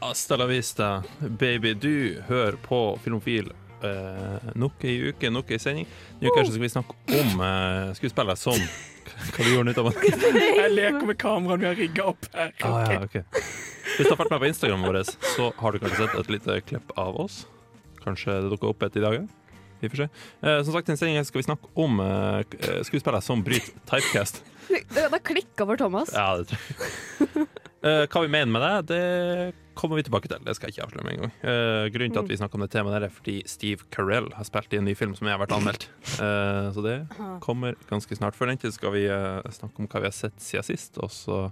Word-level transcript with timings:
Hasta 0.00 0.36
la 0.36 0.46
vista, 0.46 1.02
baby. 1.18 1.74
Du 1.74 2.22
hører 2.28 2.56
på 2.56 2.98
Filmofil 3.04 3.50
eh, 3.84 4.46
nok 4.56 4.84
ei 4.88 4.94
uke, 5.10 5.28
nok 5.28 5.50
ei 5.52 5.58
sending. 5.60 5.88
Nå 6.22 6.32
så 6.38 6.46
skal 6.46 6.62
vi 6.62 6.70
snakke 6.72 7.18
om 7.18 7.42
eh, 7.44 7.90
skuespillere 7.98 8.36
som 8.40 8.56
Hva 9.34 9.44
du 9.44 9.50
gjorde 9.50 9.66
nytt 9.68 9.80
av 9.82 9.90
Jeg 10.00 10.70
leker 10.72 11.04
med 11.04 11.18
kameraet 11.20 11.60
vi 11.60 11.68
har 11.68 11.76
rigga 11.76 12.06
opp 12.14 12.28
her. 12.32 12.54
Ah, 12.64 12.78
ja, 12.88 13.02
ok. 13.04 13.18
Hvis 13.98 14.06
du 14.06 14.12
har 14.14 14.16
fulgt 14.22 14.32
med 14.32 14.40
på 14.40 14.48
Instagram 14.48 14.86
vår, 14.88 15.00
så 15.34 15.50
har 15.58 15.76
du 15.76 15.82
kanskje 15.82 16.00
sett 16.00 16.18
et 16.22 16.32
lite 16.32 16.58
klipp 16.70 16.96
av 16.96 17.20
oss. 17.20 17.42
Kanskje 18.00 18.38
det 18.40 18.54
dukker 18.54 18.72
opp 18.72 18.88
et 18.88 18.96
i 18.96 19.04
dag. 19.04 19.20
Vi 19.84 19.90
får 19.92 20.06
se. 20.06 20.08
Eh, 20.40 20.62
som 20.64 20.72
sagt, 20.72 20.88
i 20.88 20.94
denne 20.94 21.02
sendingen 21.02 21.28
skal 21.28 21.42
vi 21.42 21.48
snakke 21.50 21.72
om 21.76 22.00
eh, 22.00 22.84
skuespillere 22.88 23.20
som 23.24 23.44
bryter 23.44 23.76
typecast. 23.84 24.40
Det, 24.70 25.08
det 25.12 25.24
klikka 25.26 25.68
for 25.68 25.76
Thomas. 25.80 26.14
Ja, 26.16 26.30
det 26.40 26.48
tror 26.48 26.64
jeg. 26.64 27.48
Eh, 27.80 28.02
hva 28.12 28.20
vi 28.20 28.28
mener 28.28 28.50
med 28.52 28.60
det, 28.60 28.72
det 28.90 29.69
kommer 29.80 29.98
vi 29.98 30.04
tilbake 30.06 30.28
til. 30.30 30.42
Det 30.44 30.54
skal 30.56 30.68
jeg 30.68 30.76
ikke 30.76 30.86
avsløre 30.88 31.06
med 31.06 31.16
en 31.16 31.24
gang. 31.24 31.34
Uh, 31.42 31.86
grunnen 31.94 32.14
til 32.14 32.22
at 32.22 32.30
vi 32.30 32.38
snakker 32.40 32.60
om 32.60 32.64
det 32.66 32.70
temaet, 32.74 32.96
der 32.98 33.08
er 33.08 33.14
fordi 33.16 33.36
Steve 33.48 33.88
Carell 33.94 34.28
har 34.36 34.48
spilt 34.48 34.76
i 34.76 34.80
en 34.80 34.86
ny 34.88 34.94
film 34.98 35.16
som 35.18 35.28
jeg 35.28 35.36
har 35.36 35.42
vært 35.42 35.56
anmeldt. 35.56 35.88
Uh, 36.20 36.68
så 36.76 36.84
det 36.84 36.96
kommer 37.44 37.78
ganske 37.90 38.18
snart. 38.18 38.36
Før 38.38 38.52
den 38.52 38.60
tid 38.60 38.76
skal 38.76 38.94
vi 38.96 39.06
uh, 39.08 39.40
snakke 39.56 39.80
om 39.80 39.88
hva 39.90 40.04
vi 40.04 40.10
har 40.10 40.16
sett 40.16 40.36
siden 40.42 40.68
sist, 40.70 41.00
og 41.00 41.12
så 41.14 41.42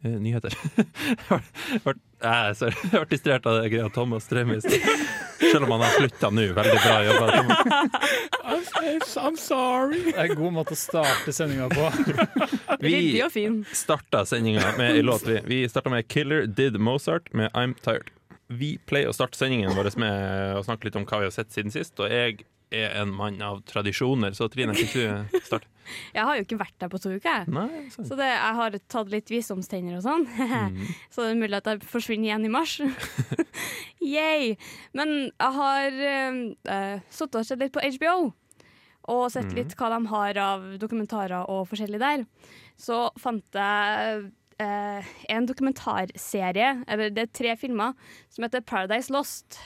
nyheter. 0.00 0.54
det 0.54 0.86
har 1.28 1.42
vært- 1.84 2.06
sorry, 2.20 2.74
jeg 2.82 2.90
har 2.92 3.04
vært 3.04 3.12
distrahert 3.14 3.46
av 3.48 3.58
det 3.62 3.70
greia 3.72 3.88
Thomas 3.94 4.26
Strøm 4.28 4.52
i 4.54 4.60
sted. 4.60 4.84
Selv 5.40 5.64
om 5.64 5.72
han 5.74 5.84
har 5.86 5.94
slutta 5.96 6.30
nå. 6.30 6.44
Veldig 6.56 6.78
bra 6.84 6.96
jobba. 7.06 7.26
I'm, 8.44 8.64
I'm 9.00 9.38
sorry. 9.40 10.02
Det 10.10 10.16
er 10.18 10.30
en 10.30 10.38
god 10.42 10.56
måte 10.58 10.76
å 10.76 10.78
starte 10.78 11.32
sendinga 11.32 11.70
på. 11.72 11.88
Vi 12.84 12.92
Ryddig 12.94 13.24
og 13.24 13.32
fin. 13.34 13.58
starta 13.72 14.24
sendinga 14.28 14.74
med 14.78 14.98
ei 14.98 15.04
låt. 15.04 15.24
Vi, 15.26 15.40
vi 15.48 15.60
starta 15.68 15.92
med 15.92 16.08
'Killer 16.08 16.46
Did 16.46 16.76
Mozart' 16.80 17.32
med 17.32 17.50
'I'm 17.52 17.74
Tired'. 17.84 18.12
Vi 18.50 18.76
pleier 18.86 19.08
å 19.10 19.14
starte 19.14 19.38
sendingen 19.38 19.72
vår 19.76 19.92
med 20.00 20.56
å 20.58 20.62
snakke 20.66 20.88
litt 20.88 20.96
om 20.98 21.06
hva 21.06 21.22
vi 21.22 21.28
har 21.28 21.34
sett 21.34 21.52
siden 21.54 21.70
sist, 21.70 21.94
og 22.02 22.10
jeg 22.10 22.42
er 22.70 22.94
en 23.00 23.12
mann 23.14 23.40
av 23.42 23.60
tradisjoner, 23.68 24.34
så 24.36 24.48
Trine, 24.50 24.74
kan 24.78 25.28
du 25.30 25.40
starte? 25.44 25.68
Jeg 26.14 26.26
har 26.26 26.38
jo 26.38 26.44
ikke 26.44 26.58
vært 26.60 26.76
der 26.82 26.90
på 26.92 27.00
to 27.02 27.12
uker. 27.18 27.48
Nei. 27.50 27.86
Så 27.90 28.14
det, 28.18 28.28
jeg 28.30 28.56
har 28.60 28.76
tatt 28.92 29.10
litt 29.12 29.30
visdomstenner 29.32 29.98
og 29.98 30.04
sånn. 30.04 30.26
Så 31.12 31.24
det 31.24 31.32
er 31.32 31.40
mulig 31.40 31.58
at 31.58 31.70
jeg 31.70 31.82
forsvinner 31.90 32.30
igjen 32.30 32.46
i 32.46 32.52
mars. 32.52 32.76
Yay! 34.14 34.54
Men 34.96 35.16
jeg 35.26 35.56
har 35.56 35.98
uh, 35.98 37.08
sittet 37.10 37.40
og 37.42 37.48
sett 37.48 37.62
litt 37.62 37.74
på 37.74 37.82
HBO. 37.98 38.30
Og 39.10 39.24
sett 39.32 39.50
litt 39.56 39.74
hva 39.78 39.90
de 39.96 40.00
har 40.12 40.38
av 40.38 40.66
dokumentarer 40.78 41.50
og 41.50 41.66
forskjellig 41.70 41.98
der. 42.02 42.22
Så 42.78 43.08
fant 43.18 43.58
jeg 43.58 44.28
uh, 44.62 45.10
en 45.34 45.50
dokumentarserie, 45.50 46.72
eller 46.86 47.10
det 47.14 47.26
er 47.26 47.34
tre 47.34 47.58
filmer, 47.58 47.98
som 48.30 48.46
heter 48.46 48.62
Paradise 48.62 49.10
Lost. 49.10 49.58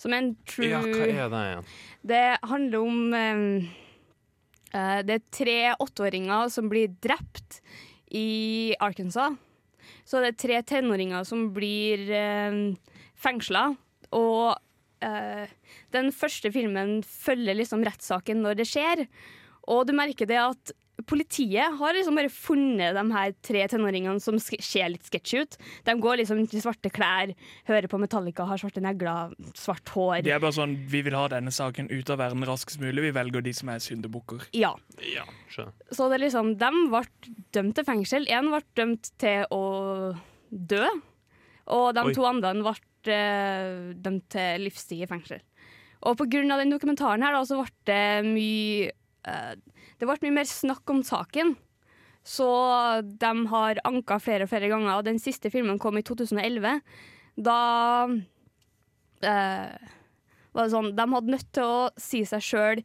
Som 0.00 0.14
er 0.14 0.24
en 0.24 0.34
true 0.48 0.68
Ja, 0.68 0.82
hva 0.82 1.06
er 1.06 1.32
det 1.32 1.42
igjen? 1.48 1.72
det 2.10 2.24
handler 2.50 2.78
om 2.82 3.14
eh, 3.14 3.70
eh, 4.74 5.00
Det 5.06 5.18
er 5.18 5.26
tre 5.30 5.58
åtteåringer 5.78 6.50
som 6.52 6.68
blir 6.72 6.94
drept 7.02 7.60
i 8.14 8.74
Arkansas. 8.78 9.38
Så 10.06 10.20
det 10.20 10.34
er 10.34 10.42
tre 10.42 10.60
tenåringer 10.62 11.24
som 11.26 11.48
blir 11.56 12.04
uh, 12.12 12.76
fengsla. 13.18 13.64
Og 14.14 14.54
eh, 15.02 15.50
den 15.94 16.12
første 16.14 16.52
filmen 16.54 17.00
følger 17.02 17.58
liksom 17.58 17.82
rettssaken 17.86 18.44
når 18.44 18.60
det 18.60 18.68
skjer. 18.70 19.06
Og 19.72 19.86
du 19.88 19.94
merker 19.96 20.28
det 20.30 20.38
at 20.38 20.74
Politiet 21.08 21.78
har 21.78 21.96
liksom 21.96 22.18
bare 22.18 22.30
funnet 22.32 22.96
de 22.96 23.04
her 23.14 23.34
tre 23.44 23.64
tenåringene 23.70 24.22
som 24.22 24.38
ser 24.40 24.90
litt 24.92 25.06
sketchy 25.06 25.42
ut. 25.44 25.58
De 25.86 25.94
går 26.00 26.20
liksom 26.22 26.42
i 26.44 26.62
svarte 26.62 26.92
klær, 26.92 27.34
hører 27.68 27.90
på 27.90 28.00
Metallica, 28.02 28.46
har 28.48 28.60
svarte 28.60 28.82
negler, 28.84 29.34
svart 29.58 29.94
hår. 29.94 30.22
De 30.26 30.34
er 30.34 30.42
bare 30.42 30.56
sånn, 30.56 30.76
Vi 30.90 31.02
vil 31.06 31.16
ha 31.18 31.26
denne 31.32 31.52
saken 31.54 31.90
ut 31.92 32.10
av 32.10 32.20
verden 32.22 32.44
raskest 32.48 32.80
mulig. 32.82 33.08
Vi 33.08 33.14
velger 33.16 33.44
de 33.44 33.54
som 33.56 33.72
er 33.72 33.82
syndebukker. 33.84 34.48
Ja. 34.56 34.74
Ja. 35.14 35.26
Så 35.90 36.08
det 36.10 36.18
er 36.18 36.26
liksom, 36.26 36.54
de 36.60 36.70
ble 36.92 37.04
dømt 37.54 37.76
til 37.78 37.88
fengsel. 37.88 38.28
Én 38.32 38.50
ble 38.52 38.62
dømt 38.78 39.12
til 39.20 39.46
å 39.54 39.64
dø. 40.50 40.84
Og 41.74 41.94
de 41.96 42.04
Oi. 42.04 42.14
to 42.16 42.26
andre 42.28 42.52
ble 42.60 42.74
eh, 43.14 43.94
dømt 44.04 44.28
til 44.34 44.66
livstid 44.66 45.04
i 45.04 45.10
fengsel. 45.10 45.40
Og 46.04 46.20
av 46.20 46.60
den 46.60 46.72
dokumentaren 46.72 47.24
her 47.24 47.32
da, 47.32 47.40
så 47.48 47.62
ble 47.62 47.72
det 47.88 48.26
mye 48.28 48.92
Det 49.24 50.08
ble 50.08 50.16
mye 50.26 50.38
mer 50.40 50.48
snakk 50.48 50.90
om 50.92 51.02
saken. 51.06 51.54
Så 52.24 52.46
de 53.20 53.32
har 53.50 53.80
anka 53.84 54.18
flere 54.22 54.46
og 54.46 54.52
flere 54.52 54.70
ganger. 54.72 54.96
Og 54.96 55.04
den 55.08 55.20
siste 55.20 55.50
filmen 55.52 55.78
kom 55.80 55.98
i 56.00 56.04
2011. 56.06 56.80
Da 57.44 57.58
eh, 59.24 59.90
var 60.54 60.68
det 60.68 60.72
sånn 60.72 60.92
De 60.96 61.06
hadde 61.16 61.34
nødt 61.34 61.50
til 61.56 61.66
å 61.66 61.80
si 62.00 62.22
seg 62.28 62.44
sjøl 62.44 62.84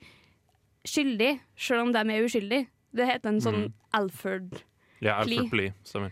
skyldig, 0.87 1.33
sjøl 1.59 1.83
om 1.83 1.91
de 1.93 2.01
er 2.01 2.25
uskyldige. 2.25 2.69
Det 2.95 3.05
heter 3.05 3.29
en 3.29 3.43
sånn 3.43 3.61
Mm. 3.67 3.73
Alfred. 3.93 4.61
Ja, 5.01 5.19
Pli. 5.23 5.37
Alfred 5.37 5.49
Plea, 5.51 5.73
Stemmer. 5.83 6.11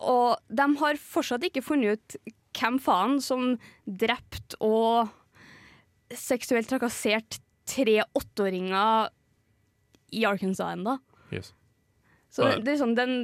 Og 0.00 0.36
de 0.48 0.66
har 0.80 0.96
fortsatt 0.96 1.44
ikke 1.44 1.62
funnet 1.64 1.98
ut 1.98 2.34
hvem 2.56 2.78
faen 2.80 3.20
som 3.20 3.58
drept 3.84 4.54
og 4.60 5.10
seksuelt 6.10 6.68
trakassert 6.70 7.38
tre 7.68 8.00
åtteåringer 8.16 9.10
i 10.12 10.24
Arkansas 10.28 10.74
ennå. 10.76 10.98
Yes. 11.32 11.52
Så 12.30 12.46
det, 12.46 12.60
det 12.66 12.76
sånn, 12.78 12.92
den, 12.94 13.14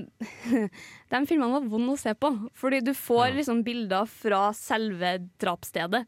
den 1.15 1.27
filmen 1.31 1.53
var 1.55 1.67
vond 1.71 1.93
å 1.93 1.99
se 2.01 2.15
på, 2.19 2.31
fordi 2.59 2.81
du 2.83 2.93
får 2.99 3.29
Ja. 3.29 3.35
liksom 3.39 3.63
bilder 3.67 4.09
fra 4.11 4.49
selve 4.57 5.17
drapsstedet. 5.43 6.05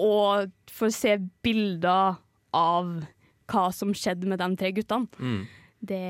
Og 0.00 0.50
får 0.72 0.92
se 0.94 1.16
bilder 1.44 2.16
av 2.56 2.92
hva 3.50 3.64
som 3.74 3.92
skjedde 3.92 4.28
med 4.30 4.38
de 4.40 4.48
tre 4.56 4.70
guttene. 4.72 5.08
Mm. 5.18 5.40
Det 5.80 6.00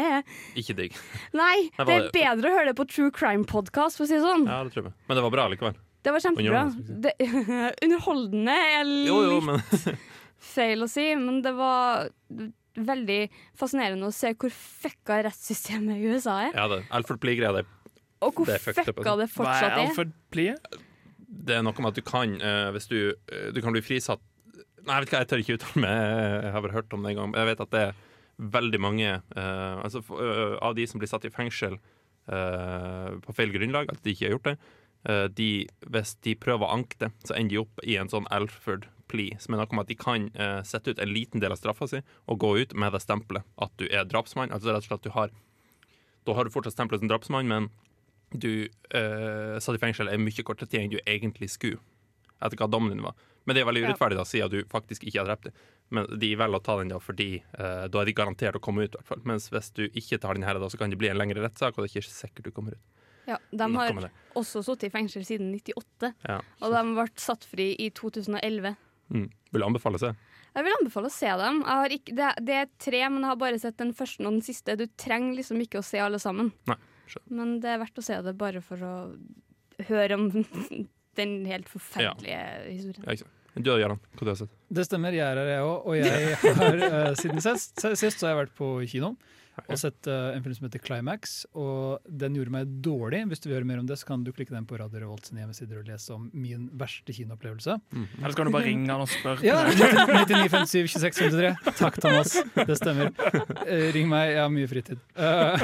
Ikke 0.60 0.74
digg. 0.78 0.94
Nei, 1.38 1.68
det 1.78 1.94
er 1.94 2.08
bedre 2.14 2.50
å 2.50 2.54
høre 2.58 2.70
det 2.72 2.76
på 2.78 2.86
True 2.90 3.10
Crime 3.14 3.46
Podcast, 3.48 3.98
for 3.98 4.04
å 4.06 4.10
si 4.10 4.16
det 4.18 4.24
sånn. 4.26 4.46
Ja, 4.50 4.62
det 4.66 4.74
tror 4.74 4.88
jeg. 4.90 4.96
Men 5.08 5.18
det 5.18 5.24
var 5.26 5.34
bra 5.34 5.46
likevel. 5.50 5.78
Det 6.00 6.14
var 6.14 6.22
kjempebra. 6.24 6.62
Det, 7.04 7.12
underholdende 7.84 8.54
er 8.78 8.88
Jo, 9.06 9.18
jo, 9.34 9.40
men 9.44 9.60
feil 10.40 10.84
å 10.84 10.88
si, 10.90 11.06
men 11.20 11.40
det 11.44 11.52
var 11.56 12.10
veldig 12.80 13.20
fascinerende 13.58 14.08
å 14.08 14.14
se 14.14 14.32
hvor 14.38 14.52
fucka 14.54 15.20
rettssystemet 15.26 15.98
i 15.98 16.12
USA 16.14 16.36
er. 16.46 16.54
ja, 16.56 16.68
det. 16.70 16.82
Alfred 16.96 17.20
Plie-greia, 17.22 17.52
det, 17.60 17.64
Og 18.24 18.34
hvor 18.36 18.48
det 18.48 18.58
er 18.58 18.64
fucked 18.64 18.88
up, 18.88 18.94
fucka 18.94 19.04
altså. 19.04 19.18
det 19.20 19.26
er 19.26 19.34
fortsatt 19.34 19.70
er. 19.70 19.84
Alfred 19.88 20.14
Plie? 20.32 20.56
det 21.30 21.54
er 21.56 21.62
noe 21.62 21.78
med 21.78 21.92
at 21.92 21.98
du 21.98 22.02
kan, 22.02 22.32
uh, 22.42 22.68
hvis 22.74 22.88
du 22.90 22.96
uh, 23.14 23.48
Du 23.54 23.60
kan 23.62 23.74
bli 23.74 23.82
frisatt 23.84 24.22
Nei, 24.80 24.96
jeg 24.96 25.04
vet 25.04 25.12
hva, 25.12 25.18
jeg 25.20 25.28
tør 25.30 25.42
ikke 25.42 25.54
uttale 25.58 25.82
meg, 25.84 25.96
jeg 26.40 26.52
har 26.54 26.62
bare 26.64 26.72
hørt 26.72 26.94
om 26.96 27.02
det 27.04 27.10
en 27.10 27.18
gang. 27.18 27.32
Jeg 27.36 27.48
vet 27.50 27.58
at 27.60 27.72
det 27.74 27.80
er 27.84 27.98
veldig 28.56 28.78
mange 28.80 29.10
uh, 29.36 29.76
altså, 29.84 30.00
av 30.64 30.72
de 30.78 30.86
som 30.88 31.02
blir 31.02 31.10
satt 31.10 31.26
i 31.28 31.32
fengsel 31.34 31.76
eh, 32.30 33.10
på 33.24 33.34
feil 33.36 33.52
grunnlag, 33.54 33.90
at 33.92 34.02
de 34.04 34.14
ikke 34.14 34.26
har 34.26 34.34
gjort 34.36 34.48
det, 34.50 34.56
eh, 35.08 35.26
de, 35.36 35.50
hvis 35.92 36.14
de 36.26 36.36
prøver 36.40 36.66
å 36.66 36.78
anke 36.78 36.98
det, 37.02 37.10
så 37.26 37.36
ender 37.36 37.54
de 37.54 37.62
opp 37.62 37.84
i 37.84 37.98
en 38.00 38.10
sånn 38.12 38.28
Alfred 38.34 38.88
plea, 39.10 39.36
som 39.42 39.54
er 39.56 39.60
noe 39.60 39.74
med 39.76 39.84
at 39.84 39.90
de 39.92 39.98
kan 39.98 40.28
eh, 40.38 40.60
sette 40.66 40.94
ut 40.94 41.02
en 41.02 41.10
liten 41.12 41.42
del 41.42 41.52
av 41.54 41.58
straffa 41.60 41.88
si 41.90 42.00
og 42.30 42.38
gå 42.42 42.52
ut 42.62 42.74
med 42.78 42.94
det 42.94 43.02
stempelet 43.02 43.46
at 43.60 43.74
du 43.82 43.86
er 43.90 44.06
drapsmann. 44.08 44.52
Altså 44.54 44.70
rett 44.72 44.86
og 44.86 44.90
slett 44.92 45.06
du 45.08 45.14
har 45.18 45.34
Da 46.28 46.34
har 46.36 46.44
du 46.44 46.52
fortsatt 46.54 46.76
stempelet 46.76 47.00
som 47.02 47.10
drapsmann, 47.10 47.48
men 47.50 47.70
du 48.30 48.68
eh, 48.94 49.56
satt 49.58 49.74
i 49.74 49.82
fengsel 49.82 50.08
en 50.12 50.22
mye 50.22 50.44
kortere 50.46 50.68
tid 50.70 50.84
enn 50.84 50.92
du 50.92 51.00
egentlig 51.02 51.48
skulle. 51.50 51.80
Etter 52.40 52.56
hva 52.60 52.68
dommen 52.70 52.92
din 52.94 53.02
var. 53.04 53.16
Men 53.48 53.56
det 53.56 53.62
er 53.62 53.66
veldig 53.68 53.82
urettferdig, 53.88 54.16
da, 54.20 54.24
siden 54.28 54.52
du 54.52 54.60
faktisk 54.70 55.02
ikke 55.08 55.18
har 55.22 55.26
drept 55.30 55.48
dem. 55.48 55.56
Men 55.90 56.06
de 56.22 56.28
velger 56.38 56.60
å 56.60 56.62
ta 56.62 56.76
den 56.78 56.92
da 56.92 57.00
fordi 57.02 57.40
eh, 57.40 57.86
da 57.90 58.02
er 58.02 58.06
de 58.08 58.14
garantert 58.14 58.56
å 58.60 58.62
komme 58.62 58.84
ut. 58.84 58.94
i 58.94 59.00
hvert 59.00 59.08
fall. 59.08 59.22
Mens 59.26 59.48
hvis 59.50 59.72
du 59.74 59.82
ikke 59.88 60.20
tar 60.22 60.38
den 60.38 60.44
her, 60.46 60.60
da, 60.60 60.68
så 60.70 60.78
kan 60.78 60.92
det 60.92 61.00
bli 61.00 61.10
en 61.10 61.18
lengre 61.18 61.42
rettssak, 61.42 61.74
og 61.74 61.82
det 61.82 61.90
er 61.90 61.96
ikke 62.04 62.12
sikkert 62.12 62.46
du 62.46 62.52
kommer 62.54 62.76
ut. 62.76 62.84
Ja, 63.28 63.36
de 63.52 63.66
har 63.74 63.98
også 64.38 64.62
sittet 64.64 64.88
i 64.88 64.92
fengsel 64.94 65.24
siden 65.26 65.50
98, 65.54 66.12
Ja. 66.28 66.38
og 66.60 66.72
de 66.74 66.80
ble 66.96 67.04
satt 67.20 67.44
fri 67.46 67.72
i 67.78 67.90
2011. 67.94 68.76
Mm. 69.10 69.26
Vil 69.54 69.66
anbefale 69.66 69.98
å 69.98 70.02
se? 70.02 70.12
Jeg 70.50 70.66
vil 70.66 70.76
anbefale 70.76 71.10
å 71.10 71.14
se 71.14 71.32
dem. 71.40 71.60
Jeg 71.62 71.82
har 71.82 71.94
ikke, 71.94 72.14
det, 72.18 72.30
det 72.46 72.56
er 72.58 72.70
tre, 72.82 73.02
men 73.08 73.24
jeg 73.24 73.32
har 73.32 73.40
bare 73.42 73.60
sett 73.62 73.78
den 73.78 73.92
første 73.96 74.24
og 74.24 74.32
den 74.32 74.44
siste. 74.46 74.78
Du 74.78 74.86
trenger 74.98 75.36
liksom 75.38 75.60
ikke 75.62 75.82
å 75.82 75.86
se 75.86 76.00
alle 76.02 76.20
sammen. 76.22 76.50
Nei. 76.70 76.78
Men 77.30 77.58
det 77.62 77.72
er 77.72 77.82
verdt 77.82 77.98
å 77.98 78.06
se 78.06 78.16
det 78.22 78.36
bare 78.38 78.62
for 78.62 78.86
å 78.86 78.94
høre 79.88 80.18
om 80.18 80.28
den 81.20 81.36
helt 81.50 81.70
forferdelige 81.70 82.40
historien. 82.70 83.04
Ja, 83.06 83.14
ikke 83.14 83.26
sant. 83.26 83.36
Du 83.60 83.72
og 83.72 83.80
Gøran, 83.82 83.98
hva 84.14 84.26
du 84.26 84.30
har 84.30 84.38
sett? 84.38 84.52
Det 84.70 84.84
stemmer, 84.86 85.14
jeg 85.14 85.26
er 85.26 85.40
her 85.40 85.48
jeg 85.50 85.62
òg. 85.66 85.88
Og 85.90 85.96
jeg 85.98 86.54
har 86.60 86.82
eh, 86.86 87.08
siden 87.18 87.42
sist, 87.42 87.82
sist 87.98 88.20
så 88.20 88.28
har 88.28 88.36
jeg 88.36 88.40
vært 88.44 88.54
på 88.58 88.68
kino 88.90 89.16
og 89.68 89.80
sett 89.80 90.08
uh, 90.10 90.30
en 90.34 90.42
film 90.44 90.56
som 90.56 90.66
heter 90.68 90.82
Climax. 90.84 91.34
Og 91.58 92.06
den 92.22 92.38
gjorde 92.38 92.54
meg 92.54 92.72
dårlig. 92.84 93.22
Hvis 93.30 93.42
du 93.42 93.48
vil 93.50 93.58
høre 93.58 93.68
mer 93.68 93.82
om 93.82 93.88
det, 93.88 93.98
så 94.00 94.08
kan 94.08 94.24
du 94.24 94.32
klikke 94.36 94.54
den 94.54 94.66
på 94.68 94.78
Radio 94.80 95.02
Revolt 95.02 95.28
sine 95.28 95.42
hjemmesider 95.42 95.82
og 95.82 95.90
lese 95.90 96.14
om 96.16 96.28
min 96.32 96.68
verste 96.80 97.14
kinoopplevelse. 97.16 97.76
Eller 97.92 98.34
så 98.34 98.40
kan 98.40 98.50
du 98.50 98.54
bare 98.54 98.68
ringe 98.68 98.90
han 98.90 99.04
og 99.04 99.10
spørre. 99.12 99.44
Ja, 99.46 99.60
9957 99.68 100.96
2653. 100.96 101.74
Takk, 101.80 102.00
Thomas. 102.02 102.36
Det 102.56 102.78
stemmer. 102.80 103.12
Uh, 103.66 103.88
ring 103.96 104.10
meg, 104.10 104.34
jeg 104.36 104.42
har 104.44 104.54
mye 104.54 104.70
fritid. 104.70 105.04
Uh, 105.18 105.58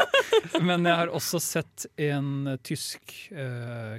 Men 0.68 0.86
jeg 0.88 0.96
har 0.98 1.10
også 1.14 1.38
sett 1.42 1.84
en 2.00 2.56
tysk 2.66 3.12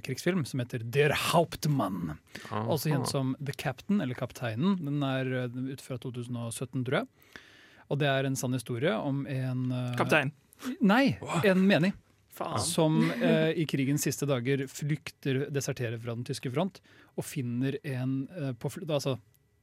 krigsfilm 0.03 0.41
som 0.47 0.59
heter 0.59 0.81
Der 0.83 1.13
Hauptmann. 1.29 2.17
Ah, 2.49 2.65
Også 2.67 2.91
kjent 2.91 3.09
som 3.11 3.35
The 3.39 3.53
Captain, 3.55 4.01
eller 4.01 4.17
Kapteinen. 4.17 4.77
Den 4.81 5.03
er 5.05 5.29
uh, 5.45 5.59
ut 5.69 5.83
fra 5.83 5.97
2017, 6.01 6.83
tror 6.87 7.01
jeg. 7.01 7.07
Og 7.89 7.99
det 8.01 8.09
er 8.09 8.27
en 8.27 8.37
sann 8.37 8.53
historie 8.53 8.93
om 8.93 9.25
en 9.29 9.65
eh, 9.73 9.89
Kaptein. 9.99 10.31
Nei, 10.81 11.17
en 11.47 11.65
menig. 11.65 11.93
Faen. 12.39 12.61
Som 12.63 13.01
eh, 13.17 13.51
i 13.59 13.65
krigens 13.67 14.05
siste 14.05 14.27
dager 14.29 14.65
flykter, 14.71 15.47
deserterer 15.51 15.99
fra 15.99 16.15
den 16.15 16.27
tyske 16.27 16.51
front 16.53 16.79
og 17.17 17.25
finner 17.27 17.79
en 17.83 18.21
eh, 18.37 18.53
på 18.55 18.71
altså, 18.85 19.17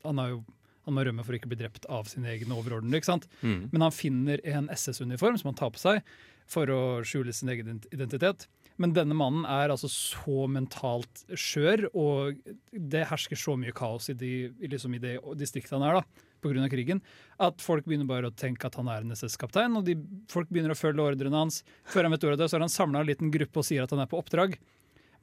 Han 0.04 0.22
har 0.22 0.34
jo 0.34 0.44
han 0.86 0.94
må 0.94 1.02
rømme 1.02 1.24
for 1.26 1.34
å 1.34 1.38
ikke 1.40 1.50
bli 1.50 1.58
drept 1.58 1.86
av 1.90 2.06
sine 2.06 2.30
egne 2.30 2.54
overordnede. 2.54 3.00
ikke 3.00 3.08
sant? 3.08 3.24
Mm. 3.40 3.72
Men 3.72 3.82
han 3.88 3.94
finner 3.94 4.42
en 4.46 4.68
SS-uniform 4.70 5.34
som 5.40 5.48
han 5.50 5.56
tar 5.58 5.72
på 5.74 5.80
seg 5.82 6.12
for 6.46 6.70
å 6.70 6.82
skjule 7.02 7.34
sin 7.34 7.50
egen 7.50 7.80
identitet. 7.90 8.46
Men 8.78 8.92
denne 8.94 9.16
mannen 9.18 9.42
er 9.50 9.72
altså 9.72 9.90
så 9.90 10.44
mentalt 10.46 11.24
skjør, 11.32 11.88
og 11.96 12.38
det 12.70 13.06
hersker 13.10 13.40
så 13.40 13.56
mye 13.58 13.74
kaos 13.74 14.10
i, 14.12 14.16
de, 14.20 14.32
liksom 14.62 14.94
i 14.94 15.02
det 15.02 15.16
distriktet 15.40 15.74
han 15.74 15.88
er, 15.88 15.98
da, 15.98 16.25
pga. 16.46 16.68
krigen, 16.72 17.02
at 17.42 17.60
folk 17.62 17.84
begynner 17.84 18.08
bare 18.08 18.30
å 18.30 18.34
tenke 18.34 18.70
at 18.70 18.78
han 18.78 18.88
er 18.92 19.04
en 19.04 19.12
SS-kaptein, 19.16 19.76
og 19.76 19.84
de, 19.88 19.98
folk 20.32 20.48
begynner 20.48 20.72
å 20.72 20.78
følge 20.78 21.04
ordrene 21.04 21.44
hans. 21.44 21.62
Før 21.90 22.06
han 22.06 22.14
vet 22.14 22.24
ordet 22.24 22.38
av 22.38 22.44
det, 22.44 22.48
så 22.50 22.58
har 22.58 22.66
han 22.66 22.72
samla 22.72 23.02
en 23.02 23.10
liten 23.10 23.34
gruppe 23.34 23.60
og 23.60 23.68
sier 23.68 23.84
at 23.84 23.92
han 23.92 24.02
er 24.04 24.10
på 24.10 24.20
oppdrag, 24.20 24.56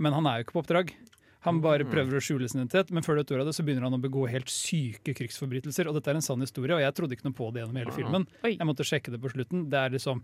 men 0.04 0.16
han 0.16 0.28
er 0.30 0.40
jo 0.40 0.48
ikke 0.48 0.58
på 0.58 0.64
oppdrag. 0.64 0.96
Han 1.44 1.60
bare 1.64 1.84
prøver 1.84 2.16
å 2.16 2.24
skjule 2.24 2.48
sin 2.48 2.62
identitet, 2.62 2.92
men 2.96 3.04
før 3.04 3.18
du 3.18 3.22
vet 3.24 3.34
ordet 3.36 3.44
av 3.44 3.50
det, 3.50 3.56
så 3.58 3.66
begynner 3.68 3.84
han 3.90 3.98
å 3.98 4.02
begå 4.04 4.24
helt 4.32 4.52
syke 4.52 5.12
krigsforbrytelser. 5.18 5.90
Og 5.90 5.98
dette 5.98 6.14
er 6.14 6.20
en 6.20 6.24
sann 6.24 6.44
historie, 6.44 6.72
og 6.78 6.80
jeg 6.80 6.96
trodde 6.96 7.18
ikke 7.18 7.28
noe 7.28 7.36
på 7.36 7.50
det 7.52 7.64
gjennom 7.64 7.80
hele 7.82 7.96
filmen. 7.96 8.28
Jeg 8.48 8.68
måtte 8.70 8.88
sjekke 8.88 9.12
det 9.12 9.20
på 9.20 9.34
slutten. 9.34 9.66
Det 9.72 9.82
er 9.82 9.92
liksom, 9.98 10.24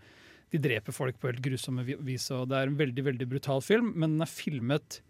De 0.49 0.57
dreper 0.63 0.95
folk 0.95 1.19
på 1.19 1.27
helt 1.29 1.43
grusomme 1.45 1.83
vis, 1.83 2.29
og 2.33 2.47
det 2.49 2.57
er 2.57 2.71
en 2.71 2.79
veldig 2.79 3.03
veldig 3.05 3.27
brutal 3.29 3.59
film, 3.61 3.91
men 3.99 4.15
den 4.15 4.23
er 4.25 4.31
filmet 4.31 5.01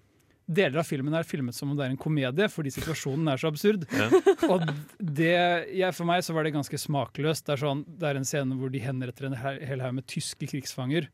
Deler 0.50 0.82
av 0.82 0.88
filmen 0.88 1.14
er 1.14 1.28
filmet 1.28 1.54
som 1.54 1.70
om 1.70 1.78
det 1.78 1.86
er 1.86 1.94
en 1.94 2.00
komedie, 2.02 2.48
fordi 2.50 2.72
situasjonen 2.74 3.30
er 3.30 3.38
så 3.38 3.52
absurd. 3.52 3.84
Og 4.50 4.64
det, 4.98 5.36
ja, 5.78 5.92
For 5.94 6.10
meg 6.10 6.24
så 6.26 6.34
var 6.34 6.48
det 6.48 6.56
ganske 6.56 6.80
smakløst. 6.82 7.46
Det 7.46 7.54
er, 7.54 7.62
sånn, 7.62 7.84
det 8.02 8.10
er 8.10 8.18
en 8.18 8.26
scene 8.26 8.58
hvor 8.58 8.74
de 8.74 8.82
henretter 8.82 9.30
en 9.30 9.38
hel 9.38 9.84
haug 9.86 10.00
med 10.00 10.08
tyske 10.10 10.50
krigsfanger. 10.50 11.12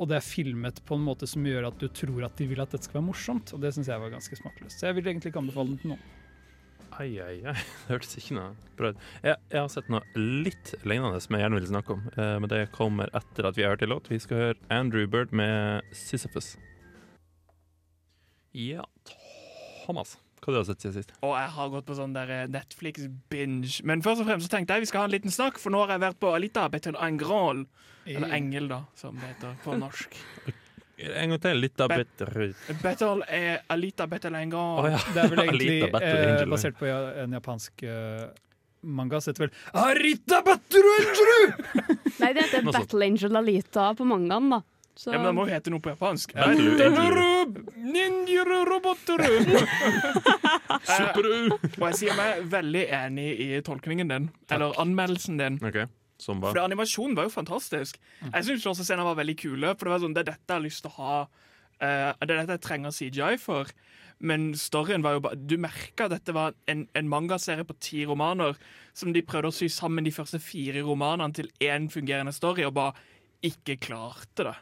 Og 0.00 0.08
det 0.08 0.20
er 0.20 0.24
filmet 0.24 0.78
på 0.86 0.96
en 0.96 1.04
måte 1.04 1.26
som 1.28 1.44
gjør 1.44 1.66
at 1.72 1.82
du 1.82 1.90
tror 1.92 2.24
at 2.30 2.38
de 2.38 2.46
vil 2.48 2.62
at 2.62 2.70
dette 2.72 2.86
skal 2.86 3.00
være 3.00 3.08
morsomt. 3.10 3.50
Og 3.56 3.60
det 3.60 3.74
syns 3.74 3.90
jeg 3.90 4.00
var 4.00 4.14
ganske 4.14 4.38
smakløst. 4.38 4.78
Så 4.78 4.88
jeg 4.88 5.00
vil 5.00 5.10
egentlig 5.10 5.34
ikke 5.34 5.42
anbefale 5.42 5.74
den 5.74 5.82
til 5.82 5.92
noen. 5.92 6.06
Ai, 7.00 7.10
ai, 7.22 7.36
ai. 7.50 7.58
Det 7.84 7.90
hørtes 7.90 8.16
ikke 8.22 8.38
noe 8.38 8.48
bra 8.78 8.94
ut. 8.94 9.04
Jeg, 9.26 9.36
jeg 9.50 9.60
har 9.60 9.68
sett 9.74 9.90
noe 9.92 10.24
litt 10.46 10.74
lignende 10.86 11.20
som 11.22 11.36
jeg 11.36 11.44
gjerne 11.44 11.60
vil 11.60 11.70
snakke 11.74 11.96
om, 11.96 12.08
eh, 12.14 12.34
men 12.42 12.50
det 12.52 12.64
kommer 12.76 13.12
etter 13.18 13.50
at 13.50 13.58
vi 13.58 13.66
har 13.66 13.74
hørt 13.74 13.84
en 13.86 13.94
låt. 13.96 14.10
Vi 14.12 14.22
skal 14.22 14.44
høre 14.44 14.58
Andrew 14.74 15.10
Bird 15.10 15.34
med 15.36 15.86
Sisyphus. 15.96 16.54
Ja, 18.56 18.82
Thomas, 19.84 20.16
hva 20.40 20.54
har 20.54 20.64
du 20.64 20.70
sett 20.70 20.82
siden 20.82 20.94
sist? 20.96 21.12
Og 21.22 21.34
jeg 21.36 21.50
har 21.54 21.68
gått 21.70 21.86
på 21.86 21.94
sånn 21.98 22.14
der 22.16 22.30
eh, 22.34 22.46
Netflix-binge. 22.50 23.82
Men 23.86 24.02
først 24.02 24.24
og 24.24 24.30
fremst 24.30 24.48
så 24.48 24.54
tenkte 24.56 24.74
jeg 24.76 24.86
vi 24.86 24.90
skal 24.90 25.04
ha 25.04 25.10
en 25.10 25.14
liten 25.14 25.34
snakk, 25.34 25.60
for 25.60 25.74
nå 25.74 25.82
har 25.84 25.94
jeg 25.94 26.02
vært 26.06 26.20
på 26.22 26.32
Alita 26.34 26.64
Betel 26.72 26.98
Angral. 26.98 27.66
Eller 28.08 28.32
Engel, 28.34 28.66
da, 28.70 28.80
som 28.98 29.18
det 29.20 29.28
heter 29.34 29.54
på 29.62 29.76
norsk. 29.78 30.16
En 31.00 31.32
gang 31.32 31.40
til, 31.40 31.56
Alita 31.60 31.86
av 31.86 31.94
Bet- 31.94 32.24
Betel 32.82 33.22
er 33.28 33.60
Alita 33.72 34.06
Betel 34.10 34.38
Angral. 34.40 34.82
Oh, 34.82 34.88
ja. 34.90 34.98
Det 35.14 35.22
er 35.22 35.34
vel 35.34 35.44
egentlig 35.46 35.78
eh, 35.86 36.46
basert 36.50 36.80
på 36.80 36.88
en 36.90 37.36
japansk 37.38 37.84
uh, 37.86 38.26
manga. 38.82 39.20
Så 39.20 39.30
heter 39.34 39.46
vel 39.46 39.54
Arita 39.84 40.42
Battle 40.46 40.96
Angel! 40.98 41.46
Nei, 42.20 42.32
det 42.34 42.48
heter 42.48 42.66
Battle 42.68 43.06
Angel 43.12 43.40
Alita 43.44 43.90
på 43.96 44.08
mangaen, 44.08 44.50
da. 44.56 44.62
Så, 45.00 45.14
Ja, 45.14 45.18
men 45.18 45.30
det 45.30 45.36
må 45.38 45.46
jo 45.48 45.54
hete 45.54 45.72
noe 45.72 45.80
på 45.80 45.94
japansk. 45.94 46.34
Ninjaru, 47.80 48.58
roboteru. 48.68 49.30
Eh, 50.90 51.16
Og 51.16 51.82
jeg 51.90 51.96
sier 51.98 52.14
meg 52.16 52.44
veldig 52.50 52.82
enig 52.94 53.26
i 53.42 53.48
tolkningen 53.66 54.10
din, 54.10 54.28
eller 54.54 54.76
anmeldelsen 54.80 55.36
din. 55.40 55.58
Okay. 55.66 55.88
som 56.20 56.40
For 56.42 56.60
animasjonen 56.62 57.16
var 57.18 57.26
jo 57.26 57.32
fantastisk. 57.34 57.98
Jeg 58.22 58.46
syns 58.46 58.66
også 58.70 58.86
scenene 58.86 59.08
var 59.08 59.18
veldig 59.18 59.34
kule, 59.40 59.72
for 59.74 59.88
det 59.88 59.92
var 59.94 60.02
sånn, 60.04 60.14
det 60.16 60.22
er 60.22 60.30
dette 60.30 60.46
jeg 60.46 60.56
har 60.56 60.64
lyst 60.64 60.84
til 60.84 60.92
å 60.92 60.96
ha 61.00 61.16
uh, 61.26 62.12
Det 62.20 62.30
er 62.30 62.40
dette 62.40 62.56
jeg 62.58 62.64
trenger 62.68 62.94
CGI 62.96 63.34
for. 63.42 63.72
Men 64.20 64.50
storyen 64.58 65.04
var 65.04 65.16
jo 65.16 65.24
bare 65.26 65.40
Du 65.40 65.56
merka 65.60 66.06
at 66.06 66.14
dette 66.14 66.34
var 66.36 66.54
en, 66.70 66.86
en 66.94 67.10
mangaserie 67.12 67.66
på 67.66 67.76
ti 67.82 68.04
romaner 68.08 68.58
som 68.96 69.14
de 69.16 69.24
prøvde 69.26 69.52
å 69.52 69.58
sy 69.58 69.68
sammen 69.72 70.06
de 70.06 70.14
første 70.14 70.40
fire 70.42 70.84
romanene 70.86 71.34
til 71.36 71.50
én 71.64 71.90
fungerende 71.92 72.34
story, 72.36 72.66
og 72.68 72.76
bare 72.78 72.94
ikke 73.46 73.78
klarte 73.80 74.50
det. 74.50 74.58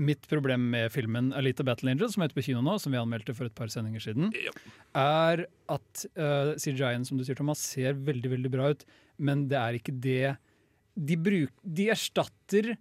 Mitt 0.00 0.22
problem 0.30 0.68
med 0.72 0.92
filmen 0.94 1.32
Alita 1.36 1.64
Battle 1.66 1.90
Angel, 1.92 2.08
som 2.12 2.22
heter 2.22 2.36
på 2.38 2.44
kino 2.46 2.60
nå, 2.64 2.76
som 2.80 2.92
vi 2.94 3.00
anmeldte 3.00 3.34
for 3.36 3.48
et 3.50 3.54
par 3.58 3.68
sendinger 3.72 4.00
siden, 4.04 4.30
Ja. 4.38 4.52
er 4.96 5.42
at 5.68 6.04
uh, 6.16 6.54
CGI-en 6.56 7.04
som 7.04 7.18
du 7.18 7.24
sier, 7.26 7.36
Thomas, 7.36 7.58
ser 7.58 7.98
veldig 7.98 8.30
veldig 8.36 8.52
bra 8.54 8.70
ut, 8.70 8.86
men 9.18 9.48
det 9.50 9.58
er 9.58 9.76
ikke 9.80 9.96
det 10.00 10.36
De, 10.96 11.16
bruk, 11.16 11.50
de 11.62 11.88
erstatter 11.92 12.76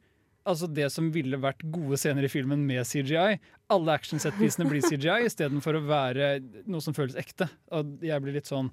altså 0.50 0.68
det 0.72 0.88
som 0.92 1.12
ville 1.14 1.38
vært 1.38 1.62
gode 1.72 1.98
scener 2.00 2.26
i 2.26 2.32
filmen 2.32 2.64
med 2.66 2.82
CGI. 2.88 3.38
Alle 3.70 3.94
action 3.94 4.20
set-pisene 4.22 4.66
blir 4.70 4.82
CGI 4.82 5.28
istedenfor 5.28 5.78
å 5.78 5.84
være 5.86 6.40
noe 6.66 6.82
som 6.82 6.96
føles 6.98 7.16
ekte. 7.20 7.46
Og 7.76 8.00
jeg 8.02 8.24
blir 8.24 8.34
litt 8.40 8.50
sånn 8.50 8.72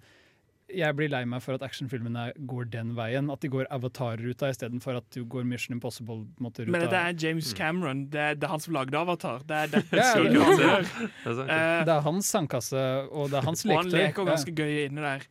jeg 0.68 0.96
blir 0.98 1.08
lei 1.12 1.20
meg 1.28 1.42
for 1.44 1.54
at 1.54 1.62
actionfilmene 1.62 2.32
går 2.50 2.64
den 2.72 2.94
veien. 2.96 3.30
At 3.30 3.40
de 3.44 3.48
går 3.52 3.68
Avatar-ruta 3.70 4.48
istedenfor 4.50 4.96
at 4.98 5.06
du 5.14 5.24
går 5.24 5.44
Mission 5.46 5.76
Impossible-ruta. 5.78 6.66
Men 6.66 6.88
det 6.90 6.98
er 6.98 7.14
James 7.22 7.52
Cameron. 7.54 8.06
Det 8.10 8.20
er, 8.20 8.34
det 8.34 8.44
er 8.48 8.54
han 8.56 8.60
som 8.64 8.74
lagde 8.74 8.98
Avatar. 8.98 9.44
Det 9.46 9.56
er 9.56 9.66
det, 9.74 9.84
Ja, 9.92 10.14
det- 10.18 10.42
han. 10.42 10.84
Det 11.24 11.38
er. 11.38 11.48
Eh, 11.48 11.84
Det 11.86 11.94
er 11.94 12.00
hans 12.08 12.26
sandkasse, 12.26 12.84
og 13.10 13.30
det 13.30 13.38
er 13.38 13.46
hans 13.46 13.64
Og 13.66 13.76
han 13.76 13.86
leketøy. 13.86 13.98
leker 14.06 14.24
ganske 14.32 14.54
gøy 14.58 14.84
inni 14.88 15.00
der. 15.06 15.26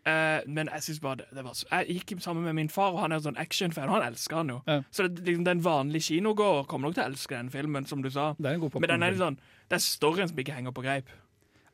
Uh, 0.00 0.40
men 0.48 0.68
jeg 0.72 0.82
synes 0.82 1.00
bare 1.04 1.16
det, 1.20 1.24
det 1.36 1.42
var 1.44 1.52
så 1.52 1.66
Jeg 1.84 1.98
gikk 2.06 2.22
sammen 2.24 2.42
med 2.42 2.54
min 2.56 2.70
far, 2.72 2.94
og 2.96 3.02
han 3.02 3.12
er 3.12 3.18
sånn 3.20 3.36
actionfan, 3.36 3.90
han 3.92 4.00
elsker 4.06 4.38
han 4.40 4.48
jo. 4.48 4.54
Ja. 4.66 4.78
Så 4.90 5.04
det, 5.12 5.26
liksom, 5.26 5.44
den 5.44 5.60
vanlige 5.60 6.06
kinogåer 6.08 6.64
kommer 6.70 6.88
nok 6.88 6.94
til 6.96 7.04
å 7.04 7.10
elske 7.12 7.36
den 7.36 7.50
filmen, 7.52 7.84
som 7.86 8.00
du 8.02 8.08
sa. 8.10 8.30
Det 8.40 8.48
er 8.48 8.54
en 8.56 8.62
god 8.64 8.78
Men 8.80 8.88
den 8.94 9.02
er 9.04 9.12
litt 9.12 9.20
sånn 9.20 9.36
Det 9.68 9.76
er 9.76 9.84
storyen 9.84 10.30
som 10.32 10.40
ikke 10.40 10.56
henger 10.56 10.72
på 10.72 10.82
greip. 10.86 11.12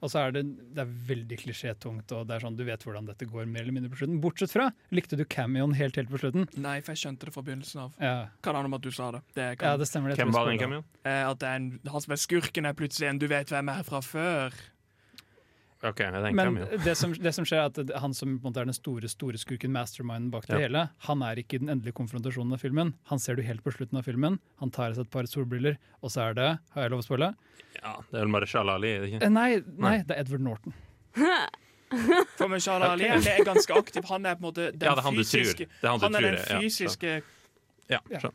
Og 0.05 0.11
så 0.13 0.21
er 0.27 0.35
det, 0.37 0.43
det 0.77 0.83
er 0.83 0.91
veldig 1.09 1.39
klisjétungt, 1.41 2.13
og 2.13 2.27
det 2.29 2.37
er 2.37 2.45
sånn, 2.45 2.57
du 2.59 2.65
vet 2.69 2.83
hvordan 2.85 3.07
dette 3.09 3.25
går 3.31 3.47
mer 3.49 3.65
eller 3.65 3.77
mindre 3.79 3.91
på 3.95 4.01
slutten. 4.03 4.19
Bortsett 4.21 4.53
fra, 4.53 4.69
likte 4.93 5.17
du 5.17 5.25
cameoen 5.25 5.73
helt 5.79 5.97
helt 5.97 6.11
på 6.13 6.21
slutten? 6.21 6.45
Nei, 6.61 6.77
for 6.85 6.93
jeg 6.93 7.05
skjønte 7.07 7.29
det 7.31 7.33
fra 7.35 7.45
begynnelsen 7.47 7.81
av. 7.87 7.97
Ja, 8.03 8.15
Kan 8.45 8.59
han 8.59 8.69
om 8.69 8.77
at 8.77 8.85
du 8.85 8.91
sa 8.93 9.11
det. 9.17 9.23
det 9.39 9.49
ja 9.57 9.77
det 9.81 9.89
stemmer. 9.89 10.13
det 10.13 10.21
Hvem 10.21 10.35
var 10.37 10.51
en 10.51 10.55
den 10.57 10.63
cameoen? 10.67 10.85
Eh, 11.03 11.23
at 11.31 11.41
det 11.41 11.49
er 11.49 11.61
en, 11.63 11.71
han 11.89 12.05
som 12.05 12.13
er 12.13 12.21
skurken, 12.21 12.69
er 12.69 12.77
plutselig 12.77 13.09
en 13.09 13.23
du 13.23 13.27
vet 13.33 13.49
hvem 13.53 13.73
er 13.73 13.87
fra 13.89 14.03
før. 14.05 14.53
OK, 15.85 15.99
det 15.99 16.07
en 16.09 16.35
Men 16.37 16.55
det 16.85 16.95
som, 16.97 17.13
det 17.13 17.33
som 17.37 17.45
skjer 17.45 17.61
er 17.61 17.67
at 17.69 17.91
han 18.01 18.15
som 18.17 18.39
på 18.41 18.47
en 18.49 18.53
måte 18.53 18.63
er 18.63 18.65
den 18.71 18.75
store 18.77 19.09
store 19.13 19.37
skurken, 19.37 19.71
masterminden 19.75 20.31
bak 20.33 20.47
det 20.49 20.55
Ja. 20.57 20.61
hele, 20.65 20.85
han 21.05 21.23
er 21.23 21.37
ikke 21.37 21.59
i 21.59 21.59
den 21.59 21.69
endelige 21.69 21.93
konfrontasjonen 21.99 22.55
av 22.57 22.63
filmen. 22.65 22.95
Han 23.11 23.19
ser 23.19 23.37
du 23.37 23.43
helt 23.43 23.63
på 23.63 23.71
slutten 23.77 23.99
av 23.99 24.05
filmen. 24.09 24.39
Han 24.59 24.71
tar 24.71 24.91
av 24.91 24.95
seg 24.97 25.05
et 25.05 25.11
par 25.13 25.29
solbriller, 25.29 25.77
og 26.03 26.11
så 26.11 26.31
er 26.31 26.35
det 26.35 26.49
Har 26.73 26.83
jeg 26.83 26.91
lov 26.91 27.01
å 27.01 27.07
spoile? 27.07 27.35
Ja, 27.83 27.93
det 28.11 28.17
er 28.17 28.25
vel 28.25 28.29
Marshall 28.33 28.71
Ali, 28.73 28.95
ikke? 29.11 29.23
Eh, 29.23 29.29
nei, 29.29 29.61
nei, 29.77 29.99
det 30.09 30.17
er 30.17 30.21
Edward 30.25 30.41
Norton. 30.41 30.75
For 32.37 32.59
Charles 32.59 32.89
Ali 32.89 33.05
er 33.07 33.45
ganske 33.47 33.73
aktiv. 33.79 34.05
Han 34.09 34.27
er 34.27 34.35
på 34.35 34.43
en 34.43 34.49
måte 34.49 34.71
den 34.73 34.89
Ja, 34.89 34.95
det 34.97 34.99
er 34.99 35.07
han 35.07 35.15
du 35.15 35.23
tror. 35.23 35.39
fysiske 35.45 35.67
Det 35.69 35.85
er 35.85 35.91
han 35.93 36.01
du 36.01 36.05
Han 36.07 36.15
er 36.15 36.21
tror, 36.21 36.31
den 36.31 36.41
ja. 36.51 36.61
fysiske 36.61 37.23
Ja. 37.89 38.31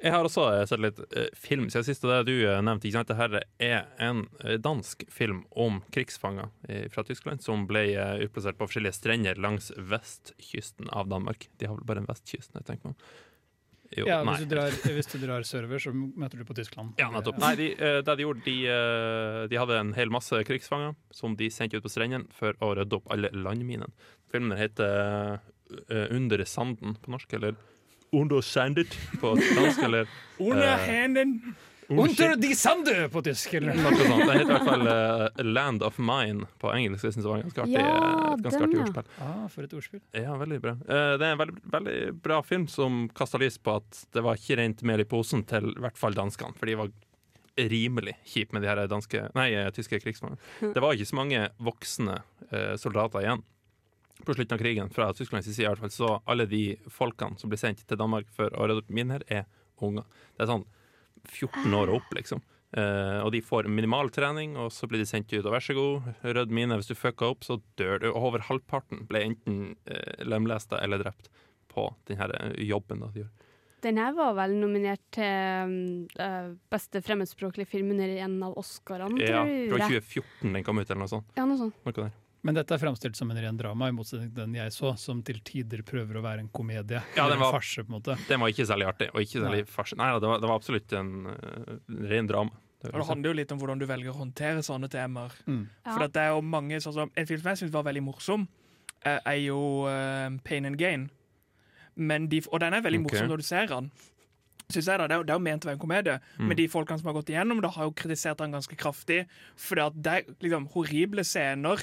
Jeg 0.00 0.14
har 0.14 0.24
også 0.24 0.46
eh, 0.48 0.62
sett 0.68 0.80
litt 0.80 1.00
eh, 1.12 1.28
film 1.36 1.66
siden 1.68 1.84
sist, 1.84 2.04
det 2.08 2.20
du 2.28 2.34
eh, 2.38 2.60
nevnte. 2.64 2.88
ikke 2.88 3.02
sant? 3.02 3.10
Dette 3.12 3.42
er 3.60 3.88
en 4.00 4.24
dansk 4.62 5.04
film 5.12 5.42
om 5.50 5.80
krigsfanger 5.92 6.48
fra 6.92 7.04
Tyskland 7.06 7.42
som 7.44 7.66
ble 7.68 7.84
utplassert 8.24 8.58
på 8.58 8.68
forskjellige 8.68 8.96
strender 8.96 9.40
langs 9.40 9.70
vestkysten 9.76 10.88
av 10.96 11.10
Danmark. 11.12 11.50
De 11.60 11.68
har 11.68 11.76
vel 11.76 11.88
bare 11.88 12.04
en 12.04 12.08
vestkyst, 12.08 12.54
jeg 12.56 12.68
tenker 12.68 12.92
meg. 12.92 13.10
Jo, 13.98 14.04
Ja, 14.06 14.20
hvis, 14.22 14.44
du 14.46 14.52
drar, 14.54 14.74
hvis 14.94 15.08
du 15.10 15.16
drar 15.18 15.44
sørover, 15.44 15.82
så 15.82 15.90
møter 15.92 16.38
du 16.38 16.46
på 16.46 16.54
Tyskland. 16.54 16.94
Ja, 17.00 17.08
nettopp. 17.10 17.40
Nei, 17.42 17.56
de, 17.58 17.66
det 17.74 18.14
de 18.20 18.22
gjorde, 18.22 18.44
de, 18.46 18.54
de 19.50 19.58
hadde 19.58 19.80
en 19.82 19.90
hel 19.96 20.12
masse 20.14 20.38
krigsfanger 20.46 20.94
som 21.14 21.34
de 21.36 21.50
sendte 21.50 21.80
ut 21.80 21.84
på 21.84 21.90
strendene 21.90 22.30
for 22.36 22.54
å 22.62 22.70
rydde 22.78 23.00
opp 23.00 23.10
alle 23.10 23.32
landminene. 23.34 23.90
Filmen 24.30 24.56
heter 24.58 25.42
'Under 25.90 26.44
sanden' 26.46 26.96
på 27.02 27.12
norsk, 27.12 27.34
eller 27.38 27.58
Under 28.12 28.40
Sandet 28.42 28.94
på 29.20 29.34
dansk, 29.38 29.82
eller 29.86 30.08
Under 30.40 30.66
Eh, 30.74 30.86
handen. 30.88 31.54
Unter 31.90 32.36
die 32.38 32.54
Sande 32.54 33.08
på 33.10 33.18
tysk, 33.26 33.54
eller? 33.58 33.74
sånt. 33.74 33.98
Det 33.98 34.06
heter 34.06 34.40
i 34.40 34.44
hvert 34.46 34.66
fall 34.68 34.84
eh, 34.86 35.40
Land 35.44 35.82
of 35.82 35.96
Mine 35.98 36.46
på 36.62 36.70
engelsk. 36.70 37.02
Jeg 37.08 37.16
synes 37.16 37.24
det 37.26 37.30
var 37.32 37.42
ganske 37.42 37.64
artig, 37.64 37.74
Ja, 37.74 37.88
eh, 37.96 38.34
et 38.36 38.44
ganske 38.44 38.60
den, 38.60 38.68
artig 38.68 38.78
ja. 38.78 38.84
ordspill. 38.84 39.08
Ah, 39.26 39.48
for 39.50 39.66
et 39.66 39.74
ordspill. 39.74 40.02
Ja, 40.14 40.36
veldig 40.38 40.60
bra. 40.62 40.76
Eh, 40.86 41.12
det 41.18 41.26
er 41.26 41.34
en 41.34 41.40
veldig, 41.42 41.56
veldig 41.74 41.96
bra 42.22 42.38
film 42.46 42.68
som 42.70 43.00
kasta 43.18 43.40
lys 43.42 43.58
på 43.58 43.74
at 43.80 44.04
det 44.14 44.22
var 44.22 44.38
ikke 44.38 44.60
rent 44.62 44.84
mel 44.86 45.02
i 45.02 45.08
posen 45.10 45.42
til 45.50 45.72
i 45.72 45.80
hvert 45.82 45.98
fall 45.98 46.14
danskene, 46.14 46.54
for 46.60 46.70
de 46.70 46.78
var 46.78 46.92
rimelig 47.60 48.14
kjipe 48.24 48.54
med 48.54 48.62
de 48.62 48.70
her 48.70 48.84
danske, 48.88 49.24
nei, 49.36 49.48
eh, 49.58 49.70
tyske 49.74 49.98
krigsfangene. 50.00 50.38
Det 50.74 50.80
var 50.80 50.94
ikke 50.94 51.10
så 51.10 51.18
mange 51.18 51.42
voksne 51.58 52.20
eh, 52.54 52.76
soldater 52.78 53.26
igjen 53.26 53.42
på 54.26 54.36
slutten 54.36 54.56
av 54.56 54.62
krigen, 54.62 54.92
fra 54.94 55.10
Tysklands 55.16 55.48
side 55.48 55.66
i 55.66 55.68
hvert 55.68 55.82
fall. 55.82 55.94
Så 55.94 56.12
alle 56.30 56.46
de 56.50 56.64
folkene 56.92 57.38
som 57.40 57.52
blir 57.52 57.60
sendt 57.60 57.84
til 57.86 58.00
Danmark 58.00 58.30
for 58.34 58.52
å 58.54 58.68
redde 58.68 58.84
opp 58.84 58.94
miner, 58.94 59.24
er 59.28 59.46
unger. 59.80 60.06
Det 60.36 60.44
er 60.44 60.52
sånn 60.52 60.66
14 61.28 61.76
år 61.76 61.92
og 61.92 62.00
opp, 62.00 62.16
liksom. 62.16 62.42
Uh, 62.70 63.18
og 63.24 63.32
de 63.34 63.40
får 63.42 63.66
minimal 63.66 64.12
trening, 64.14 64.54
og 64.60 64.70
så 64.70 64.86
blir 64.86 65.02
de 65.02 65.08
sendt 65.08 65.32
ut. 65.34 65.42
Og 65.42 65.52
vær 65.54 65.64
så 65.64 65.74
god, 65.74 66.10
rød 66.22 66.54
mine. 66.54 66.78
Hvis 66.78 66.92
du 66.92 66.98
fucker 66.98 67.32
opp, 67.32 67.44
så 67.46 67.58
dør 67.80 68.02
du. 68.04 68.08
Og 68.12 68.30
over 68.30 68.46
halvparten 68.46 69.06
ble 69.10 69.24
enten 69.26 69.60
uh, 69.90 70.22
lemlesta 70.22 70.78
eller 70.84 71.02
drept 71.02 71.32
på 71.70 71.88
denne 72.10 72.52
jobben. 72.62 73.02
da 73.02 73.10
de 73.14 73.24
gjør. 73.24 73.32
Den 73.80 73.96
her 73.96 74.12
var 74.12 74.34
vel 74.36 74.54
nominert 74.60 75.02
til 75.16 76.08
uh, 76.20 76.50
beste 76.72 77.00
fremmedspråklige 77.04 77.70
film 77.70 77.94
under 77.94 78.12
en 78.26 78.36
av 78.44 78.58
Oscarene, 78.60 79.18
Ja, 79.24 79.40
tror 79.42 79.80
jeg. 79.80 80.02
2014 80.04 80.58
den 80.58 80.66
kom 80.66 80.82
ut, 80.82 80.86
eller 80.86 81.00
noe 81.00 81.12
sånt. 81.14 81.30
Ja, 81.38 81.46
noe 81.48 81.58
sånt. 81.58 81.78
Noe. 81.88 82.10
Men 82.42 82.56
dette 82.56 82.72
er 82.72 82.80
framstilt 82.80 83.16
som 83.18 83.30
en 83.30 83.36
ren 83.36 83.56
drama, 83.58 83.88
i 83.88 83.92
motsetning 83.92 84.30
til 84.32 84.46
den 84.46 84.54
jeg 84.56 84.72
så, 84.72 84.94
som 84.96 85.18
til 85.22 85.40
tider 85.44 85.82
prøver 85.84 86.16
å 86.16 86.22
være 86.24 86.40
en 86.40 86.48
komedie. 86.48 87.02
Ja, 87.16 87.26
eller 87.26 87.34
den 87.36 87.40
var- 87.42 87.52
en 87.52 87.60
farse, 87.60 87.84
på 87.84 87.92
en 87.92 87.98
måte. 88.00 88.16
Den 88.28 88.40
var 88.40 88.48
ikke 88.48 88.64
særlig 88.66 88.86
artig, 88.88 89.08
og 89.12 89.20
ikke 89.20 89.42
særlig 89.44 89.60
Nei. 89.66 89.68
farse. 89.68 89.96
Nei, 90.00 90.08
det, 90.18 90.28
var, 90.30 90.40
det 90.40 90.48
var 90.48 90.56
absolutt 90.56 90.92
en 90.96 91.10
eh, 91.26 92.08
ren 92.08 92.26
drama. 92.26 92.50
Det 92.80 92.94
Og 92.94 93.00
det 93.02 93.08
handler 93.10 93.28
jo 93.28 93.36
litt 93.36 93.52
om 93.52 93.58
hvordan 93.60 93.78
du 93.78 93.84
velger 93.86 94.08
å 94.14 94.16
håndtere 94.24 94.62
sånne 94.64 94.88
temaer. 94.88 95.32
Mm. 95.46 95.68
Ja. 95.84 95.92
For 95.92 96.02
at 96.06 96.12
det 96.14 96.22
er 96.22 96.30
jo 96.32 96.40
mange 96.40 96.80
sånn 96.80 96.94
som 96.96 97.10
En 97.14 97.26
film 97.26 97.40
som 97.42 97.50
jeg 97.52 97.58
syns 97.60 97.72
var 97.74 97.82
veldig 97.84 98.02
morsom, 98.06 98.48
eh, 99.04 99.18
er 99.26 99.36
jo 99.44 99.84
uh, 99.84 100.30
Pain 100.42 100.64
and 100.64 100.78
Gain. 100.80 101.10
Men 101.96 102.28
de, 102.28 102.40
og 102.50 102.60
den 102.60 102.72
er 102.72 102.80
veldig 102.80 103.02
okay. 103.04 103.18
morsom 103.20 103.28
når 103.28 103.36
du 103.42 103.42
ser 103.44 103.66
den. 103.68 103.90
Synes 104.70 104.86
jeg 104.86 104.98
da, 105.02 105.06
Det 105.10 105.16
er 105.18 105.24
det 105.26 105.34
er 105.34 105.38
jo 105.40 105.44
ment 105.44 105.64
å 105.64 105.68
være 105.68 105.76
en 105.76 105.82
komedie, 105.82 106.20
Mm. 106.38 106.46
men 106.48 106.56
de 106.56 106.68
folkene 106.68 106.98
som 107.00 107.06
har 107.10 107.16
gått 107.20 107.28
igjennom 107.34 107.60
det, 107.60 107.70
har 107.74 107.84
jo 107.84 107.92
kritisert 107.92 108.38
den 108.38 108.52
ganske 108.52 108.76
kraftig. 108.78 109.26
For 109.56 109.74
det 109.90 110.06
er 110.06 110.22
liksom 110.40 110.68
horrible 110.72 111.24
scener, 111.26 111.82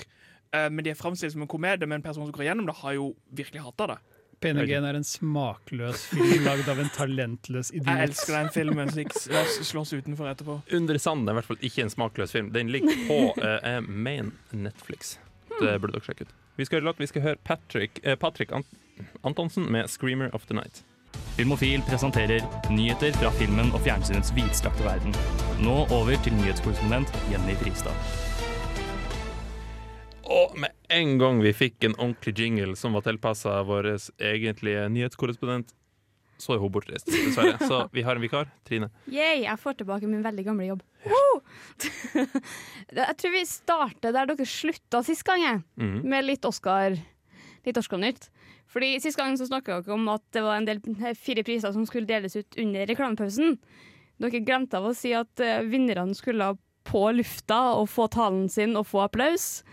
eh, 0.54 0.70
men 0.70 0.86
de 0.86 0.94
er 0.94 1.00
framstilt 1.00 1.34
som 1.34 1.44
en 1.46 1.50
komedie. 1.51 1.88
Men 1.88 2.00
en 2.01 2.06
person 2.06 2.25
som 2.25 2.36
går 2.36 2.50
gjennom 2.50 2.70
det, 2.70 2.77
har 2.82 2.96
jo 2.98 3.12
virkelig 3.30 3.66
hata 3.66 3.92
det. 3.94 3.98
And 4.46 4.60
er 4.70 4.94
en 4.94 5.04
smakløs 5.04 6.04
film 6.12 6.44
lagd 6.46 6.68
av 6.70 6.80
en 6.80 6.89
talentløs 6.94 7.72
idiot. 7.72 7.88
Jeg 7.89 8.10
elsker 8.10 8.36
den 8.36 8.50
filmen, 8.54 8.92
så 8.94 9.34
oss 9.39 9.56
slåss 9.66 9.94
utenfor 9.98 10.30
etterpå. 10.30 10.60
Under 10.77 11.00
sanden 11.01 11.32
er 11.32 11.34
i 11.34 11.39
hvert 11.39 11.48
fall 11.48 11.63
ikke 11.66 11.88
en 11.88 11.89
smakløs 11.89 12.36
film. 12.36 12.51
Den 12.54 12.70
ligger 12.70 13.01
på 13.08 13.18
uh, 13.34 13.80
main 13.82 14.36
Netflix. 14.51 15.16
Det 15.58 15.80
burde 15.82 15.98
dere 15.98 16.06
sjekke 16.06 16.27
ut. 16.30 16.36
Vi 16.58 16.70
skal, 16.70 16.86
vi 17.00 17.10
skal 17.10 17.25
høre 17.25 17.42
Patrick, 17.50 17.98
uh, 18.06 18.13
Patrick 18.13 18.54
Ant 18.54 18.70
Antonsen 19.25 19.72
med 19.72 19.89
'Screamer 19.89 20.30
of 20.34 20.46
the 20.46 20.54
Night'. 20.54 20.86
Filmofil 21.38 21.82
presenterer 21.89 22.42
nyheter 22.70 23.12
fra 23.18 23.30
filmen 23.42 23.74
og 23.74 23.82
fjernsynets 23.82 24.34
vidstrakte 24.36 24.86
verden. 24.86 25.13
Nå 25.62 25.86
over 25.89 26.18
til 26.24 26.34
nyhetskorrespondent 26.34 27.13
Jenny 27.32 27.58
Fristad. 27.62 27.94
Og 30.28 30.58
med 30.60 30.74
en 30.94 31.18
gang 31.22 31.42
vi 31.44 31.54
fikk 31.56 31.88
en 31.88 31.96
ordentlig 31.98 32.34
jingle 32.40 32.76
som 32.80 32.96
var 32.98 33.06
tilpassa 33.06 33.62
vår 33.68 33.94
egentlige 34.20 34.88
nyhetskorrespondent, 34.92 35.74
så 36.38 36.54
er 36.54 36.62
hun 36.62 36.70
bortreist, 36.74 37.08
dessverre. 37.10 37.56
Så 37.70 37.80
vi 37.96 38.04
har 38.06 38.18
en 38.18 38.22
vikar. 38.22 38.50
Trine. 38.68 38.92
Yay, 39.10 39.42
jeg 39.48 39.58
får 39.58 39.80
tilbake 39.80 40.10
min 40.10 40.22
veldig 40.26 40.44
gamle 40.46 40.68
jobb. 40.68 40.84
Woo! 41.10 41.40
jeg 43.00 43.16
tror 43.18 43.34
vi 43.34 43.42
starter 43.50 44.14
der 44.14 44.30
dere 44.30 44.46
slutta 44.46 45.02
sist 45.08 45.26
gang, 45.26 45.42
jeg. 45.42 45.64
Mhm. 45.82 46.02
med 46.06 46.28
litt 46.28 46.46
Oscar 46.46 46.98
Litt 47.66 47.80
Oscar-nytt. 47.82 48.30
Fordi 48.72 48.94
Sist 49.02 49.18
gang 49.20 49.34
så 49.40 49.48
snakka 49.48 49.82
dere 49.82 49.96
om 49.96 50.06
at 50.12 50.24
det 50.36 50.44
var 50.46 50.60
en 50.60 50.68
del 50.68 50.80
eh, 51.02 51.16
fire 51.18 51.44
priser 51.48 51.74
som 51.76 51.84
skulle 51.88 52.08
deles 52.08 52.36
ut 52.38 52.56
under 52.62 52.86
reklamepausen. 52.88 53.58
Dere 54.22 54.44
glemte 54.46 54.80
av 54.80 54.88
å 54.88 54.96
si 54.96 55.12
at 55.18 55.42
eh, 55.44 55.66
vinnerne 55.68 56.16
skulle 56.16 56.54
på 56.88 57.02
lufta 57.18 57.60
og 57.80 57.90
få 57.92 58.08
talen 58.14 58.48
sin 58.52 58.78
og 58.80 58.88
få 58.88 59.04
applaus. 59.08 59.64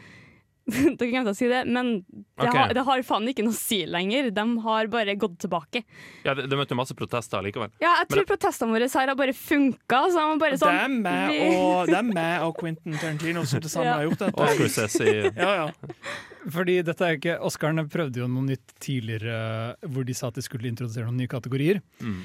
dere 0.98 1.08
glemte 1.10 1.32
å 1.34 1.36
si 1.36 1.48
det, 1.50 1.60
men 1.68 1.90
det, 2.08 2.24
okay. 2.38 2.56
har, 2.56 2.74
det 2.76 2.84
har 2.86 3.02
faen 3.04 3.26
ikke 3.28 3.44
noe 3.44 3.52
å 3.52 3.56
si 3.56 3.82
lenger. 3.84 4.30
De 4.34 4.44
har 4.64 4.88
bare 4.92 5.14
gått 5.20 5.36
tilbake. 5.44 5.82
Ja, 6.24 6.32
det, 6.36 6.46
de 6.48 6.58
møtte 6.58 6.76
masse 6.78 6.96
protester 6.96 7.44
likevel. 7.44 7.72
Ja, 7.82 7.90
jeg 8.00 8.08
Men 8.08 8.12
tror 8.14 8.28
protestene 8.32 8.76
våre 8.76 8.88
her 8.88 9.12
har 9.12 9.18
bare 9.18 9.34
funka. 9.36 10.00
Så 10.14 10.22
de 10.22 10.38
bare 10.40 10.60
sånn 10.60 10.78
er 10.78 10.94
med 10.94 11.34
og, 11.50 11.92
er 12.24 12.46
og 12.46 12.54
Quentin 12.60 12.96
Tarantino 12.96 13.44
som 13.44 13.60
til 13.60 13.74
sammen 13.74 13.90
Ja. 13.90 13.98
har 13.98 14.08
gjort 14.08 14.24
dette. 14.24 14.40
Og 14.40 14.54
Scorsese 14.56 15.10
Ja, 15.44 15.50
ja. 15.64 15.98
Fordi 16.54 16.78
dette 16.84 17.04
er 17.08 17.18
ikke, 17.18 17.36
Oscarene 17.44 17.84
prøvde 17.88 18.22
jo 18.22 18.30
noe 18.30 18.48
nytt 18.48 18.74
tidligere, 18.82 19.76
hvor 19.88 20.08
de 20.08 20.16
sa 20.16 20.32
at 20.32 20.40
de 20.40 20.44
skulle 20.44 20.68
introdusere 20.70 21.08
noen 21.08 21.20
nye 21.24 21.30
kategorier. 21.30 21.84
mm. 22.00 22.24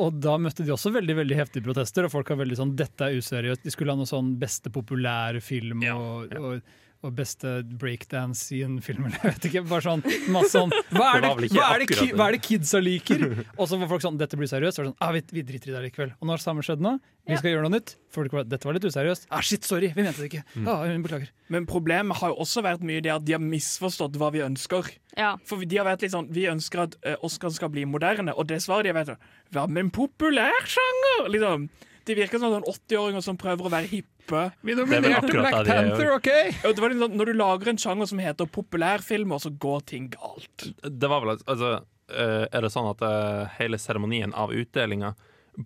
Og 0.00 0.14
da 0.16 0.38
møtte 0.40 0.64
de 0.64 0.72
også 0.72 0.92
veldig 0.94 1.12
veldig 1.18 1.36
heftige 1.36 1.66
protester, 1.66 2.06
og 2.06 2.12
folk 2.14 2.30
var 2.32 2.38
veldig 2.40 2.56
sånn 2.56 2.70
'dette 2.72 3.04
er 3.04 3.18
useriøst'. 3.20 3.66
De 3.66 3.72
skulle 3.74 3.92
ha 3.92 3.98
noe 4.00 4.08
sånn 4.08 4.30
beste 4.40 4.72
populære 4.72 5.42
film 5.44 5.82
Ja, 5.84 5.96
ja. 6.30 6.40
og, 6.40 6.62
og 7.06 7.14
beste 7.16 7.60
breakdance 7.80 8.50
i 8.56 8.60
en 8.66 8.78
film, 8.84 9.04
eller 9.08 9.22
jeg 9.22 9.34
vet 9.34 9.48
ikke. 9.50 9.62
Bare 9.70 9.84
sånn 9.86 10.04
masse 10.32 10.52
sånn 10.52 10.72
Hva 10.92 11.14
er 11.14 11.24
Det 11.24 11.30
det, 11.46 11.50
hva 11.56 11.68
er 11.74 11.84
det, 11.84 11.88
ki, 11.92 12.08
hva 12.16 12.26
er 12.28 12.36
det 12.36 12.42
kidsa 12.44 12.82
liker? 12.82 13.24
Og 13.56 13.70
så 13.70 13.78
var 13.80 13.90
folk 13.90 14.04
sånn 14.04 14.18
'dette 14.20 14.38
blir 14.40 14.50
seriøst'. 14.50 14.76
Så 14.76 14.82
var 14.82 14.90
det 14.90 14.92
sånn, 14.92 15.00
ah, 15.06 15.14
vi, 15.16 15.24
vi 15.32 15.46
driter 15.46 15.72
i 15.72 15.76
det 15.76 15.82
likevel. 15.88 16.14
Og 16.18 16.28
nå 16.28 16.34
har 16.34 16.42
det 16.42 16.46
samme 16.46 16.64
skjedd 16.66 16.84
nå. 16.84 16.96
Vi 17.30 17.38
skal 17.38 17.54
gjøre 17.54 17.66
noe 17.68 17.76
nytt. 17.76 17.94
Folk 18.12 18.34
var, 18.36 18.44
'Dette 18.44 18.68
var 18.68 18.76
litt 18.76 18.88
useriøst'. 18.88 19.28
Ah, 19.30 19.40
shit, 19.44 19.64
sorry, 19.64 19.92
vi 19.96 20.04
mente 20.04 20.20
det 20.20 20.30
ikke. 20.32 20.44
Mm. 20.56 20.68
Ah, 20.68 20.84
beklager. 21.06 21.30
Men 21.48 21.66
problemet 21.66 22.20
har 22.20 22.34
jo 22.34 22.40
også 22.44 22.64
vært 22.66 22.84
mye 22.86 23.02
det 23.04 23.12
at 23.14 23.24
de 23.24 23.36
har 23.36 23.42
misforstått 23.42 24.18
hva 24.20 24.32
vi 24.34 24.44
ønsker. 24.44 24.92
Ja. 25.16 25.34
For 25.48 25.64
de 25.64 25.80
har 25.80 25.88
vært 25.88 26.04
litt 26.04 26.14
sånn, 26.14 26.28
Vi 26.30 26.46
ønsker 26.46 26.84
at 26.84 26.96
uh, 27.02 27.16
Oscar 27.26 27.50
skal 27.50 27.72
bli 27.72 27.84
moderne, 27.88 28.34
og 28.36 28.46
det 28.46 28.60
svaret 28.62 28.86
de 28.86 28.92
har 28.92 29.00
vært 29.00 29.14
sånn 29.14 29.24
Hva 29.54 29.66
med 29.66 29.86
en 29.86 29.94
populær 29.94 30.68
sjanger? 30.70 31.30
Liksom. 31.34 31.70
De 32.06 32.14
virker 32.16 32.38
som 32.40 32.52
sånn 32.54 32.66
80-åringer 32.66 33.22
som 33.22 33.36
prøver 33.40 33.66
å 33.66 33.70
være 33.72 33.88
hippe. 33.90 34.42
Vi 34.62 34.74
nominerte 34.78 35.32
Black 35.32 35.56
det. 35.66 35.74
Panther, 35.74 36.12
OK? 36.16 36.28
Ja, 36.62 36.72
det 36.72 36.78
var 36.84 36.92
litt 36.92 37.02
sånn, 37.02 37.16
Når 37.18 37.26
du 37.26 37.32
lager 37.34 37.68
en 37.72 37.76
sjanger 37.82 38.06
som 38.06 38.18
heter 38.22 38.46
populærfilmer, 38.46 39.38
så 39.42 39.50
går 39.58 39.80
ting 39.90 40.08
galt. 40.14 40.66
Det 40.82 41.08
var 41.10 41.20
vel 41.24 41.34
altså 41.36 41.72
eh, 42.14 42.46
Er 42.50 42.60
det 42.62 42.70
sånn 42.72 42.88
at 42.92 43.02
eh, 43.02 43.48
hele 43.58 43.78
seremonien 43.78 44.32
av 44.34 44.52
utdelinga, 44.54 45.14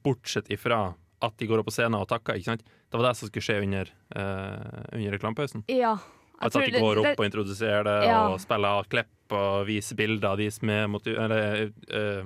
bortsett 0.05 0.49
ifra 0.51 0.95
at 1.25 1.37
de 1.39 1.47
går 1.47 1.61
opp 1.63 1.69
på 1.71 1.75
scenen 1.77 2.01
og 2.01 2.09
takker, 2.11 2.37
ikke 2.41 2.55
sant? 2.55 2.65
Det 2.91 2.99
var 3.01 3.09
det 3.11 3.17
som 3.19 3.29
skulle 3.31 3.45
skje 3.47 3.63
under, 3.65 3.89
uh, 4.17 4.85
under 4.93 5.15
reklamepausen? 5.17 5.65
ja. 5.69 5.97
Jeg 6.35 6.49
Altså 6.51 6.61
at 6.65 6.73
de 6.75 6.81
går 6.83 6.95
det- 6.99 7.11
opp 7.13 7.21
og 7.21 7.25
introduserer 7.29 7.85
det, 7.85 8.07
Ja. 8.09 8.29
og 8.29 8.41
spiller 8.43 8.69
av 8.81 8.89
klipp 8.91 9.33
og 9.33 9.67
viser 9.69 9.95
bilder 9.97 10.29
av 10.33 10.37
de 10.37 10.51
som 10.51 10.69
er 10.69 10.89
motiv 10.89 11.17
eller, 11.17 11.71
eh, 11.89 12.25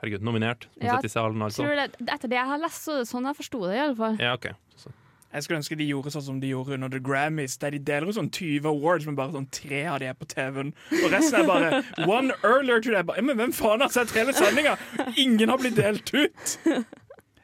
herregud, 0.00 0.24
nominert. 0.26 0.66
Som 0.74 0.86
Ja, 0.86 0.98
i 1.04 1.08
salen 1.12 1.42
altså. 1.46 1.62
tror 1.64 1.76
det, 1.76 2.08
etter 2.08 2.28
det 2.32 2.36
jeg 2.40 2.46
har 2.50 2.58
lest, 2.62 2.82
så 2.88 3.00
sånn 3.08 3.28
jeg 3.30 3.36
forsto 3.38 3.62
det. 3.68 3.76
i 3.76 3.84
alle 3.84 3.96
fall. 3.96 4.16
Ja, 4.20 4.34
ok. 4.38 4.50
Så. 4.80 4.92
Jeg 5.30 5.44
skulle 5.46 5.58
ønske 5.60 5.76
de 5.78 5.86
gjorde 5.86 6.10
sånn 6.10 6.24
som 6.26 6.38
de 6.42 6.48
gjorde 6.50 6.74
under 6.74 6.90
The 6.90 6.98
Grammys, 6.98 7.54
der 7.62 7.70
de 7.76 7.78
deler 7.78 8.08
ut 8.10 8.16
sånn 8.16 8.30
20 8.34 8.66
awards, 8.66 9.06
men 9.06 9.14
bare 9.18 9.30
sånn 9.36 9.46
tre 9.54 9.84
av 9.86 10.00
de 10.02 10.08
er 10.10 10.16
på 10.18 10.26
TV-en. 10.32 10.72
Og 11.04 11.12
resten 11.12 11.40
er 11.42 11.46
bare 11.46 11.82
one 12.10 12.34
earlier 12.42 12.80
today. 12.82 13.04
Bare, 13.06 13.22
Men 13.22 13.36
hvem 13.38 13.52
faen 13.54 13.80
har 13.84 13.92
sett 13.94 14.10
hele 14.16 14.34
sendinga? 14.34 14.74
Ingen 15.16 15.48
har 15.52 15.58
blitt 15.62 15.76
delt 15.78 16.10
ut! 16.16 16.56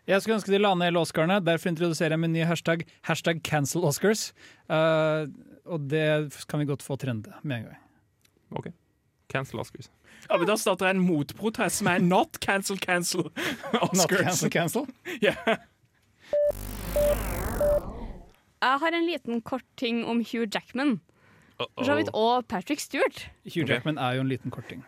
Jeg 0.06 0.22
skulle 0.22 0.36
ønske 0.38 0.52
de 0.54 0.58
la 0.62 0.70
ned 0.78 0.86
hele 0.90 1.00
Oscarene. 1.02 1.40
Derfor 1.42 1.70
introduserer 1.72 2.14
jeg 2.14 2.22
min 2.22 2.32
nye 2.34 2.46
hashtag, 2.46 2.84
hashtag 3.08 3.40
cancel 3.46 3.82
Oscars. 3.88 4.28
Uh, 4.70 5.26
og 5.66 5.86
det 5.90 6.06
kan 6.46 6.62
vi 6.62 6.66
godt 6.68 6.82
få 6.86 6.94
trende 6.98 7.32
med 7.42 7.56
en 7.56 7.64
gang. 7.70 7.80
OK. 8.54 8.68
Cancel 9.30 9.58
Oscars. 9.62 9.90
Ja, 10.28 10.36
men 10.38 10.46
Da 10.48 10.56
starter 10.60 10.90
jeg 10.90 10.96
en 10.96 11.04
motprotest 11.06 11.80
som 11.80 11.90
er 11.90 12.02
not 12.02 12.40
cancel, 12.42 12.78
cancel 12.82 13.28
Not 13.72 14.10
cancel, 14.10 14.50
cancel. 14.50 14.86
Ja. 15.22 15.34
Jeg 18.66 18.80
har 18.82 18.96
en 18.96 19.06
liten 19.06 19.42
kort 19.46 19.66
ting 19.78 20.04
om 20.04 20.24
Hugh 20.24 20.48
Jackman 20.48 20.98
Uh 21.56 21.64
for 21.78 21.88
så 21.88 21.94
vidt, 21.96 22.10
og 22.12 22.44
Patrick 22.52 22.82
Stewart. 22.84 23.30
Hugh 23.48 23.64
Jackman 23.64 23.96
er 23.96 24.18
jo 24.18 24.20
en 24.26 24.28
liten 24.28 24.52
korting. 24.52 24.82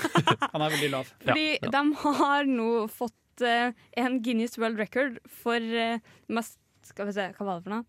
Han 0.54 0.62
er 0.64 0.70
veldig 0.72 0.88
lav. 0.90 1.10
Fordi 1.20 1.58
Ja, 1.60 1.68
de 1.68 1.82
har 2.00 2.46
nå 2.48 2.68
fått 2.88 3.44
uh, 3.44 3.74
en 4.00 4.22
Guinness 4.24 4.56
World 4.56 4.80
Record 4.80 5.18
for 5.28 5.60
uh, 5.60 6.00
mest 6.32 6.56
Skal 6.84 7.10
vi 7.10 7.12
se, 7.16 7.28
hva 7.36 7.44
var 7.44 7.60
det 7.60 7.66
for 7.66 7.74
noe? 7.74 7.84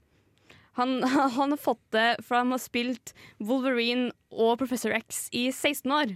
Han, 0.76 0.98
han 1.38 1.56
har 1.56 1.62
fått 1.62 1.84
det 1.96 2.10
for 2.26 2.42
han 2.42 2.52
har 2.52 2.60
spilt 2.60 3.14
Wolverine 3.40 4.12
og 4.32 4.58
Professor 4.60 4.92
X 4.92 5.30
i 5.32 5.48
16 5.52 5.96
år. 5.96 6.16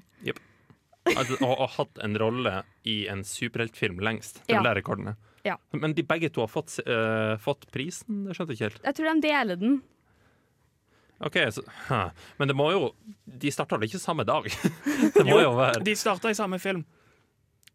Altså, 1.16 1.38
og, 1.42 1.54
og 1.56 1.70
hatt 1.78 2.01
en 2.06 2.18
rolle 2.20 2.54
i 2.88 3.01
en 3.12 3.24
superheltfilm 3.28 4.01
lengst. 4.04 4.44
Det 4.46 4.58
er 4.58 4.60
Ja. 4.60 4.63
er. 4.66 5.16
Ja. 5.48 5.56
Men 5.72 5.94
de 5.96 6.04
begge 6.04 6.30
to 6.30 6.44
har 6.44 6.51
fått, 6.51 6.75
uh, 6.86 7.38
fått 7.42 7.70
prisen? 7.72 8.25
Det 8.28 8.36
skjønte 8.36 8.54
jeg 8.54 8.60
ikke 8.60 8.70
helt. 8.70 8.84
Jeg 8.89 8.98
tror 8.98 9.10
de 9.13 9.24
deler 9.24 9.60
den. 9.62 9.80
Ok, 11.20 11.36
så, 11.51 11.63
huh. 11.89 12.12
Men 12.39 12.48
det 12.48 12.56
må 12.56 12.70
jo 12.72 12.94
De 13.28 13.51
starta 13.51 13.75
vel 13.75 13.89
ikke 13.89 14.00
samme 14.00 14.24
dag? 14.24 14.46
det 15.18 15.25
må 15.28 15.42
jo 15.42 15.51
være 15.58 15.82
De 15.84 15.96
starta 16.00 16.32
i 16.32 16.38
samme 16.38 16.60
film. 16.63 16.86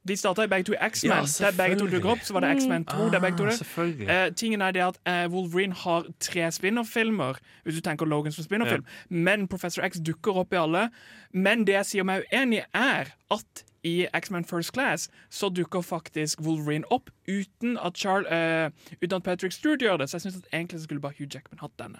De 0.08 0.16
starta 0.16 0.46
begge 0.46 0.64
to 0.68 0.72
i 0.72 0.76
X-Men. 0.90 1.10
Ja, 1.10 1.50
der 1.50 1.56
begge 1.56 1.78
to 1.80 1.86
dukker 1.86 2.10
opp, 2.10 2.18
så 2.22 2.32
var 2.36 2.40
det 2.44 2.50
X-Men 2.58 2.84
2. 2.84 3.10
der 3.10 3.20
begge 3.20 3.36
to 3.38 3.44
Ah. 3.44 4.26
Eh, 4.26 4.32
tingen 4.36 4.60
er 4.60 4.70
det 4.70 4.82
at 4.82 4.98
eh, 5.06 5.32
Wolverine 5.32 5.72
har 5.72 6.04
tre 6.20 6.50
spin-off-filmer, 6.52 7.38
hvis 7.64 7.74
du 7.74 7.80
tenker 7.80 8.06
Logan 8.06 8.32
som 8.32 8.44
spin-off-film. 8.44 8.84
Men 9.08 9.48
Professor 9.48 9.82
X 9.82 9.98
dukker 10.06 10.36
opp 10.36 10.52
i 10.52 10.56
alle. 10.56 10.90
Men 11.32 11.64
det 11.64 11.72
jeg 11.74 11.86
sier 11.86 12.04
meg 12.04 12.24
uenig 12.32 12.58
i, 12.58 12.64
er 12.74 13.14
at 13.30 13.64
i 13.84 14.06
X-Men 14.14 14.44
First 14.44 14.72
Class 14.72 15.08
så 15.30 15.48
dukker 15.48 15.80
faktisk 15.80 16.40
Wolverine 16.40 16.84
opp 16.90 17.10
uten 17.28 17.78
at, 17.78 17.94
Charles, 17.96 18.28
uh, 18.32 18.70
uten 19.02 19.16
at 19.16 19.22
Patrick 19.22 19.52
Stewart 19.52 19.80
gjør 19.80 19.96
det. 19.96 20.10
Så 20.10 20.16
jeg 20.16 20.22
syns 20.22 20.44
egentlig 20.52 20.80
skulle 20.80 21.00
bare 21.00 21.12
Hugh 21.18 21.28
Jackman 21.34 21.58
hatt 21.60 21.72
denne. 21.78 21.98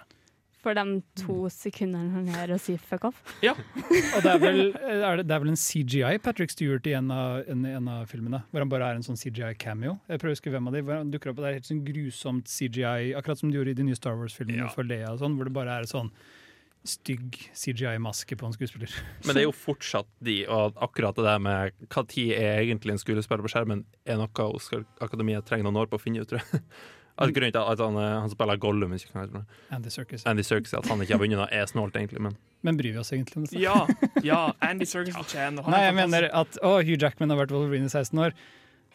For 0.65 0.73
de 0.73 0.83
to 1.21 1.35
sekundene 1.53 2.09
han 2.15 2.29
er 2.41 2.55
og 2.55 2.61
sier 2.63 2.79
fuck 2.81 3.03
off. 3.05 3.19
Ja, 3.45 3.51
Og 3.53 4.23
det 4.25 4.31
er, 4.31 4.39
vel, 4.41 4.61
er 4.73 5.19
det, 5.19 5.25
det 5.29 5.35
er 5.35 5.43
vel 5.43 5.51
en 5.51 5.59
CGI 5.61 6.15
Patrick 6.25 6.49
Stewart 6.55 6.87
i 6.89 6.95
en 6.97 7.11
av, 7.13 7.43
en, 7.53 7.61
en 7.69 7.89
av 7.99 8.07
filmene, 8.09 8.39
hvor 8.49 8.63
han 8.65 8.71
bare 8.71 8.87
er 8.89 8.97
en 8.97 9.05
sånn 9.05 9.19
CGI-cameo. 9.21 9.99
Jeg 10.09 10.17
prøver 10.23 10.33
å 10.33 10.37
huske 10.39 10.53
hvem 10.55 10.71
av 10.71 10.73
de, 10.73 10.81
hvor 10.87 10.97
han 10.97 11.11
dukker 11.13 11.29
opp, 11.31 11.37
og 11.37 11.45
Det 11.45 11.51
er 11.51 11.59
helt 11.59 11.69
sånn 11.69 11.83
grusomt 11.85 12.49
CGI, 12.49 13.13
akkurat 13.19 13.43
som 13.43 13.51
de 13.53 13.59
gjorde 13.59 13.75
i 13.75 13.77
de 13.77 13.85
nye 13.91 13.99
Star 13.99 14.17
Wars-filmene 14.17 14.65
Ja. 14.65 14.71
for 14.73 14.89
Leia, 14.89 15.13
og 15.13 15.21
sånn, 15.21 15.37
hvor 15.37 15.45
det 15.51 15.53
bare 15.59 15.77
er 15.83 15.87
sånn 15.93 16.09
stygg 16.85 17.37
CGI-maske 17.57 18.35
på 18.37 18.45
en 18.49 18.53
skuespiller. 18.57 18.91
Men 19.25 19.33
det 19.37 19.41
er 19.41 19.47
jo 19.47 19.55
fortsatt 19.57 20.09
de, 20.25 20.39
og 20.49 20.75
akkurat 20.85 21.17
det 21.17 21.25
der 21.25 21.39
med 21.41 21.77
hva 21.89 22.03
tid 22.09 22.33
er 22.37 22.59
egentlig 22.65 22.93
en 22.93 23.01
skuespiller 23.01 23.41
på 23.45 23.49
skjermen, 23.53 23.85
er 24.05 24.19
noe 24.21 24.49
Oscar 24.53 24.83
Akademiet 25.01 25.45
trenger 25.49 25.65
noen 25.69 25.81
år 25.81 25.89
på 25.89 25.97
å 25.97 26.03
finne 26.03 26.21
ut, 26.25 26.29
tror 26.29 26.41
jeg. 26.45 26.61
At 27.15 27.31
grunnen 27.31 27.53
til 27.55 27.61
at 27.61 27.79
han, 27.79 27.95
han 27.95 28.31
spiller 28.31 28.57
Gollum, 28.59 28.91
Andy 29.71 29.91
Serkis. 29.93 30.25
Andy 30.27 30.43
Serkis, 30.43 30.73
at 30.75 30.87
han 30.91 30.99
ikke 30.99 31.15
har 31.15 31.21
vunnet 31.21 31.47
er 31.51 31.65
snålt, 31.71 31.95
egentlig. 31.95 32.19
Men 32.21 32.35
Men 32.61 32.77
bryr 32.77 32.91
vi 32.91 32.99
oss 32.99 33.13
egentlig 33.13 33.37
om 33.37 33.45
det? 33.45 33.61
ja, 33.61 33.77
ja 34.23 34.39
Andy 34.69 34.83
Serkis 34.89 35.15
fortjener 35.15 35.63
er 35.63 35.71
Nei, 35.71 35.81
jeg 35.85 35.95
mener 35.95 36.27
at 36.33 36.57
å, 36.59 36.75
Hugh 36.81 36.99
Jackman 36.99 37.31
har 37.31 37.39
vært 37.39 37.53
Wolverine 37.55 37.87
i 37.87 37.93
16 37.93 38.19
år. 38.19 38.35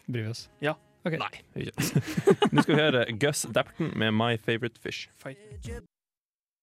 Bryr 0.05 0.27
vi 0.27 0.33
oss? 0.35 0.49
Ja. 0.61 0.75
Okay. 1.01 1.17
nei. 1.17 1.69
Nå 2.53 2.61
skal 2.61 2.75
vi 2.75 2.77
høre 2.77 3.05
Gus 3.17 3.47
Dapperton 3.49 3.89
med 3.97 4.13
My 4.13 4.35
Favorite 4.37 4.77
Fish. 4.83 5.07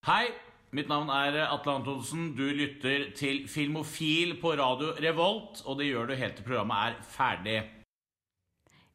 Hei, 0.07 0.29
mitt 0.71 0.87
navn 0.87 1.11
er 1.11 1.41
Atle 1.49 1.75
Antonsen. 1.81 2.29
Du 2.39 2.45
lytter 2.55 3.09
til 3.19 3.49
Filmofil 3.51 4.37
på 4.39 4.53
radio 4.61 4.93
Revolt, 5.03 5.65
og 5.67 5.81
det 5.83 5.89
gjør 5.91 6.13
du 6.13 6.15
helt 6.21 6.39
til 6.39 6.47
programmet 6.47 6.93
er 6.93 7.03
ferdig. 7.17 7.57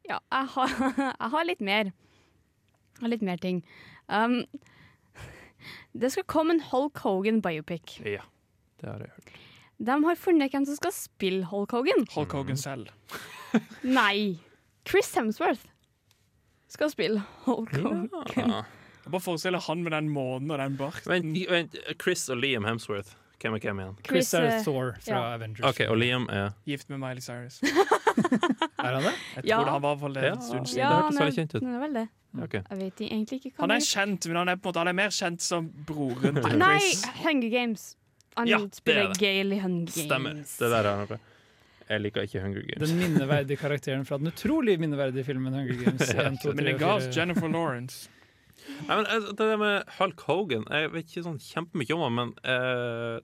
Ja, 0.08 0.22
jeg 0.32 0.50
har, 0.55 0.77
jeg 1.12 1.29
har 1.36 1.51
litt 1.51 1.67
mer. 1.74 1.91
Har 3.03 3.12
litt 3.12 3.24
mer 3.25 3.41
ting. 3.43 3.60
Um, 4.07 4.43
det 5.93 6.10
skal 6.13 6.24
komme 6.31 6.55
en 6.55 6.62
Hulk 6.72 6.98
Hogan 7.03 7.41
biopic. 7.43 7.98
Ja, 8.03 8.24
det 8.81 8.89
har 8.89 9.03
jeg 9.03 9.12
hørt. 9.17 9.33
De 9.83 9.98
har 10.05 10.15
funnet 10.19 10.53
hvem 10.53 10.65
som 10.69 10.77
skal 10.79 10.93
spille 10.95 11.45
Hulk 11.51 11.74
Hogan. 11.75 12.05
Hulk 12.13 12.31
Hogan 12.38 12.60
selv. 12.60 12.89
Nei, 13.83 14.38
Chris 14.88 15.12
Hemsworth 15.17 15.65
skal 16.72 16.89
spille 16.93 17.24
Hulk 17.45 17.75
Hogan. 17.75 18.07
Ja. 18.38 18.63
Jeg 19.03 19.12
bare 19.12 19.22
forestiller 19.25 19.60
han 19.65 19.83
med 19.83 19.91
den 19.91 20.07
månen 20.15 20.51
og 20.55 20.62
den 20.63 20.77
barten. 20.79 21.12
Vent, 21.12 21.36
vent, 21.51 21.75
Chris 22.01 22.24
og 22.31 22.39
Liam 22.39 22.63
Hemsworth. 22.69 23.17
Hvem 23.43 23.57
er 23.57 23.60
hvem 23.65 23.79
igjen? 23.83 23.95
Chris 24.07 24.29
er 24.39 24.45
eh, 24.48 24.62
Thor 24.63 24.93
fra 25.03 25.17
ja. 25.17 25.33
Avengers. 25.36 25.65
OK, 25.67 25.81
og 25.91 25.98
Liam 26.00 26.29
er 26.31 26.53
Gift 26.69 26.88
med 26.93 27.01
Miley 27.03 27.19
Cyrus. 27.25 27.57
Er 28.83 28.93
han 28.95 29.03
det? 29.03 29.12
Jeg 29.36 29.45
Ja. 29.50 29.57
tror 29.57 29.65
det 29.65 29.74
han 29.74 29.81
var 29.83 29.98
for 30.00 30.13
det 30.15 30.24
en 30.29 30.41
stund 30.41 30.67
siden. 30.69 30.79
Ja, 30.79 30.89
det 30.89 31.01
hørtes 31.01 31.19
veldig 31.19 31.36
kjent 31.36 31.55
ut. 31.55 31.62
det 31.65 31.74
er 31.74 31.81
vel 31.83 31.93
det. 31.98 32.03
OK. 32.42 32.54
Jeg 32.58 32.78
vet 32.80 33.02
egentlig 33.06 33.38
ikke 33.40 33.52
hva 33.54 33.66
Han 33.68 33.75
er 33.75 33.84
kjent, 33.86 34.25
men 34.30 34.40
han 34.42 34.50
er 34.50 34.58
måte 34.63 34.82
Han 34.82 34.90
er 34.90 34.96
mer 34.98 35.12
kjent 35.13 35.44
som 35.46 35.68
broren 35.86 36.40
til 36.42 36.58
Nei, 36.58 36.80
Hunger 37.22 37.52
Games. 37.54 37.84
Han 38.38 38.50
Ja, 38.50 38.58
er 38.63 38.70
spiller. 38.74 39.13
Gale 39.20 39.56
i 39.56 39.62
Hunger 39.62 39.92
Games. 39.92 40.08
Stemmer. 40.08 40.40
Det 40.42 40.72
der 40.74 40.90
er 40.90 41.04
noe. 41.04 41.20
Jeg 41.90 42.02
liker 42.02 42.25
ikke 42.25 42.42
Hunger 42.42 42.63
Games. 42.66 42.90
Den 42.90 42.98
minneverdige 42.98 43.60
karakteren 43.60 44.06
fra 44.08 44.18
den 44.18 44.32
utrolig 44.32 44.80
minneverdige 44.82 45.28
filmen 45.28 45.54
Hunger 45.54 45.78
Games. 45.84 46.10
1, 46.25 46.40
2, 46.42 46.54
Men 46.58 46.66
det 46.72 46.80
ga 46.80 46.96
oss 46.96 47.10
Jennifer 47.13 47.48
Lawrence. 47.52 48.10
Nei, 48.88 48.96
men 48.96 49.06
altså, 49.06 49.30
Det 49.36 49.46
der 49.52 49.58
med 49.60 49.90
Hulk 49.98 50.22
Hogan 50.24 50.63
Jeg 50.72 50.91
vet 50.93 51.10
ikke 51.10 51.24
sånn 51.26 51.39
kjempemye 51.41 51.96
om 51.98 52.04
han, 52.06 52.13
men 52.15 52.30
uh, 52.48 53.19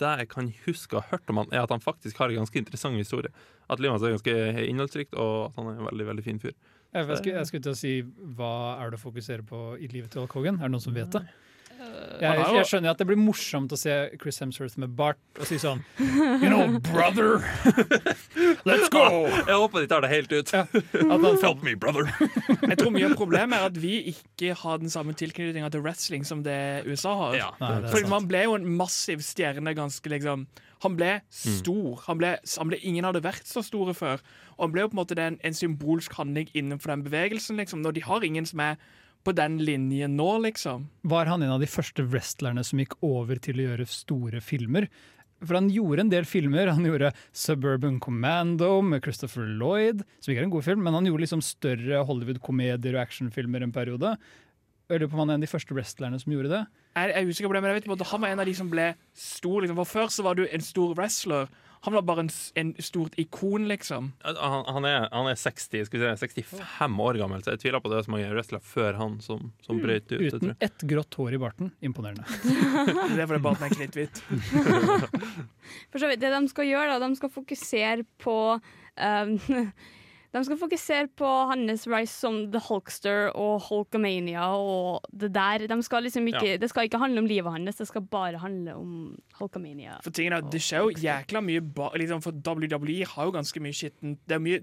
det 0.00 0.10
jeg 0.20 0.28
kan 0.32 0.48
huske 0.66 0.96
og 0.98 1.04
ha 1.06 1.14
hørt 1.14 1.30
om 1.32 1.38
han, 1.40 1.48
er 1.54 1.62
at 1.62 1.70
han 1.72 1.80
faktisk 1.80 2.18
har 2.20 2.28
en 2.28 2.42
ganske 2.42 2.58
interessant 2.60 2.98
historie. 3.00 3.30
At 3.70 3.80
livet 3.80 3.94
hans 3.96 4.04
er 4.04 4.12
ganske 4.12 4.66
innholdsrikt, 4.68 5.14
og 5.14 5.46
at 5.46 5.56
han 5.56 5.70
er 5.70 5.78
en 5.78 5.88
veldig 5.88 6.06
veldig 6.10 6.24
fin 6.26 6.40
fyr. 6.42 6.52
Jeg, 6.90 7.06
jeg, 7.06 7.16
skulle, 7.20 7.36
jeg 7.38 7.46
skulle 7.46 7.62
til 7.68 7.72
å 7.76 7.78
si 7.78 7.92
hva 8.38 8.54
er 8.82 8.90
det 8.90 8.98
å 8.98 9.04
fokusere 9.04 9.44
på 9.46 9.60
i 9.78 9.86
livet 9.92 10.10
til 10.10 10.24
Hulk 10.24 10.32
Hogan? 10.34 10.58
Er 10.58 10.66
det 10.66 10.74
noen 10.74 10.82
som 10.82 10.96
vet 10.96 11.12
det? 11.14 11.22
Jeg, 12.20 12.28
har 12.28 12.36
jo- 12.50 12.56
jeg 12.58 12.66
skjønner 12.68 12.90
at 12.92 12.98
det 13.00 13.06
blir 13.08 13.16
morsomt 13.16 13.70
å 13.72 13.76
se 13.80 13.92
Chris 14.20 14.36
Hemsworth 14.42 14.76
med 14.82 14.90
bart 14.98 15.16
og 15.40 15.46
si 15.48 15.56
sånn 15.62 15.80
You 15.96 16.50
know, 16.50 16.76
brother! 16.90 17.38
Let's 18.68 18.90
go! 18.92 19.06
Jeg 19.48 19.56
håper 19.56 19.80
de 19.80 19.88
tar 19.88 20.04
det 20.04 20.10
helt 20.12 20.32
ut. 20.34 20.52
Ja. 20.52 20.66
Help 21.40 21.62
me, 21.64 21.72
brother! 21.80 22.10
Jeg 22.68 22.76
tror 22.82 22.92
mye 22.92 23.08
av 23.08 23.14
problemet 23.16 23.56
er 23.62 23.70
at 23.70 23.78
vi 23.80 23.94
ikke 24.12 24.52
har 24.60 24.82
den 24.82 24.92
samme 24.92 25.14
tilknytninga 25.16 25.70
til 25.72 25.80
wrestling 25.84 26.26
som 26.28 26.42
det 26.44 26.58
USA 26.84 27.14
har. 27.22 27.38
Ja, 27.38 27.48
Nei, 27.62 27.72
det 27.86 27.94
Fordi 27.94 28.12
man 28.12 28.28
ble 28.28 28.44
jo 28.44 28.58
en 28.58 28.68
massiv 28.76 29.24
stjerne 29.24 29.72
ganske 29.78 30.12
liksom 30.12 30.44
Han 30.84 30.96
ble 30.96 31.18
stor. 31.34 32.00
Han 32.06 32.20
ble, 32.20 32.34
han 32.40 32.70
ble, 32.70 32.80
ingen 32.86 33.06
hadde 33.08 33.22
vært 33.24 33.48
så 33.48 33.62
store 33.64 33.94
før. 33.96 34.24
Og 34.56 34.66
han 34.66 34.74
ble 34.74 34.86
jo 34.86 34.90
på 34.92 34.96
en 34.96 35.02
måte 35.02 35.18
den, 35.18 35.38
en 35.44 35.56
symbolsk 35.56 36.16
handling 36.16 36.50
innenfor 36.56 36.94
den 36.94 37.04
bevegelsen. 37.06 37.60
liksom 37.60 37.84
Når 37.84 37.98
de 37.98 38.04
har 38.08 38.24
ingen 38.24 38.48
som 38.48 38.64
er 38.64 38.80
på 39.24 39.34
den 39.36 39.58
linjen 39.60 40.16
nå, 40.16 40.28
liksom. 40.46 40.88
Var 41.04 41.28
han 41.28 41.42
en 41.44 41.56
av 41.56 41.60
de 41.60 41.68
første 41.68 42.04
wrestlerne 42.08 42.64
som 42.64 42.80
gikk 42.80 42.96
over 43.04 43.40
til 43.42 43.60
å 43.60 43.66
gjøre 43.68 43.88
store 43.92 44.40
filmer? 44.40 44.88
For 45.40 45.56
han 45.56 45.70
gjorde 45.72 46.04
en 46.04 46.12
del 46.12 46.26
filmer. 46.28 46.68
Han 46.72 46.84
gjorde 46.84 47.12
Suburban 47.32 47.98
Commando 48.00 48.80
med 48.84 49.04
Christopher 49.04 49.48
Lloyd, 49.48 50.02
som 50.20 50.32
ikke 50.32 50.44
er 50.44 50.48
en 50.48 50.52
god 50.52 50.66
film, 50.66 50.84
men 50.84 50.96
han 50.96 51.08
gjorde 51.08 51.24
liksom 51.24 51.44
større 51.44 52.02
Hollywood-komedier 52.08 52.96
og 52.96 53.04
actionfilmer 53.04 53.64
en 53.64 53.72
periode. 53.72 54.14
Jeg 54.90 55.00
lurer 55.00 55.10
på 55.10 55.18
om 55.18 55.22
han 55.22 55.30
er 55.30 55.38
en 55.38 55.42
av 55.44 55.46
de 55.46 55.50
første 55.52 55.74
wrestlerne 55.76 56.18
som 56.18 56.32
gjorde 56.34 56.50
det. 56.50 56.60
Jeg 56.98 57.12
er 57.14 57.28
usikker 57.30 57.50
på 57.50 57.54
det, 57.54 57.62
men 57.62 57.70
jeg 57.70 57.80
vet 57.80 57.90
på 57.92 58.12
Han 58.12 58.22
var 58.24 58.32
en 58.34 58.40
av 58.42 58.48
de 58.48 58.54
som 58.58 58.70
ble 58.70 58.92
stor. 59.14 59.60
Liksom. 59.62 59.78
For 59.78 59.90
Før 59.90 60.08
så 60.10 60.24
var 60.26 60.38
du 60.38 60.46
en 60.48 60.64
stor 60.64 60.96
wrestler. 60.98 61.50
Han 61.86 61.94
var 61.94 62.02
bare 62.04 62.24
en, 62.26 62.30
en 62.60 62.72
stort 62.82 63.14
ikon, 63.16 63.64
liksom. 63.70 64.10
Han, 64.26 64.64
han, 64.66 64.84
er, 64.84 65.06
han 65.14 65.30
er 65.30 65.38
60, 65.38 65.86
skal 65.88 66.02
vi 66.02 66.10
si, 66.20 66.42
65 66.44 66.98
år 67.06 67.18
gammel, 67.22 67.40
så 67.40 67.54
jeg 67.54 67.62
tviler 67.62 67.80
på 67.80 67.88
at 67.88 67.94
det 67.94 68.00
er 68.02 68.08
så 68.08 68.12
mange 68.12 68.32
wrestlere 68.34 68.66
før 68.68 68.98
han 68.98 69.14
som, 69.24 69.46
som 69.64 69.80
brøt 69.80 70.10
ut. 70.10 70.18
det, 70.18 70.18
tror 70.34 70.42
Uten 70.42 70.50
jeg. 70.50 70.58
ett 70.66 70.84
grått 70.90 71.16
hår 71.16 71.38
i 71.38 71.40
barten. 71.40 71.70
Imponerende. 71.80 72.26
Det 73.14 73.22
er 73.22 73.30
fordi 73.30 73.40
barten 73.46 73.64
er 73.64 73.72
kritthvit. 73.78 74.20
For 75.94 76.04
det 76.04 76.20
de 76.34 76.42
skal 76.52 76.68
gjøre, 76.68 76.98
da, 76.98 77.08
de 77.08 77.16
skal 77.22 77.32
fokusere 77.32 78.04
på 78.20 78.36
um, 78.58 79.34
De 80.30 80.44
skal 80.46 80.58
fokusere 80.60 81.08
på 81.18 81.28
hans 81.50 81.88
rise 81.90 82.14
som 82.14 82.36
The 82.52 82.60
Hulkster 82.62 83.32
og 83.34 83.64
Hulkamania 83.66 84.44
og 84.54 85.08
det 85.10 85.32
der. 85.34 85.64
De 85.66 85.78
skal 85.82 86.06
liksom 86.06 86.28
ikke, 86.30 86.54
Det 86.62 86.70
skal 86.70 86.86
ikke 86.86 87.00
handle 87.02 87.24
om 87.24 87.26
livet 87.26 87.50
hans, 87.50 87.76
det 87.76 87.88
skal 87.88 88.04
bare 88.06 88.38
handle 88.38 88.76
om 88.78 89.18
Hulkamania. 89.40 89.98
For 90.04 90.14
tingen 90.14 90.32
er, 90.32 90.46
Det 90.46 90.62
skjer 90.62 90.86
jo 90.86 90.94
jækla 91.02 91.42
mye 91.42 91.60
ba 91.60 91.90
liksom, 91.98 92.22
For 92.22 92.30
WWE 92.30 93.04
har 93.06 93.26
jo 93.26 93.34
ganske 93.34 93.60
mye 93.60 93.74
skitten 93.74 94.18
Det 94.28 94.38
er 94.38 94.42
mye 94.44 94.60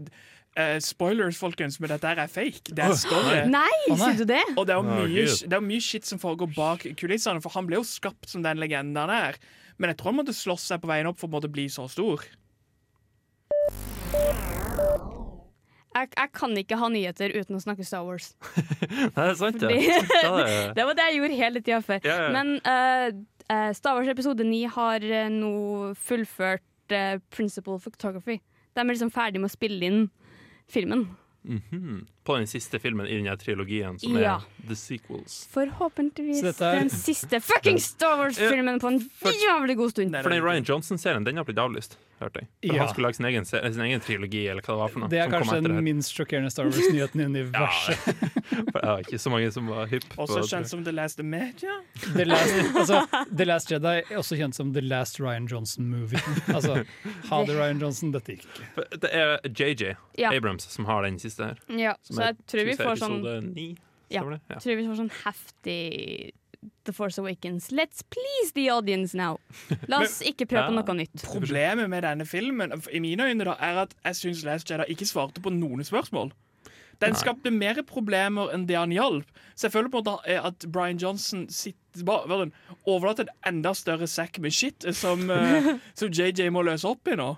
uh, 0.58 0.80
Spoilers, 0.80 1.38
folkens, 1.38 1.80
men 1.80 1.92
dette 1.92 2.08
her 2.08 2.24
er 2.24 2.32
fake. 2.32 2.72
Det 2.72 2.80
er 2.80 2.96
story. 2.96 3.44
Nei, 3.52 3.68
nei. 3.90 3.98
sier 4.00 4.24
du 4.24 4.26
det? 4.32 4.44
Og 4.56 4.66
det 4.68 4.74
er 4.74 4.80
jo 4.80 4.88
mye, 4.88 5.28
det 5.28 5.60
er 5.60 5.64
mye 5.68 5.84
shit 5.84 6.08
som 6.08 6.20
foregår 6.20 6.54
bak 6.56 6.88
kulissene, 6.98 7.44
for 7.44 7.54
han 7.60 7.68
ble 7.68 7.82
jo 7.82 7.86
skapt 7.88 8.32
som 8.32 8.46
den 8.46 8.64
legenden 8.64 8.98
han 9.04 9.12
er. 9.12 9.40
Men 9.78 9.92
jeg 9.92 10.00
tror 10.00 10.14
han 10.14 10.22
måtte 10.24 10.34
slåss 10.34 10.72
seg 10.72 10.82
på 10.82 10.90
veien 10.90 11.12
opp 11.12 11.20
for 11.20 11.28
å 11.28 11.52
bli 11.52 11.68
så 11.70 11.86
stor. 11.92 12.24
Jeg, 15.98 16.12
jeg 16.14 16.32
kan 16.38 16.54
ikke 16.62 16.78
ha 16.80 16.90
nyheter 16.94 17.34
uten 17.36 17.58
å 17.58 17.62
snakke 17.64 17.86
Star 17.88 18.06
Wars. 18.06 18.32
Nei, 19.16 19.24
det 19.24 19.26
er 19.26 19.40
sant, 19.40 19.58
Fordi-. 19.62 19.88
Ja, 19.90 20.32
det 20.38 20.58
Det 20.78 20.86
var 20.90 21.00
det 21.00 21.08
jeg 21.10 21.20
gjorde 21.20 21.40
hele 21.42 21.64
tida 21.64 21.82
før. 21.86 22.02
Ja, 22.06 22.18
ja. 22.28 22.30
Men 22.36 22.54
uh, 22.64 23.72
Star 23.78 23.98
Wars 23.98 24.12
episode 24.14 24.46
9 24.48 24.62
har 24.78 25.08
uh, 25.08 25.24
nå 25.34 25.54
fullført 26.10 26.96
uh, 26.96 27.18
Principle 27.34 27.80
Photography. 27.84 28.40
De 28.76 28.84
er 28.84 28.92
liksom 28.92 29.14
ferdig 29.14 29.42
med 29.42 29.50
å 29.50 29.56
spille 29.56 29.90
inn 29.90 30.04
filmen. 30.70 31.08
Mhm. 31.48 32.06
På 32.28 32.36
den 32.36 32.48
siste 32.52 32.80
filmen 32.84 33.08
i 33.08 33.16
denne 33.22 33.38
trilogien, 33.40 33.96
som 34.04 34.18
Ja. 34.20 34.36
er 34.42 34.68
The 34.68 34.76
Sequels. 34.76 35.48
Forhåpentligvis 35.54 36.44
er- 36.44 36.80
den 36.82 36.90
siste 36.92 37.40
fucking 37.40 37.80
Star 37.80 38.18
Wars-filmen 38.20 38.80
på 38.82 38.88
en 38.92 39.00
jævlig 39.24 39.78
god 39.78 39.92
stund. 39.92 40.16
For 40.24 40.30
den 40.30 40.44
Ryan 40.44 40.64
Johnson-serien 40.68 41.24
den 41.24 41.38
har 41.38 41.46
blitt 41.48 41.58
avlyst, 41.58 41.96
hørte 42.20 42.42
jeg. 42.42 42.48
For 42.68 42.76
Ja. 42.76 42.84
Han 42.84 42.90
skulle 42.94 43.08
lage 43.08 43.16
sin 43.16 43.26
egen, 43.26 43.46
sin 43.46 43.82
egen 43.82 44.02
trilogi, 44.02 44.48
eller 44.50 44.62
hva 44.62 44.74
det 44.76 44.78
var 44.82 44.88
for 44.90 45.00
noe. 45.00 45.10
Det 45.10 45.20
er 45.20 45.24
som 45.24 45.32
kom 45.32 45.42
kanskje 45.42 45.58
etter 45.58 45.68
den 45.68 45.76
her. 45.76 45.82
minst 45.88 46.14
sjokkerende 46.18 46.52
Star 46.52 46.66
Wars-nyheten 46.70 47.22
i 47.22 47.26
universet. 47.26 47.98
For 48.72 48.80
det 48.82 48.90
var 48.90 49.00
ikke 49.04 49.20
så 49.20 49.30
mange 49.32 49.52
som 49.54 49.68
var 49.68 49.88
hypp 49.88 50.06
Også 50.18 50.42
kjent 50.50 50.68
som 50.68 50.84
The 50.84 50.92
Last 50.92 51.20
Media. 51.20 51.74
The 52.16 52.26
Last, 52.26 52.54
altså, 52.76 53.02
The 53.38 53.46
Last 53.46 53.72
Jedi 53.72 53.88
er 54.02 54.18
også 54.18 54.38
kjent 54.40 54.56
som 54.56 54.74
The 54.74 54.82
Last 54.82 55.20
Ryan 55.20 55.48
Johnson-movie. 55.48 56.20
Altså, 56.58 56.86
ha 57.30 57.42
det 57.46 57.56
Ryan 57.56 57.80
Johnson, 57.80 58.12
dette 58.12 58.36
gikk 58.36 58.46
ikke. 58.48 59.00
Det 59.00 59.12
er 59.14 59.40
JJ 59.48 59.96
Ja. 60.18 60.32
Abrams 60.34 60.64
som 60.72 60.86
har 60.86 61.04
den 61.04 61.20
siste 61.20 61.44
her. 61.52 61.58
Ja, 61.70 61.94
Som 62.04 62.17
så 62.18 62.28
jeg 62.32 62.38
tror 62.52 62.68
vi 62.68 62.76
får 62.80 63.00
sånn 63.04 63.54
ni, 63.54 63.70
Ja. 64.10 64.24
Ja. 64.50 64.60
tror 64.60 64.76
vi 64.80 64.86
får 64.88 65.00
sånn 65.02 65.14
heftig 65.24 66.34
The 66.88 66.94
Force 66.96 67.20
Awakens. 67.22 67.70
Let's 67.72 68.02
please 68.10 68.52
the 68.56 68.70
audience 68.74 69.14
now. 69.18 69.38
La 69.88 70.02
oss 70.02 70.22
ikke 70.26 70.48
prøve 70.50 70.72
på 70.72 70.78
noe 70.80 70.96
nytt. 70.98 71.24
Problemet 71.28 71.90
med 71.92 72.04
denne 72.04 72.26
filmen 72.28 72.74
i 72.92 73.00
mine 73.04 73.28
øyne 73.30 73.46
da, 73.46 73.54
er 73.62 73.84
at 73.86 73.94
jeg 74.04 74.20
syns 74.22 74.44
Last 74.48 74.72
Jedi 74.72 74.88
ikke 74.96 75.08
svarte 75.08 75.44
på 75.44 75.54
noen 75.54 75.86
spørsmål. 75.86 76.34
Den 77.02 77.14
Nei. 77.14 77.20
skapte 77.20 77.52
mer 77.54 77.78
problemer 77.86 78.54
enn 78.54 78.66
det 78.70 78.78
han 78.78 78.94
hjalp. 78.94 79.28
Så 79.56 79.68
jeg 79.68 79.76
føler 79.76 79.92
på 79.94 80.02
en 80.02 80.08
måte 80.10 80.38
at 80.50 80.66
Brian 80.74 80.98
Johnson 81.02 81.46
sitter, 81.54 82.02
er 82.02 82.52
overlater 82.86 83.26
en 83.26 83.56
enda 83.56 83.74
større 83.78 84.06
sekk 84.10 84.40
med 84.44 84.54
shit 84.54 84.86
som, 84.98 85.30
eh, 85.34 85.76
som 85.98 86.14
JJ 86.14 86.50
må 86.54 86.62
løse 86.66 86.90
opp 86.90 87.10
i 87.10 87.18
nå. 87.18 87.32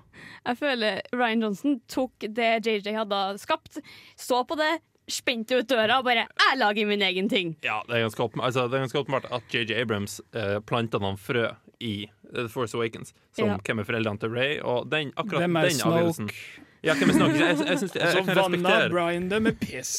Jeg 0.46 0.60
føler 0.60 1.02
Ryan 1.16 1.48
Johnson 1.48 1.80
tok 1.92 2.28
det 2.28 2.52
JJ 2.68 2.96
hadde 2.98 3.24
skapt, 3.40 3.80
så 4.20 4.44
på 4.48 4.60
det, 4.60 4.78
spente 5.10 5.58
ut 5.58 5.68
døra 5.68 6.00
og 6.00 6.06
bare 6.06 6.28
'Jeg 6.28 6.58
lager 6.60 6.86
min 6.86 7.02
egen 7.02 7.30
ting'. 7.30 7.56
Ja, 7.64 7.82
det 7.88 7.96
er 7.98 8.06
ganske, 8.06 8.24
åpen, 8.24 8.42
altså, 8.42 8.68
det 8.70 8.78
er 8.78 8.86
ganske 8.86 9.00
åpenbart 9.00 9.26
at 9.32 9.44
JJ 9.50 9.82
Abrams 9.82 10.22
eh, 10.34 10.60
planta 10.60 11.00
noen 11.00 11.18
frø 11.18 11.50
i 11.82 12.10
The 12.34 12.48
Force 12.48 12.78
Awakens, 12.78 13.14
som 13.34 13.48
Ja. 13.48 13.58
hvem 13.58 13.80
er 13.80 13.84
foreldrene 13.84 14.20
til 14.20 14.30
Ray, 14.30 14.60
og 14.62 14.90
den, 14.92 15.12
akkurat 15.18 15.42
den 15.42 15.56
avgjørelsen? 15.56 16.30
Ja, 16.86 16.94
hvem 16.96 17.12
er 17.12 17.18
Snoke? 17.18 17.40
Jeg, 17.40 17.58
jeg, 17.60 17.80
synes, 17.82 17.96
jeg, 17.98 18.06
Så 18.12 18.22
jeg 18.22 18.26
kan 18.30 18.38
vanna 18.40 18.56
respektere 18.56 18.92
Brian 18.94 19.26
det 19.32 19.42
med 19.44 19.58
piss. 19.60 19.96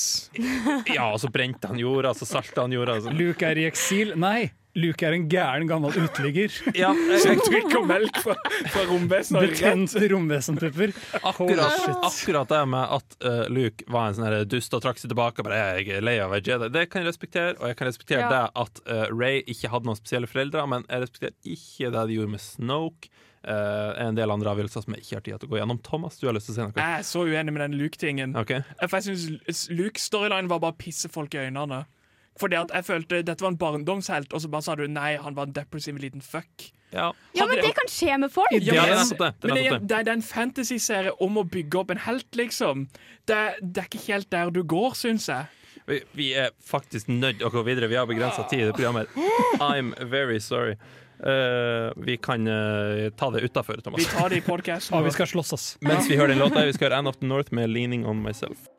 Ja, 0.88 1.10
og 1.12 1.18
så 1.20 1.28
brente 1.32 1.68
han 1.68 1.80
jorda, 1.80 2.14
så 2.16 2.28
salta 2.28 2.64
han 2.64 2.72
jorda. 2.72 3.00
Så. 3.04 3.12
Luke 3.12 3.44
er 3.44 3.60
i 3.60 3.66
eksil. 3.68 4.14
Nei, 4.20 4.48
Luke 4.78 5.04
er 5.04 5.12
en 5.16 5.26
gæren 5.28 5.66
gammel 5.68 5.92
uteligger. 5.98 6.54
Ja, 6.78 6.92
jeg, 6.94 7.20
Som 7.24 7.40
drikker 7.42 7.84
melk 7.90 8.20
fra, 8.24 8.36
fra 8.70 8.84
romvesenet. 8.88 9.50
Betente 9.50 10.08
romvesenpupper. 10.14 10.92
akkurat, 11.20 11.88
akkurat 12.06 12.52
det 12.54 12.60
med 12.72 12.96
at 12.96 13.16
uh, 13.26 13.42
Luke 13.52 13.84
var 13.90 14.08
en 14.12 14.16
sånn 14.20 14.36
dust 14.48 14.76
og 14.78 14.84
trakk 14.86 15.02
seg 15.02 15.10
tilbake 15.12 15.42
og 15.42 15.50
bare 15.50 15.60
jeg 15.82 15.98
er 15.98 16.06
lei 16.06 16.16
av 16.22 16.30
å 16.30 16.36
være 16.36 16.46
Jedi, 16.54 16.70
det 16.78 16.86
kan 16.88 17.02
jeg 17.04 17.10
respektere. 17.10 17.56
Og 17.60 17.68
jeg 17.72 17.80
kan 17.80 17.90
respektere 17.90 18.24
Ja. 18.24 18.30
det 18.32 18.44
at 18.62 18.84
uh, 18.88 19.04
Ray 19.12 19.42
ikke 19.50 19.72
hadde 19.74 19.90
noen 19.90 19.98
spesielle 20.00 20.30
foreldre, 20.30 20.64
men 20.70 20.86
jeg 20.88 21.04
respekterer 21.04 21.56
ikke 21.58 21.92
det 21.98 22.06
de 22.08 22.16
gjorde 22.22 22.38
med 22.38 22.46
Snoke. 22.46 23.12
Uh, 23.40 23.94
en 23.96 24.18
del 24.18 24.28
andre 24.28 24.50
avgjørelser 24.52 24.82
som 24.84 24.92
jeg 24.92 25.00
ikke 25.06 25.14
har 25.16 25.22
tid 25.24 25.38
til 25.40 25.48
å 25.48 25.52
gå 25.54 25.60
gjennom. 25.62 25.78
Thomas, 25.86 26.18
du 26.20 26.26
har 26.28 26.34
lyst 26.36 26.50
til 26.50 26.52
å 26.52 26.56
si 26.58 26.64
noe? 26.66 26.74
Jeg 26.76 26.98
er 26.98 27.06
så 27.08 27.22
uenig 27.24 27.54
med 27.56 27.62
den 27.64 27.78
Luke-tingen. 27.80 28.34
Okay. 28.36 28.60
For 28.82 28.98
jeg 28.98 29.06
synes 29.16 29.62
Luke-storylinen 29.72 30.50
var 30.50 30.60
bare 30.60 30.76
å 30.76 30.80
pisse 30.82 31.08
folk 31.08 31.32
i 31.38 31.46
øynene. 31.46 31.86
Fordi 32.40 32.56
at 32.60 32.70
jeg 32.76 32.84
følte 32.86 33.22
dette 33.26 33.42
var 33.44 33.54
en 33.54 33.58
barndomshelt, 33.60 34.32
og 34.36 34.42
så 34.44 34.50
bare 34.52 34.64
sa 34.66 34.76
du 34.78 34.84
nei, 34.88 35.14
han 35.20 35.34
var 35.36 35.48
en 35.48 35.56
depressiv 35.56 35.96
liten 36.00 36.20
fuck. 36.24 36.68
Ja, 36.92 37.12
Ja, 37.38 37.46
men 37.46 37.60
det 37.62 37.72
kan 37.78 37.88
skje 37.88 38.16
med 38.18 38.32
folk! 38.34 38.50
ja 38.52 38.58
men, 38.82 39.08
det 39.08 39.16
er 39.16 39.16
det. 39.16 39.32
det, 39.40 39.48
Men 39.48 39.50
er 39.50 39.54
det, 39.54 39.64
er- 39.64 39.78
det. 39.78 39.88
det, 39.88 39.96
er- 39.96 40.04
det 40.04 40.12
er 40.12 40.18
en 40.18 40.26
fantasy-serie 40.26 41.12
om 41.22 41.36
å 41.40 41.44
bygge 41.46 41.78
opp 41.80 41.90
en 41.94 42.04
helt, 42.06 42.28
liksom. 42.36 42.88
Det, 43.30 43.40
det 43.62 43.84
er 43.84 43.88
ikke 43.88 44.04
helt 44.12 44.30
der 44.34 44.50
du 44.52 44.62
går, 44.64 44.96
syns 44.98 45.28
jeg. 45.32 45.46
Vi, 45.86 46.00
vi 46.14 46.32
er 46.38 46.50
faktisk 46.60 47.08
nødt 47.08 47.38
til 47.40 47.46
å 47.48 47.52
gå 47.54 47.62
videre. 47.66 47.88
Vi 47.90 47.96
har 47.98 48.06
begrensa 48.10 48.44
tid 48.50 48.66
i 48.66 48.68
det 48.68 48.74
programmet. 48.76 49.08
I'm 49.64 49.94
very 50.10 50.40
sorry. 50.40 50.76
Eh, 51.22 51.92
vi 51.96 52.16
kan 52.16 52.46
uh, 52.46 53.10
ta 53.10 53.30
det 53.30 53.40
utafor, 53.40 53.80
Vi 53.96 54.04
tar 54.04 54.28
det 54.28 54.36
i 54.36 54.40
podkasten. 54.40 54.96
Og 54.98 55.04
vi 55.04 55.10
skal 55.10 55.26
slåss, 55.26 55.52
oss. 55.52 55.78
Mens 55.84 56.08
vi 56.10 56.16
hører 56.16 56.28
den 56.32 56.38
låta, 56.38 56.64
vi 56.64 56.72
skal 56.72 56.88
høre 56.88 56.98
Anna 56.98 57.10
of 57.10 57.18
the 57.20 57.26
North 57.26 57.52
med 57.52 57.68
'Leaning 57.70 58.06
On 58.08 58.26
Myself'. 58.26 58.70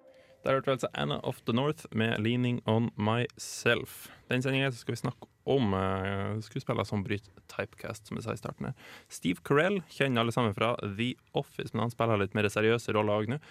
Der 0.44 0.56
hørte 0.58 0.66
vi 0.66 0.72
altså 0.72 0.90
Anna 0.94 1.20
of 1.24 1.42
the 1.46 1.54
North 1.54 1.86
med 1.92 2.18
'Leaning 2.20 2.62
On 2.66 2.90
Myself'. 2.98 4.10
Den 4.30 4.42
sendinga 4.42 4.72
skal 4.72 4.96
vi 4.96 4.98
snakke 4.98 5.30
om 5.46 5.74
uh, 5.74 6.42
skuespillere 6.42 6.86
som 6.86 7.04
bryter 7.04 7.32
typecast, 7.48 8.08
som 8.08 8.18
jeg 8.18 8.24
sa 8.24 8.34
i 8.34 8.42
starten. 8.42 8.66
her. 8.66 8.74
Steve 9.10 9.40
Carell 9.46 9.84
kjenner 9.90 10.22
alle 10.22 10.32
sammen 10.32 10.54
fra 10.54 10.76
The 10.82 11.14
Office, 11.34 11.74
men 11.74 11.86
han 11.86 11.92
spiller 11.94 12.18
litt 12.18 12.34
mer 12.34 12.50
seriøse 12.50 12.94
roller 12.94 13.22
òg 13.22 13.30
nå. 13.30 13.42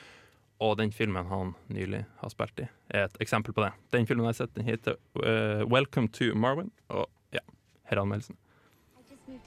Og 0.61 0.77
den 0.77 0.91
filmen 0.93 1.27
han 1.27 1.55
nylig 1.69 2.05
har 2.21 2.29
spilt 2.29 2.59
i, 2.61 2.67
er 2.91 3.07
et 3.07 3.17
eksempel 3.23 3.55
på 3.55 3.63
det. 3.63 3.73
Den 3.95 4.07
filmen 4.07 4.27
jeg 4.27 4.35
har 4.35 4.41
sett, 4.43 4.55
den 4.55 4.67
heter 4.67 4.99
uh, 5.23 5.63
'Welcome 5.63 6.11
to 6.11 6.35
Marvin'. 6.35 6.75
Og 6.89 7.07
ja, 7.33 7.47
her 7.87 7.97
er 7.97 8.03
anmeldelsen. 8.03 8.37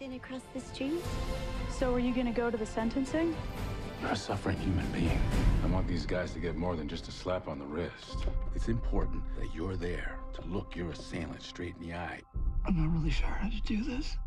I 0.04 0.06
in 0.06 0.14
across 0.14 0.42
the 0.54 0.60
street. 0.60 1.02
So 1.80 1.94
are 1.94 2.00
you 2.00 2.14
going 2.14 2.26
to 2.34 2.42
go 2.42 2.52
to 2.52 2.58
the 2.58 2.66
sentencing? 2.66 3.36
You're 4.02 4.12
a 4.12 4.16
suffering 4.16 4.58
human 4.58 4.86
being. 4.92 5.22
I 5.64 5.68
want 5.68 5.88
these 5.88 6.06
guys 6.06 6.34
to 6.34 6.40
get 6.40 6.56
more 6.56 6.76
than 6.76 6.88
just 6.90 7.08
a 7.08 7.12
slap 7.12 7.48
on 7.48 7.60
the 7.60 7.66
wrist. 7.66 8.18
It's 8.56 8.68
important 8.68 9.24
that 9.40 9.56
you're 9.56 9.78
there 9.78 10.20
to 10.34 10.42
look 10.42 10.76
your 10.76 10.92
assailant 10.92 11.42
straight 11.42 11.76
in 11.80 11.88
the 11.88 11.94
eye. 11.94 12.20
I'm 12.66 12.76
not 12.76 12.92
really 12.94 13.12
sure 13.12 13.28
how 13.28 13.50
to 13.50 13.62
do 13.62 13.84
this. 13.84 14.18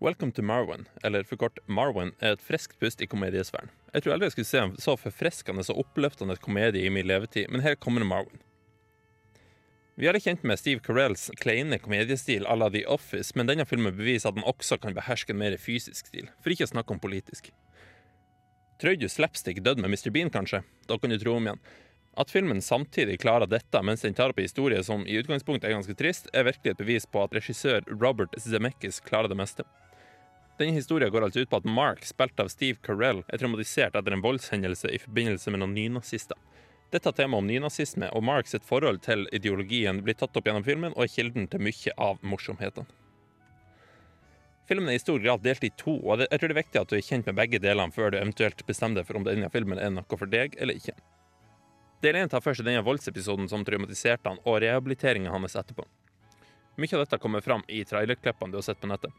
Welcome 0.00 0.32
to 0.32 0.42
Marwan, 0.42 0.86
eller 1.02 1.24
for 1.24 1.36
kort 1.36 1.58
Marwan, 1.66 2.12
er 2.20 2.32
et 2.32 2.42
friskt 2.42 2.78
pust 2.80 3.00
i 3.00 3.06
komediesfæren. 3.06 3.70
Jeg 3.94 4.02
tror 4.02 4.12
aldri 4.12 4.24
jeg 4.24 4.32
skulle 4.32 4.46
se 4.46 4.58
en 4.58 4.76
så 4.76 4.96
forfriskende 4.96 5.64
og 5.68 5.78
oppløftende 5.78 6.36
komedie 6.36 6.84
i 6.84 6.88
min 6.88 7.06
levetid, 7.06 7.48
men 7.48 7.60
her 7.60 7.74
kommer 7.74 8.04
Marwan. 8.04 8.43
Vi 9.94 10.08
er 10.10 10.16
kjent 10.18 10.42
med 10.42 10.58
Steve 10.58 10.82
Carells 10.82 11.28
kleine 11.38 11.76
komediestil 11.78 12.48
à 12.50 12.56
la 12.58 12.66
The 12.66 12.80
Office, 12.90 13.30
men 13.38 13.46
denne 13.46 13.62
filmen 13.62 13.94
beviser 13.94 14.32
at 14.32 14.40
han 14.40 14.46
også 14.50 14.80
kan 14.82 14.96
beherske 14.96 15.30
en 15.30 15.38
mer 15.38 15.54
fysisk 15.54 16.08
stil, 16.10 16.26
for 16.42 16.50
ikke 16.50 16.66
å 16.66 16.72
snakke 16.72 16.96
om 16.96 17.02
politisk. 17.02 17.52
Trøy 18.82 18.98
du 18.98 19.06
slapstick 19.06 19.60
død 19.62 19.78
med 19.78 19.94
Mr. 19.94 20.10
Bean, 20.10 20.32
kanskje? 20.34 20.64
Da 20.90 20.98
kan 20.98 21.14
du 21.14 21.18
tro 21.22 21.36
om 21.38 21.46
igjen. 21.46 21.62
At 22.18 22.34
filmen 22.34 22.58
samtidig 22.62 23.20
klarer 23.22 23.46
dette 23.46 23.82
mens 23.86 24.02
den 24.02 24.18
tar 24.18 24.34
opp 24.34 24.42
en 24.42 24.48
historie 24.48 24.82
som 24.82 25.06
i 25.06 25.14
utgangspunktet 25.20 25.68
er 25.70 25.76
ganske 25.76 25.94
trist, 25.98 26.26
er 26.34 26.48
virkelig 26.50 26.74
et 26.74 26.82
bevis 26.82 27.06
på 27.06 27.22
at 27.22 27.38
regissør 27.38 27.86
Robert 27.94 28.34
Zemeckis 28.42 28.98
klarer 29.06 29.30
det 29.30 29.38
meste. 29.38 29.66
Denne 30.58 30.74
historien 30.74 31.14
går 31.14 31.28
altså 31.28 31.46
ut 31.46 31.54
på 31.54 31.62
at 31.62 31.70
Mark, 31.70 32.02
spilt 32.06 32.42
av 32.42 32.50
Steve 32.50 32.82
Carell, 32.82 33.22
er 33.30 33.38
traumatisert 33.38 33.94
etter 33.94 34.14
en 34.14 34.26
voldshendelse 34.26 34.90
i 34.90 34.98
forbindelse 35.06 35.54
med 35.54 35.62
noen 35.62 35.78
nynazister. 35.78 36.38
Dette 36.94 37.10
temaet 37.10 37.42
om 37.42 37.46
nynazisme 37.48 38.06
og 38.14 38.22
Marks 38.22 38.52
sitt 38.54 38.66
forhold 38.68 39.00
til 39.02 39.24
ideologien 39.34 39.98
blir 40.06 40.14
tatt 40.14 40.36
opp 40.38 40.46
gjennom 40.46 40.62
filmen 40.62 40.92
og 40.94 41.08
er 41.08 41.10
kilden 41.10 41.48
til 41.50 41.64
mye 41.66 41.94
av 41.98 42.20
morsomhetene. 42.22 42.86
Filmen 44.68 44.88
er 44.88 44.96
i 44.96 45.02
stor 45.02 45.18
grad 45.20 45.42
delt 45.44 45.66
i 45.66 45.72
to, 45.74 45.96
og 45.98 46.22
jeg 46.22 46.30
tror 46.30 46.48
det 46.48 46.54
er 46.54 46.60
viktig 46.60 46.80
at 46.80 46.92
du 46.92 46.94
er 46.96 47.02
kjent 47.04 47.26
med 47.28 47.36
begge 47.40 47.58
delene 47.60 47.92
før 47.92 48.14
du 48.14 48.20
eventuelt 48.20 48.62
bestemmer 48.68 49.00
deg 49.00 49.08
for 49.08 49.18
om 49.18 49.26
denne 49.26 49.50
filmen 49.52 49.82
er 49.82 49.90
noe 49.92 50.20
for 50.20 50.30
deg 50.30 50.54
eller 50.54 50.78
ikke. 50.78 50.94
Del 52.06 52.20
1 52.20 52.30
tar 52.30 52.44
for 52.44 52.54
seg 52.54 52.70
denne 52.70 52.86
voldsepisoden 52.86 53.50
som 53.50 53.66
traumatiserte 53.66 54.30
han, 54.30 54.38
og 54.46 54.62
rehabiliteringa 54.62 55.34
hans 55.34 55.58
etterpå. 55.58 55.84
Mye 56.78 56.94
av 56.94 57.04
dette 57.04 57.18
kommer 57.18 57.42
fram 57.42 57.66
i 57.66 57.82
trailerklippene 57.84 58.54
du 58.54 58.60
har 58.60 58.68
sett 58.68 58.80
på 58.80 58.88
nettet. 58.92 59.10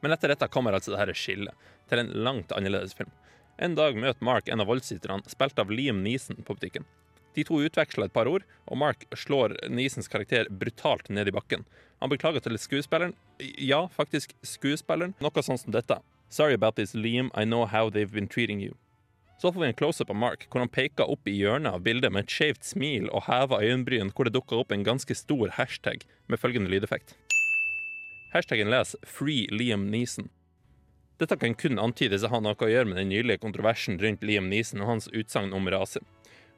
Men 0.00 0.14
etter 0.14 0.30
dette 0.30 0.48
kommer 0.52 0.78
altså 0.78 0.94
dette 0.94 1.18
skillet, 1.18 1.66
til 1.90 2.04
en 2.04 2.14
langt 2.22 2.54
annerledes 2.54 2.94
film. 2.94 3.10
En 3.56 3.74
dag 3.78 3.94
møter 3.94 4.24
Mark 4.24 4.48
en 4.50 4.62
av 4.62 4.66
voldssitterne, 4.66 5.22
spilt 5.30 5.58
av 5.62 5.70
Liam 5.70 6.02
Neeson, 6.02 6.42
på 6.42 6.56
butikken. 6.56 6.86
De 7.34 7.44
to 7.46 7.60
utveksler 7.62 8.08
et 8.08 8.14
par 8.14 8.30
ord, 8.30 8.42
og 8.66 8.78
Mark 8.78 9.06
slår 9.14 9.56
Neesons 9.70 10.10
karakter 10.10 10.50
brutalt 10.50 11.08
ned 11.10 11.30
i 11.30 11.34
bakken. 11.34 11.64
Han 12.02 12.10
beklager 12.10 12.42
til 12.42 12.58
skuespilleren, 12.58 13.14
ja, 13.38 13.84
faktisk 13.94 14.34
skuespilleren, 14.46 15.14
noe 15.22 15.46
sånn 15.46 15.58
som 15.58 15.74
dette. 15.74 16.00
Sorry 16.30 16.54
about 16.58 16.74
this, 16.76 16.94
Liam, 16.94 17.30
I 17.34 17.44
know 17.44 17.66
how 17.66 17.90
they've 17.90 18.10
been 18.10 18.30
treating 18.30 18.60
you. 18.60 18.74
Så 19.38 19.52
får 19.52 19.60
vi 19.60 19.66
en 19.66 19.78
close-up 19.78 20.10
av 20.10 20.16
Mark, 20.16 20.46
hvor 20.50 20.62
han 20.62 20.70
peker 20.70 21.10
opp 21.10 21.26
i 21.28 21.34
hjørnet 21.36 21.74
av 21.74 21.82
bildet 21.82 22.14
med 22.14 22.24
et 22.24 22.34
skjevt 22.34 22.66
smil 22.66 23.10
og 23.10 23.26
hever 23.26 23.66
øyenbryn, 23.66 24.10
hvor 24.14 24.26
det 24.26 24.34
dukker 24.34 24.62
opp 24.62 24.72
en 24.72 24.86
ganske 24.86 25.14
stor 25.18 25.50
hashtag 25.58 26.06
med 26.30 26.42
følgende 26.42 26.70
lydeffekt. 26.70 27.14
Hashtaggen 28.34 28.70
leser 28.70 28.98
'Free 29.06 29.46
Liam 29.50 29.90
Neeson'. 29.90 30.30
Dette 31.18 31.36
kan 31.38 31.54
kun 31.54 31.78
antydes 31.78 32.24
å 32.26 32.32
ha 32.32 32.40
noe 32.42 32.58
å 32.58 32.68
gjøre 32.70 32.90
med 32.90 32.98
den 32.98 33.12
nylige 33.12 33.42
kontroversen 33.44 34.00
rundt 34.02 34.24
Liam 34.26 34.48
Neeson 34.50 34.82
og 34.82 34.88
hans 34.88 35.06
utsagn 35.14 35.54
om 35.54 35.68
rase. 35.70 36.02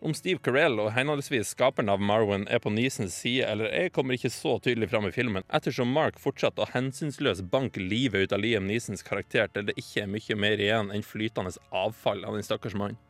Om 0.01 0.15
Steve 0.17 0.41
Carell 0.45 0.81
og 0.81 0.91
henholdsvis 0.97 1.51
skaperen 1.53 1.93
av 1.93 2.01
Marwan 2.01 2.47
er 2.53 2.61
på 2.65 2.73
Neesons 2.73 3.17
side 3.21 3.45
eller 3.49 3.73
ei, 3.73 3.91
kommer 3.93 4.17
ikke 4.17 4.33
så 4.33 4.55
tydelig 4.65 4.89
fram 4.93 5.09
i 5.09 5.13
filmen, 5.13 5.45
ettersom 5.53 5.93
Mark 5.93 6.21
fortsatte 6.21 6.65
å 6.65 6.71
hensynsløst 6.73 7.49
banke 7.53 7.85
livet 7.85 8.27
ut 8.27 8.37
av 8.37 8.45
Liam 8.45 8.69
Neesons 8.69 9.05
karakter 9.05 9.49
til 9.53 9.69
det 9.69 9.77
ikke 9.81 10.05
er 10.05 10.13
mye 10.13 10.41
mer 10.41 10.61
igjen 10.61 10.93
enn 10.93 11.05
flytende 11.05 11.53
avfall 11.73 12.25
av 12.29 12.37
den 12.37 12.45
stakkars 12.45 12.77
mannen. 12.77 13.01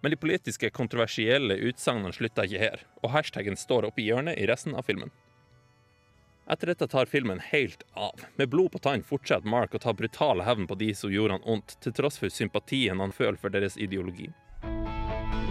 Men 0.00 0.14
de 0.14 0.20
politiske, 0.20 0.72
kontroversielle 0.72 1.58
utsagnene 1.68 2.16
slutter 2.16 2.48
ikke 2.48 2.62
her, 2.62 2.84
og 3.04 3.12
hashtaggen 3.16 3.60
står 3.60 3.88
oppe 3.88 4.00
i 4.00 4.08
hjørnet 4.08 4.40
i 4.40 4.48
resten 4.48 4.76
av 4.76 4.88
filmen. 4.88 5.12
Etter 6.50 6.66
dette 6.66 6.86
tar 6.88 7.06
filmen 7.06 7.40
helt 7.40 7.82
av. 7.92 8.20
Med 8.36 8.48
blod 8.48 8.72
på 8.72 8.78
tann 8.78 9.04
fortsetter 9.06 9.46
Mark 9.48 9.74
å 9.74 9.78
ta 9.78 9.92
brutal 9.94 10.40
hevn 10.42 10.66
på 10.66 10.74
de 10.74 10.88
som 10.98 11.12
gjorde 11.12 11.36
han 11.36 11.44
ondt, 11.46 11.76
til 11.84 11.94
tross 11.94 12.18
for 12.18 12.32
sympatien 12.34 12.98
han 12.98 13.12
føler 13.14 13.38
for 13.38 13.54
deres 13.54 13.76
ideologi. 13.78 14.32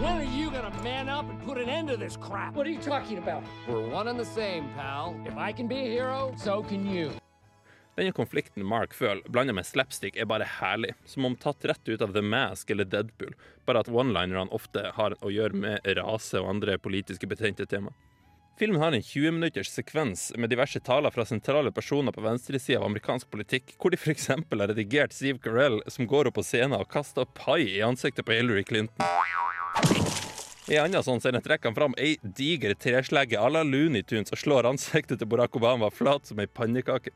When 0.02 0.18
are 0.18 0.28
you 0.36 0.50
gonna 0.50 0.68
man 0.84 1.08
up 1.08 1.24
and 1.30 1.40
put 1.46 1.56
an 1.56 1.70
end 1.70 1.88
to 1.88 1.96
this 1.96 2.18
crap? 2.18 2.54
What 2.54 2.66
are 2.66 2.70
you 2.70 2.82
talking 2.84 3.16
about? 3.16 3.48
We're 3.66 3.88
one 3.88 4.08
and 4.08 4.20
the 4.20 4.28
same, 4.28 4.68
pal. 4.76 5.16
If 5.24 5.38
I 5.38 5.52
can 5.52 5.68
be 5.68 5.80
a 5.80 5.88
hero, 5.88 6.34
so 6.36 6.62
can 6.62 6.84
you. 6.84 7.10
Denne 7.96 8.12
konflikten 8.12 8.66
Mark 8.66 8.92
føler, 8.94 9.24
blanda 9.28 9.56
med 9.56 9.66
slapstick, 9.66 10.16
er 10.20 10.28
bare 10.28 10.44
herlig. 10.60 10.92
Som 11.08 11.24
om 11.24 11.36
tatt 11.36 11.64
rett 11.64 11.88
ut 11.88 12.02
av 12.02 12.12
The 12.12 12.20
Mask 12.20 12.70
eller 12.70 12.84
Deadpool, 12.84 13.32
bare 13.64 13.80
at 13.80 13.88
one-linerne 13.88 14.52
ofte 14.52 14.92
har 15.00 15.16
å 15.24 15.32
gjøre 15.32 15.64
med 15.64 15.92
rase 15.96 16.44
og 16.44 16.52
andre 16.58 16.76
politiske 16.78 17.28
betente 17.28 17.64
tema. 17.64 17.96
Filmen 18.60 18.80
har 18.82 18.92
en 18.92 19.02
20 19.02 19.30
minutters 19.32 19.70
sekvens 19.72 20.32
med 20.36 20.50
diverse 20.52 20.80
taler 20.84 21.10
fra 21.10 21.24
sentrale 21.24 21.70
personer 21.72 22.12
på 22.12 22.20
venstresida 22.20 22.76
av 22.76 22.90
amerikansk 22.90 23.30
politikk, 23.32 23.70
hvor 23.80 23.88
de 23.88 23.96
f.eks. 23.96 24.26
har 24.28 24.66
redigert 24.68 25.14
Steve 25.16 25.38
Carell 25.40 25.78
som 25.88 26.04
går 26.04 26.28
opp 26.28 26.34
på 26.36 26.42
scenen 26.44 26.76
og 26.76 26.90
kaster 26.92 27.24
pai 27.38 27.62
i 27.64 27.78
ansiktet 27.80 28.26
på 28.28 28.34
Hillary 28.36 28.66
Clinton. 28.68 29.00
I 30.68 30.76
annen 30.76 31.00
sånn 31.06 31.22
scene 31.24 31.40
trekker 31.40 31.70
han 31.70 31.78
fram 31.78 31.96
ei 31.96 32.18
diger 32.20 32.74
treslegge 32.76 33.40
à 33.40 33.48
la 33.48 33.62
Looney 33.64 34.04
Tunes 34.04 34.28
og 34.28 34.42
slår 34.42 34.68
ansiktet 34.68 35.22
til 35.22 35.30
Barack 35.32 35.56
Obama 35.56 35.88
flat 35.88 36.28
som 36.28 36.44
ei 36.44 36.46
pannekake. 36.60 37.14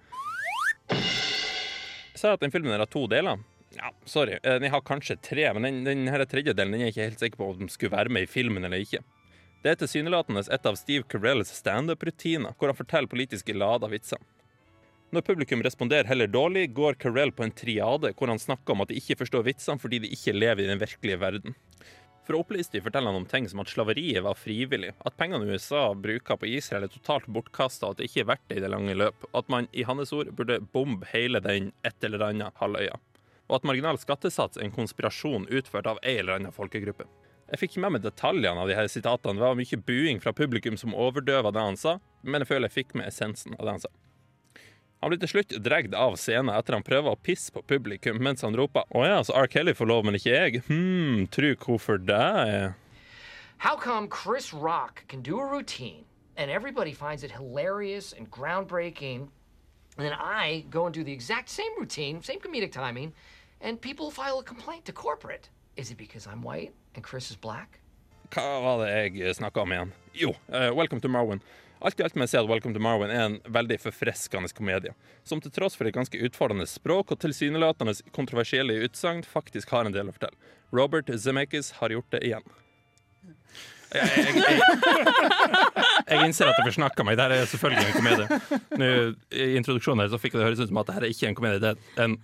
Jeg 0.94 2.22
sa 2.22 2.32
at 2.38 2.40
den 2.40 2.54
filmen 2.56 2.72
har 2.72 2.88
to 2.88 3.04
deler. 3.12 3.44
Ja, 3.76 3.90
sorry. 4.08 4.38
Eh, 4.40 4.56
Den 4.64 4.72
har 4.72 4.80
kanskje 4.80 5.20
tre, 5.20 5.44
men 5.52 5.84
den, 5.84 6.08
den 6.08 6.24
tredje 6.24 6.56
delen 6.56 6.72
den 6.72 6.86
er 6.86 6.88
jeg 6.88 6.96
ikke 6.96 7.10
helt 7.10 7.26
sikker 7.26 7.42
på 7.42 7.50
om 7.52 7.60
den 7.66 7.68
skulle 7.68 7.92
være 7.98 8.08
med 8.16 8.24
i 8.24 8.32
filmen 8.32 8.64
eller 8.64 8.80
ikke. 8.80 9.04
Det 9.64 9.72
er 9.72 9.78
tilsynelatende 9.80 10.42
et 10.52 10.66
av 10.68 10.76
Steve 10.76 11.06
Carells 11.08 11.48
standup-rutiner, 11.56 12.52
hvor 12.60 12.68
han 12.68 12.76
forteller 12.76 13.08
politiske 13.08 13.54
lada 13.56 13.88
vitser. 13.88 14.20
Når 15.14 15.24
publikum 15.24 15.62
responderer 15.64 16.04
heller 16.10 16.28
dårlig, 16.28 16.66
går 16.76 16.98
Carell 17.00 17.32
på 17.32 17.46
en 17.46 17.54
triade 17.56 18.10
hvor 18.18 18.28
han 18.28 18.42
snakker 18.42 18.74
om 18.74 18.84
at 18.84 18.92
de 18.92 18.98
ikke 19.00 19.16
forstår 19.22 19.46
vitsene 19.46 19.80
fordi 19.80 20.02
de 20.04 20.10
ikke 20.12 20.34
lever 20.36 20.66
i 20.66 20.68
den 20.68 20.82
virkelige 20.82 21.16
verden. 21.22 21.56
For 22.28 22.36
å 22.36 22.42
opplyse 22.44 22.76
de 22.76 22.84
forteller 22.84 23.08
han 23.08 23.22
om 23.22 23.26
ting 23.30 23.48
som 23.48 23.64
at 23.64 23.72
slaveriet 23.72 24.26
var 24.28 24.36
frivillig, 24.36 24.92
at 25.00 25.16
pengene 25.16 25.48
USA 25.48 25.86
bruker 25.96 26.36
på 26.36 26.52
Israel 26.58 26.84
er 26.84 26.92
totalt 26.92 27.32
bortkasta, 27.32 27.88
at 27.88 28.02
det 28.02 28.10
ikke 28.10 28.26
er 28.26 28.30
verdt 28.34 28.46
det 28.52 28.60
i 28.60 28.66
det 28.66 28.72
lange 28.74 29.00
løp, 29.00 29.28
at 29.32 29.48
man 29.48 29.72
i 29.72 29.88
hans 29.88 30.12
ord 30.12 30.28
burde 30.36 30.60
bombe 30.76 31.08
hele 31.16 31.40
den 31.40 31.72
et 31.88 32.04
eller 32.04 32.28
annet 32.28 32.60
halvøya. 32.60 33.00
Og 33.48 33.62
at 33.62 33.68
marginal 33.72 33.96
skattesats 34.00 34.60
er 34.60 34.68
en 34.68 34.76
konspirasjon 34.76 35.48
utført 35.48 35.88
av 35.88 36.04
ei 36.04 36.18
eller 36.20 36.36
annen 36.36 36.52
folkegruppe. 36.52 37.08
Jeg 37.50 37.60
fikk 37.60 37.74
ikke 37.74 37.82
med 37.84 37.96
meg 37.96 38.04
detaljene 38.06 38.62
av 38.62 38.70
de 38.70 38.76
her 38.78 38.88
sitatene. 38.88 39.36
Det 39.36 39.44
var 39.44 39.58
mye 39.58 39.80
buing 39.84 40.22
fra 40.22 40.32
publikum 40.32 40.78
som 40.80 40.96
overdøva 40.96 41.52
det 41.52 41.64
han 41.66 41.76
sa, 41.76 41.98
men 42.22 42.40
jeg 42.40 42.50
føler 42.50 42.70
jeg 42.70 42.78
fikk 42.78 42.94
med 42.96 43.10
essensen 43.10 43.56
av 43.58 43.66
det 43.66 43.74
han 43.74 43.84
sa. 43.84 43.92
Han 45.04 45.12
blir 45.12 45.20
til 45.20 45.34
slutt 45.34 45.50
dregt 45.60 45.92
av 46.00 46.14
scenen 46.16 46.48
etter 46.54 46.78
han 46.78 46.86
prøver 46.86 47.12
å 47.12 47.20
pisse 47.20 47.52
på 47.52 47.60
publikum 47.68 48.22
mens 48.24 48.40
han 48.40 48.56
roper 48.56 48.88
'Å 48.88 49.04
ja, 49.04 49.18
så 49.20 49.36
R. 49.36 49.46
Kelly 49.52 49.74
får 49.76 49.90
lov, 49.90 50.04
men 50.04 50.16
ikke 50.16 50.32
jeg'. 50.32 50.62
Hm, 50.70 51.26
tru 51.28 51.54
hvorfor 51.54 52.00
det? 52.00 52.72
How 53.58 53.76
come 53.76 54.08
Chris 54.08 54.54
Rock 54.54 55.04
can 55.08 55.20
do 55.20 55.38
a 55.38 55.44
routine 55.44 56.04
and 56.36 56.50
everybody 56.50 56.94
finds 56.94 57.22
it 57.22 57.30
hilarious 57.30 58.14
and 58.14 58.30
groundbreaking, 58.30 59.28
and 59.96 60.06
then 60.06 60.14
I 60.14 60.64
go 60.70 60.86
and 60.86 60.94
do 60.94 61.04
the 61.04 61.12
exact 61.12 61.50
same 61.50 61.72
routine, 61.78 62.22
same 62.22 62.40
comedic 62.40 62.72
timing, 62.72 63.12
and 63.60 63.80
people 63.80 64.10
file 64.10 64.38
a 64.38 64.42
complaint 64.42 64.86
to 64.86 64.92
corporate? 64.92 65.50
Is 65.76 65.90
it 65.90 65.98
because 65.98 66.26
I'm 66.26 66.42
white 66.42 66.72
and 66.94 67.04
Chris 67.04 67.30
is 67.30 67.36
black? 67.36 67.80
Hva 68.30 68.60
var 68.62 68.84
det 68.84 68.92
jeg 69.18 69.34
snakka 69.34 69.64
om 69.64 69.72
igjen? 69.74 69.92
Jo, 70.14 70.30
uh, 70.48 70.70
Welcome 70.70 71.00
to 71.02 71.08
Marwin. 71.08 71.40
Alt 71.82 71.98
i 71.98 72.04
alt 72.06 72.14
må 72.14 72.22
jeg 72.22 72.30
si 72.30 72.38
at 72.38 72.46
Welcome 72.46 72.76
to 72.76 72.82
Marwin 72.82 73.10
er 73.10 73.24
en 73.24 73.34
veldig 73.50 73.80
forfriskende 73.82 74.52
komedie, 74.54 74.94
som 75.26 75.42
til 75.42 75.50
tross 75.50 75.74
for 75.74 75.90
et 75.90 75.96
ganske 75.96 76.20
utfordrende 76.28 76.68
språk 76.70 77.10
og 77.10 77.18
tilsynelatende 77.24 77.96
kontroversielle 78.14 78.78
utsagn 78.86 79.26
faktisk 79.26 79.74
har 79.74 79.90
en 79.90 79.96
del 79.96 80.12
å 80.12 80.14
fortelle. 80.14 80.38
Robert 80.70 81.10
Zemeckis 81.10 81.72
har 81.80 81.90
gjort 81.90 82.14
det 82.14 82.22
igjen. 82.22 82.46
Jeg, 83.94 84.08
jeg, 84.18 84.34
jeg, 84.34 84.58
jeg 86.10 86.24
innser 86.26 86.48
at 86.50 86.56
jeg 86.58 86.66
forsnakka 86.68 87.04
meg. 87.06 87.18
Dette 87.20 87.36
er 87.44 87.50
selvfølgelig 87.50 87.86
en 87.86 87.98
komedie. 87.98 88.38
Nå, 88.80 88.88
I 89.30 89.48
introduksjonen 89.60 90.02
her 90.04 90.10
så 90.12 90.18
fikk 90.22 90.34
det 90.38 90.44
høres 90.48 90.62
ut 90.64 90.70
som 90.72 90.80
at 90.82 90.90
dette 90.90 91.06
er 91.06 91.14
ikke 91.14 91.28
en 91.30 91.36
komedie, 91.38 91.60
det 91.62 91.72
er 91.74 92.08
en 92.08 92.16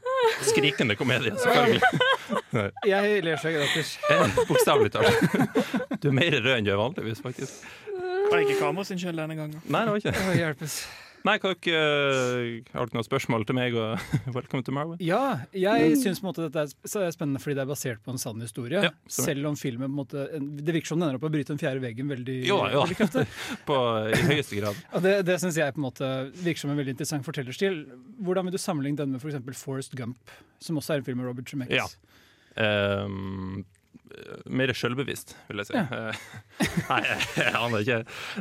skrikende 0.46 0.96
komedie. 0.98 1.33
selvfølgelig. 1.38 2.72
Jeg 2.90 3.22
ler 3.26 3.38
så. 3.40 3.52
Eh, 3.54 4.40
Bokstavelig 4.48 4.90
talt. 4.96 5.14
Du 6.02 6.09
er 6.11 6.16
mer 6.16 6.35
rød 6.40 6.54
enn 6.56 6.66
du 6.66 6.72
er 6.74 6.80
vanligvis, 6.80 7.22
faktisk. 7.24 7.62
Var 8.30 8.38
det 8.38 8.44
ikke 8.48 8.61
kamera 8.62 8.85
sin 8.87 8.98
skyld 9.00 9.18
denne 9.18 9.37
gangen? 9.38 9.62
Nei, 9.66 9.80
det 9.87 9.94
var 9.94 10.02
ikke 10.02 10.12
Å, 10.30 10.35
hjelpes. 10.38 10.74
Nei, 11.26 11.35
kan 11.40 11.52
dere, 11.52 11.76
øh, 11.76 12.68
Har 12.72 12.88
dere 12.88 12.96
noen 12.96 13.04
spørsmål 13.04 13.44
til 13.48 13.56
meg 13.59 13.74
og 13.76 14.00
Welcome 14.37 14.64
to 14.64 14.72
Marwin? 14.72 15.00
Ja, 15.04 15.42
jeg 15.52 15.98
syns 16.00 16.20
på 16.22 16.24
en 16.24 16.30
måte 16.30 16.46
dette 16.46 16.64
er 16.64 17.12
spennende 17.12 17.42
fordi 17.42 17.59
det 17.59 17.64
er 17.64 17.68
basert 17.68 18.00
på 18.04 18.14
en 18.14 18.20
sann 18.20 18.40
historie. 18.40 18.80
Ja, 18.87 18.92
selv 19.12 19.50
om 19.50 19.59
filmen 19.61 19.88
på 19.88 19.90
en 19.90 19.98
måte, 19.98 20.26
Det 20.40 20.76
virker 20.76 20.92
som 20.92 21.00
den 21.00 21.09
ender 21.11 21.20
opp 21.20 21.26
å 21.28 21.33
bryte 21.33 21.52
den 21.52 21.61
fjerde 21.61 21.83
veggen 21.85 22.09
veldig, 22.11 22.38
Jo 22.48 22.61
jo 22.72 22.85
veldig 22.85 22.98
kraftig. 23.02 23.26
På, 23.68 23.76
I 24.09 24.22
høyeste 24.30 24.61
grad. 24.62 24.80
Og 24.96 25.04
det 25.04 25.16
det 25.28 25.37
syns 25.42 25.61
jeg 25.61 25.76
på 25.76 25.83
en 25.83 25.88
måte 25.90 26.09
virker 26.40 26.64
som 26.64 26.72
en 26.72 26.80
veldig 26.80 26.96
interessant 26.96 27.26
fortellerstil. 27.26 27.83
Hvordan 28.24 28.48
vil 28.48 28.56
du 28.56 28.62
sammenligne 28.62 29.02
den 29.02 29.12
med 29.12 29.22
for 29.22 29.33
eksempel 29.33 29.59
Forrest 29.59 29.96
Gump, 29.98 30.33
som 30.62 30.80
også 30.80 30.96
er 30.96 31.02
en 31.02 31.11
film 31.11 31.20
med 31.20 31.28
Robert 31.28 31.52
Zemeckis? 31.52 31.76
Ja. 31.76 32.16
Ehm, 32.61 33.62
mer 34.51 34.73
sjølbevisst, 34.77 35.35
vil 35.49 35.62
jeg 35.62 35.68
si. 35.70 35.75
Ja. 35.77 36.11
Nei, 36.90 36.99
jeg, 37.07 37.53
aner 37.57 37.85
ikke. 37.85 37.99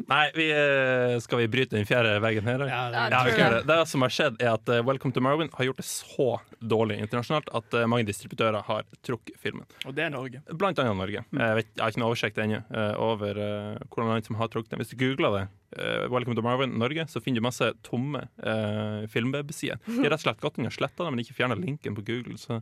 Nei, 0.10 0.22
vi, 0.36 0.48
eh, 0.56 1.16
skal 1.24 1.42
vi 1.44 1.48
bryte 1.52 1.78
den 1.78 1.88
fjerde 1.90 2.16
veggen 2.24 2.48
her? 2.50 2.66
Ja, 2.68 2.82
Ja, 2.90 3.24
det- 3.26 3.38
ja, 3.40 3.50
det. 3.58 3.62
det 3.70 3.80
som 3.92 4.04
har 4.06 4.14
skjedd, 4.14 4.40
er 4.42 4.54
at 4.58 4.70
eh, 4.74 4.82
Welcome 4.86 5.14
to 5.16 5.24
Marwin 5.24 5.52
har 5.56 5.70
gjort 5.70 5.82
det 5.82 5.88
så 5.90 6.30
dårlig 6.60 7.00
internasjonalt 7.04 7.52
at 7.56 7.78
eh, 7.80 7.88
mange 7.90 8.08
distributører 8.10 8.66
har 8.68 8.84
trukket 9.06 9.38
filmen. 9.40 9.66
Og 9.86 9.96
det 9.96 10.08
er 10.08 10.14
Norge. 10.14 10.42
Blant 10.52 10.80
annet 10.82 10.98
Norge. 11.00 11.24
Jeg, 11.24 11.56
vet, 11.62 11.72
jeg 11.76 11.84
har 11.84 11.94
ikke 11.94 12.04
noe 12.04 12.12
oversikt 12.12 12.42
ennå 12.44 12.62
eh, 12.68 12.94
over 13.00 13.40
hvordan 13.90 14.10
land 14.14 14.26
som 14.28 14.38
har 14.40 14.50
trukket 14.52 14.74
den. 14.74 14.82
Hvis 14.84 14.92
du 14.94 14.98
googler 15.00 15.36
det, 15.38 15.46
eh, 15.78 16.06
Welcome 16.12 16.36
to 16.36 16.44
Marvin 16.46 16.76
Norge, 16.82 17.06
så 17.12 17.22
finner 17.24 17.40
du 17.42 17.46
masse 17.48 17.68
tomme 17.86 18.26
uh, 18.44 19.06
filmwebsider. 19.12 19.80
De 19.86 20.02
har 20.04 20.10
rett 20.14 20.20
og 20.22 20.26
slett 20.28 20.42
gått 20.44 20.58
inn 20.60 20.70
og 20.70 20.76
sletta 20.76 21.06
det, 21.06 21.12
men 21.14 21.24
ikke 21.24 21.38
fjerna 21.38 21.58
linken 21.60 21.96
på 21.98 22.04
Google. 22.08 22.38
Så 22.42 22.60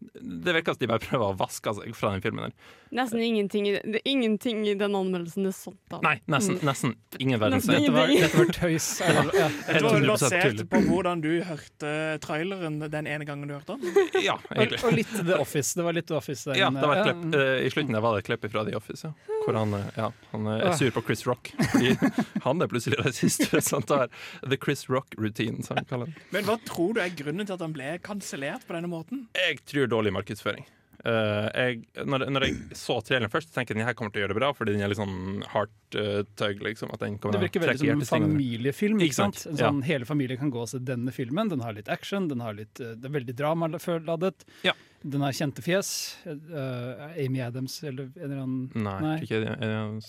det 0.00 0.52
virker 0.56 0.72
som 0.74 0.80
de 0.80 0.88
bare 0.88 1.02
prøver 1.04 1.32
å 1.32 1.36
vaske 1.38 1.72
seg 1.76 1.94
fra 1.96 2.10
den 2.14 2.22
filmen. 2.24 2.48
der 2.50 2.96
Nesten 3.00 3.20
ingenting, 3.22 3.66
i- 3.68 3.80
det 3.84 4.00
ingenting 4.08 4.64
i 4.66 4.74
den 4.74 4.94
anmeldelsen 4.96 5.44
det 5.44 5.50
er 5.52 5.58
sant 5.58 5.76
Da. 5.90 5.98
Nei, 6.02 6.16
nesten, 6.26 6.56
nesten 6.66 6.94
ingen 7.20 7.38
verdens 7.40 7.66
ting. 7.66 7.84
Dette 7.84 7.92
var, 7.92 8.06
dette 8.08 8.36
var 8.38 8.46
tøys. 8.56 8.86
Det- 8.98 9.34
ja. 9.40 9.48
Det 9.68 9.82
var 9.84 9.94
vel 9.98 10.08
basert 10.10 10.62
på 10.72 10.80
hvordan 10.88 11.20
du 11.22 11.28
hørte 11.46 11.92
traileren 12.24 12.78
den 12.90 13.06
ene 13.06 13.24
gangen 13.28 13.46
du 13.48 13.54
hørte 13.54 13.76
den. 13.76 14.08
Ja, 14.24 14.38
egentlig. 14.54 14.80
og 14.84 14.92
litt 14.96 15.12
The 15.26 15.38
Office. 15.40 15.74
Det 15.76 15.84
var 15.86 15.92
litt 15.96 16.06
The 16.08 16.16
Office 16.18 16.44
Den, 16.50 16.58
Ja, 16.58 16.70
det 16.70 16.88
var 16.88 16.96
et 17.02 17.06
klipp. 17.10 17.34
Eh, 17.40 17.66
I 17.66 17.70
slutten 17.70 17.92
der 17.94 18.00
var 18.04 18.16
det 18.16 18.24
et 18.24 18.30
klipp 18.30 18.48
fra 18.50 18.64
The 18.66 18.74
Office, 18.76 19.04
ja. 19.06 19.12
hvor 19.44 19.56
han, 19.60 19.74
eh, 19.74 19.86
ja, 19.96 20.10
han 20.32 20.46
eh, 20.46 20.64
er 20.70 20.76
sur 20.80 20.90
på 20.96 21.04
Chris 21.06 21.26
Rock. 21.28 21.52
Fordi 21.72 21.94
han 22.48 22.62
er 22.62 22.70
plutselig 22.72 22.98
rasist 23.04 23.46
Sant? 23.62 23.86
Det 23.90 24.00
er 24.08 24.48
The 24.48 24.56
Chris 24.64 24.86
Rock 24.90 25.14
routine, 25.18 25.62
som 25.62 25.76
han 25.78 25.84
kaller 25.90 26.10
den. 26.10 26.16
Men 26.34 26.44
hva 26.48 26.58
tror 26.66 26.94
du 26.96 27.00
er 27.04 27.12
grunnen 27.14 27.46
til 27.46 27.54
at 27.58 27.60
han 27.64 27.72
ble 27.76 27.94
kansellert 28.04 28.66
på 28.66 28.74
denne 28.76 28.90
måten? 28.90 29.26
Jeg 29.36 29.60
tror 29.68 29.89
dårlig 29.92 30.12
markedsføring. 30.16 30.66
Uh, 31.00 31.46
jeg, 31.56 31.78
når, 32.04 32.26
når 32.28 32.44
jeg 32.44 32.76
så 32.76 32.98
traileren 33.00 33.32
først, 33.32 33.54
tenkte 33.54 33.72
jeg 33.72 33.78
at 33.78 33.80
den 33.80 33.88
her 33.88 33.96
kommer 33.96 34.12
til 34.12 34.20
å 34.20 34.24
gjøre 34.26 34.34
det 34.34 34.40
bra, 34.42 34.50
fordi 34.56 34.74
den 34.74 34.84
er 34.84 34.92
litt 34.92 35.00
sånn 35.00 35.40
hardt 35.48 35.96
uh, 35.96 36.20
tug. 36.36 36.60
Liksom, 36.66 36.92
at 36.92 37.04
den 37.04 37.16
kommer 37.22 37.38
Det 37.38 37.46
virker 37.46 37.64
veldig 37.64 37.80
som 37.80 37.94
en 37.94 38.10
familiefilm. 38.10 39.00
Ikke 39.00 39.08
ikke 39.08 39.18
sant? 39.22 39.40
En 39.48 39.60
sånn, 39.62 39.80
Hele 39.88 40.08
familien 40.08 40.40
kan 40.42 40.52
gå 40.52 40.60
og 40.60 40.68
se 40.72 40.82
denne 40.84 41.14
filmen. 41.16 41.48
Den 41.52 41.64
har 41.64 41.76
litt 41.76 41.88
action, 41.92 42.28
den 42.28 42.44
har 42.44 42.58
litt, 42.58 42.74
uh, 42.84 42.92
det 43.00 43.08
er 43.08 43.16
veldig 43.16 43.36
dramaladet. 43.38 44.44
Ja. 44.66 44.76
Den 45.00 45.24
har 45.24 45.32
kjente 45.32 45.64
fjes. 45.64 45.94
Uh, 46.28 47.08
Amy 47.16 47.40
Adams 47.46 47.78
eller 47.80 48.10
en 48.12 48.26
eller 48.26 48.44
annen 48.44 48.84
Nei, 48.84 48.98
Nei. 49.06 49.16
Ikke, 49.24 49.40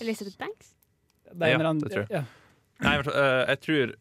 Elizabeth 0.04 0.36
Banks? 0.41 0.76
Det 1.32 1.39
er 1.39 1.39
en 1.39 1.48
Ja, 1.48 1.56
eller 1.56 1.70
annen, 1.72 1.84
det 1.86 1.96
tror 1.96 2.04
jeg. 2.04 2.12
Ja. 2.20 2.26
Nei, 2.82 2.96
eh, 2.98 3.41
jeg, 3.52 3.60
tror, 3.65 3.94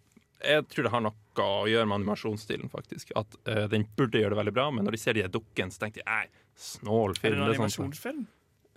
jeg 0.51 0.67
tror 0.73 0.87
det 0.87 0.93
har 0.95 1.05
noe 1.41 1.63
å 1.65 1.69
gjøre 1.71 1.89
med 1.91 1.99
animasjonsstilen, 2.03 2.71
faktisk. 2.73 3.11
At 3.19 3.35
uh, 3.49 3.65
den 3.73 3.87
burde 3.99 4.21
gjøre 4.21 4.35
det 4.37 4.41
veldig 4.45 4.55
bra, 4.57 4.69
men 4.71 4.87
når 4.87 4.97
de 4.97 5.01
ser 5.03 5.17
de 5.19 5.25
dukkene, 5.33 5.73
så 5.75 5.83
tenker 5.87 6.05
de 6.05 6.11
nei, 6.11 6.27
snål 6.61 7.17
Er 7.17 7.23
det 7.23 7.33
en 7.33 7.41
sånn- 7.41 7.55
animasjonsfilm? 7.55 8.27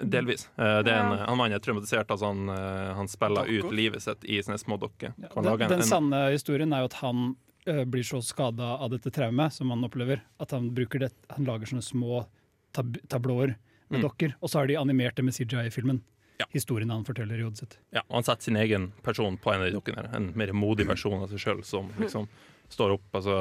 Delvis. 0.04 0.47
Uh, 0.58 0.82
det 0.84 0.89
er 0.91 0.99
en, 1.04 1.12
Ja. 1.19 1.26
han 1.30 1.38
mannen 1.38 1.54
er 1.56 1.62
traumatisert. 1.63 2.10
Altså 2.10 2.26
han, 2.32 2.47
eh, 2.49 2.93
han 2.97 3.08
spiller 3.08 3.45
Dokker? 3.45 3.67
ut 3.69 3.76
livet 3.78 4.02
sitt 4.02 4.23
i 4.26 4.39
sånne 4.41 4.58
små 4.60 4.80
dokker. 4.82 5.13
Ja, 5.21 5.30
Den, 5.36 5.58
den 5.67 5.80
en- 5.80 5.84
sanne 5.86 6.32
historien 6.34 6.73
er 6.73 6.80
jo 6.82 6.86
at 6.89 6.93
han 7.04 7.36
blir 7.63 8.04
så 8.04 8.19
skada 8.26 8.73
av 8.82 8.89
dette 8.91 9.12
traumet 9.13 9.54
som 9.54 9.69
han 9.71 9.84
opplever, 9.86 10.19
at 10.41 10.52
han, 10.52 10.73
det, 10.73 11.12
han 11.30 11.45
lager 11.45 11.65
sånne 11.69 11.86
små 11.86 12.26
tab 12.73 12.97
tablåer 13.08 13.56
med 13.89 14.02
Mm. 14.02 14.02
dokker, 14.02 14.34
og 14.41 14.49
så 14.49 14.60
har 14.60 14.67
de 14.67 14.76
animert 14.76 15.15
det 15.15 15.23
med 15.23 15.34
CJI-filmen. 15.36 16.02
Ja. 16.39 16.45
Historien 16.52 16.89
han 16.89 17.06
forteller 17.06 17.38
i 17.39 17.43
hodet 17.43 17.60
sitt. 17.60 17.78
Ja, 17.93 18.02
og 18.10 18.15
han 18.15 18.23
setter 18.23 18.41
sin 18.49 18.56
egen 18.58 18.91
person 19.04 19.38
på 19.38 19.54
en 19.54 19.62
av 19.62 19.69
de 19.69 19.78
dukkene. 19.80 20.10
En 20.15 20.32
mer 20.36 20.47
modig 20.52 20.88
versjon 20.89 21.21
av 21.21 21.30
seg 21.30 21.38
sjøl 21.39 21.63
som 21.63 21.91
liksom 21.99 22.28
står 22.73 22.95
opp. 22.97 23.07
altså 23.19 23.38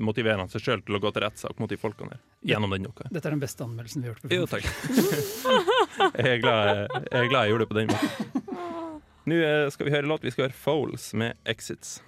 Motiverer 0.00 0.40
han 0.42 0.50
seg 0.52 0.64
sjøl 0.64 0.84
til 0.86 0.98
å 0.98 1.02
gå 1.02 1.12
til 1.14 1.24
rettssak 1.26 1.60
mot 1.62 1.70
de 1.70 1.78
folkene 1.80 2.14
der. 2.14 2.22
Gjennom 2.52 2.74
den 2.74 2.88
dukka. 2.88 3.08
Dette 3.12 3.30
er 3.30 3.36
den 3.36 3.42
beste 3.42 3.66
anmeldelsen 3.66 4.04
vi 4.04 4.10
har 4.10 4.16
gjort. 4.16 4.34
Jo, 4.34 4.46
takk. 4.50 4.68
Jeg 6.20 6.36
er 6.36 6.38
glad 6.40 6.68
jeg, 6.70 7.02
er 7.12 7.26
glad 7.28 7.42
jeg 7.44 7.52
gjorde 7.52 7.64
det 7.64 7.70
på 7.70 7.76
den 7.76 7.90
måten. 7.90 9.00
Nå 9.28 9.36
eh, 9.44 9.66
skal 9.74 9.88
vi 9.88 9.92
høre 9.92 10.08
låt. 10.08 10.24
Vi 10.24 10.32
skal 10.32 10.48
høre 10.48 10.56
Foles 10.56 11.10
med 11.18 11.36
'Exits'. 11.44 11.98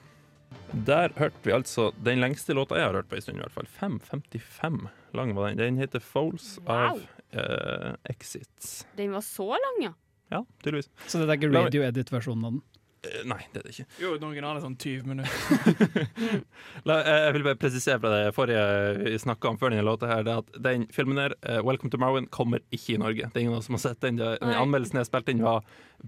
Der 0.72 1.12
hørte 1.18 1.44
vi 1.44 1.52
altså 1.52 1.90
den 2.00 2.20
lengste 2.22 2.54
låta 2.56 2.78
jeg 2.78 2.88
har 2.88 2.96
hørt 2.96 3.11
på 3.11 3.18
en 3.18 3.24
stund, 3.24 3.38
i 3.38 3.44
hvert 3.44 3.56
fall. 3.56 3.68
5.55 3.80 4.87
lang 5.18 5.35
var 5.37 5.50
den. 5.50 5.61
Den 5.61 5.80
heter 5.82 6.00
'Foles' 6.00 6.56
av 6.66 7.02
uh, 7.37 7.92
'Exits'. 8.08 8.87
Den 8.96 9.12
var 9.12 9.20
så 9.20 9.50
lang, 9.52 9.82
ja. 9.85 9.92
Ja, 10.32 10.44
tydeligvis. 10.64 10.88
Så 11.06 11.20
det 11.20 11.28
er 11.28 11.37
ikke 11.37 11.52
radio 11.52 11.82
edit-versjonen 11.85 12.44
av 12.48 12.54
den? 12.56 12.62
Eh, 13.02 13.22
Nei, 13.26 13.40
det 13.52 13.58
er 13.60 13.64
det 13.66 13.72
ikke. 13.74 13.86
Jo, 13.98 14.12
den 14.16 14.28
originale 14.28 14.60
er 14.60 14.62
sånn 14.62 14.76
20 14.78 15.08
minutter. 15.10 16.02
La, 16.88 16.98
eh, 17.02 17.20
jeg 17.26 17.34
vil 17.36 17.46
bare 17.48 17.58
presisere 17.58 17.98
fra 18.02 18.12
det 18.14 18.32
forrige 18.36 18.62
vi 19.02 19.14
snakka 19.18 19.50
om 19.50 19.58
før 19.58 19.72
denne 19.74 19.86
låta 19.86 20.10
her, 20.10 20.22
det 20.26 20.34
er 20.36 20.42
at 20.44 20.60
den 20.68 20.84
filmen 20.94 21.18
her, 21.18 21.34
eh, 21.42 21.58
'Welcome 21.62 21.90
to 21.90 21.98
Marwin', 21.98 22.28
kommer 22.30 22.62
ikke 22.70 22.94
i 22.94 23.00
Norge. 23.02 23.26
Det 23.32 23.36
er 23.36 23.40
ingen 23.46 23.56
av 23.56 23.58
oss 23.62 23.66
som 23.70 23.74
har 23.78 23.84
sett 23.86 24.00
den. 24.00 24.16
Den 24.22 24.38
Nei. 24.40 24.54
anmeldelsen 24.54 25.00
jeg 25.02 25.10
spilte 25.10 25.34
inn, 25.34 25.42
var 25.42 25.64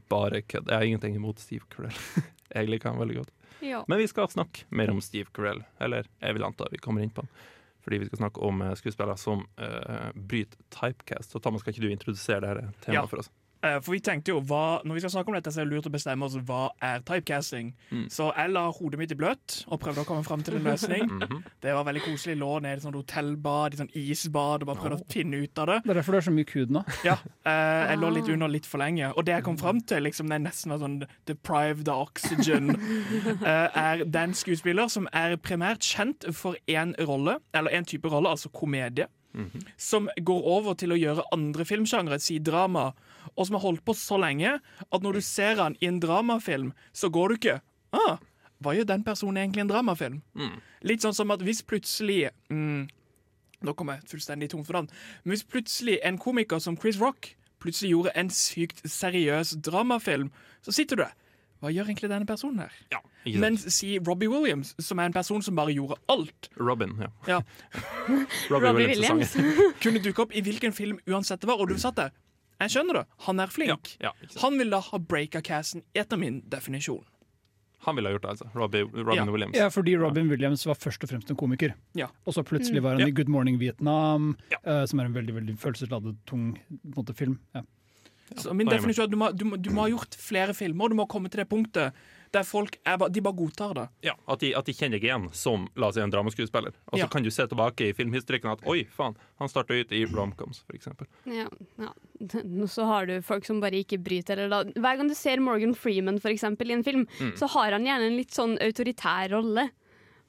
bare 0.09 0.43
kødd. 0.43 0.69
Jeg 0.71 0.77
har 0.79 0.85
ingenting 0.87 1.17
imot 1.19 1.39
Steve 1.43 1.67
Carell. 1.75 1.99
Jeg 2.55 2.69
liker 2.69 2.91
han 2.93 3.01
veldig 3.01 3.17
godt. 3.17 3.31
ja. 3.67 3.81
Men 3.89 3.99
vi 3.99 4.07
skal 4.07 4.29
snakke 4.31 4.63
mer 4.71 4.91
om 4.93 5.01
Steve 5.03 5.27
Carell. 5.35 5.65
Eller 5.81 6.05
jeg 6.23 6.35
vil 6.37 6.45
anta 6.47 6.69
vi 6.71 6.79
kommer 6.79 7.03
inn 7.03 7.11
på 7.11 7.25
han. 7.25 7.31
Fordi 7.83 7.99
vi 7.99 8.07
skal 8.07 8.19
snakke 8.21 8.41
om 8.47 8.61
skuespillere 8.79 9.17
som 9.19 9.43
uh, 9.59 10.13
bryter 10.15 10.57
typecast. 10.71 11.33
Så 11.35 11.41
Thomas, 11.43 11.61
skal 11.65 11.73
ikke 11.75 11.83
du 11.83 11.91
introdusere 11.91 12.41
dette 12.47 12.71
temaet 12.85 12.95
Ja. 12.95 13.07
for 13.11 13.19
oss? 13.25 13.31
Eh, 13.65 13.79
For 13.81 13.95
vi 13.95 14.01
tenkte 14.05 14.33
jo, 14.35 14.41
hva, 14.45 14.81
Når 14.85 14.99
vi 14.99 15.01
skal 15.05 15.13
snakke 15.15 15.33
om 15.33 15.37
dette, 15.39 15.53
så 15.55 15.63
er 15.63 15.69
det 15.69 15.73
lurt 15.73 15.87
å 15.89 15.93
bestemme 15.95 16.27
oss 16.27 16.35
hva 16.37 16.67
er 16.85 17.01
typecasting. 17.07 17.71
Mm. 17.91 18.05
Så 18.13 18.27
jeg 18.37 18.53
la 18.53 18.65
hodet 18.77 19.01
mitt 19.01 19.15
i 19.15 19.19
bløt 19.19 19.57
og 19.73 19.81
prøvde 19.81 20.05
å 20.05 20.09
komme 20.09 20.25
fram 20.27 20.43
til 20.45 20.59
en 20.61 20.67
løsning. 20.69 21.07
Mhm. 21.25 21.43
Det 21.63 21.73
var 21.73 21.85
veldig 21.87 22.03
koselig. 22.05 22.35
Lå 22.41 22.51
nede 22.61 22.75
i 22.75 22.77
et 22.77 22.83
sånt 22.85 22.97
hotellbad, 22.99 23.75
i 23.75 23.79
sånn 23.81 23.91
isbad, 23.97 24.63
og 24.65 24.69
bare 24.69 24.81
prøvde 24.83 24.99
å 25.01 25.07
finne 25.13 25.39
ut 25.45 25.59
av 25.63 25.67
det. 25.71 25.77
Det 25.85 25.91
er 25.95 25.99
derfor 26.01 26.13
du 26.13 26.19
har 26.19 26.27
så 26.27 26.35
mye 26.35 26.49
kud 26.49 26.71
nå. 26.75 26.83
Ja, 27.07 27.17
eh, 27.47 27.93
Jeg 27.95 27.99
lå 28.03 28.11
litt 28.15 28.29
under 28.35 28.49
litt 28.53 28.67
for 28.67 28.79
lenge. 28.83 29.13
Og 29.17 29.25
det 29.25 29.35
jeg 29.39 29.45
kom 29.47 29.57
fram 29.61 29.81
til, 29.81 30.03
liksom, 30.05 30.29
det 30.29 30.37
er 30.41 30.45
nesten 30.45 30.75
var 30.75 30.83
sånn 30.83 30.99
deprived 31.31 31.89
of 31.89 32.09
oxygen, 32.09 32.75
eh, 33.47 33.69
er 33.75 34.05
den 34.05 34.35
skuespiller 34.37 34.89
som 34.93 35.09
er 35.13 35.37
primært 35.41 35.81
kjent 35.87 36.27
for 36.35 36.57
én 36.69 36.95
rolle, 37.07 37.39
eller 37.55 37.71
én 37.71 37.87
type 37.89 38.11
rolle, 38.11 38.29
altså 38.35 38.51
komedie. 38.53 39.07
Mhm. 39.35 39.65
Som 39.77 40.09
går 40.23 40.45
over 40.47 40.75
til 40.79 40.93
å 40.95 40.99
gjøre 40.99 41.25
andre 41.35 41.65
filmsjangre, 41.67 42.21
si 42.23 42.39
drama, 42.39 42.93
og 43.35 43.47
som 43.47 43.57
har 43.59 43.65
holdt 43.65 43.85
på 43.87 43.95
så 43.97 44.19
lenge 44.21 44.59
at 44.59 45.05
når 45.05 45.19
du 45.19 45.25
ser 45.25 45.61
han 45.63 45.77
i 45.81 45.89
en 45.91 46.01
dramafilm, 46.03 46.73
så 46.93 47.11
går 47.13 47.29
du 47.29 47.39
ikke 47.39 47.61
ah, 47.97 48.19
Hva 48.63 48.75
gjør 48.77 48.91
den 48.91 49.05
personen 49.05 49.43
egentlig 49.43 49.63
i 49.63 49.67
en 49.67 49.73
dramafilm? 49.73 50.21
Mm. 50.35 50.61
Litt 50.89 51.05
sånn 51.05 51.17
som 51.17 51.33
at 51.35 51.43
hvis 51.45 51.65
plutselig 51.67 52.29
mm, 52.53 52.87
Nå 53.65 53.73
kommer 53.79 53.97
jeg 53.97 54.11
fullstendig 54.11 54.51
tom 54.53 54.65
for 54.67 54.77
navn. 54.77 54.91
Men 55.25 55.33
hvis 55.33 55.47
plutselig 55.49 55.97
en 56.05 56.19
komiker 56.21 56.61
som 56.61 56.77
Chris 56.77 56.99
Rock 57.01 57.31
plutselig 57.65 57.95
gjorde 57.95 58.13
en 58.21 58.29
sykt 58.29 58.83
seriøs 58.85 59.55
dramafilm, 59.65 60.29
så 60.61 60.75
sitter 60.77 61.01
du 61.01 61.05
der. 61.07 61.15
Hva 61.65 61.71
gjør 61.73 61.89
egentlig 61.89 62.11
denne 62.13 62.29
personen 62.29 62.61
her? 62.61 62.73
Ja. 62.93 62.99
Men 63.41 63.57
si 63.57 63.95
Robbie 63.97 64.29
Williams, 64.29 64.75
som 64.85 65.01
er 65.01 65.09
en 65.09 65.15
person 65.17 65.41
som 65.43 65.57
bare 65.57 65.73
gjorde 65.73 65.97
alt. 66.13 66.51
Robin, 66.61 66.93
ja. 67.01 67.09
Ja. 67.29 67.39
Robbie 68.51 68.69
Robbie 68.69 68.89
Williams. 68.91 69.33
Williams. 69.39 69.79
Kunne 69.81 70.03
dukke 70.05 70.27
opp 70.27 70.37
i 70.37 70.43
hvilken 70.45 70.77
film 70.77 70.99
uansett 71.09 71.41
det 71.41 71.49
var, 71.49 71.63
og 71.63 71.73
du 71.73 71.81
satt 71.81 71.97
der. 71.97 72.13
Jeg 72.61 72.71
skjønner 72.71 73.01
det, 73.01 73.07
han 73.27 73.41
er 73.41 73.47
flink. 73.51 73.97
Ja, 74.01 74.13
ja, 74.23 74.29
han 74.43 74.59
vil 74.59 74.71
da 74.71 74.81
ha 74.81 74.99
breaka 74.99 75.41
casten, 75.43 75.83
etter 75.95 76.17
min 76.21 76.41
definisjon. 76.49 77.03
Han 77.85 77.97
ville 77.99 78.09
ha 78.09 78.15
gjort 78.15 78.23
det, 78.25 78.31
altså. 78.31 78.47
Robbie, 78.57 78.85
Robin 78.85 79.27
Ja. 79.27 79.33
Williams. 79.33 79.57
Ja, 79.59 79.67
fordi 79.69 79.97
Robin 80.01 80.29
Williams 80.31 80.63
var 80.67 80.75
først 80.75 81.03
og 81.05 81.11
fremst 81.11 81.29
en 81.31 81.37
komiker. 81.37 81.75
Ja. 81.95 82.07
Og 82.27 82.33
så 82.33 82.43
plutselig 82.43 82.81
Mm. 82.81 82.83
var 82.87 82.99
han 82.99 83.09
i 83.09 83.11
Good 83.13 83.29
Morning 83.29 83.59
Vietnam, 83.61 84.37
uh, 84.67 84.87
som 84.87 85.01
er 85.01 85.05
en 85.05 85.13
veldig 85.13 85.35
veldig 85.35 85.59
følelsesladet, 85.59 86.17
tung 86.27 86.59
måte, 86.97 87.15
film. 87.15 87.39
Ja. 87.55 87.63
Så 88.39 88.55
min 88.57 88.67
definisjon 88.67 89.03
er 89.03 89.05
at 89.05 89.11
du 89.11 89.17
må, 89.21 89.37
du, 89.37 89.45
må, 89.45 89.57
du 89.61 89.71
må 89.71 89.83
ha 89.83 89.89
gjort 89.91 90.15
flere 90.17 90.55
filmer. 90.55 90.89
Du 90.89 90.95
må 90.95 91.07
komme 91.07 91.29
til 91.29 91.43
det 91.45 91.49
punktet 91.51 91.93
der 92.35 92.45
folk 92.47 92.77
er, 92.85 92.99
ba- 93.01 93.09
de 93.09 93.23
bare 93.25 93.37
godtar 93.39 93.75
det. 93.79 93.85
Ja, 94.09 94.15
at 94.29 94.41
de, 94.43 94.51
at 94.59 94.67
de 94.67 94.75
kjenner 94.75 94.99
deg 94.99 95.07
igjen 95.09 95.29
som 95.35 95.69
la 95.79 95.89
oss 95.89 95.95
si, 95.99 96.03
en 96.05 96.11
dramaskuespiller. 96.13 96.75
Og 96.91 96.99
så 96.99 97.05
Ja. 97.05 97.09
kan 97.13 97.23
du 97.23 97.31
se 97.31 97.47
tilbake 97.47 97.89
i 97.89 97.93
filmhistorikken 97.97 98.51
at 98.53 98.67
oi, 98.67 98.85
faen, 98.91 99.15
han 99.41 99.49
starta 99.53 99.75
ut 99.79 99.93
i 99.95 100.05
romcoms, 100.11 100.65
for 100.67 100.77
eksempel. 100.77 101.07
Ja, 101.31 101.47
ja. 101.79 101.93
Så 102.75 102.85
har 102.89 103.07
du 103.07 103.21
folk 103.23 103.45
som 103.47 103.61
bare 103.61 103.81
ikke 103.85 103.99
bryter. 104.03 104.39
Eller 104.39 104.49
da. 104.65 104.81
Hver 104.81 104.97
gang 105.01 105.09
du 105.11 105.15
ser 105.19 105.41
Morgan 105.43 105.75
Freeman 105.75 106.19
for 106.23 106.31
eksempel, 106.31 106.71
i 106.71 106.75
en 106.79 106.85
film, 106.87 107.07
Mm. 107.21 107.33
så 107.37 107.47
har 107.55 107.73
han 107.73 107.85
gjerne 107.85 108.07
en 108.11 108.17
litt 108.17 108.31
sånn 108.35 108.59
autoritær 108.63 109.31
rolle. 109.31 109.71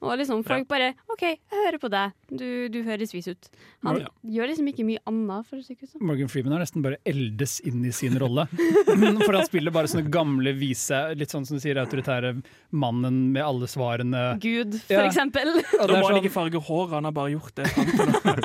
Og 0.04 0.12
liksom 0.20 0.42
folk 0.44 0.66
bare 0.68 0.90
OK, 1.08 1.22
jeg 1.24 1.38
hører 1.64 1.78
på 1.80 1.88
deg. 1.90 2.12
Du, 2.28 2.44
du 2.68 2.82
høres 2.84 3.14
vis 3.14 3.28
ut. 3.32 3.46
Han 3.86 4.00
Ja. 4.02 4.08
gjør 4.28 4.50
liksom 4.50 4.68
ikke 4.68 4.84
mye 4.84 5.00
annet, 5.08 5.46
for. 5.48 5.56
Morgan 6.04 6.28
Freeman 6.28 6.52
har 6.52 6.60
nesten 6.60 6.82
bare 6.84 6.98
eldes 7.08 7.60
inn 7.64 7.80
i 7.88 7.90
sin 7.96 8.12
rolle. 8.20 8.44
For 9.24 9.32
han 9.32 9.46
spiller 9.48 9.72
bare 9.72 9.88
sånne 9.88 10.10
gamle, 10.12 10.52
vise, 10.58 11.00
litt 11.16 11.32
sånn 11.32 11.46
som 11.48 11.56
du 11.56 11.62
sier, 11.64 11.80
autoritære 11.80 12.34
mannen 12.76 13.32
med 13.32 13.42
alle 13.42 13.66
svarene. 13.72 14.38
Gud, 14.42 14.76
for 14.84 15.00
Ja. 15.00 15.06
eksempel. 15.08 15.48
Og 15.64 15.64
Da 15.80 15.86
det 15.86 15.96
er 15.96 16.02
må 16.02 16.06
han 16.10 16.14
sånn- 16.16 16.22
ikke 16.24 16.36
farge 16.36 16.60
håret, 16.68 16.92
han 16.92 17.04
har 17.04 17.12
bare 17.16 17.32
gjort 17.32 17.54
det. 17.56 17.66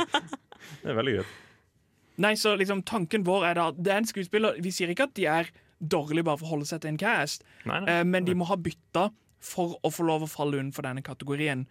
Det 0.81 0.89
er 0.89 0.95
veldig 0.97 1.13
greit. 1.19 1.33
Nei, 2.21 2.33
så 2.37 2.55
liksom 2.57 2.81
tanken 2.85 3.23
vår 3.25 3.45
er 3.51 3.53
da 3.57 3.71
Det 3.71 3.91
er 3.91 3.97
en 4.01 4.05
skuespiller 4.09 4.57
Vi 4.61 4.71
sier 4.73 4.89
ikke 4.93 5.07
at 5.09 5.13
de 5.17 5.25
er 5.31 5.49
dårlige 5.81 6.23
bare 6.27 6.37
for 6.37 6.45
å 6.45 6.49
holde 6.55 6.67
seg 6.69 6.81
til 6.83 6.91
en 6.91 6.97
cast, 7.01 7.41
Nei, 7.65 7.79
nei. 7.81 7.89
eh, 7.99 8.03
men 8.05 8.25
de 8.27 8.35
må 8.37 8.45
ha 8.45 8.55
bytta 8.55 9.07
for 9.41 9.77
å 9.81 9.91
få 9.93 10.05
lov 10.07 10.25
å 10.25 10.29
falle 10.29 10.61
utenfor 10.61 10.85
denne 10.87 11.03
kategorien. 11.05 11.65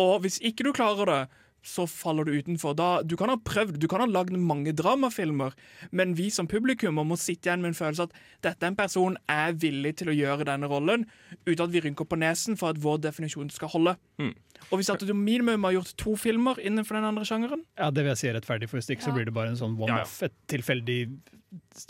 Og 0.00 0.20
hvis 0.24 0.40
ikke 0.44 0.66
du 0.66 0.72
klarer 0.76 1.10
det, 1.10 1.22
så 1.64 1.86
faller 1.88 2.28
du 2.28 2.34
utenfor. 2.36 2.74
Da, 2.76 2.88
du 3.02 3.16
kan 3.16 3.32
ha 3.32 3.38
prøvd, 3.40 3.78
du 3.80 3.86
kan 3.88 4.02
ha 4.04 4.08
lagd 4.08 4.36
mange 4.36 4.74
dramafilmer, 4.76 5.54
men 5.96 6.12
vi 6.18 6.28
som 6.32 6.48
publikum 6.50 7.00
må 7.00 7.16
sitte 7.20 7.48
igjen 7.48 7.64
med 7.64 7.72
en 7.72 7.78
følelse 7.78 8.06
at 8.08 8.16
dette 8.44 8.66
er 8.66 8.72
en 8.72 8.78
person 8.78 9.16
er 9.32 9.56
villig 9.56 9.94
til 10.00 10.12
å 10.12 10.16
gjøre 10.16 10.46
denne 10.50 10.68
rollen, 10.70 11.06
uten 11.46 11.64
at 11.64 11.72
vi 11.72 11.82
rynker 11.86 12.08
på 12.08 12.20
nesen 12.20 12.60
for 12.60 12.74
at 12.74 12.82
vår 12.84 13.00
definisjon 13.06 13.48
skal 13.54 13.72
holde. 13.72 13.96
Mm. 14.20 14.34
Og 14.68 14.76
hvis 14.78 14.92
at 14.92 15.02
du 15.04 15.14
minimum 15.16 15.64
har 15.66 15.78
gjort 15.78 15.94
to 16.00 16.14
filmer 16.20 16.60
innenfor 16.60 17.00
den 17.00 17.08
andre 17.08 17.24
sjangeren, 17.28 17.64
Ja, 17.80 17.90
det 17.90 18.04
vil 18.04 18.12
jeg 18.12 18.20
si 18.20 18.28
er 18.28 18.38
rettferdig, 18.38 18.68
for 18.68 18.80
hvis 18.80 18.92
ikke 18.92 19.08
så 19.08 19.16
blir 19.16 19.28
det 19.28 19.36
bare 19.36 19.54
en 19.54 19.60
sånn 19.60 19.78
one-off. 19.80 20.20
Et 20.24 20.36
tilfeldig 20.52 21.00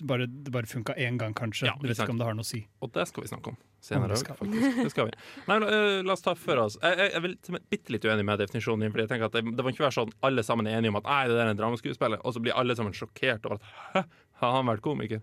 bare, 0.06 0.26
Det 0.30 0.52
bare 0.54 0.70
funka 0.70 0.94
én 0.94 1.18
gang, 1.18 1.34
kanskje. 1.34 1.66
Ja, 1.66 1.74
du 1.80 1.88
vet 1.88 1.98
ikke 1.98 2.14
om 2.14 2.22
det 2.22 2.26
har 2.30 2.36
noe 2.38 2.46
å 2.46 2.52
si. 2.54 2.66
Og 2.80 2.94
det 2.94 3.08
skal 3.10 3.26
vi 3.26 3.34
snakke 3.34 3.54
om 3.54 3.62
senere 3.84 4.16
òg, 4.16 4.30
faktisk. 4.40 4.80
Det 4.80 4.90
skal 4.92 5.08
vi. 5.10 5.14
Nei, 5.48 5.58
men, 5.58 5.68
øh, 5.68 6.00
la 6.06 6.16
oss 6.16 6.24
ta 6.24 6.34
for 6.38 6.60
oss 6.64 6.78
Jeg, 6.80 6.96
jeg, 6.98 7.12
jeg 7.12 7.58
er 7.58 7.64
bitte 7.74 7.94
litt 7.94 8.08
uenig 8.08 8.26
med 8.26 8.42
definisjonen 8.42 8.86
din. 8.86 8.94
Fordi 8.94 9.06
jeg 9.06 9.12
tenker 9.12 9.28
at 9.28 9.36
det, 9.36 9.44
det 9.56 9.66
må 9.66 9.72
ikke 9.74 9.86
være 9.86 9.98
sånn 9.98 10.14
alle 10.26 10.44
sammen 10.46 10.70
er 10.70 10.78
enige 10.80 10.94
om 10.94 11.00
at 11.02 11.08
Nei, 11.08 11.22
det 11.30 11.38
der 11.38 11.46
er 11.46 11.54
en 11.54 11.60
dramaskuespiller, 11.60 12.22
og 12.24 12.36
så 12.36 12.42
blir 12.44 12.56
alle 12.58 12.76
sammen 12.78 12.96
sjokkert 12.96 13.48
over 13.48 13.60
at 13.60 13.70
Hæ, 13.94 14.04
har 14.40 14.56
han 14.58 14.70
vært 14.72 14.84
komiker? 14.84 15.22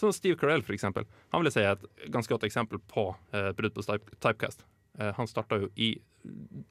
Sånn 0.00 0.14
Steve 0.16 0.38
Carell, 0.40 0.62
for 0.64 0.76
eksempel. 0.76 1.06
Han 1.34 1.44
vil 1.44 1.52
si 1.52 1.64
et 1.66 1.82
ganske 2.12 2.32
godt 2.32 2.46
eksempel 2.48 2.80
på 2.90 3.10
eh, 3.36 3.50
brudd 3.56 3.74
på 3.76 3.84
type, 3.84 4.18
typecast. 4.20 4.64
Eh, 5.00 5.12
han 5.16 5.28
starta 5.28 5.58
jo 5.60 5.70
i 5.76 5.94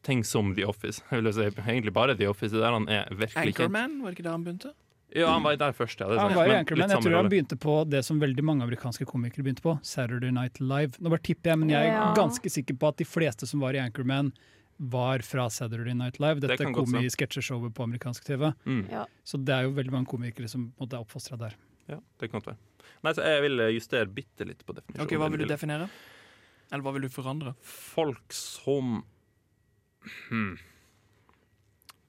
ting 0.05 0.23
som 0.25 0.53
The 0.55 0.65
Office. 0.69 1.03
Jeg 1.09 1.23
vil 1.23 1.33
si 1.33 1.47
Egentlig 1.49 1.93
bare 1.93 2.15
The 2.17 2.29
Office. 2.29 2.55
Er 2.55 2.65
der 2.65 2.77
han 2.77 2.87
er 2.89 3.09
virkelig 3.09 3.55
kjent. 3.55 3.59
Anchorman, 3.59 3.99
var 4.03 4.11
det 4.11 4.19
ikke 4.19 4.27
det 4.27 4.33
han 4.33 4.45
begynte? 4.47 4.73
Ja, 5.15 5.31
han 5.33 5.43
var 5.43 5.55
der 5.57 5.73
først, 5.73 5.99
ja. 5.99 6.07
Det 6.09 6.19
Han 6.21 6.35
var 6.37 6.47
men 6.47 6.59
Anchorman. 6.59 6.91
Jeg 6.91 7.01
tror 7.01 7.15
han 7.17 7.29
begynte 7.31 7.57
på 7.57 7.75
det 7.89 8.03
som 8.05 8.19
veldig 8.21 8.43
mange 8.45 8.65
amerikanske 8.67 9.07
komikere 9.09 9.45
begynte 9.47 9.65
på, 9.65 9.73
Saturday 9.81 10.31
Night 10.35 10.59
Live. 10.61 10.99
Nå 11.01 11.09
bare 11.09 11.23
tipper 11.25 11.53
jeg, 11.53 11.61
men 11.63 11.73
jeg 11.73 11.89
er 11.89 12.13
ganske 12.17 12.51
sikker 12.53 12.77
på 12.77 12.91
at 12.91 13.01
de 13.01 13.07
fleste 13.09 13.49
som 13.49 13.63
var 13.65 13.77
i 13.77 13.81
Anchorman, 13.81 14.31
var 14.79 15.19
fra 15.27 15.49
Saturday 15.51 15.93
Night 15.97 16.21
Live. 16.23 16.39
Dette 16.39 16.55
det 16.61 16.71
komi-sketsjeshowet 16.75 17.73
på 17.75 17.83
amerikansk 17.83 18.23
TV. 18.29 18.51
Mm. 18.63 18.85
Ja. 18.91 19.03
Så 19.27 19.41
det 19.41 19.55
er 19.55 19.67
jo 19.67 19.73
veldig 19.75 19.91
mange 19.91 20.07
komikere 20.07 20.47
som 20.47 20.69
måtte 20.79 20.95
er 20.95 21.03
oppfostra 21.03 21.39
der. 21.41 21.57
Ja, 21.89 21.97
det 22.21 22.29
kan 22.29 22.39
godt 22.39 22.53
være. 22.53 22.61
Nei, 23.03 23.13
så 23.17 23.25
jeg 23.25 23.43
vil 23.43 23.65
eh, 23.65 23.73
justere 23.75 24.07
bitte 24.13 24.47
litt 24.47 24.63
på 24.63 24.75
definisjonen. 24.77 25.07
Ok, 25.07 25.17
Hva 25.19 25.27
vil 25.33 25.43
du 25.43 25.49
definere? 25.49 25.89
Eller 26.69 26.85
hva 26.85 26.93
vil 26.95 27.07
du 27.07 27.11
forandre? 27.11 27.55
Folk 27.65 28.35
som 28.35 29.01
hmm. 30.29 30.53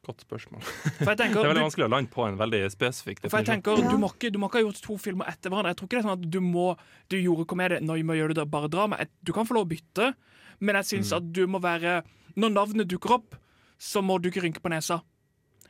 Godt 0.07 0.23
spørsmål. 0.25 0.63
jeg 0.99 1.17
tenker- 1.19 1.35
det 1.35 1.45
er 1.45 1.53
veldig 1.55 1.65
vanskelig 1.67 1.85
å 1.87 1.91
lande 1.93 2.11
på 2.11 2.25
en 2.27 2.39
veldig 2.41 2.61
spesifikk 2.73 3.21
For 3.29 3.39
jeg 3.43 3.47
tenker, 3.51 3.77
du, 3.77 3.99
må 4.01 4.09
ikke, 4.15 4.31
du 4.33 4.39
må 4.41 4.49
ikke 4.49 4.61
ha 4.63 4.65
gjort 4.65 4.81
to 4.81 4.97
filmer 4.97 5.29
etter 5.29 5.51
hverandre. 5.53 5.75
Jeg 5.75 5.77
tror 5.77 5.89
ikke 5.91 5.99
det 5.99 6.05
er 6.05 6.09
sånn 6.09 6.25
at 6.25 6.31
Du 6.31 6.41
må, 6.41 6.67
du 7.13 7.17
gjorde 7.21 7.47
komedie, 7.47 7.81
nå 7.85 7.99
må 8.09 8.17
gjøre 8.17 8.33
du 8.35 8.41
det 8.41 8.51
bare 8.51 8.71
drama. 8.73 8.97
Du 9.23 9.33
kan 9.37 9.45
få 9.47 9.55
lov 9.59 9.67
å 9.67 9.71
bytte, 9.75 10.15
men 10.61 10.75
jeg 10.81 10.85
syns 10.85 11.13
Mm. 11.13 11.17
at 11.17 11.33
du 11.33 11.47
må 11.47 11.61
være 11.61 12.03
Når 12.37 12.53
navnet 12.55 12.87
dukker 12.89 13.11
opp, 13.11 13.35
så 13.79 14.01
må 14.03 14.21
du 14.23 14.31
ikke 14.31 14.41
rynke 14.43 14.61
på 14.63 14.71
nesa. 14.71 15.03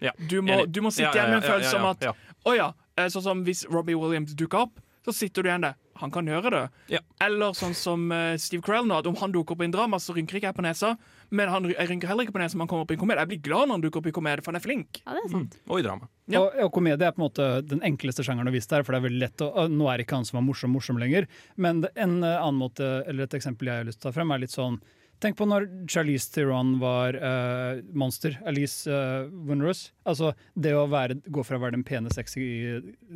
Ja, 0.00 0.12
Du 0.28 0.42
må, 0.42 0.70
du 0.70 0.80
må 0.82 0.90
sitte 0.92 1.08
Ja, 1.08 1.12
ja, 1.14 1.26
igjen 1.26 1.30
med 1.30 1.36
en 1.36 1.42
ja, 1.42 1.48
ja, 1.48 1.52
følelse 1.58 1.76
om 1.76 1.82
ja, 1.82 1.90
at. 1.90 2.16
Å 2.46 2.56
ja, 2.56 2.72
eh, 2.98 3.06
sånn 3.08 3.22
som 3.22 3.44
hvis 3.44 3.64
Robbie 3.70 3.94
Williams 3.96 4.34
dukker 4.34 4.60
opp, 4.60 4.78
så 5.04 5.12
sitter 5.14 5.42
du 5.42 5.48
igjen 5.48 5.62
der. 5.62 5.74
Han 5.96 6.10
kan 6.10 6.24
gjøre 6.26 6.50
det. 6.88 7.00
Eller 7.20 7.52
sånn 7.52 7.74
som 7.74 8.10
eh, 8.12 8.36
Steve 8.36 8.62
Carell 8.62 8.84
nå, 8.86 8.98
at 8.98 9.06
om 9.06 9.16
han 9.16 9.32
dukker 9.32 9.52
opp 9.52 9.60
i 9.62 9.64
en 9.64 9.70
drama, 9.72 9.96
så 9.96 10.14
rynker 10.14 10.36
ikke 10.38 10.48
jeg 10.52 10.54
på 10.54 10.62
nesa. 10.62 10.96
Men 11.30 11.48
han, 11.52 11.68
jeg 11.70 11.88
rynker 11.92 12.10
heller 12.10 12.26
ikke 12.26 12.34
på 12.34 12.40
nesen 12.42 12.58
om 12.58 12.64
han 12.64 12.70
kommer 12.72 12.86
opp 12.86 12.90
i 12.90 12.96
en 12.98 13.00
komedie. 13.04 13.22
Jeg 13.22 13.30
blir 13.30 13.42
glad 13.46 13.68
når 13.70 13.76
han 13.78 13.84
dukker 13.84 14.02
opp 14.02 14.08
i 14.10 14.14
komedie, 14.16 14.42
for 14.42 14.50
han 14.50 14.58
er 14.58 14.64
flink. 14.64 15.02
Ja, 15.04 15.14
det 15.14 15.24
er 15.28 15.34
sant. 15.36 15.58
Og 15.70 15.78
i 15.78 15.84
drama. 15.86 16.08
Ja. 16.30 16.40
Og, 16.44 16.56
og 16.66 16.72
komedie 16.74 17.06
er 17.06 17.14
på 17.14 17.22
en 17.22 17.26
måte 17.28 17.48
den 17.70 17.82
enkleste 17.86 18.24
sjangeren 18.26 18.50
å 18.50 18.54
vise 18.54 18.70
der, 18.72 18.82
for 18.86 18.94
det 18.96 19.00
er 19.02 19.06
veldig 19.08 19.22
lett 19.22 19.44
å, 19.46 19.50
å- 19.54 19.68
Nå 19.70 19.86
er 19.92 20.02
ikke 20.02 20.18
han 20.18 20.26
som 20.26 20.40
var 20.40 20.46
morsom, 20.48 20.74
morsom 20.74 20.98
lenger, 20.98 21.28
men 21.56 21.84
en 21.94 22.16
eh, 22.26 22.34
annen 22.38 22.58
måte, 22.62 22.88
eller 23.06 23.28
et 23.28 23.36
eksempel 23.38 23.70
jeg 23.70 23.82
har 23.84 23.86
lyst 23.90 24.02
til 24.02 24.08
å 24.08 24.10
ta 24.10 24.16
frem, 24.18 24.34
er 24.34 24.42
litt 24.46 24.54
sånn 24.56 24.80
Tenk 25.20 25.36
på 25.36 25.44
når 25.44 25.66
Charlize 25.92 26.30
Theron 26.32 26.78
var 26.80 27.12
uh, 27.20 27.82
monster, 27.92 28.38
Alice 28.48 28.88
uh, 28.88 29.26
Wunderous. 29.28 29.90
Altså 30.08 30.30
det 30.56 30.72
å 30.72 30.86
være, 30.88 31.18
gå 31.28 31.42
fra 31.44 31.58
å 31.58 31.60
være 31.60 31.74
den 31.76 31.84
pene, 31.84 32.08
sexy 32.08 32.46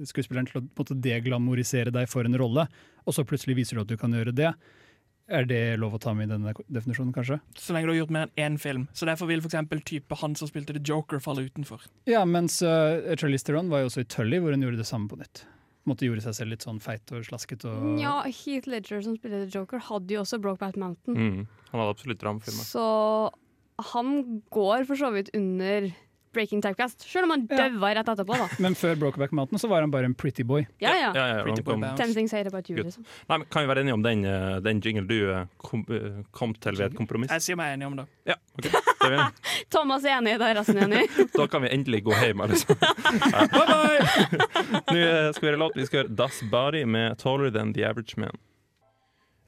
skuespilleren 0.04 0.50
til 0.50 0.60
å 0.60 0.64
måtte 0.76 0.98
deglamorisere 1.00 1.94
deg 1.94 2.10
for 2.12 2.28
en 2.28 2.36
rolle, 2.36 2.66
og 3.08 3.16
så 3.16 3.24
plutselig 3.24 3.56
viser 3.62 3.80
du 3.80 3.86
at 3.86 3.88
du 3.88 3.96
kan 3.96 4.12
gjøre 4.12 4.36
det. 4.36 4.50
Er 5.32 5.46
det 5.48 5.78
lov 5.80 5.94
å 5.96 6.00
ta 6.02 6.12
med 6.12 6.28
i 6.28 6.32
denne 6.34 6.52
definisjonen, 6.68 7.12
kanskje? 7.16 7.38
Så 7.56 7.72
lenge 7.72 7.88
du 7.88 7.94
har 7.94 8.02
gjort 8.02 8.12
mer 8.12 8.26
enn 8.26 8.44
én 8.44 8.58
film. 8.60 8.86
Så 8.92 9.08
Derfor 9.08 9.30
vil 9.30 9.40
for 9.40 9.48
eksempel 9.48 9.80
type 9.80 10.18
han 10.20 10.36
som 10.36 10.50
spilte 10.50 10.76
The 10.76 10.82
Joker, 10.84 11.22
falle 11.24 11.46
utenfor. 11.48 11.86
Ja, 12.10 12.26
mens 12.28 12.58
uh, 12.60 13.00
Charlize 13.16 13.46
Theron 13.48 13.72
var 13.72 13.82
jo 13.82 13.88
også 13.88 14.04
i 14.04 14.08
Tully, 14.12 14.42
hvor 14.42 14.52
hun 14.52 14.66
gjorde 14.66 14.82
det 14.82 14.88
samme 14.88 15.08
på 15.08 15.20
nytt. 15.20 15.46
Måtte 15.88 16.06
gjorde 16.08 16.24
seg 16.24 16.36
selv 16.36 16.54
litt 16.54 16.64
sånn 16.64 16.80
feit 16.80 17.08
og 17.12 17.24
slasket. 17.24 17.64
Og 17.68 17.96
Ja, 18.00 18.18
Heath 18.28 18.68
Ledger, 18.68 19.00
som 19.04 19.16
spilte 19.16 19.44
The 19.46 19.52
Joker, 19.52 19.80
hadde 19.88 20.16
jo 20.16 20.22
også 20.24 20.40
Brokeback 20.44 20.76
Mountain. 20.80 21.16
Mm. 21.16 21.40
Han 21.72 21.80
hadde 21.80 21.96
absolutt 21.96 22.24
ramfilmer. 22.24 22.68
Så 22.68 22.84
han 23.94 24.42
går 24.54 24.84
for 24.88 25.00
så 25.00 25.10
vidt 25.14 25.32
under 25.36 25.88
breaking 26.34 26.62
typecast. 26.64 27.04
Selv 27.08 27.28
om 27.28 27.34
han 27.34 27.46
døva 27.50 27.92
rett 27.98 28.10
etterpå, 28.12 28.36
da. 28.38 28.48
Men 28.64 28.76
før 28.78 28.98
Brokeback 29.00 29.32
Mountain 29.36 29.62
så 29.62 29.70
var 29.70 29.84
han 29.86 29.92
bare 29.94 30.10
en 30.10 30.14
pretty 30.18 30.44
boy. 30.46 30.66
Ja, 30.82 30.92
ja. 30.98 31.12
Ja, 31.14 31.26
ja, 31.30 31.42
Pretty 31.46 31.62
boy. 31.66 31.80
Ten 31.96 32.14
things 32.14 32.34
I 32.34 32.42
hate 32.42 32.52
about 32.52 32.68
you, 32.70 32.76
Good. 32.76 32.90
liksom. 32.90 33.06
Nei, 33.30 33.38
men 33.38 33.46
Kan 33.54 33.64
vi 33.64 33.70
være 33.72 33.84
enige 33.84 33.96
om 33.98 34.04
den, 34.04 34.24
eh, 34.28 34.56
den 34.64 34.80
jingle 34.84 35.06
du 35.08 35.16
eh, 35.32 35.44
kom, 35.62 35.84
eh, 35.90 36.22
kom 36.34 36.54
til 36.54 36.76
ved 36.78 36.92
et 36.92 36.96
kompromiss? 36.98 37.32
Jeg 37.32 37.46
sier 37.46 37.58
meg 37.60 37.74
enig 37.76 37.88
om 37.88 37.98
det. 38.02 38.06
Ja, 38.28 38.38
ok. 38.58 38.70
Er. 39.04 39.26
Thomas 39.74 40.04
er 40.04 40.18
enig, 40.18 40.36
da 40.42 40.50
er 40.52 40.60
resten 40.60 40.80
enig. 40.84 41.04
Da 41.38 41.46
kan 41.50 41.64
vi 41.64 41.70
endelig 41.74 42.04
gå 42.06 42.14
hjem, 42.18 42.44
liksom. 42.50 42.78
Bye, 42.78 43.66
bye! 43.68 44.48
Nå 44.90 45.04
skal 45.34 45.42
vi 45.42 45.50
høre 45.50 45.60
låt. 45.60 45.78
Vi 45.78 45.86
skal 45.88 46.04
høre 46.04 46.16
Das 46.18 46.40
Body 46.50 46.84
med 46.84 47.18
'Taller 47.18 47.50
Than 47.54 47.74
The 47.74 47.86
Average 47.88 48.18
Man'. 48.20 48.38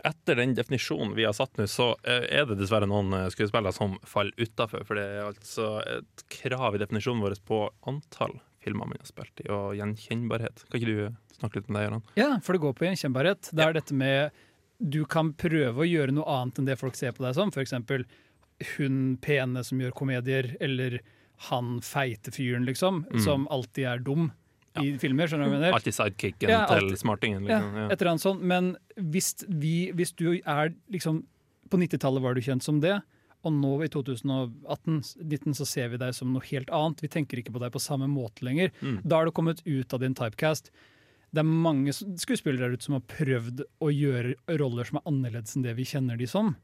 Etter 0.05 0.37
den 0.37 0.55
definisjonen 0.55 1.15
vi 1.17 1.25
har 1.25 1.33
satt 1.33 1.57
nå, 1.57 1.65
så 1.71 1.95
eh, 2.05 2.27
er 2.41 2.45
det 2.47 2.59
dessverre 2.61 2.87
noen 2.91 3.13
eh, 3.17 3.29
skuespillere 3.33 3.73
som 3.73 3.97
faller 4.07 4.33
utafor. 4.37 4.85
For 4.85 4.99
det 4.99 5.05
er 5.07 5.23
altså 5.31 5.71
et 5.87 6.27
krav 6.29 6.77
i 6.77 6.83
definisjonen 6.83 7.23
vår 7.25 7.39
på 7.49 7.63
antall 7.89 8.37
filmer 8.67 8.89
man 8.91 8.99
har 8.99 9.07
spilt 9.09 9.41
i, 9.45 9.49
og 9.55 9.77
gjenkjennbarhet. 9.79 10.65
Kan 10.69 10.81
ikke 10.81 10.91
du 10.91 11.37
snakke 11.39 11.61
litt 11.61 11.69
om 11.71 11.77
det, 11.79 11.85
Gøran? 11.87 12.05
Ja, 12.19 12.31
for 12.43 12.57
det 12.57 12.63
går 12.65 12.75
på 12.77 12.87
gjenkjennbarhet. 12.89 13.51
Det 13.55 13.63
er 13.65 13.77
dette 13.79 13.95
med 13.95 14.31
du 14.83 15.05
kan 15.09 15.31
prøve 15.39 15.85
å 15.85 15.89
gjøre 15.89 16.13
noe 16.13 16.27
annet 16.29 16.59
enn 16.61 16.67
det 16.69 16.77
folk 16.81 16.99
ser 16.99 17.15
på 17.17 17.23
deg 17.25 17.37
som. 17.39 17.53
Eksempel 17.55 18.05
hun 18.77 19.17
pene 19.23 19.63
som 19.65 19.81
gjør 19.81 19.95
komedier, 19.97 20.51
eller 20.61 20.99
han 21.51 21.79
feite 21.85 22.33
fyren, 22.33 22.65
liksom, 22.69 23.05
Mm. 23.13 23.21
som 23.23 23.47
alltid 23.53 23.85
er 23.87 23.99
dum 24.01 24.31
i 24.83 24.93
filmer. 25.01 25.29
Skjønner 25.31 25.47
du 25.47 25.51
hva 25.51 25.57
jeg 25.57 25.63
mener? 25.63 25.77
Alltid 25.79 25.97
sidekicken 25.97 26.53
Ja, 26.53 26.63
til 26.71 26.93
smartingen. 27.01 27.45
Liksom. 27.47 27.77
Ja. 27.81 27.87
et 27.93 28.01
eller 28.01 28.11
annet 28.15 28.25
sånt. 28.25 28.43
Men 28.43 28.73
hvis, 28.97 29.33
vi, 29.49 29.91
hvis 29.97 30.13
du 30.19 30.29
er 30.39 30.75
liksom 30.93 31.23
På 31.71 31.79
90-tallet 31.83 32.23
var 32.23 32.35
du 32.37 32.41
kjent 32.47 32.63
som 32.63 32.79
det, 32.81 33.01
og 33.47 33.53
nå 33.53 33.73
i 33.83 33.89
2018-19 33.91 35.55
så 35.59 35.67
ser 35.69 35.89
vi 35.93 35.99
deg 36.01 36.15
som 36.15 36.33
noe 36.35 36.45
helt 36.51 36.71
annet. 36.75 37.03
Vi 37.05 37.11
tenker 37.13 37.41
ikke 37.41 37.55
på 37.55 37.63
deg 37.63 37.73
på 37.75 37.83
samme 37.83 38.09
måte 38.11 38.47
lenger. 38.47 38.71
Mm. 38.81 39.01
Da 39.03 39.21
har 39.21 39.27
du 39.29 39.35
kommet 39.35 39.63
ut 39.67 39.95
av 39.95 40.03
din 40.03 40.15
typecast. 40.19 40.71
Det 41.35 41.43
er 41.43 41.49
mange 41.49 41.93
skuespillere 41.93 42.69
der 42.69 42.77
ute 42.79 42.87
som 42.87 42.97
har 42.97 43.05
prøvd 43.11 43.65
å 43.83 43.91
gjøre 43.93 44.37
roller 44.61 44.89
som 44.89 45.01
er 45.01 45.07
annerledes 45.11 45.57
enn 45.59 45.67
det 45.67 45.75
vi 45.79 45.85
kjenner 45.91 46.19
de 46.21 46.29
som. 46.31 46.55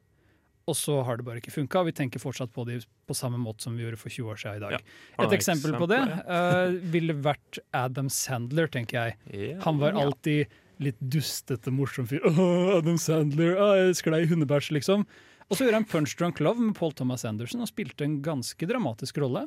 Og 0.71 0.77
så 0.79 0.95
har 1.03 1.19
det 1.19 1.25
bare 1.27 1.41
ikke 1.41 1.51
funka. 1.51 1.81
Vi 1.89 1.91
tenker 1.95 2.21
fortsatt 2.23 2.53
på 2.55 2.63
de 2.69 2.77
på 3.07 3.15
samme 3.17 3.39
måte 3.41 3.65
som 3.65 3.75
vi 3.75 3.83
gjorde 3.83 3.99
for 3.99 4.13
20 4.13 4.29
år 4.31 4.39
siden 4.39 4.61
i 4.61 4.63
dag. 4.63 4.75
Ja. 4.77 5.25
Et 5.25 5.35
eksempel 5.35 5.75
på 5.75 5.89
det 5.91 5.99
eh, 6.23 6.77
ville 6.93 7.15
vært 7.25 7.59
Adam 7.75 8.07
Sandler, 8.13 8.69
tenker 8.71 8.99
jeg. 9.01 9.17
Yeah. 9.27 9.57
Han 9.65 9.81
var 9.81 9.97
alltid 9.99 10.53
litt 10.83 10.99
dustete, 11.03 11.71
morsom 11.71 12.07
fyr. 12.07 12.23
Oh, 12.31 12.77
Adam 12.77 12.95
Sandler, 12.97 13.57
oh, 13.59 13.73
jeg 13.77 13.99
sklei 13.99 14.23
i 14.23 14.29
hundebæsj, 14.31 14.71
liksom. 14.79 15.03
Og 15.49 15.57
så 15.59 15.65
gjorde 15.67 15.81
han 15.81 15.89
Punch 15.89 16.15
Drunk 16.17 16.39
Love 16.39 16.63
med 16.63 16.77
Paul 16.77 16.95
Thomas 16.95 17.25
Anderson 17.27 17.61
og 17.65 17.69
spilte 17.69 18.07
en 18.07 18.21
ganske 18.25 18.67
dramatisk 18.69 19.19
rolle. 19.21 19.43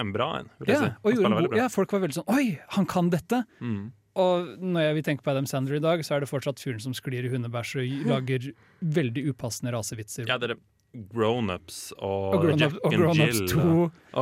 En 0.00 0.14
bra 0.14 0.30
en, 0.40 0.48
vil 0.62 0.72
jeg 0.72 0.80
Ja, 0.80 0.94
si. 1.04 1.58
ja, 1.60 1.68
folk 1.68 1.92
var 1.92 2.00
veldig 2.06 2.16
sånn 2.16 2.30
Oi, 2.32 2.54
han 2.72 2.86
kan 2.88 3.10
dette! 3.12 3.42
Mm. 3.60 3.90
Og 4.20 4.52
når 4.62 4.80
jeg 4.88 4.94
vil 5.00 5.06
tenke 5.08 5.24
på 5.26 5.32
Adam 5.32 5.46
Sandler 5.50 5.80
i 5.80 5.82
dag, 5.82 6.04
så 6.06 6.14
er 6.16 6.20
det 6.24 6.28
fortsatt 6.30 6.60
fyren 6.62 6.78
som 6.82 6.94
sklir 6.94 7.26
i 7.26 7.32
hundebæsj 7.32 7.74
og 7.82 8.06
lager 8.12 8.52
veldig 8.80 9.26
upassende 9.32 9.72
rasevitser. 9.74 10.28
Ja, 10.30 10.38
det 10.38 10.54
er 10.54 10.62
Grownups 11.10 11.88
og, 11.98 12.36
Og 12.36 12.42
Grown 12.44 12.60
Jack 12.60 12.76
Up- 12.76 12.84
og 12.86 12.92
Grown 12.94 13.18
Ups 13.24 13.40
Jill. 13.40 13.48
2. 13.50 13.62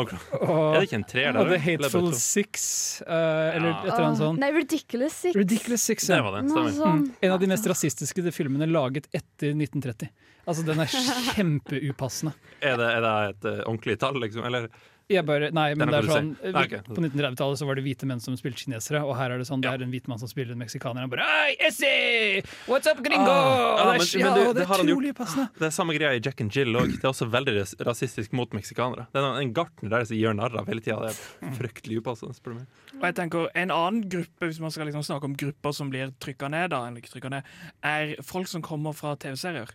Og, 0.00 0.12
er 0.16 0.78
det 0.78 0.86
ikke 0.86 0.96
en 1.02 1.04
treer 1.04 1.34
der? 1.36 1.40
Og 1.42 1.50
The 1.52 1.58
Hateful? 1.66 2.06
Six, 2.16 2.62
uh, 3.04 3.12
eller 3.12 3.68
Ja. 3.68 3.74
et 3.82 3.90
eller 3.92 4.06
annet 4.06 4.20
sånt. 4.22 4.40
Nei, 4.40 4.48
Ridiculous 4.56 5.18
Six. 5.26 5.36
Ridiculous 5.36 5.84
Six, 5.90 6.08
ja. 6.08 6.16
Det 6.16 6.24
var 6.30 6.38
det, 6.40 6.72
sånn. 6.78 7.02
Mm. 7.02 7.10
En 7.28 7.34
av 7.36 7.42
de 7.44 7.50
mest 7.52 7.68
rasistiske 7.68 8.24
filmene 8.32 8.70
laget 8.72 9.10
etter 9.12 9.52
1930. 9.52 10.08
Altså, 10.48 10.64
Den 10.66 10.80
er 10.80 10.88
kjempeupassende. 11.36 12.32
Er 12.64 12.80
det, 12.80 12.88
er 12.96 13.04
det 13.04 13.12
et 13.34 13.50
eh, 13.52 13.60
ordentlig 13.68 13.98
tall, 14.00 14.16
liksom? 14.24 14.48
Eller? 14.48 14.70
Jeg 15.10 15.24
bare, 15.26 15.50
nei, 15.52 15.74
men 15.74 15.90
Det 15.90 15.98
er 15.98 16.06
sånn. 16.08 16.28
Nei, 16.42 16.62
okay. 16.66 16.80
På 16.86 17.00
1930-tallet 17.02 17.58
så 17.58 17.66
var 17.66 17.78
det 17.78 17.84
hvite 17.84 18.06
menn 18.08 18.20
som 18.22 18.36
spilte 18.38 18.62
kinesere, 18.62 19.02
og 19.04 19.16
her 19.18 19.34
er 19.34 19.42
det 19.42 19.46
sånn, 19.48 19.60
det 19.64 19.70
er 19.72 19.82
en 19.84 19.90
hvit 19.92 20.06
mann 20.08 20.20
som 20.20 20.30
spiller 20.30 20.54
en 20.54 20.62
meksikaner. 20.62 21.02
Han 21.04 21.10
bare 21.12 21.26
Hei, 21.26 21.56
Essie! 21.68 22.42
What's 22.70 22.86
up, 22.90 23.02
gringo? 23.04 23.26
Ah, 23.28 23.96
ja, 23.98 23.98
det 23.98 24.06
er, 24.06 24.22
men, 24.22 24.38
du, 24.38 24.42
og 24.48 24.54
det 24.56 24.64
er 24.66 24.84
utrolig 24.86 25.14
passende. 25.18 25.48
Det 25.58 25.66
er 25.68 25.74
samme 25.74 25.96
greia 25.98 26.14
i 26.16 26.22
Jack 26.22 26.40
and 26.44 26.54
Jill 26.54 26.72
òg. 26.78 26.94
Det 26.94 27.02
er 27.04 27.10
også 27.10 27.28
veldig 27.32 27.56
rasistisk 27.88 28.32
mot 28.38 28.54
meksikanere. 28.56 29.08
Det 29.12 29.20
er 29.20 29.40
en- 29.42 29.52
gartner 29.52 29.90
der 29.92 30.04
som 30.08 30.16
gjør 30.16 30.38
narr 30.38 30.56
av 30.56 30.70
hele 30.70 30.80
tida. 30.80 30.96
Det 31.02 31.12
er 31.12 31.56
fryktelig 31.58 31.98
upassende, 32.00 32.34
spør 32.38 32.54
du 32.54 32.58
meg. 32.62 32.66
Og 32.96 33.04
jeg 33.04 33.14
tenker 33.18 33.48
En 33.54 33.70
annen 33.74 34.08
gruppe 34.08 34.48
hvis 34.48 34.60
man 34.60 34.70
skal 34.70 34.86
liksom 34.88 35.04
snakke 35.04 35.28
om 35.28 35.36
grupper 35.36 35.72
som 35.76 35.90
blir 35.90 36.12
trykka 36.22 36.48
ned, 36.48 36.70
da, 36.70 36.86
eller 36.88 37.02
ikke 37.02 37.12
trykket 37.18 37.30
ned, 37.30 37.42
er 37.84 38.14
folk 38.22 38.48
som 38.48 38.62
kommer 38.64 38.96
fra 38.96 39.14
TV-serier. 39.16 39.68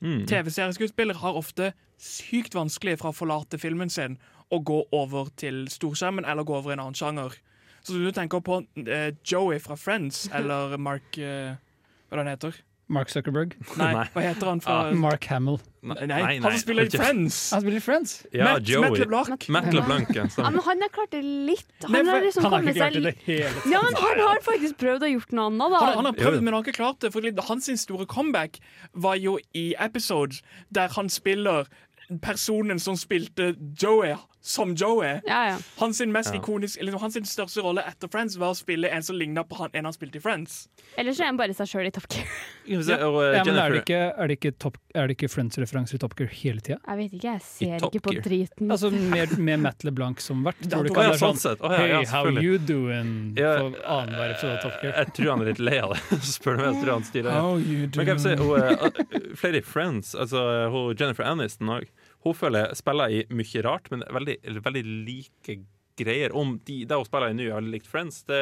Mm. 0.00 0.24
TV-serieskuespillere 0.26 1.20
har 1.20 1.36
ofte 1.36 1.72
sykt 2.00 2.54
vanskelig 2.56 2.96
fra 3.02 3.10
å 3.12 3.16
forlate 3.16 3.58
filmen 3.60 3.90
sin 3.92 4.16
og 4.50 4.64
gå 4.66 4.80
over 4.92 5.28
til 5.40 5.64
storskjermen 5.70 6.24
eller 6.26 6.44
gå 6.44 6.56
over 6.58 6.70
i 6.72 6.76
en 6.78 6.86
annen 6.86 6.98
sjanger. 6.98 7.36
Så 7.82 7.96
du 7.96 8.10
tenker 8.12 8.42
på 8.44 8.62
eh, 8.86 9.12
Joey 9.24 9.58
fra 9.62 9.76
Friends 9.78 10.26
eller 10.36 10.76
Mark 10.76 11.16
eh, 11.18 11.54
Hva 12.10 12.18
er 12.18 12.18
det 12.18 12.24
han 12.26 12.34
heter? 12.34 12.58
Mark 12.90 13.06
Zuckerberg. 13.12 13.52
Nei, 13.78 13.92
Nei. 13.94 14.02
hva 14.10 14.22
heter 14.24 14.48
han 14.50 14.60
fra 14.60 14.76
Ah, 14.88 14.94
Mark 14.98 15.22
Hamill. 15.30 15.60
Nei, 15.86 15.94
Nei, 16.00 16.06
nei, 16.10 16.32
han 16.42 16.56
som 16.56 16.58
spiller 16.64 16.88
i 16.88 16.90
Friends! 16.90 17.36
Han 17.54 17.62
spiller 17.62 17.78
i 17.78 17.82
Friends. 17.84 18.14
Ja, 18.34 18.48
Matt- 18.48 18.66
Joey. 18.66 18.82
Matt 18.90 18.98
LeBlanc. 19.04 19.44
Matt 19.54 19.68
LeBlanc, 19.76 20.10
ja. 20.18 20.24
Men 20.42 20.58
han 20.66 20.82
har 20.82 20.90
klart 20.96 21.12
det 21.14 21.20
litt. 21.22 21.70
Han 21.86 21.92
Nei, 21.94 22.00
for- 22.02 22.10
har 22.10 22.24
liksom 22.26 22.42
Han 22.48 22.52
har 22.56 22.58
kommet 22.64 22.74
ikke 22.74 22.80
klart 22.82 22.96
seg 22.98 23.04
det 23.06 23.12
det 23.14 23.28
hele 23.28 23.52
tatt. 23.54 23.68
Ja, 23.70 23.82
men 23.86 24.00
han 24.02 24.22
har 24.26 24.42
faktisk 24.48 24.80
prøvd 24.82 25.06
å 25.06 25.12
gjort 25.12 25.36
noe 25.38 25.46
annet, 25.52 25.76
da. 25.76 25.84
Han, 25.86 25.94
han 26.00 26.10
har 26.10 26.18
prøvd, 26.18 26.40
men 26.42 26.50
han 26.50 26.58
har 26.58 26.66
ikke 26.66 26.76
klart 26.80 26.98
det. 27.06 27.12
For 27.14 27.30
Hans 27.52 27.70
store 27.86 28.08
comeback 28.10 28.58
var 29.06 29.22
jo 29.22 29.36
i 29.54 29.64
episodes 29.86 30.42
der 30.74 30.90
han 30.98 31.08
spiller 31.08 31.70
personen 32.26 32.82
som 32.82 32.98
spilte 32.98 33.52
Joey 33.78 34.16
som 34.40 34.74
Joey. 34.74 35.20
Ja, 35.26 35.48
ja. 35.50 35.58
Hans 35.78 35.98
sin 35.98 36.12
mest 36.12 36.34
Ja. 36.34 36.40
ikoniske, 36.40 36.80
eller 36.80 36.98
hans 36.98 37.14
største 37.28 37.62
rolle 37.62 37.82
etter 37.86 38.08
Friends 38.08 38.36
var 38.40 38.54
å 38.54 38.56
spille 38.56 38.88
en 38.88 39.02
som 39.02 39.16
ligna 39.16 39.44
på 39.44 39.56
han, 39.58 39.70
en 39.72 39.84
han 39.84 39.92
spilte 39.92 40.16
i 40.16 40.20
Friends. 40.20 40.68
Ellers 40.96 41.20
er 41.20 41.26
han 41.28 41.36
bare 41.36 41.52
seg 41.54 41.68
sjøl 41.68 41.86
i 41.86 41.90
Top 41.90 42.06
Gear. 42.08 42.26
ja. 42.66 42.96
og, 43.06 43.18
eh, 43.24 43.36
Ja, 43.36 43.44
men 43.44 43.58
er 43.60 43.70
det 43.74 43.82
ikke, 43.84 44.00
er 44.16 44.26
det 44.32 44.38
ikke, 44.38 44.52
top, 44.58 44.78
er 44.94 45.06
det 45.10 45.16
ikke 45.18 45.28
Friends-referanser 45.28 45.94
i 45.94 45.98
Top 46.00 46.16
Gear 46.16 46.30
hele 46.32 46.60
tida? 46.64 46.78
Jeg 46.86 46.96
vet 47.02 47.12
ikke, 47.18 47.34
jeg 47.34 47.42
ser 47.44 47.86
ikke 47.90 48.02
på 48.08 48.14
driten. 48.24 48.70
Altså 48.70 48.90
med, 48.90 49.36
med 49.50 49.60
Matt 49.60 49.84
LeBlanc 49.84 50.20
som 50.24 50.42
vert? 50.46 50.56
Tror 50.64 50.88
du 50.88 50.90
ikke 50.92 51.04
han 51.04 51.12
er 51.14 51.20
sånn 51.20 51.40
sett. 51.40 51.60
Oh, 51.60 51.72
ja, 51.72 51.80
Hey, 51.80 51.90
ja, 51.90 52.02
how 52.10 52.30
you 52.40 52.56
doing? 52.58 53.12
Ja. 53.36 53.54
På 53.60 53.70
annenhver 53.84 54.32
episode 54.34 54.56
av 54.56 54.62
Top 54.64 54.80
Gear. 54.82 54.96
Jeg 54.96 55.12
tror 55.16 55.30
han 55.34 55.44
er 55.44 55.52
litt 55.52 55.60
lei 55.62 55.78
av 55.84 55.92
det. 55.94 56.20
Spør 56.34 56.56
du 56.56 56.62
meg, 56.64 56.70
jeg 56.74 56.84
tror 56.84 56.92
han 56.96 57.04
styrer. 57.10 57.30
How 57.36 57.56
you 57.60 57.88
Men 57.92 58.08
kan 58.08 58.16
jeg 58.16 58.24
si, 58.24 58.34
hun, 58.40 58.56
eh, 58.56 59.34
flere 59.36 59.60
i 59.60 59.64
Friends, 59.66 60.14
altså 60.14 60.46
hun 60.72 60.96
Jennifer 60.96 61.28
Aniston 61.28 61.68
òg, 61.76 61.88
hun 62.24 62.34
føler 62.36 62.66
jeg 62.68 62.76
spiller 62.82 63.12
i 63.16 63.20
mye 63.32 63.62
rart, 63.64 63.90
men 63.90 64.02
veldig, 64.12 64.38
veldig 64.64 64.82
like 65.06 65.58
greier. 66.00 66.32
Om 66.36 66.58
de, 66.64 66.84
det 66.88 66.96
hun 66.96 67.04
spiller 67.08 67.32
i 67.32 67.36
nå, 67.36 67.46
har 67.52 67.60
veldig 67.60 67.72
likt 67.74 67.88
Friends, 67.88 68.22
det 68.28 68.40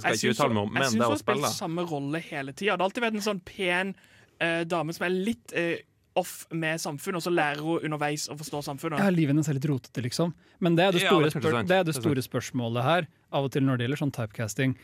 skal 0.00 0.14
jeg 0.14 0.20
ikke 0.22 0.34
uttale 0.36 0.54
meg 0.54 0.62
om, 0.62 0.68
hun- 0.68 0.74
men 0.74 0.82
jeg 0.82 0.90
det 0.90 0.92
syns 0.92 0.96
hun 0.96 1.02
hun 1.02 1.10
har 1.10 1.18
spilt 1.18 1.36
spiller 1.42 1.56
samme 1.58 1.86
rolle 1.90 2.20
hele 2.30 2.52
tida. 2.52 2.76
Det 2.76 2.80
har 2.80 2.88
alltid 2.90 3.02
vært 3.06 3.14
en 3.20 3.26
sånn 3.26 3.42
pen 3.44 3.94
eh, 4.40 4.64
dame 4.64 4.92
som 4.94 5.06
er 5.06 5.10
litt 5.14 5.52
eh, 5.56 5.76
off 6.16 6.46
med 6.50 6.80
samfunnet, 6.80 7.16
og 7.20 7.22
så 7.26 7.32
lærer 7.34 7.60
hun 7.60 7.82
underveis 7.90 8.28
å 8.32 8.36
forstå 8.38 8.62
samfunnet. 8.64 8.98
Ja, 9.02 9.10
livet 9.12 9.34
hennes 9.34 9.48
er 9.48 9.54
litt 9.58 9.66
rotete, 9.68 10.02
liksom. 10.02 10.32
Men 10.60 10.76
det 10.78 10.84
er 10.86 10.92
det 10.96 11.02
Ja, 11.02 11.10
store, 11.10 11.24
det 11.28 11.34
er 11.36 11.40
spør 11.40 11.50
det, 11.50 11.58
er 11.58 11.84
det 11.84 11.86
Det 11.92 11.96
er 11.96 12.00
store 12.00 12.22
spørsmålet 12.24 12.82
her, 12.86 13.06
av 13.32 13.44
og 13.44 13.52
til 13.52 13.62
når 13.66 13.76
det 13.78 13.84
gjelder 13.88 14.00
sånn 14.00 14.14
typecasting. 14.16 14.76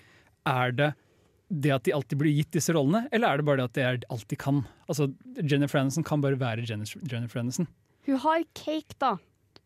Er 0.46 0.72
det 0.72 0.90
det 1.52 1.70
at 1.72 1.82
de 1.84 1.92
alltid 1.92 2.16
blir 2.18 2.32
gitt 2.36 2.50
disse 2.52 2.72
rollene, 2.72 3.08
eller 3.12 3.28
er 3.28 3.36
det 3.40 3.44
bare 3.44 3.56
det 3.60 3.64
at 3.64 3.72
det 3.76 3.84
er 3.84 3.98
alt 4.10 4.26
de 4.28 4.36
kan? 4.36 4.62
Altså, 4.88 5.08
Jennifer 5.40 5.78
Aniston 5.80 6.04
kan 6.04 6.20
bare 6.24 6.36
være 6.40 6.64
Jennifer 6.68 7.00
Jennifer 7.08 7.40
Aniston. 7.40 7.66
Hun 8.06 8.16
har 8.24 8.42
Cake, 8.58 8.96
da. 9.00 9.16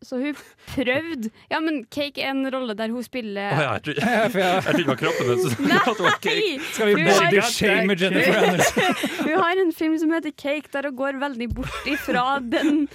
Så 0.05 0.19
hun 0.21 0.35
prøvde 0.75 1.29
Ja, 1.49 1.57
men 1.59 1.79
Cake 1.89 2.21
er 2.21 2.29
en 2.35 2.45
rolle 2.53 2.75
der 2.77 2.91
hun 2.93 3.01
spiller 3.03 3.49
oh, 3.49 3.61
ja, 3.63 3.71
jeg 3.73 3.83
trodde 3.83 4.77
det 4.77 4.87
var 4.87 4.95
kroppen 4.99 5.25
hennes. 5.31 5.53
Skal 6.73 6.91
vi 6.91 6.93
bare 7.01 7.23
body 7.25 7.39
har- 7.41 7.49
shame 7.51 7.95
Jennifer 7.97 8.37
Aniston? 8.43 8.83
Hun 9.25 9.39
har 9.41 9.61
en 9.65 9.73
film 9.73 9.97
som 9.97 10.13
heter 10.13 10.31
Cake, 10.37 10.69
der 10.73 10.89
hun 10.91 10.97
går 10.99 11.17
veldig 11.19 11.49
bort 11.55 11.89
ifra 11.89 12.39
den 12.39 12.85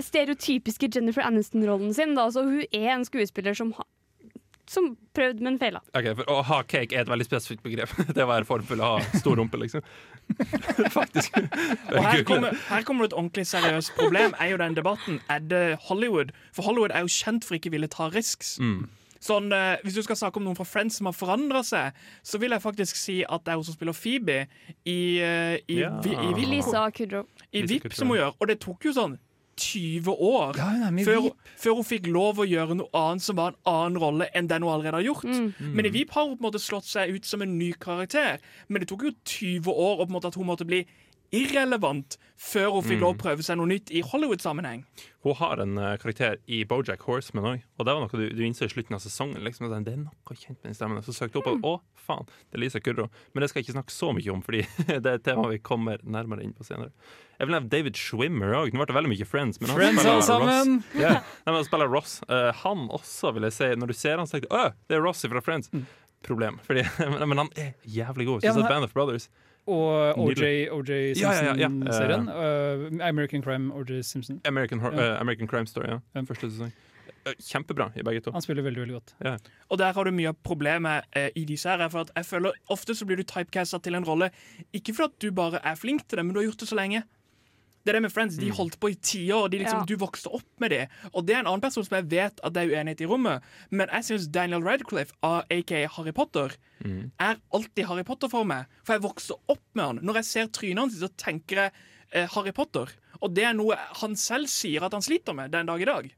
stereotypiske 0.00 0.90
Jennifer 0.94 1.22
Aniston-rollen 1.24 1.94
sin. 1.96 2.12
Da. 2.16 2.28
Så 2.30 2.44
hun 2.44 2.60
er 2.72 2.92
en 2.94 3.04
skuespiller 3.08 3.54
som, 3.56 3.72
som 4.68 4.90
prøvde, 5.16 5.42
men 5.44 5.56
feila. 5.60 5.80
Ok, 5.96 6.10
for 6.18 6.28
Å 6.32 6.42
ha 6.50 6.58
cake 6.68 6.96
er 6.96 7.06
et 7.06 7.10
veldig 7.10 7.26
spesifikt 7.28 7.62
begrep. 7.64 7.92
Det 8.16 8.24
å 8.24 8.28
være 8.30 8.48
formfull 8.48 8.82
og 8.84 8.98
ha 8.98 9.18
stor 9.20 9.38
rumpe, 9.40 9.60
liksom. 9.62 9.84
Faktisk. 10.98 11.38
Og 11.40 12.04
her 12.04 12.22
kommer, 12.28 12.54
her 12.68 12.84
kommer 12.86 13.06
det 13.06 13.12
et 13.12 13.18
ordentlig 13.18 13.46
seriøst 13.48 13.94
problem, 13.98 14.36
er 14.38 14.52
jo 14.52 14.60
den 14.60 14.76
debatten. 14.76 15.20
Er 15.32 15.42
det 15.44 15.64
Hollywood? 15.88 16.34
For 16.52 16.68
Hollywood 16.68 16.92
er 16.94 17.06
jo 17.06 17.12
kjent 17.12 17.48
for 17.48 17.58
ikke 17.58 17.72
ville 17.74 17.88
ta 17.92 18.10
risks. 18.12 18.56
Mm. 18.60 18.86
Sånn, 19.18 19.48
eh, 19.50 19.80
hvis 19.82 19.96
du 19.98 20.02
skal 20.06 20.18
snakke 20.20 20.38
om 20.38 20.44
noen 20.46 20.58
fra 20.58 20.66
Friends 20.68 21.00
som 21.00 21.08
har 21.10 21.16
forandra 21.16 21.64
seg, 21.66 21.96
så 22.22 22.38
vil 22.38 22.54
jeg 22.54 22.62
faktisk 22.62 22.98
si 22.98 23.16
at 23.26 23.42
det 23.44 23.50
er 23.54 23.58
hun 23.58 23.66
som 23.66 23.74
spiller 23.74 23.96
Phoebe 23.96 24.44
i, 24.86 25.18
eh, 25.18 25.56
i, 25.66 25.80
Ja. 25.80 25.90
i, 26.04 26.12
i, 26.12 26.14
i, 26.14 26.28
i, 26.28 26.44
i 26.44 26.50
Lisa 26.52 26.84
VIP 27.50 27.88
som 27.96 28.12
hun 28.12 28.20
gjør. 28.20 28.36
Og 28.38 28.52
det 28.52 28.60
tok 28.62 28.86
jo 28.86 28.94
sånn 28.94 29.18
20 29.58 30.14
år 30.14 30.58
Ja, 30.58 30.68
hun 30.70 30.84
er 30.86 30.94
med 30.94 31.02
i 31.02 31.06
før, 31.08 31.28
før 31.58 31.80
hun 31.80 31.88
fikk 31.88 32.08
lov 32.14 32.40
å 32.42 32.46
gjøre 32.48 32.76
noe 32.78 32.92
annet 32.96 33.24
som 33.26 33.38
var 33.38 33.52
en 33.52 33.72
annen 33.72 34.00
rolle 34.02 34.28
enn 34.36 34.50
den 34.50 34.64
hun 34.64 34.72
allerede 34.72 35.00
har 35.00 35.06
gjort. 35.08 35.26
Mm. 35.28 35.74
Men 35.74 35.88
i 35.88 35.92
VIP 35.94 36.14
har 36.16 36.28
hun 36.28 36.36
på 36.36 36.42
en 36.44 36.48
måte 36.48 36.62
slått 36.62 36.88
seg 36.88 37.12
ut 37.14 37.28
som 37.28 37.44
en 37.44 37.58
ny 37.58 37.72
karakter. 37.80 38.42
Men 38.68 38.82
det 38.82 38.90
tok 38.92 39.06
jo 39.08 39.14
20 39.18 39.70
år 39.74 39.98
og 39.98 40.06
på 40.06 40.10
en 40.10 40.16
måte 40.18 40.32
at 40.32 40.38
hun 40.38 40.48
måtte 40.48 40.68
bli 40.68 40.84
irrelevant 41.34 42.16
før 42.38 42.68
hun 42.76 42.84
fikk 42.86 42.98
Mm. 42.98 43.02
lov 43.02 43.14
å 43.16 43.18
prøve 43.18 43.42
seg 43.42 43.58
noe 43.58 43.66
nytt 43.66 43.90
i 43.90 44.00
Hollywood-sammenheng. 44.06 44.84
Hun 45.26 45.34
har 45.34 45.58
en 45.60 45.72
uh, 45.76 45.96
karakter 45.98 46.36
i 46.46 46.60
Bojack 46.64 47.02
Horseman 47.02 47.44
òg, 47.50 47.62
og 47.76 47.86
det 47.86 47.94
var 47.96 48.04
noe 48.04 48.20
du, 48.20 48.28
du 48.38 48.42
innså 48.46 48.68
i 48.68 48.70
slutten 48.70 48.94
av 48.94 49.02
sesongen. 49.02 49.42
Liksom, 49.42 49.66
det 49.72 49.92
er 49.92 49.98
noe 50.04 50.36
kjent 50.38 50.60
med 50.62 50.70
den 50.70 50.76
stemmen. 50.78 51.02
Så 51.02 51.12
søkte 51.16 51.42
hun 51.42 51.58
opp, 51.58 51.64
og 51.66 51.80
å 51.80 52.04
faen, 52.08 52.28
det 52.48 52.56
er 52.60 52.62
Lisa 52.62 52.80
Kudrow. 52.80 53.10
Men 53.34 53.42
det 53.42 53.50
skal 53.50 53.60
jeg 53.60 53.68
ikke 53.68 53.76
snakke 53.80 53.94
så 53.96 54.12
mye 54.14 54.30
om, 54.32 54.42
fordi 54.46 54.62
det 55.02 55.02
er 55.02 55.18
et 55.18 55.26
tema 55.26 55.48
vi 55.50 55.58
kommer 55.58 55.98
nærmere 56.06 56.46
inn 56.46 56.54
på 56.56 56.64
senere. 56.66 56.94
Jeg 57.38 57.46
vil 57.50 57.54
nevne 57.58 57.70
David 57.74 57.98
Schwimmer 57.98 58.54
òg. 58.62 58.72
Nå 58.72 58.80
ble 58.80 58.86
det 58.90 58.96
veldig 58.98 59.12
mye 59.12 59.26
Friends. 59.28 59.60
Men 59.60 59.70
han 59.74 59.78
Friends 59.82 60.00
spiller 60.02 60.22
sammen! 60.26 60.78
Ross. 60.78 60.94
Ja, 61.02 61.12
Nei, 61.18 61.50
men 61.50 61.58
han 61.60 61.66
spiller 61.68 61.90
Ross. 61.92 62.16
Uh, 62.30 62.48
han 62.64 62.86
også, 62.94 63.34
vil 63.36 63.46
jeg 63.50 63.58
si, 63.58 63.68
når 63.78 63.92
du 63.92 63.94
ser 63.98 64.18
han, 64.22 64.26
så 64.30 64.38
tenker 64.38 64.50
du 64.50 64.56
«Å, 64.58 64.64
det 64.90 64.96
er 64.98 65.04
Ross 65.04 65.26
fra 65.26 65.42
Friends. 65.44 65.70
Problem. 66.26 66.56
Fordi, 66.66 66.82
men, 66.98 67.20
men 67.30 67.38
han 67.44 67.52
er 67.58 67.74
jævlig 67.86 68.26
god. 68.30 68.42
Ja, 68.46 68.50
Sånn 68.54 68.62
men 68.64 68.66
som 68.66 68.72
Band 68.74 68.88
of 68.88 68.94
Brothers. 68.96 69.28
Og 69.68 70.18
OJ. 70.24 70.42
OJ 70.72 70.90
Ja, 71.20 71.32
ja, 71.32 71.42
ja, 71.44 71.54
ja. 71.60 71.68
Simpson-serien. 71.68 72.28
Uh, 72.32 73.06
American 73.08 73.42
Crime 73.44 73.68
OJ 73.76 74.02
Simpson. 74.02 74.40
American, 74.48 74.80
Hor- 74.80 74.94
Ja. 74.96 75.14
eh, 75.14 75.20
American 75.20 75.48
Crime 75.48 75.66
Story, 75.68 75.88
ja. 75.92 76.22
Første 76.24 76.48
sesong. 76.50 76.72
Kjempebra 77.44 77.90
i 77.96 78.02
begge 78.02 78.22
to. 78.24 78.32
Han 78.32 78.40
spiller 78.42 78.62
veldig 78.64 78.80
veldig 78.86 78.94
godt. 78.96 79.12
Ja. 79.24 79.34
Og 79.68 79.78
der 79.78 79.92
har 79.92 80.04
du 80.04 80.10
mye 80.16 80.28
av 80.30 80.36
problemet 80.46 81.04
eh, 81.12 81.28
i 81.36 81.44
disse 81.44 81.68
her. 81.68 81.82
er 81.84 81.88
For 81.92 82.00
at 82.06 82.12
jeg 82.16 82.24
føler 82.24 82.52
Ofte 82.72 82.94
så 82.96 83.04
blir 83.04 83.16
du 83.20 83.22
typecasta 83.28 83.78
til 83.84 83.94
en 83.98 84.04
rolle 84.08 84.30
ikke 84.72 84.94
fordi 84.96 85.28
du 85.28 85.30
bare 85.32 85.60
er 85.62 85.74
flink 85.76 86.06
til 86.08 86.16
det, 86.16 86.24
men 86.24 86.34
du 86.34 86.40
har 86.40 86.46
gjort 86.48 86.60
det 86.64 86.68
så 86.70 86.78
lenge. 86.78 87.02
Det 87.88 87.94
er 87.94 88.02
det 88.02 88.04
med 88.04 88.12
Friends, 88.12 88.36
De 88.36 88.50
holdt 88.52 88.74
på 88.82 88.90
i 88.92 88.96
tiår, 89.00 89.46
liksom, 89.48 89.78
Ja. 89.80 89.84
du 89.88 89.94
vokste 89.96 90.28
opp 90.28 90.44
med 90.60 90.70
det. 90.74 90.88
Og 91.14 91.24
det 91.24 91.34
er 91.36 91.38
en 91.40 91.46
annen 91.48 91.62
person 91.64 91.82
som 91.86 91.96
jeg 91.96 92.04
vet 92.10 92.40
at 92.44 92.52
det 92.52 92.60
er 92.66 92.74
uenighet 92.74 93.00
i 93.00 93.06
rommet, 93.08 93.40
men 93.70 93.88
jeg 93.88 94.04
syns 94.04 94.26
Daniel 94.28 94.60
Radcliffe, 94.62 95.14
aka 95.24 95.86
Harry 95.96 96.12
Potter, 96.12 96.52
er 96.84 97.36
alltid 97.50 97.86
Harry 97.88 98.04
Potter 98.04 98.28
for 98.28 98.44
meg. 98.44 98.66
For 98.84 98.92
jeg 98.98 99.02
vokste 99.06 99.38
opp 99.48 99.64
med 99.72 99.84
han. 99.86 100.00
Når 100.04 100.20
jeg 100.20 100.24
ser 100.24 100.46
trynet 100.52 100.78
hans, 100.84 101.00
så 101.00 101.08
tenker 101.16 101.56
jeg 101.56 101.72
eh, 102.12 102.28
Harry 102.34 102.52
Potter. 102.52 102.92
Og 103.22 103.32
det 103.34 103.44
er 103.48 103.54
noe 103.56 103.74
han 104.02 104.14
selv 104.16 104.46
sier 104.52 104.84
at 104.84 104.92
han 104.92 105.00
sliter 105.02 105.34
med 105.34 105.50
den 105.50 105.64
dag 105.66 105.80
i 105.80 105.88
dag. 105.88 106.12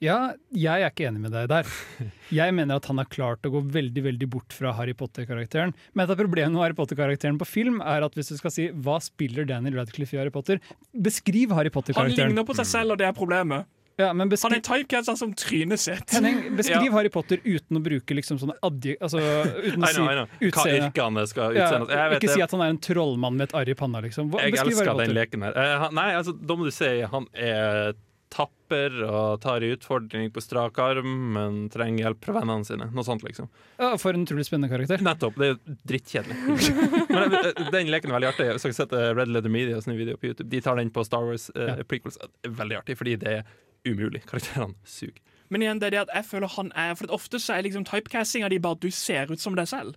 Ja, 0.00 0.32
jeg 0.56 0.80
er 0.80 0.88
ikke 0.88 1.10
enig 1.10 1.20
med 1.26 1.34
deg 1.36 1.48
der. 1.52 1.68
Jeg 2.40 2.54
mener 2.56 2.78
at 2.80 2.86
han 2.88 3.00
har 3.02 3.08
klart 3.10 3.44
å 3.44 3.50
gå 3.52 3.60
veldig 3.74 4.04
veldig 4.06 4.28
bort 4.32 4.54
fra 4.54 4.72
Harry 4.78 4.94
Potter-karakteren. 4.96 5.74
Men 5.92 6.06
et 6.06 6.12
av 6.14 6.20
problemene 6.20 6.54
med 6.54 6.62
Harry 6.62 6.76
Potter-karakteren 6.78 7.36
på 7.40 7.48
film 7.48 7.82
er 7.84 8.06
at 8.06 8.16
hvis 8.16 8.32
du 8.32 8.38
skal 8.38 8.54
si 8.54 8.68
hva 8.70 8.96
spiller 9.04 9.48
Daniel 9.50 9.76
Radcliffe 9.82 10.16
i 10.16 10.20
Harry 10.22 10.32
Potter, 10.32 10.62
beskriv 10.94 11.52
Harry 11.58 11.72
Potter-karakteren. 11.74 12.16
Han 12.16 12.32
ligner 12.32 12.48
på 12.48 12.56
seg 12.56 12.70
selv, 12.70 12.94
og 12.94 13.02
det 13.02 13.10
er 13.10 13.16
problemet. 13.16 13.68
Ja, 14.00 14.12
men 14.16 14.30
Han 14.32 14.54
er 14.56 14.62
typecasta 14.64 15.12
som 15.18 15.34
trynet 15.36 15.80
sitt. 15.82 16.14
Henning, 16.14 16.42
beskriv 16.60 16.94
Harry 16.96 17.10
Potter 17.12 17.42
uten 17.44 17.76
å 17.76 17.82
bruke 17.84 18.16
liksom 18.16 18.38
sånne 18.40 18.56
adje... 18.64 18.96
Altså, 19.04 19.20
uten 19.66 19.84
å 19.84 19.90
si 19.90 20.00
utseende. 20.00 20.28
Hva 20.54 20.68
yrkene 20.78 21.26
skal 21.28 21.58
Ja, 21.58 21.66
utseende. 21.66 21.98
Jeg 21.98 22.20
ikke 22.22 22.30
det. 22.30 22.36
si 22.38 22.44
at 22.46 22.54
han 22.56 22.64
er 22.64 22.72
en 22.72 22.84
trollmann 22.88 23.36
med 23.36 23.50
et 23.50 23.58
arr 23.60 23.72
i 23.74 23.76
panna, 23.76 24.00
liksom. 24.06 24.30
Hva, 24.32 24.46
Jeg 24.46 24.56
elsker 24.64 24.94
den 25.02 25.12
leken 25.18 25.44
her. 25.44 25.58
Uh, 25.58 25.90
nei, 25.98 26.12
altså, 26.16 26.32
da 26.32 26.56
må 26.56 26.70
du 26.70 26.72
si 26.72 26.94
han 27.12 27.28
er 27.36 27.98
tapper 28.30 28.94
og 29.02 29.40
tar 29.42 29.64
i 29.66 29.72
utfordring 29.74 30.28
på 30.30 30.42
strak 30.44 30.78
arm, 30.82 31.08
men 31.34 31.56
trenger 31.72 32.04
hjelp 32.06 32.24
fra 32.28 32.36
vennene 32.38 32.66
sine. 32.68 32.86
Noe 32.94 33.04
sånt, 33.06 33.24
liksom. 33.26 33.48
Ja, 33.80 33.92
for 33.98 34.14
en 34.14 34.22
utrolig 34.26 34.46
spennende 34.46 34.70
karakter. 34.70 35.02
Nettopp. 35.02 35.38
Det 35.40 35.48
er 35.48 35.56
jo 35.56 35.76
drittkjedelig. 35.90 36.36
men 37.14 37.34
eh, 37.40 37.64
den 37.74 37.90
leken 37.90 38.12
er 38.12 38.18
veldig 38.20 38.30
artig. 38.30 38.46
Hvis 38.54 38.66
dere 38.68 38.72
har 38.74 38.78
sett 38.78 38.94
eh, 39.00 39.08
Red 39.18 39.32
Leather 39.34 39.50
Media 39.52 39.80
sin 39.82 39.98
video 39.98 40.14
på 40.20 40.30
YouTube, 40.30 40.48
de 40.52 40.60
tar 40.62 40.78
den 40.78 40.92
på 40.94 41.04
Star 41.08 41.26
Wars 41.26 41.48
eh, 41.56 41.72
Ja. 41.80 41.88
prequels. 41.90 42.20
Det 42.40 42.54
Veldig 42.60 42.78
artig, 42.82 42.96
fordi 43.00 43.16
det 43.20 43.34
er 43.40 43.50
umulig. 43.88 44.22
Karakterene 44.30 44.78
suger. 44.86 45.18
Men 45.50 45.64
igjen, 45.66 45.80
det 45.82 45.88
er 45.90 45.96
det 45.96 46.02
at 46.04 46.14
jeg 46.14 46.28
føler 46.28 46.52
han 46.54 46.68
er 46.78 46.92
For 46.94 47.10
ofte 47.10 47.40
så 47.42 47.56
er 47.56 47.64
liksom 47.66 47.82
typecastinga 47.88 48.52
di 48.52 48.60
bare 48.62 48.78
at 48.78 48.84
du 48.84 48.90
ser 48.94 49.32
ut 49.32 49.42
som 49.42 49.56
deg 49.58 49.66
selv. 49.66 49.96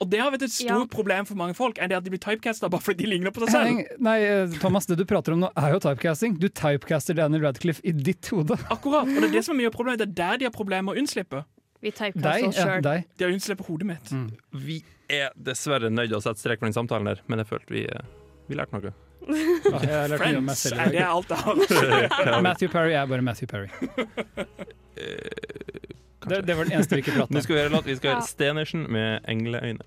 Og 0.00 0.08
det 0.10 0.20
har 0.22 0.30
vært 0.30 0.42
et 0.46 0.50
stort 0.54 0.68
Ja. 0.68 0.84
problem 0.86 1.24
for 1.26 1.34
mange 1.34 1.54
folk, 1.58 1.78
er 1.78 1.88
det 1.88 1.96
at 1.96 2.04
de 2.04 2.10
blir 2.10 2.20
typecasta 2.22 2.68
bare 2.70 2.80
fordi 2.80 3.04
de 3.04 3.10
ligner 3.10 3.30
på 3.34 3.40
seg 3.44 3.50
selv. 3.50 3.64
Henning, 3.66 3.86
nei, 3.98 4.18
eh, 4.22 4.46
Thomas, 4.62 4.86
det 4.86 4.96
du 4.98 5.04
prater 5.04 5.32
om 5.34 5.40
nå 5.40 5.50
er 5.56 5.72
jo 5.74 5.78
typecasting. 5.80 6.38
Du 6.38 6.48
typecaster 6.48 7.14
Daniel 7.18 7.42
Radcliffe 7.42 7.80
i 7.84 7.90
ditt 7.92 8.26
hode. 8.30 8.54
Akkurat, 8.70 9.02
og 9.08 9.20
det 9.20 9.24
er 9.30 9.34
det 9.38 9.44
som 9.44 9.56
er 9.56 9.60
mye 9.64 9.70
av 9.72 9.74
problemet. 9.74 9.98
Det 9.98 10.08
er 10.08 10.14
der 10.14 10.36
de 10.38 10.44
har 10.46 10.52
problemer 10.54 10.82
med 10.90 10.96
å 10.96 10.98
unnslippe. 11.02 11.44
Vi 11.82 11.90
Deg, 11.90 12.14
typecaster 12.14 12.46
oss 12.48 12.56
ja, 12.56 12.64
sjøl. 12.66 12.82
De 13.16 13.24
har 13.24 13.32
unnslippet 13.32 13.66
hodet 13.66 13.86
mitt. 13.86 14.12
Vi 14.52 14.82
er 15.08 15.30
dessverre 15.36 15.90
nødt 15.90 16.08
til 16.10 16.18
å 16.18 16.22
sette 16.22 16.38
strek 16.42 16.58
for 16.58 16.66
den 16.66 16.74
samtalen 16.74 17.04
der, 17.06 17.20
men 17.28 17.38
jeg 17.38 17.46
følte 17.50 17.70
vi, 17.74 17.84
eh, 17.86 18.02
vi 18.48 18.54
lærte 18.58 18.72
noe. 18.78 18.92
Ja, 19.28 20.06
Friends 20.16 20.66
er 20.72 20.90
det 20.94 21.02
alt 21.04 21.28
har. 21.28 22.42
Matthew 22.42 22.68
Perry 22.70 22.94
er 22.94 23.06
bare 23.06 23.22
Matthew 23.22 23.46
Perry. 23.50 23.68
Det, 26.28 26.42
det 26.46 26.56
var 26.58 26.68
den 26.68 26.78
eneste 26.78 26.96
vi 26.96 27.02
ikke 27.04 27.14
pratet 27.16 27.34
Nå 27.34 27.38
om. 27.40 27.42
skal 27.46 27.56
vi 27.56 27.60
høre 27.62 27.72
låt. 27.74 27.86
Vi 27.86 27.96
skal 27.96 28.10
Ja. 28.16 28.20
Stenersen 28.20 28.86
med 28.92 29.22
'Engleøyne'. 29.24 29.82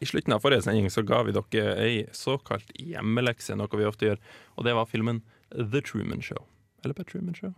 I 0.00 0.06
slutten 0.06 0.32
av 0.32 0.40
forrige 0.44 0.62
sending 0.62 0.90
så 0.92 1.02
ga 1.02 1.22
vi 1.22 1.32
dere 1.32 1.76
ei 1.80 2.06
såkalt 2.12 2.68
hjemmelekse, 2.76 3.56
noe 3.56 3.68
vi 3.72 3.86
ofte 3.88 4.06
gjør, 4.10 4.18
og 4.56 4.64
det 4.64 4.74
var 4.74 4.84
filmen 4.86 5.22
The 5.50 5.80
Truman 5.80 6.20
Show. 6.22 6.44
Eller 6.84 6.94
The 6.94 7.04
Truman 7.04 7.34
Show? 7.34 7.54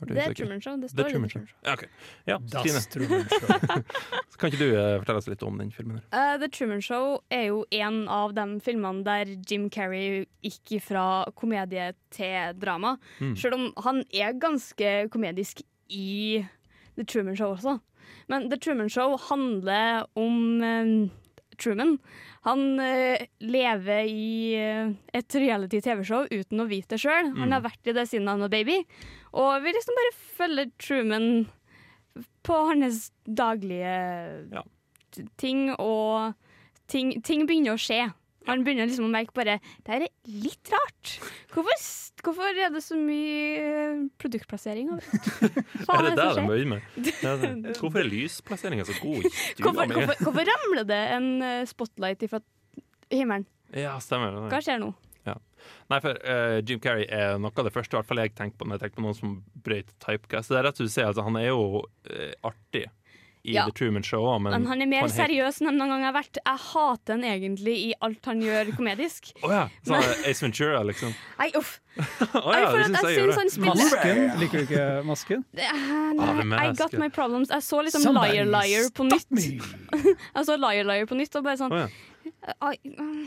Det 0.00 0.18
er. 0.18 0.34
Truman 0.34 0.60
Show. 0.60 0.76
Det 0.76 0.90
står 0.90 1.06
i 1.08 1.12
Truman 1.12 1.28
The 1.28 1.38
Truman 1.38 1.46
Show. 1.46 1.56
Ja, 1.64 1.72
ok. 1.72 1.84
Ja, 2.26 2.38
Das 2.52 2.86
Truman 2.86 3.28
Show. 3.28 3.48
kan 4.38 4.50
ikke 4.52 4.58
du 4.60 4.74
uh, 4.76 4.98
fortelle 5.00 5.22
oss 5.22 5.28
litt 5.30 5.42
om 5.46 5.56
den 5.58 5.70
filmen? 5.72 6.02
her? 6.12 6.34
Eh, 6.34 6.38
The 6.42 6.48
Truman 6.52 6.82
Show 6.84 7.22
er 7.32 7.46
jo 7.48 7.62
en 7.72 8.02
av 8.12 8.34
de 8.36 8.44
filmene 8.60 9.04
der 9.06 9.32
Jim 9.48 9.70
Carrey 9.72 10.26
gikk 10.44 10.82
fra 10.84 11.24
komedie 11.38 11.94
til 12.12 12.52
drama. 12.60 12.96
Mm. 13.20 13.32
Selv 13.40 13.56
om 13.56 13.70
han 13.86 14.02
er 14.12 14.36
ganske 14.36 15.08
komedisk 15.14 15.64
i 15.88 16.44
The 16.96 17.04
Truman 17.04 17.36
Show 17.36 17.54
også. 17.54 17.78
Men 18.28 18.48
The 18.50 18.56
Truman 18.58 18.88
Show 18.88 19.16
handler 19.28 20.06
om 20.16 20.62
eh, 20.62 21.08
Truman. 21.58 21.98
Han 22.46 22.78
eh, 22.80 23.26
lever 23.40 24.04
i 24.08 24.54
eh, 24.54 24.90
et 25.16 25.28
reality-TV-show 25.34 26.26
uten 26.30 26.60
å 26.62 26.68
vite 26.68 26.94
det 26.94 27.00
sjøl. 27.02 27.32
Han 27.36 27.48
Mm. 27.48 27.52
har 27.56 27.62
vært 27.62 27.86
i 27.90 27.92
det 27.96 28.06
siden 28.08 28.28
han 28.28 28.40
var 28.44 28.48
baby. 28.52 28.78
Og 29.34 29.62
vi 29.64 29.72
liksom 29.72 29.96
bare 29.98 30.14
følger 30.36 30.70
Truman 30.78 31.46
på 32.46 32.60
hans 32.70 33.10
daglige 33.26 34.52
Ja. 34.52 34.62
t- 35.12 35.26
ting, 35.36 35.70
og 35.78 36.34
ting, 36.88 37.20
ting 37.22 37.46
begynner 37.46 37.74
å 37.74 37.80
skje. 37.80 38.12
Han 38.46 38.64
begynner 38.66 38.88
liksom 38.88 39.08
å 39.08 39.12
merke 39.12 39.34
bare 39.36 39.58
Det 39.84 39.92
her 39.92 40.06
er 40.06 40.12
litt 40.30 40.72
rart. 40.72 41.14
Hvorfor, 41.52 41.86
hvorfor 42.26 42.60
er 42.66 42.74
det 42.74 42.82
så 42.84 42.98
mye 42.98 43.62
eh, 43.62 44.04
produktplassering 44.22 44.92
overalt? 44.94 45.30
Er 45.96 46.06
det 46.06 46.12
der 46.18 46.38
de 46.40 46.44
øyer 46.50 46.68
med? 46.70 47.80
Hvorfor 47.80 48.02
er 48.02 48.10
lysplasseringa 48.10 48.86
så 48.88 48.96
god? 49.00 49.26
Hvorfor, 49.62 49.92
hvorfor, 49.94 50.22
hvorfor 50.26 50.50
ramler 50.50 50.86
det 50.88 51.02
en 51.16 51.28
eh, 51.42 51.64
spotlight 51.68 52.22
ifra 52.26 52.42
himmelen? 53.12 53.46
Ja, 53.74 53.96
stemmer. 54.02 54.46
Hva 54.50 54.62
skjer 54.62 54.80
nå? 54.82 54.92
Nei, 55.90 55.98
for 56.02 56.18
uh, 56.26 56.58
Jim 56.66 56.80
Carrey 56.82 57.06
er 57.12 57.38
noe 57.40 57.54
av 57.54 57.66
det 57.66 57.72
første 57.74 57.94
i 57.94 57.98
hvert 57.98 58.08
fall 58.08 58.22
jeg 58.22 58.34
tenker 58.38 58.58
på 58.60 58.66
når 58.66 58.78
jeg 58.78 58.84
tenker 58.84 58.98
på 58.98 59.06
noen 59.06 59.18
som 59.18 59.34
brøt 59.66 59.92
typecast. 60.02 60.52
Det 60.52 60.60
er 60.60 60.68
rett 60.68 60.82
og 60.82 60.90
slett 60.90 61.10
altså, 61.10 61.26
Han 61.26 61.38
er 61.40 61.48
jo 61.48 61.82
uh, 61.82 62.32
artig 62.50 62.86
i 63.46 63.54
Ja. 63.54 63.64
The 63.68 63.74
Truman 63.78 64.02
Show 64.06 64.26
òg, 64.26 64.40
men, 64.42 64.52
Men 64.56 64.66
han 64.66 64.82
er 64.82 64.88
mer 64.90 65.08
seriøs 65.12 65.60
enn 65.60 65.70
han 65.70 65.78
noen 65.80 65.94
gang 65.94 66.06
har 66.08 66.14
vært. 66.16 66.40
Jeg 66.42 66.62
hater 66.66 67.16
han 67.16 67.24
egentlig 67.24 67.76
i 67.78 67.90
alt 68.04 68.26
han 68.26 68.42
gjør 68.42 68.72
komedisk. 68.76 69.30
Å 69.46 69.52
ja! 69.52 69.64
Sånn 69.86 70.08
Ace 70.26 70.44
Ventura, 70.44 70.82
liksom. 70.88 71.14
Nei, 71.38 71.48
uff. 71.58 71.76
oh, 71.96 72.50
ja, 72.52 72.58
jeg, 72.60 72.90
syns 72.90 72.98
jeg 72.98 73.06
jeg 73.06 73.20
gjør 73.20 73.30
syns 73.30 73.38
han 73.38 73.46
det? 73.46 73.54
spiller 73.54 73.78
Masken? 73.80 74.20
Liker 74.42 74.58
du 74.58 74.66
ikke 74.66 74.88
Masken? 75.06 75.46
Nei, 75.56 76.66
I 76.66 76.74
got 76.76 76.98
my 77.00 77.08
problems. 77.08 77.54
Jeg 77.54 77.64
så 77.64 77.80
liksom 77.86 78.04
Somebody 78.04 78.42
Liar 78.42 78.52
Liar 78.52 78.90
på 78.92 79.06
nytt. 79.08 79.30
Jeg 80.36 80.44
så 80.50 80.58
Liar 80.60 80.84
Liar 80.90 81.08
på 81.08 81.16
nytt 81.18 81.38
og 81.38 81.46
bare 81.46 81.60
sånn 81.60 81.72
oh, 81.72 81.86
ja. 81.86 82.70
Mm, 82.84 83.26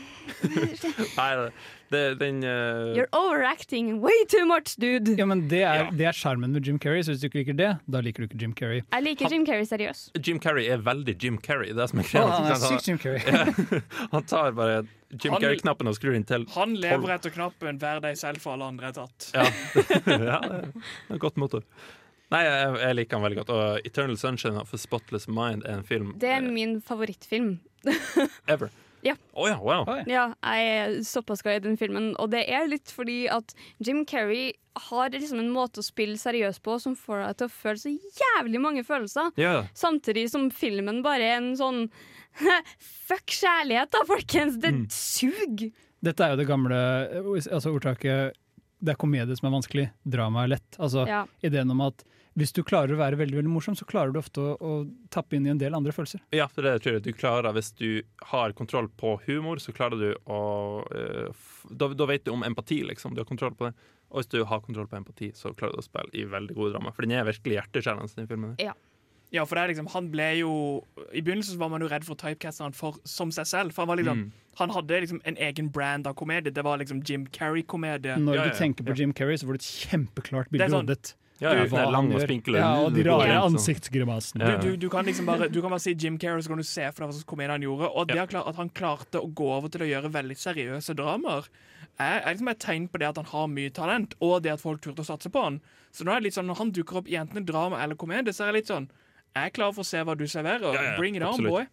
Nei, 1.18 1.50
det, 1.90 2.18
den 2.20 2.42
uh... 2.44 2.94
You're 2.96 3.10
overacting 3.12 4.00
way 4.00 4.24
too 4.28 4.44
much, 4.46 4.76
dude. 4.78 5.16
Ja, 5.18 5.26
men 5.26 5.48
det 5.48 5.62
er, 5.62 5.90
Ja. 5.90 6.36
med 6.36 6.66
Jim 6.66 6.78
Carrey, 6.78 7.02
så 7.02 7.12
hvis 7.12 7.20
du 7.20 7.26
ikke 7.28 7.40
liker 7.42 7.56
det, 7.58 7.70
da 7.90 8.00
liker 8.00 8.22
du 8.22 8.28
ikke 8.28 8.40
Jim 8.40 8.54
Carrey. 8.54 8.82
Jeg 8.92 9.02
liker 9.02 9.30
Jim 9.32 9.44
Carrey 9.46 9.64
seriøs. 9.66 10.10
Jim 10.26 10.38
Carrey 10.40 10.68
er 10.70 10.78
veldig 10.78 11.16
Jim 11.22 11.38
Carrey. 11.38 11.72
Det 11.74 11.82
er 11.82 11.86
som 11.90 11.98
er 11.98 12.08
greia. 12.10 12.26
han 12.30 12.44
er 12.44 12.54
Han- 12.54 12.78
sykt 12.78 12.88
Jim 12.88 12.98
Carrey. 12.98 13.20
Ja, 13.26 13.80
han 14.12 14.22
tar 14.24 14.52
bare 14.52 14.82
Jim 15.10 15.34
Carrey-knappen 15.34 15.88
og 15.90 15.96
skrur 15.98 16.14
inn 16.14 16.24
til 16.24 16.46
Han 16.54 16.76
lever 16.78 17.16
etter 17.16 17.30
knappen 17.34 17.78
'vær 17.80 18.00
deg 18.04 18.14
selv' 18.16 18.38
for 18.38 18.54
alle 18.54 18.68
andre 18.70 18.92
er 18.92 18.92
tatt. 18.92 19.30
Ja, 19.34 19.48
ja 20.30 20.38
det 20.40 21.16
er 21.16 21.18
godt 21.18 21.36
motto. 21.36 21.62
Nei, 22.30 22.44
jeg, 22.46 22.76
jeg 22.78 22.94
liker 23.00 23.18
han 23.18 23.24
veldig 23.26 23.40
godt. 23.42 23.50
Og 23.50 23.80
'Eternal 23.84 24.16
Sunshine 24.16 24.60
of 24.60 24.72
a 24.72 24.78
Spotless 24.78 25.26
Mind' 25.26 25.66
er 25.66 25.80
en 25.80 25.82
film 25.84 26.14
Det 26.18 26.30
er 26.30 26.40
min 26.46 26.78
favorittfilm. 26.80 27.58
ever. 28.46 28.70
Ja. 29.02 29.14
Oh, 29.32 29.46
ja, 29.48 29.56
wow. 29.58 29.86
Ja, 30.06 30.26
jeg 30.44 30.72
er 30.80 30.96
såpass 31.06 31.42
glad 31.42 31.60
i 31.62 31.68
den 31.68 31.76
filmen, 31.80 32.10
og 32.20 32.30
det 32.34 32.42
er 32.52 32.66
litt 32.68 32.90
fordi 32.92 33.22
at 33.32 33.54
Jim 33.80 34.04
Carrey 34.06 34.52
har 34.90 35.10
liksom 35.10 35.40
en 35.40 35.50
måte 35.52 35.80
å 35.80 35.84
spille 35.86 36.16
seriøst 36.20 36.62
på 36.62 36.76
som 36.80 36.94
får 36.96 37.24
deg 37.26 37.36
til 37.40 37.48
å 37.48 37.54
føle 37.54 37.80
så 37.82 37.92
jævlig 38.20 38.60
mange 38.62 38.84
følelser. 38.86 39.32
Ja, 39.40 39.64
Samtidig 39.74 40.28
som 40.30 40.50
filmen 40.50 41.02
bare 41.02 41.22
er 41.32 41.38
en 41.40 41.54
sånn 41.58 41.86
Fuck 43.08 43.26
kjærlighet, 43.40 43.90
da, 43.90 44.04
folkens! 44.06 44.58
Det 44.62 44.70
Mm. 44.74 44.84
suger! 44.90 45.72
Dette 46.02 46.24
er 46.24 46.30
jo 46.30 46.36
det 46.40 46.46
gamle 46.48 46.76
altså 47.50 47.74
ordtaket 47.74 48.36
det 48.80 48.94
er 48.94 48.96
komedie 48.96 49.36
som 49.36 49.50
er 49.50 49.52
vanskelig, 49.58 49.82
drama 50.08 50.44
er 50.46 50.54
lett. 50.54 50.76
Altså 50.80 51.06
Ja. 51.06 51.26
ideen 51.44 51.70
om 51.70 51.80
at 51.84 52.02
hvis 52.38 52.52
du 52.54 52.62
klarer 52.62 52.94
å 52.94 52.98
være 53.00 53.16
veldig 53.18 53.36
veldig 53.40 53.50
morsom, 53.52 53.74
så 53.76 53.84
klarer 53.88 54.12
du 54.14 54.18
ofte 54.20 54.40
å, 54.40 54.52
å 54.60 54.74
tappe 55.10 55.36
inn 55.36 55.46
i 55.46 55.50
en 55.50 55.58
del 55.58 55.74
andre 55.74 55.92
følelser. 55.92 56.20
Ja, 56.36 56.46
for 56.48 56.62
det 56.62 56.76
tror 56.84 56.94
jeg 56.98 57.02
du 57.08 57.12
klarer 57.12 57.52
Hvis 57.56 57.72
du 57.76 58.02
har 58.30 58.52
kontroll 58.52 58.88
på 59.00 59.16
humor, 59.26 59.58
så 59.58 59.72
klarer 59.74 59.98
du 59.98 60.10
å 60.30 60.40
uh, 60.86 61.30
f- 61.34 61.66
da, 61.70 61.88
da 61.94 62.06
vet 62.06 62.24
du 62.24 62.30
om 62.32 62.44
empati, 62.46 62.82
liksom. 62.86 63.14
Du 63.16 63.20
har 63.24 63.26
kontroll 63.28 63.54
på 63.58 63.66
det. 63.68 63.74
Og 64.10 64.20
hvis 64.22 64.30
du 64.30 64.44
har 64.44 64.60
kontroll 64.62 64.86
på 64.90 64.96
empati, 64.98 65.32
så 65.34 65.52
klarer 65.54 65.74
du 65.74 65.82
å 65.82 65.86
spille 65.86 66.10
i 66.14 66.24
veldig 66.26 66.54
gode 66.56 66.72
drama. 66.76 66.92
For 66.94 67.02
den 67.06 67.12
er 67.18 67.26
virkelig 67.28 67.58
hjerteskjærende, 67.60 68.14
den 68.16 68.30
filmen. 68.30 68.54
Ja. 68.62 68.72
Ja, 69.30 69.44
for 69.46 69.54
det 69.54 69.62
er 69.62 69.70
liksom, 69.70 69.86
han 69.92 70.08
ble 70.10 70.24
jo 70.40 70.52
I 71.14 71.20
begynnelsen 71.22 71.54
var 71.60 71.68
man 71.70 71.78
jo 71.84 71.86
redd 71.86 72.02
for 72.02 72.16
å 72.16 72.18
typecaste 72.18 72.64
han 72.66 72.72
for, 72.74 72.96
som 73.06 73.30
seg 73.30 73.46
selv. 73.46 73.74
For 73.76 73.84
han 73.84 73.90
var 73.92 74.00
liksom 74.02 74.22
Mm. 74.24 74.30
Han 74.58 74.72
hadde 74.74 74.98
liksom 75.04 75.20
en 75.24 75.36
egen 75.38 75.68
brand 75.72 76.06
av 76.10 76.16
komedie. 76.18 76.50
Det 76.52 76.64
var 76.66 76.78
liksom 76.82 76.98
Jim 77.06 77.22
Carrey-komedie. 77.32 78.16
Når 78.18 78.40
du 78.50 78.56
tenker 78.58 78.84
på 78.84 78.96
Jim 78.98 79.12
Carrey, 79.14 79.38
så 79.38 79.46
får 79.46 79.56
du 79.56 79.60
et 79.62 79.68
kjempeklart 79.90 80.50
bilde 80.50 80.58
Det 80.58 80.66
er 80.66 80.72
i 80.72 80.74
sånn- 80.74 80.88
hodet. 80.90 81.14
Ja, 81.40 81.54
ja, 81.56 81.64
den 81.64 81.72
er 81.74 81.84
han 81.86 81.92
lang 81.94 82.08
og 82.12 82.20
spinkel. 82.20 82.56
Ja, 82.60 82.70
og 82.84 82.92
de 82.92 83.02
rare 83.06 83.28
Ja. 83.30 83.40
ansiktsgrimasene. 83.48 84.44
Ja. 84.44 84.56
Du, 84.60 84.70
du, 84.70 84.76
du 84.76 84.88
kan 84.92 85.06
liksom 85.08 85.24
bare 85.26 85.48
Du 85.48 85.60
kan 85.62 85.70
bare 85.72 85.80
si 85.80 85.94
Jim 85.94 86.18
Carrey, 86.20 86.42
så 86.44 86.52
kan 86.52 86.60
du 86.60 86.66
se 86.68 86.84
for 86.92 87.00
deg 87.00 87.08
hva 87.08 87.16
slags 87.16 87.24
komedie 87.30 87.54
han 87.54 87.64
gjorde. 87.64 87.88
Og 87.96 88.08
det 88.08 88.18
at 88.20 88.56
han 88.60 88.68
klarte 88.70 89.22
å 89.22 89.30
gå 89.32 89.48
over 89.56 89.68
til 89.72 89.86
å 89.86 89.88
gjøre 89.88 90.12
veldig 90.12 90.36
seriøse 90.36 90.94
dramaer, 90.98 91.48
er, 91.98 92.20
er 92.20 92.30
liksom 92.34 92.48
et 92.52 92.60
tegn 92.60 92.88
på 92.88 93.00
det 93.00 93.08
at 93.08 93.16
han 93.16 93.28
har 93.32 93.48
mye 93.48 93.70
talent, 93.72 94.14
og 94.20 94.42
det 94.44 94.52
at 94.52 94.60
folk 94.60 94.80
turte 94.84 95.00
å 95.00 95.08
satse 95.08 95.30
på 95.32 95.42
han. 95.42 95.60
Så 95.92 96.04
nå 96.04 96.12
er 96.12 96.20
det 96.20 96.28
litt 96.30 96.36
sånn, 96.38 96.46
når 96.48 96.60
han 96.60 96.70
dukker 96.76 97.00
opp 97.00 97.08
i 97.08 97.16
enten 97.16 97.44
drama 97.48 97.80
eller 97.82 97.96
komedie, 97.96 98.32
så 98.36 98.44
er 98.46 98.52
det 98.52 98.60
litt 98.62 98.70
sånn 98.72 98.90
Jeg 99.34 99.46
er 99.46 99.50
klar 99.54 99.72
for 99.72 99.84
å 99.84 99.86
se 99.86 100.00
hva 100.02 100.16
du 100.18 100.26
serverer. 100.26 100.74
Ja, 100.74 100.82
ja, 100.90 100.96
Bring 100.98 101.16
it 101.16 101.22
on, 101.22 101.40
boy. 101.46 101.66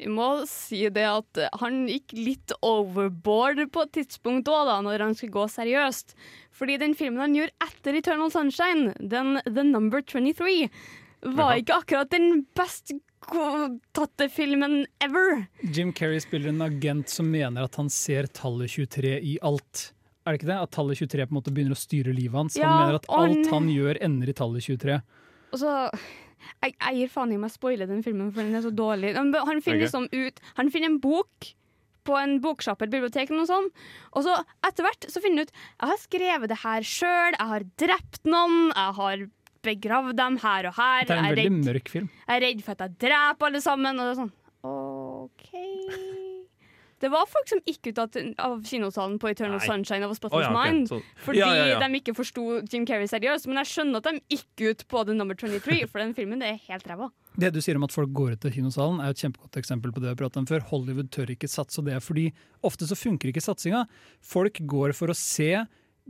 Vi 0.00 0.08
må 0.08 0.28
si 0.48 0.80
det 0.88 1.04
at 1.04 1.40
han 1.60 1.82
gikk 1.90 2.14
litt 2.16 2.54
overboard 2.64 3.66
på 3.72 3.84
et 3.84 3.92
tidspunkt 3.98 4.48
òg, 4.48 4.70
da, 4.70 4.78
når 4.86 5.04
han 5.04 5.16
skulle 5.18 5.34
gå 5.34 5.44
seriøst. 5.52 6.14
Fordi 6.56 6.78
den 6.80 6.96
filmen 6.96 7.20
han 7.20 7.36
gjorde 7.36 7.68
etter 7.68 7.98
Eternal 8.00 8.32
Sunshine, 8.32 8.94
den 8.96 9.36
The 9.44 9.64
Number 9.66 10.00
23, 10.00 10.70
var 11.36 11.60
ikke 11.60 11.82
akkurat 11.82 12.12
den 12.14 12.46
best 12.56 12.94
tatte 13.92 14.28
filmen 14.32 14.86
ever. 15.04 15.44
Jim 15.60 15.92
Carrey 15.92 16.20
spiller 16.24 16.48
en 16.48 16.64
agent 16.64 17.12
som 17.12 17.28
mener 17.30 17.68
at 17.68 17.76
han 17.76 17.92
ser 17.92 18.30
tallet 18.32 18.72
23 18.72 19.18
i 19.20 19.36
alt. 19.44 19.90
Er 20.24 20.32
det 20.32 20.40
ikke 20.40 20.50
det? 20.50 20.58
At 20.64 20.72
tallet 20.76 21.00
23 21.00 21.26
på 21.28 21.34
en 21.34 21.38
måte 21.42 21.52
begynner 21.52 21.76
å 21.76 21.80
styre 21.80 22.16
livet 22.16 22.40
hans. 22.40 22.56
Ja, 22.56 22.72
han 22.72 22.86
mener 22.86 23.00
at 23.02 23.12
alt 23.12 23.52
han 23.52 23.68
gjør, 23.72 24.00
ender 24.00 24.32
i 24.32 24.36
tallet 24.36 24.64
23. 24.64 24.98
Og 25.50 25.60
så 25.60 25.76
Jeg, 26.64 26.76
eier 26.90 27.10
faen 27.12 27.32
i 27.32 27.38
om 27.38 27.46
jeg 27.46 27.56
spoiler 27.56 27.90
den 27.90 28.04
filmen, 28.06 28.30
for 28.34 28.44
den 28.44 28.58
er 28.58 28.64
så 28.64 28.72
dårlig. 28.74 29.14
Han, 29.16 29.32
han 29.34 29.64
finner 29.64 29.80
okay. 29.80 29.86
liksom 29.86 30.06
ut 30.12 30.44
Han 30.58 30.70
finner 30.72 30.92
en 30.92 31.00
bok 31.02 31.50
på 32.08 32.16
en 32.16 32.38
boksjappe 32.40 32.86
eller 32.86 32.96
bibliotek, 32.96 33.28
eller 33.28 33.42
noe 33.42 33.50
sånt. 33.50 33.82
og 34.16 34.24
så 34.24 34.38
etter 34.66 34.86
hvert 34.86 35.04
så 35.12 35.20
finner 35.20 35.44
han 35.44 35.50
ut 35.50 35.52
Jeg 35.52 35.90
har 35.92 36.00
skrevet 36.04 36.52
det 36.52 36.62
her 36.62 36.86
sjøl, 36.86 37.36
jeg 37.36 37.50
har 37.52 37.66
drept 37.84 38.22
noen, 38.24 38.72
jeg 38.72 38.96
har 39.00 39.26
begravd 39.66 40.16
dem 40.16 40.40
her 40.40 40.70
og 40.70 40.78
her. 40.78 41.04
Det 41.04 41.14
er 41.16 41.20
en 41.20 41.28
veldig 41.28 41.44
redd, 41.44 41.60
mørk 41.68 41.92
film. 41.92 42.08
jeg 42.24 42.38
er 42.38 42.46
redd 42.46 42.64
for 42.64 42.76
at 42.76 42.86
jeg 42.86 42.98
dreper 43.08 43.50
alle 43.50 43.62
sammen. 43.64 44.00
Og 44.00 44.08
det 44.08 44.16
er 44.16 44.20
sånn 44.24 44.34
OK 44.70 46.19
Det 47.00 47.08
var 47.12 47.28
folk 47.30 47.48
som 47.48 47.62
gikk 47.64 47.90
ut 47.90 48.00
av, 48.02 48.60
kinosalen 48.66 49.16
på 49.20 49.30
Eternal 49.30 49.56
Nei. 49.56 49.66
Sunshine 49.66 50.04
of 50.04 50.12
a 50.12 50.18
Spotless 50.18 50.42
oh, 50.42 50.44
ja, 50.44 50.50
okay. 50.52 50.74
Mind 50.76 50.92
fordi 51.24 51.40
Ja, 51.40 51.48
ja, 51.56 51.66
ja. 51.72 51.78
de 51.80 52.00
ikke 52.00 52.14
forsto 52.18 52.60
Jim 52.68 52.84
Carrey 52.88 53.08
seriøst. 53.08 53.48
Men 53.48 53.62
jeg 53.62 53.70
skjønner 53.72 54.02
at 54.02 54.10
de 54.10 54.36
gikk 54.36 54.66
ut 54.68 54.84
på 54.90 55.04
The 55.08 55.16
Number 55.16 55.38
23, 55.38 55.80
for 55.90 56.02
den 56.04 56.14
filmen 56.16 56.44
det 56.44 56.52
er 56.52 56.62
helt 56.68 56.86
ræva. 56.90 57.10
Det 57.40 57.52
du 57.54 57.60
sier 57.64 57.78
om 57.78 57.86
at 57.86 57.94
folk 57.94 58.12
går 58.12 58.36
ut 58.36 58.44
av 58.44 58.52
kinosalen, 58.52 59.00
er 59.00 59.14
et 59.14 59.22
kjempegodt 59.22 59.56
eksempel 59.62 59.94
på 59.94 60.02
det 60.02 60.10
vi 60.10 60.12
har 60.12 60.20
pratet 60.20 60.42
om 60.42 60.48
før. 60.50 60.64
Hollywood 60.72 61.12
tør 61.14 61.30
ikke 61.32 61.48
satse, 61.48 61.78
og 61.80 61.88
det 61.88 61.96
er 61.96 62.04
fordi 62.04 62.26
ofte 62.66 62.88
så 62.90 62.98
funker 62.98 63.30
ikke 63.30 63.44
satsinga. 63.44 63.86
Folk 64.20 64.60
går 64.68 64.92
for 64.98 65.12
å 65.12 65.16
se 65.16 65.54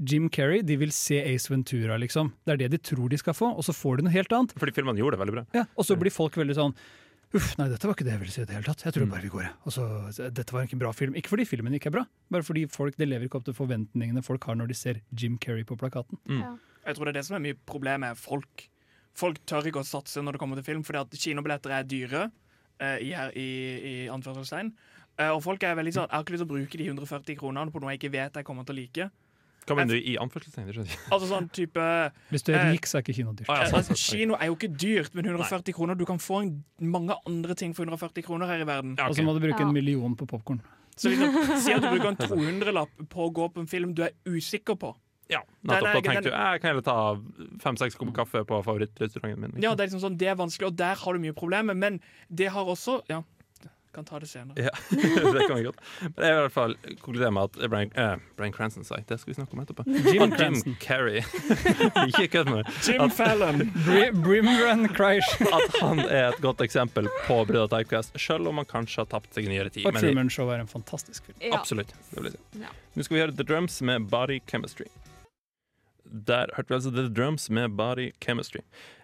Jim 0.00 0.30
Carrey, 0.32 0.62
de 0.64 0.78
vil 0.80 0.92
se 0.96 1.18
Ace 1.20 1.50
Ventura, 1.52 1.98
liksom. 2.00 2.32
Det 2.46 2.54
er 2.54 2.62
det 2.62 2.70
de 2.72 2.80
tror 2.90 3.10
de 3.12 3.18
skal 3.20 3.36
få, 3.36 3.50
og 3.52 3.66
så 3.66 3.74
får 3.76 4.00
de 4.00 4.06
noe 4.06 4.14
helt 4.14 4.32
annet. 4.32 4.54
Fordi 4.58 4.74
filmene 4.74 5.02
gjorde 5.02 5.18
det 5.18 5.22
veldig 5.24 5.36
bra. 5.36 5.44
Ja, 5.54 5.66
og 5.76 5.86
så 5.86 5.96
blir 6.00 6.14
folk 6.14 6.38
veldig 6.40 6.56
sånn 6.56 6.76
Uff, 7.30 7.52
nei, 7.60 7.68
dette 7.70 7.86
var 7.86 7.94
ikke 7.94 8.04
det 8.08 8.14
jeg 8.16 8.20
ville 8.24 8.32
si 8.34 8.40
i 8.42 8.46
det 8.48 8.56
hele 8.56 8.66
tatt. 8.66 8.82
Jeg 8.82 9.02
Mm. 9.04 9.10
bare 9.12 9.22
vi 9.22 9.28
går, 9.30 9.42
jeg. 9.46 9.52
Altså, 9.64 9.84
dette 10.34 10.52
var 10.52 10.64
ikke 10.66 10.74
en 10.74 10.82
bra 10.82 10.90
film. 10.92 11.14
Ikke 11.14 11.28
fordi 11.30 11.44
filmen 11.46 11.72
ikke 11.74 11.86
er 11.86 11.94
bra, 11.94 12.04
bare 12.30 12.42
fordi 12.42 12.64
folk 12.68 12.96
det 12.98 13.06
lever 13.08 13.28
ikke 13.28 13.38
opp 13.38 13.44
til 13.46 13.54
forventningene 13.54 14.22
folk 14.24 14.42
har 14.44 14.56
når 14.58 14.66
de 14.68 14.74
ser 14.74 15.00
Jim 15.14 15.38
Carrey 15.38 15.62
på 15.64 15.76
plakaten. 15.78 16.18
Jeg 16.26 16.96
tror 16.96 17.04
det 17.04 17.12
er 17.14 17.18
det 17.20 17.24
som 17.26 17.36
er 17.36 17.44
mye 17.44 17.54
problemet. 17.66 18.00
med 18.00 18.16
Folk, 18.18 18.68
folk 19.14 19.38
tør 19.46 19.62
ikke 19.70 19.80
å 19.80 19.86
satse 19.86 20.16
når 20.22 20.32
det 20.32 20.40
kommer 20.40 20.56
til 20.56 20.64
film, 20.64 20.82
fordi 20.82 20.98
at 20.98 21.10
kinobilletter 21.10 21.70
er 21.70 21.82
dyre. 21.84 22.30
uh, 22.80 22.96
i, 22.98 23.12
her, 23.12 23.30
i, 23.36 23.48
i 23.84 24.08
anførselstegn. 24.08 24.72
Uh, 25.20 25.34
og 25.36 25.42
folk 25.44 25.62
er 25.62 25.74
veldig 25.76 25.92
sånn 25.92 26.06
Jeg 26.08 26.16
har 26.16 26.22
ikke 26.24 26.32
lyst 26.32 26.40
til 26.46 26.48
å 26.48 26.54
bruke 26.56 26.78
de 26.78 26.86
140 26.88 27.36
kronene 27.36 27.70
på 27.70 27.78
noe 27.82 27.90
jeg 27.92 28.00
ikke 28.00 28.12
vet 28.14 28.32
jeg 28.40 28.44
kommer 28.44 28.64
til 28.64 28.74
å 28.74 28.78
like. 28.80 29.10
Hva 29.68 29.76
mener 29.76 29.94
du 29.94 30.00
i 30.00 30.16
anførselstegn? 30.20 30.70
Altså 31.12 31.26
sånn 31.28 31.48
type 31.54 31.84
Hvis 32.32 32.42
du 32.46 32.52
er 32.54 32.58
eh, 32.62 32.70
rik, 32.72 32.86
så 32.88 32.98
er 32.98 33.04
ikke 33.04 33.16
kino 33.20 33.34
dyrt. 33.36 33.50
Ah, 33.50 33.60
ja, 33.62 33.68
Eh, 33.68 33.76
altså, 33.80 33.94
kino 33.98 34.34
er 34.40 34.50
jo 34.50 34.56
ikke 34.56 34.70
dyrt, 34.74 35.14
men 35.14 35.28
140 35.28 35.76
kroner 35.76 35.98
Du 36.00 36.06
kan 36.08 36.18
få 36.18 36.40
en, 36.46 36.64
mange 36.80 37.14
andre 37.28 37.54
ting 37.54 37.74
for 37.76 37.84
140 37.84 38.24
kroner 38.26 38.46
her 38.50 38.64
i 38.64 38.66
verden. 38.66 38.96
Og 39.06 39.14
så 39.16 39.22
må 39.26 39.34
du 39.36 39.42
bruke 39.44 39.62
en 39.62 39.72
million 39.76 40.16
på 40.16 40.26
popkorn. 40.30 40.62
Så 40.96 41.12
liksom, 41.12 41.36
Si 41.64 41.72
at 41.72 41.84
du 41.84 41.88
bruker 41.92 42.10
en 42.14 42.18
200-lapp 42.24 43.06
på 43.12 43.28
å 43.28 43.30
gå 43.32 43.48
på 43.54 43.62
en 43.64 43.70
film 43.70 43.94
du 43.94 44.02
er 44.08 44.16
usikker 44.28 44.76
på. 44.80 44.94
Ja, 45.30 45.44
nettopp. 45.62 45.92
Da 45.94 46.00
tenkte 46.02 46.22
du 46.26 46.32
jeg 46.34 46.60
kan 46.62 46.68
heller 46.72 46.82
ta 46.82 46.94
fem-seks 47.62 47.94
kopper 47.94 48.16
kaffe 48.24 48.40
på 48.48 48.56
favorittrestauranten 48.66 49.38
min. 49.44 49.52
liksom. 49.52 49.62
Ja, 49.62 49.76
det 49.78 49.84
er 49.84 49.90
liksom 49.92 50.02
sånn, 50.02 50.16
det 50.18 50.26
er 50.32 50.34
vanskelig, 50.40 50.72
og 50.72 50.78
der 50.80 50.98
har 50.98 51.14
du 51.14 51.22
mye 51.22 51.36
problemer, 51.36 51.76
men 51.78 52.00
det 52.28 52.48
har 52.50 52.66
også 52.66 52.96
Ja, 53.12 53.20
kan 53.94 54.04
ta 54.04 54.18
det 54.22 54.26
senere. 54.30 54.54
Ja, 54.56 54.70
det 55.34 55.46
kan 55.48 55.56
vi 55.56 55.62
godt. 55.62 55.80
Men 56.00 56.24
jeg 56.26 56.34
vil 56.34 56.38
i 56.38 56.44
hvert 56.44 56.54
fall 56.54 56.74
konkludere 57.00 57.30
med 57.34 57.42
at 57.48 57.70
Brian, 57.72 57.90
eh, 57.98 58.16
Brian 58.38 58.52
Cranston 58.54 58.84
sa. 58.86 59.00
Det 59.08 59.18
skal 59.20 59.32
vi 59.32 59.36
snakke 59.38 59.56
om 59.56 59.62
etterpå. 59.64 59.84
Jim 59.86 60.22
Og 60.22 60.36
Jim 60.40 60.76
Carrey. 60.80 61.22
ikke 62.08 62.28
kødd 62.36 62.52
med. 62.52 62.70
Jim 62.86 63.00
At- 63.06 63.16
Fallon. 63.18 63.64
Brimgren 63.86 64.22
Brimran 64.22 64.88
Crysh. 64.94 65.42
At 65.58 65.80
han 65.80 66.00
er 66.06 66.30
et 66.30 66.40
godt 66.44 66.62
eksempel 66.64 67.10
på 67.26 67.40
brudd 67.48 67.64
og 67.66 67.74
typecast, 67.74 68.14
selv 68.20 68.48
om 68.50 68.62
han 68.62 68.68
kanskje 68.70 69.02
har 69.02 69.10
tapt 69.10 69.34
seg 69.34 69.48
i 69.48 69.54
nyere 69.54 69.74
tid. 69.74 69.86
Og 69.90 69.98
Truman 69.98 70.30
Show 70.30 70.50
er 70.54 70.62
en 70.62 70.70
fantastisk 70.70 71.26
film. 71.26 71.38
Ja. 71.42 71.56
Absolutt. 71.58 71.94
Det 72.14 72.24
vil 72.24 72.34
si. 72.36 72.62
Ja. 72.62 72.72
Nå 72.94 73.06
skal 73.06 73.16
vi 73.16 73.24
høre 73.24 73.36
The 73.36 73.46
Drums 73.46 73.80
med 73.86 74.10
Body 74.10 74.40
Chemistry. 74.50 74.86
Der 76.10 76.50
hørte 76.56 76.68
vi 76.68 76.76
altså 76.78 76.90
The 76.94 77.08
Drums 77.08 77.48
med 77.50 77.76
Body 77.78 78.10
Chemistry. 78.24 78.60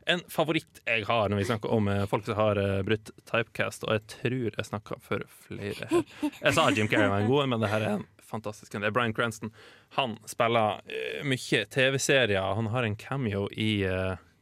En 0.07 0.23
favoritt 0.31 0.81
jeg 0.87 1.07
har 1.09 1.31
når 1.31 1.41
vi 1.41 1.47
snakker 1.49 1.73
om 1.75 1.89
eh, 1.91 2.05
folk 2.11 2.27
som 2.27 2.39
har 2.39 2.59
eh, 2.63 2.83
brutt 2.87 3.11
typecast, 3.27 3.87
og 3.87 3.97
jeg 3.97 4.05
tror 4.13 4.45
jeg 4.51 4.69
snakka 4.69 4.99
for 5.03 5.25
flere 5.47 5.89
her. 5.91 6.05
Jeg 6.43 6.55
sa 6.55 6.69
Jim 6.71 6.91
Carrey 6.91 7.11
var 7.11 7.25
en 7.25 7.31
god 7.31 7.45
en, 7.45 7.55
men 7.55 7.65
det 7.65 7.73
her 7.73 7.87
er 7.87 7.97
en 7.97 8.07
fantastisk 8.27 8.75
en. 8.75 8.85
Det 8.85 8.91
er 8.91 8.95
Brian 8.95 9.15
Cranston. 9.15 9.51
Han 9.99 10.19
spiller 10.31 10.83
eh, 10.87 11.27
mye 11.27 11.65
TV-serier. 11.75 12.55
Han 12.59 12.71
har 12.75 12.87
en 12.87 12.99
cameo 12.99 13.47
i 13.51 13.71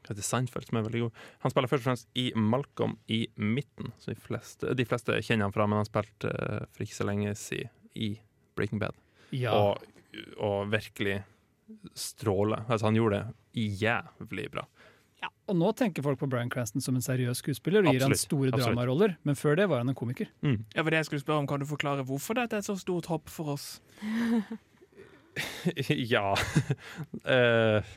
heter 0.04 0.20
Seinfeld, 0.24 0.66
som 0.68 0.76
er 0.76 0.84
veldig 0.84 1.06
god. 1.06 1.22
Han 1.44 1.52
spiller 1.52 1.70
først 1.70 1.84
og 1.84 1.88
fremst 1.88 2.08
i 2.20 2.26
Malcolm 2.36 2.98
i 3.08 3.22
midten, 3.40 3.94
så 3.96 4.12
de 4.12 4.20
fleste, 4.20 4.74
de 4.76 4.84
fleste 4.84 5.16
kjenner 5.24 5.48
han 5.48 5.54
fra, 5.54 5.64
men 5.64 5.80
han 5.80 5.88
spilte 5.88 6.32
for 6.74 6.84
ikke 6.84 6.98
så 6.98 7.06
lenge 7.08 7.32
siden 7.40 7.72
i 7.96 8.10
Breaking 8.52 8.82
Bad. 8.82 8.98
Ja. 9.32 9.54
Og, 9.56 9.80
og 10.36 10.68
virkelig 10.74 11.22
stråle. 11.94 12.64
Altså, 12.68 12.88
han 12.88 12.98
gjorde 12.98 13.20
det 13.20 13.68
jævlig 13.80 14.50
bra. 14.52 14.66
Ja, 15.24 15.30
Og 15.48 15.56
nå 15.56 15.70
tenker 15.72 16.04
folk 16.04 16.18
på 16.20 16.28
Brian 16.28 16.50
Cranston 16.52 16.84
som 16.84 16.98
en 16.98 17.04
seriøs 17.04 17.40
skuespiller 17.40 17.84
og 17.84 17.94
gir 17.94 18.04
han 18.04 18.16
store 18.18 18.50
Absolutt. 18.50 18.66
dramaroller, 18.66 19.16
men 19.24 19.38
før 19.38 19.56
det 19.60 19.68
var 19.70 19.84
han 19.84 19.92
en 19.92 19.96
komiker. 19.96 20.28
Ja, 20.44 20.82
for 20.82 20.92
det 20.92 21.02
jeg 21.02 21.10
skulle 21.10 21.24
spørre 21.24 21.44
om, 21.44 21.48
Kan 21.48 21.60
du 21.60 21.66
forklare 21.66 22.04
hvorfor 22.04 22.34
dette 22.34 22.56
er 22.56 22.64
et 22.64 22.68
så 22.68 22.76
stort 22.76 23.06
hopp 23.06 23.32
for 23.32 23.56
oss? 23.56 23.80
ja 26.14 26.32
uh... 26.34 27.94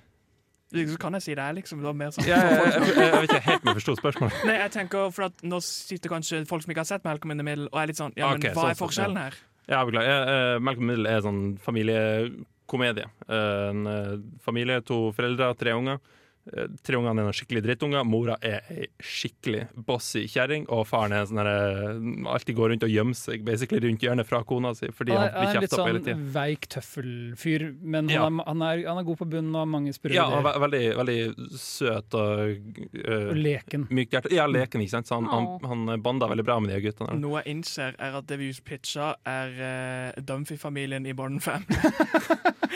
Så 0.68 0.98
kan 1.00 1.16
jeg 1.16 1.24
si 1.24 1.36
det 1.36 1.44
er 1.44 1.54
liksom 1.56 1.80
det 1.80 1.88
var 1.88 1.96
mer 1.96 2.10
sånn 2.12 2.26
jeg, 2.28 2.36
jeg, 2.36 2.72
jeg, 2.76 2.96
jeg 2.98 3.22
vet 3.22 3.30
ikke 3.30 3.46
helt 3.46 3.62
om 3.62 3.70
jeg 3.70 3.78
forsto 3.78 3.94
spørsmålet. 4.02 4.40
Nei, 4.50 4.56
jeg 4.60 4.72
tenker 4.74 5.14
for 5.16 5.30
at 5.30 5.44
Nå 5.48 5.62
sitter 5.64 6.12
kanskje 6.12 6.42
folk 6.50 6.66
som 6.66 6.74
ikke 6.74 6.84
har 6.84 6.90
sett 6.90 7.06
Malcolm 7.08 7.32
in 7.32 7.40
the 7.40 7.46
Middle, 7.48 7.70
og 7.72 7.80
er 7.80 7.88
litt 7.92 8.00
sånn 8.00 8.12
Ja, 8.20 8.34
men 8.34 8.42
okay, 8.42 8.52
hva 8.56 8.66
så, 8.66 8.74
er 8.74 8.80
forskjellen 8.82 9.20
ja. 9.20 9.30
her? 9.30 9.38
Ja, 9.68 9.80
beklager. 9.88 10.28
Uh, 10.28 10.58
Malcolm 10.64 10.88
Middle 10.92 11.12
er 11.12 11.24
sånn 11.24 11.42
familiekomedie. 11.64 12.46
Eh, 13.28 13.70
en 13.70 13.88
eh, 13.88 14.20
familie, 14.44 14.82
to 14.82 15.12
foreldre, 15.14 15.54
tre 15.56 15.74
unger. 15.74 16.00
Eh, 16.54 16.68
tre 16.86 16.98
ungene 16.98 17.22
er 17.22 17.28
noen 17.28 17.36
skikkelig 17.36 17.64
drittunger. 17.66 18.06
Mora 18.08 18.38
er 18.46 18.64
ei 18.72 18.88
skikkelig 19.04 19.66
bossy 19.88 20.26
kjerring. 20.32 20.68
Og 20.74 20.86
faren 20.88 21.16
er 21.16 21.26
sånn 21.28 21.42
der, 21.42 21.50
eh, 21.52 22.32
alltid 22.34 22.58
går 22.58 22.72
rundt 22.74 22.86
og 22.88 22.94
gjemmer 22.94 23.18
seg 23.18 23.44
basically 23.48 23.82
rundt 23.84 24.04
hjørnet 24.06 24.28
fra 24.30 24.44
kona 24.48 24.74
si. 24.78 24.88
Fordi 24.88 25.16
han 25.16 25.30
blir 25.34 25.62
kjefta 25.62 25.82
på 25.82 25.88
hele 25.90 26.00
tida. 26.00 26.16
Litt 26.16 26.24
sånn 26.24 26.34
veik 26.38 26.68
tøffelfyr, 26.74 27.68
men 27.82 28.10
ja. 28.10 28.24
han, 28.24 28.40
er, 28.40 28.48
han, 28.48 28.62
er, 28.62 28.84
han, 28.88 29.02
er, 29.02 29.08
god 29.08 29.22
på 29.24 29.30
bunnen 29.36 29.56
og 29.56 29.64
har 29.64 29.72
mange 29.72 29.96
sprø 29.96 30.14
ja, 30.14 30.28
ideer. 30.28 30.48
Ja, 30.48 30.64
veldig, 30.66 30.84
veldig 31.02 31.60
søt 31.60 32.18
og, 32.22 32.80
uh, 32.98 33.34
leken. 33.36 33.88
Mykt 33.92 34.18
hjerte. 34.18 34.34
Ja, 34.36 34.48
leken, 34.48 34.84
ikke 34.86 34.96
sant. 34.98 35.12
Så 35.12 35.20
han, 35.20 35.28
oh. 35.28 35.58
han, 35.68 35.88
han 35.92 36.04
banda 36.04 36.30
veldig 36.32 36.48
bra 36.48 36.60
med 36.64 36.74
de 36.74 36.82
guttene. 36.88 37.18
Noe 37.20 37.42
jeg 37.44 37.58
innser, 37.58 37.98
er 38.00 38.20
at 38.22 38.30
det 38.30 38.40
vi 38.42 38.52
pitcha, 38.68 39.14
er 39.28 39.58
uh, 39.60 40.22
Dumphy-familien 40.24 41.08
i 41.08 41.16
Barn 41.18 41.42
5. 41.44 41.68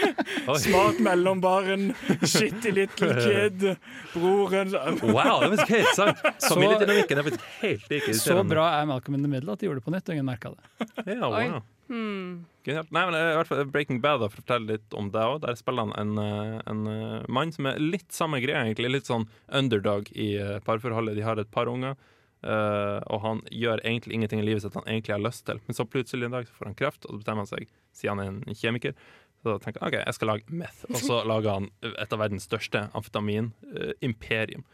Smart 0.62 0.99
mellombaren, 1.03 1.91
shitty 2.22 2.72
little 2.76 3.14
kid, 3.26 3.66
broren 4.14 4.74
Wow, 5.01 5.41
det 5.43 5.49
er 5.49 5.55
faktisk 5.55 5.76
helt 5.76 5.95
sant! 5.97 6.24
Så- 6.38 6.55
Familiedynamikken 6.55 7.22
er 7.22 7.28
faktisk 7.30 7.45
helt 7.62 7.89
like. 7.91 8.16
Så 8.18 8.39
bra 8.47 8.68
er 8.80 8.88
Malcolm 8.89 9.16
in 9.20 9.24
the 9.26 9.32
Middle 9.32 9.53
at 9.55 9.59
de 9.62 9.70
gjorde 9.70 9.82
det 9.82 9.86
på 9.88 9.93
nytt, 9.95 10.09
og 10.09 10.18
ingen 10.18 10.28
merka 10.32 10.53
det. 10.55 10.89
Ja, 11.16 11.30
wow. 11.32 11.62
Hmm. 11.91 12.45
Nei, 12.64 12.84
men 12.93 13.16
eh, 13.18 13.32
i 13.34 13.36
hvert 13.36 13.49
fall 13.49 13.66
Breaking 13.68 13.97
Bad, 14.03 14.22
da, 14.22 14.30
for 14.32 14.39
å 14.39 14.43
fortelle 14.45 14.78
litt 14.78 14.93
om 14.95 15.09
det 15.12 15.24
òg. 15.28 15.41
Der 15.43 15.57
spiller 15.59 15.89
han 15.89 15.95
en, 15.99 16.14
eh, 16.22 16.62
en 16.72 16.86
eh, 16.88 17.26
mann 17.28 17.51
som 17.51 17.68
er 17.68 17.82
litt 17.84 18.07
samme 18.16 18.39
greia, 18.43 18.62
egentlig. 18.64 18.93
Litt 18.93 19.09
sånn 19.09 19.26
underdog 19.51 20.07
i 20.16 20.30
parforholdet. 20.64 21.18
De 21.20 21.26
har 21.26 21.41
et 21.41 21.51
par 21.51 21.68
unger, 21.72 21.97
eh, 22.45 22.99
og 23.12 23.20
han 23.26 23.41
gjør 23.51 23.84
egentlig 23.84 24.16
ingenting 24.22 24.39
i 24.39 24.47
livet 24.47 24.64
sitt 24.64 24.78
han 24.80 24.88
egentlig 24.88 25.18
har 25.18 25.26
lyst 25.26 25.43
til. 25.49 25.59
Men 25.68 25.76
så 25.82 25.84
plutselig 25.89 26.30
en 26.30 26.38
dag 26.38 26.47
så 26.47 26.55
får 26.62 26.70
han 26.72 26.80
kreft, 26.80 27.03
og 27.09 27.12
så 27.18 27.20
bestemmer 27.26 27.43
han 27.43 27.51
seg, 27.51 27.68
siden 27.97 28.22
han 28.24 28.24
er 28.24 28.53
en 28.53 28.62
kjemiker, 28.62 28.95
så 29.41 29.57
tenker 29.61 29.81
han 29.83 29.89
OK, 29.91 29.99
jeg 30.05 30.17
skal 30.17 30.31
lage 30.31 30.55
meth. 30.61 30.85
Og 30.91 31.01
så 31.01 31.19
lager 31.31 31.57
han 31.57 31.69
et 31.91 32.13
av 32.13 32.21
verdens 32.21 32.47
største 32.49 32.85
amfetamin-imperium, 32.97 34.65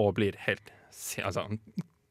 og 0.00 0.14
blir 0.16 0.38
helt 0.46 0.72
altså, 1.22 1.44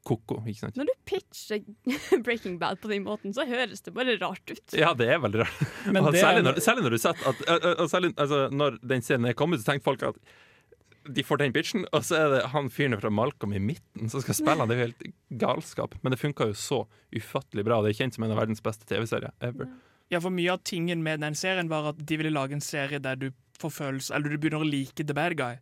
ko-ko, 0.08 0.40
ikke 0.50 0.64
sant? 0.66 0.78
Når 0.80 0.90
du 0.90 0.94
pitcher 1.10 2.22
Breaking 2.26 2.60
Bad 2.62 2.82
på 2.82 2.92
den 2.92 3.04
måten, 3.06 3.34
så 3.36 3.46
høres 3.50 3.84
det 3.86 3.94
bare 3.98 4.18
rart 4.22 4.44
ut. 4.54 4.78
Ja, 4.78 4.94
det 4.98 5.10
er 5.14 5.22
veldig 5.22 5.44
rart. 5.44 5.66
Men 5.90 6.08
det 6.08 6.22
særlig, 6.22 6.46
når, 6.48 6.62
særlig 6.64 6.86
når 6.88 6.96
du 6.96 7.02
setter 7.02 7.34
at, 7.34 7.44
ø- 7.48 7.76
og 7.76 7.92
særlig, 7.92 8.14
altså, 8.18 8.48
Når 8.54 8.80
den 8.94 9.06
scenen 9.06 9.30
er 9.30 9.38
kommet, 9.38 9.62
så 9.62 9.72
tenker 9.72 9.92
folk 9.92 10.08
at 10.14 10.22
de 11.10 11.24
får 11.26 11.40
den 11.42 11.54
pitchen, 11.54 11.86
og 11.98 12.04
så 12.06 12.18
er 12.20 12.28
det 12.36 12.42
han 12.54 12.68
fyren 12.70 12.94
fra 13.02 13.10
Malcolm 13.10 13.56
i 13.58 13.62
midten 13.62 14.10
som 14.12 14.22
skal 14.22 14.38
spille 14.38 14.62
han. 14.62 14.70
Det 14.70 14.76
er 14.76 14.82
jo 14.84 14.90
helt 14.92 15.08
galskap. 15.42 15.96
Men 16.06 16.14
det 16.14 16.20
funka 16.22 16.52
jo 16.52 16.58
så 16.58 16.84
ufattelig 17.18 17.66
bra. 17.66 17.80
Det 17.82 17.90
er 17.94 17.98
kjent 18.04 18.18
som 18.18 18.26
en 18.28 18.34
av 18.36 18.38
verdens 18.38 18.62
beste 18.62 18.86
TV-serier 18.90 19.34
ever. 19.42 19.66
Ja, 19.66 19.91
for 20.20 20.30
mye 20.30 20.52
av 20.52 20.64
tingen 20.64 21.04
med 21.04 21.20
den 21.22 21.34
serien 21.36 21.70
var 21.70 21.90
at 21.90 22.06
de 22.06 22.18
ville 22.18 22.32
lage 22.34 22.52
en 22.54 22.62
serie 22.62 23.00
der 23.00 23.16
du 23.16 23.32
får 23.60 23.70
følelse 23.72 24.16
Eller 24.16 24.30
du 24.30 24.38
begynner 24.38 24.62
å 24.66 24.70
like 24.70 25.04
the 25.06 25.14
bad 25.14 25.38
guy. 25.38 25.56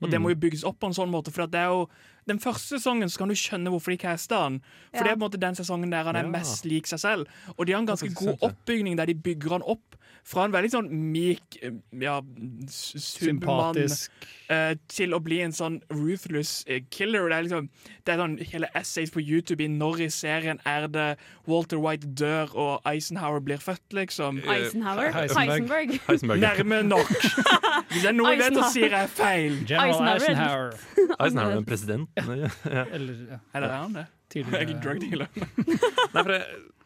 Og 0.00 0.10
det 0.10 0.18
Mm. 0.18 0.22
må 0.22 0.28
jo 0.30 0.34
bygges 0.40 0.64
opp 0.64 0.80
på 0.80 0.86
en 0.86 0.92
sånn 0.94 1.10
måte, 1.10 1.30
for 1.30 1.42
at 1.42 1.50
det 1.50 1.60
er 1.60 1.66
jo 1.68 1.88
den 2.26 2.38
første 2.40 2.78
sesongen 2.78 3.08
så 3.10 3.18
kan 3.18 3.28
du 3.28 3.34
skjønne 3.34 3.68
hvorfor 3.72 3.90
de 3.92 3.98
casta 3.98 4.42
han. 4.44 4.60
For 4.92 4.98
Ja. 4.98 5.02
det 5.04 5.10
er 5.12 5.16
på 5.16 5.24
en 5.24 5.30
måte 5.30 5.40
den 5.40 5.54
sesongen 5.54 5.90
der 5.90 6.04
han 6.04 6.16
er 6.16 6.24
Ja. 6.24 6.28
mest 6.30 6.64
lik 6.64 6.86
seg 6.86 6.98
selv. 6.98 7.26
Og 7.58 7.66
de 7.66 7.72
har 7.72 7.80
en 7.80 7.86
ganske 7.86 8.14
god 8.14 8.38
oppbygning 8.40 8.96
der 8.96 9.06
de 9.06 9.14
bygger 9.14 9.50
han 9.58 9.62
opp 9.62 9.96
fra 10.24 10.44
en 10.46 10.52
veldig 10.52 10.70
sånn 10.72 10.88
myk, 10.90 11.58
eh, 11.62 11.70
ja, 12.00 12.20
Supermann 12.68 13.74
Sympatisk. 13.74 14.10
eh, 14.48 14.74
til 14.88 15.10
å 15.12 15.20
bli 15.22 15.40
en 15.44 15.52
sånn 15.52 15.80
ruthless 15.90 16.64
eh, 16.66 16.80
killer. 16.90 17.28
Det 17.28 17.36
er 17.36 17.42
liksom 17.48 17.68
Det 18.04 18.12
er 18.14 18.18
sånn 18.20 18.38
hele 18.52 18.68
essays 18.74 19.10
på 19.10 19.20
YouTube 19.24 19.60
i 19.64 19.68
når 19.68 20.00
i 20.04 20.08
serien 20.12 20.58
er 20.66 20.86
det 20.88 21.16
Walter 21.46 21.78
White 21.80 22.06
dør 22.14 22.54
og 22.54 22.82
Eisenhower 22.86 23.40
blir 23.40 23.56
født, 23.58 23.80
liksom. 23.92 24.42
Eisenhower? 24.46 25.10
Heisenberg. 25.12 25.98
Heisenberg? 26.08 26.40
Nærme 26.40 26.82
nok. 26.86 27.08
Hvis 27.90 28.02
det 28.02 28.10
er 28.10 28.16
noe 28.16 28.32
jeg 28.34 28.38
vet, 28.42 28.58
så 28.58 28.68
sier 28.72 28.90
jeg 28.90 29.08
feil. 29.16 29.56
General 29.66 30.14
Eisenhower. 30.14 30.74
Eisenhower. 31.20 31.56
Er 31.60 31.64
presidenten. 31.68 32.08
Ja. 32.16 32.24
Ja. 32.70 32.84
Eller 32.94 33.14
ja, 33.34 33.38
Eller 33.54 33.68
er 33.68 33.78
han 33.82 33.92
det? 33.96 34.06
Jeg 34.34 34.44
er 34.44 34.50
tidligere 34.50 34.80
drug 34.82 35.00
dealer. 35.00 35.28
Nei, 36.14 36.22
for 36.22 36.30
det, 36.32 36.40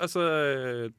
altså, 0.04 0.22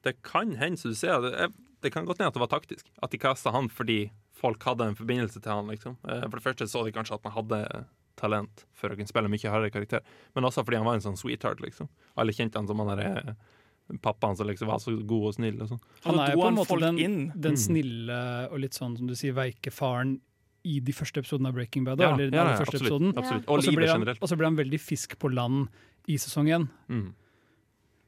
det 0.06 0.16
kan 0.26 0.54
hende, 0.58 0.78
som 0.80 0.90
du 0.90 0.98
ser, 0.98 1.20
det, 1.24 1.48
det 1.84 1.92
kan 1.94 2.06
godt 2.08 2.18
hende 2.18 2.30
at 2.32 2.36
det 2.38 2.42
var 2.42 2.50
taktisk. 2.52 2.86
At 3.02 3.10
de 3.14 3.18
kasta 3.22 3.52
han 3.54 3.68
fordi 3.70 4.10
folk 4.40 4.62
hadde 4.64 4.86
en 4.90 4.96
forbindelse 4.98 5.40
til 5.44 5.52
han. 5.52 5.68
liksom. 5.70 5.96
Eh, 6.08 6.22
For 6.28 6.38
det 6.40 6.44
første 6.46 6.66
så 6.70 6.82
de 6.86 6.92
kanskje 6.96 7.18
at 7.18 7.26
han 7.28 7.36
hadde 7.36 7.84
talent 8.20 8.64
for 8.76 8.92
å 8.92 8.96
kunne 8.98 9.08
spille 9.08 9.30
mye 9.32 9.48
hardere 9.52 9.72
karakter, 9.72 10.02
men 10.36 10.44
også 10.48 10.64
fordi 10.66 10.76
han 10.80 10.86
var 10.88 10.98
en 10.98 11.04
sånn 11.06 11.16
sweetheart. 11.20 11.60
liksom. 11.64 11.88
Alle 12.20 12.34
kjente 12.36 12.58
han 12.60 12.68
som 12.68 12.80
han 12.82 12.90
derre 12.94 13.12
eh, 13.22 13.98
pappaen 14.04 14.36
som 14.38 14.46
liksom 14.46 14.68
var 14.70 14.78
så 14.82 14.92
god 15.02 15.28
og 15.30 15.34
snill. 15.38 15.60
og 15.64 15.70
sånn. 15.72 15.80
Han 16.06 16.18
er 16.22 16.34
jo 16.34 16.42
på 16.42 16.48
en 16.50 16.58
måte 16.58 16.80
den, 16.82 16.98
den 17.34 17.56
Mm. 17.56 17.62
snille 17.66 18.18
og 18.50 18.58
litt 18.62 18.76
sånn 18.78 18.96
som 18.98 19.06
du 19.10 19.14
sier 19.18 19.32
veike 19.34 19.72
faren 19.74 20.18
i 20.64 20.80
de 20.80 20.92
første 20.92 21.20
episodene 21.22 21.48
av 21.48 21.54
Breaking 21.54 21.84
Bad. 21.84 22.00
Ja, 22.00 22.12
eller 22.14 22.30
den 22.30 22.34
ja, 22.34 22.44
ja, 22.50 22.56
første 22.58 22.76
absolutt, 22.76 22.90
episoden. 22.92 23.14
absolutt. 23.16 23.46
Og 23.48 23.54
Og 23.58 23.62
så 23.64 23.70
livet 23.70 23.88
han- 23.88 24.00
generelt. 24.00 24.18
og 24.22 24.28
så 24.28 24.36
blir 24.36 24.44
han 24.46 24.56
veldig 24.56 24.80
fisk 24.80 25.18
på 25.18 25.32
land 25.32 25.68
i 26.08 26.16
sesong 26.16 26.46
én. 26.48 26.68
Mm. 26.88 27.14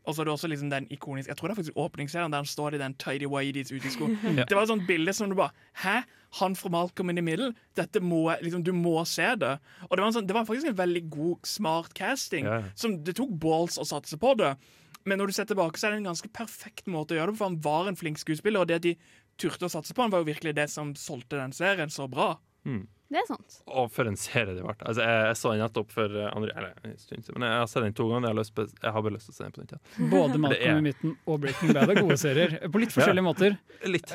Og 0.05 0.15
så 0.17 0.21
er 0.23 0.25
det 0.25 0.33
også 0.35 0.49
liksom 0.51 0.69
den 0.71 0.87
ikoniske 0.91 1.29
Jeg 1.31 1.37
tror 1.37 1.49
det 1.49 1.53
er 1.59 1.63
faktisk 1.63 1.77
åpningsserien 1.79 2.31
der 2.33 2.39
han 2.43 2.45
står 2.45 2.75
i 2.75 2.79
den 2.79 2.95
tidy 2.99 3.27
whities 3.31 3.71
ute 3.71 3.87
i 3.87 3.91
sko. 3.91 4.09
Ja. 4.37 4.45
Det 4.45 4.57
var 4.57 4.63
et 4.63 4.69
sånt 4.73 4.87
bilde 4.89 5.13
som 5.15 5.29
du 5.31 5.37
bare 5.39 5.53
Hæ? 5.85 6.03
Han 6.41 6.57
fra 6.57 6.69
Malcolm 6.71 7.11
in 7.11 7.17
the 7.17 7.23
Middle? 7.23 7.53
Dette 7.77 8.01
må 8.01 8.35
liksom, 8.43 8.65
Du 8.65 8.73
må 8.73 9.05
se 9.07 9.35
det. 9.37 9.59
Og 9.89 9.97
det 9.97 10.01
var, 10.03 10.07
en 10.09 10.13
sånn, 10.17 10.27
det 10.27 10.35
var 10.35 10.45
faktisk 10.45 10.67
en 10.73 10.75
veldig 10.79 11.11
god, 11.11 11.39
smart 11.47 11.95
casting. 11.95 12.45
Ja. 12.47 12.63
Som 12.75 13.05
Det 13.05 13.15
tok 13.15 13.31
balls 13.39 13.79
å 13.79 13.85
satse 13.87 14.19
på 14.19 14.35
det. 14.37 14.57
Men 15.05 15.19
når 15.19 15.27
du 15.27 15.33
ser 15.33 15.45
tilbake, 15.45 15.77
så 15.79 15.87
er 15.87 15.91
det 15.91 15.99
en 15.99 16.15
ganske 16.15 16.31
perfekt 16.33 16.87
måte 16.87 17.13
å 17.15 17.19
gjøre 17.19 17.27
det 17.27 17.35
på, 17.35 17.39
for 17.39 17.49
han 17.51 17.61
var 17.61 17.89
en 17.89 17.97
flink 17.97 18.19
skuespiller, 18.19 18.61
og 18.61 18.69
det 18.69 18.77
at 18.77 18.83
de 18.83 18.97
turte 19.43 19.69
å 19.69 19.73
satse 19.73 19.95
på 19.95 20.05
han, 20.05 20.13
var 20.15 20.23
jo 20.23 20.31
virkelig 20.31 20.55
det 20.57 20.69
som 20.73 20.95
solgte 20.99 21.41
den 21.41 21.55
serien 21.57 21.93
så 21.93 22.09
bra. 22.11 22.35
Mm. 22.69 22.85
Det 23.13 23.21
er 23.21 23.27
sant. 23.29 23.57
Og 23.69 23.91
for 23.93 24.09
en 24.09 24.17
serie 24.17 24.55
det 24.57 24.63
ble. 24.65 24.73
Altså, 24.79 25.05
jeg, 25.05 25.25
jeg 25.29 25.37
så 25.37 25.51
den 25.53 25.61
nettopp 25.61 25.91
for 25.93 26.15
eh, 26.17 26.31
andre 26.33 26.55
Eller 26.57 26.87
en 26.89 26.95
stund 26.97 27.27
siden, 27.27 27.37
men 27.37 27.45
jeg 27.51 27.59
har 27.61 27.67
sett 27.69 27.85
den 27.85 27.97
to 27.99 28.07
ganger. 28.09 28.31
Jeg 28.31 28.33
har, 28.33 28.39
lyst 28.39 28.55
på, 28.57 28.65
jeg 28.71 28.95
har 28.95 29.05
bare 29.05 29.17
lyst 29.19 29.29
til 29.29 29.35
å 29.35 29.37
se 29.37 29.45
den 29.45 29.57
på 29.57 29.65
nytt. 29.65 29.75
Ja. 29.75 30.07
Både 30.15 30.39
Malcolm 30.41 30.81
i 30.81 30.87
midten 30.87 31.17
og 31.27 31.43
Breaking 31.43 31.75
Bad 31.77 31.93
er 31.93 32.01
gode 32.01 32.17
serier. 32.23 32.57
På 32.73 32.81
litt 32.81 32.95
forskjellige 32.95 33.27
måter. 33.27 33.59
Litt. 33.85 34.15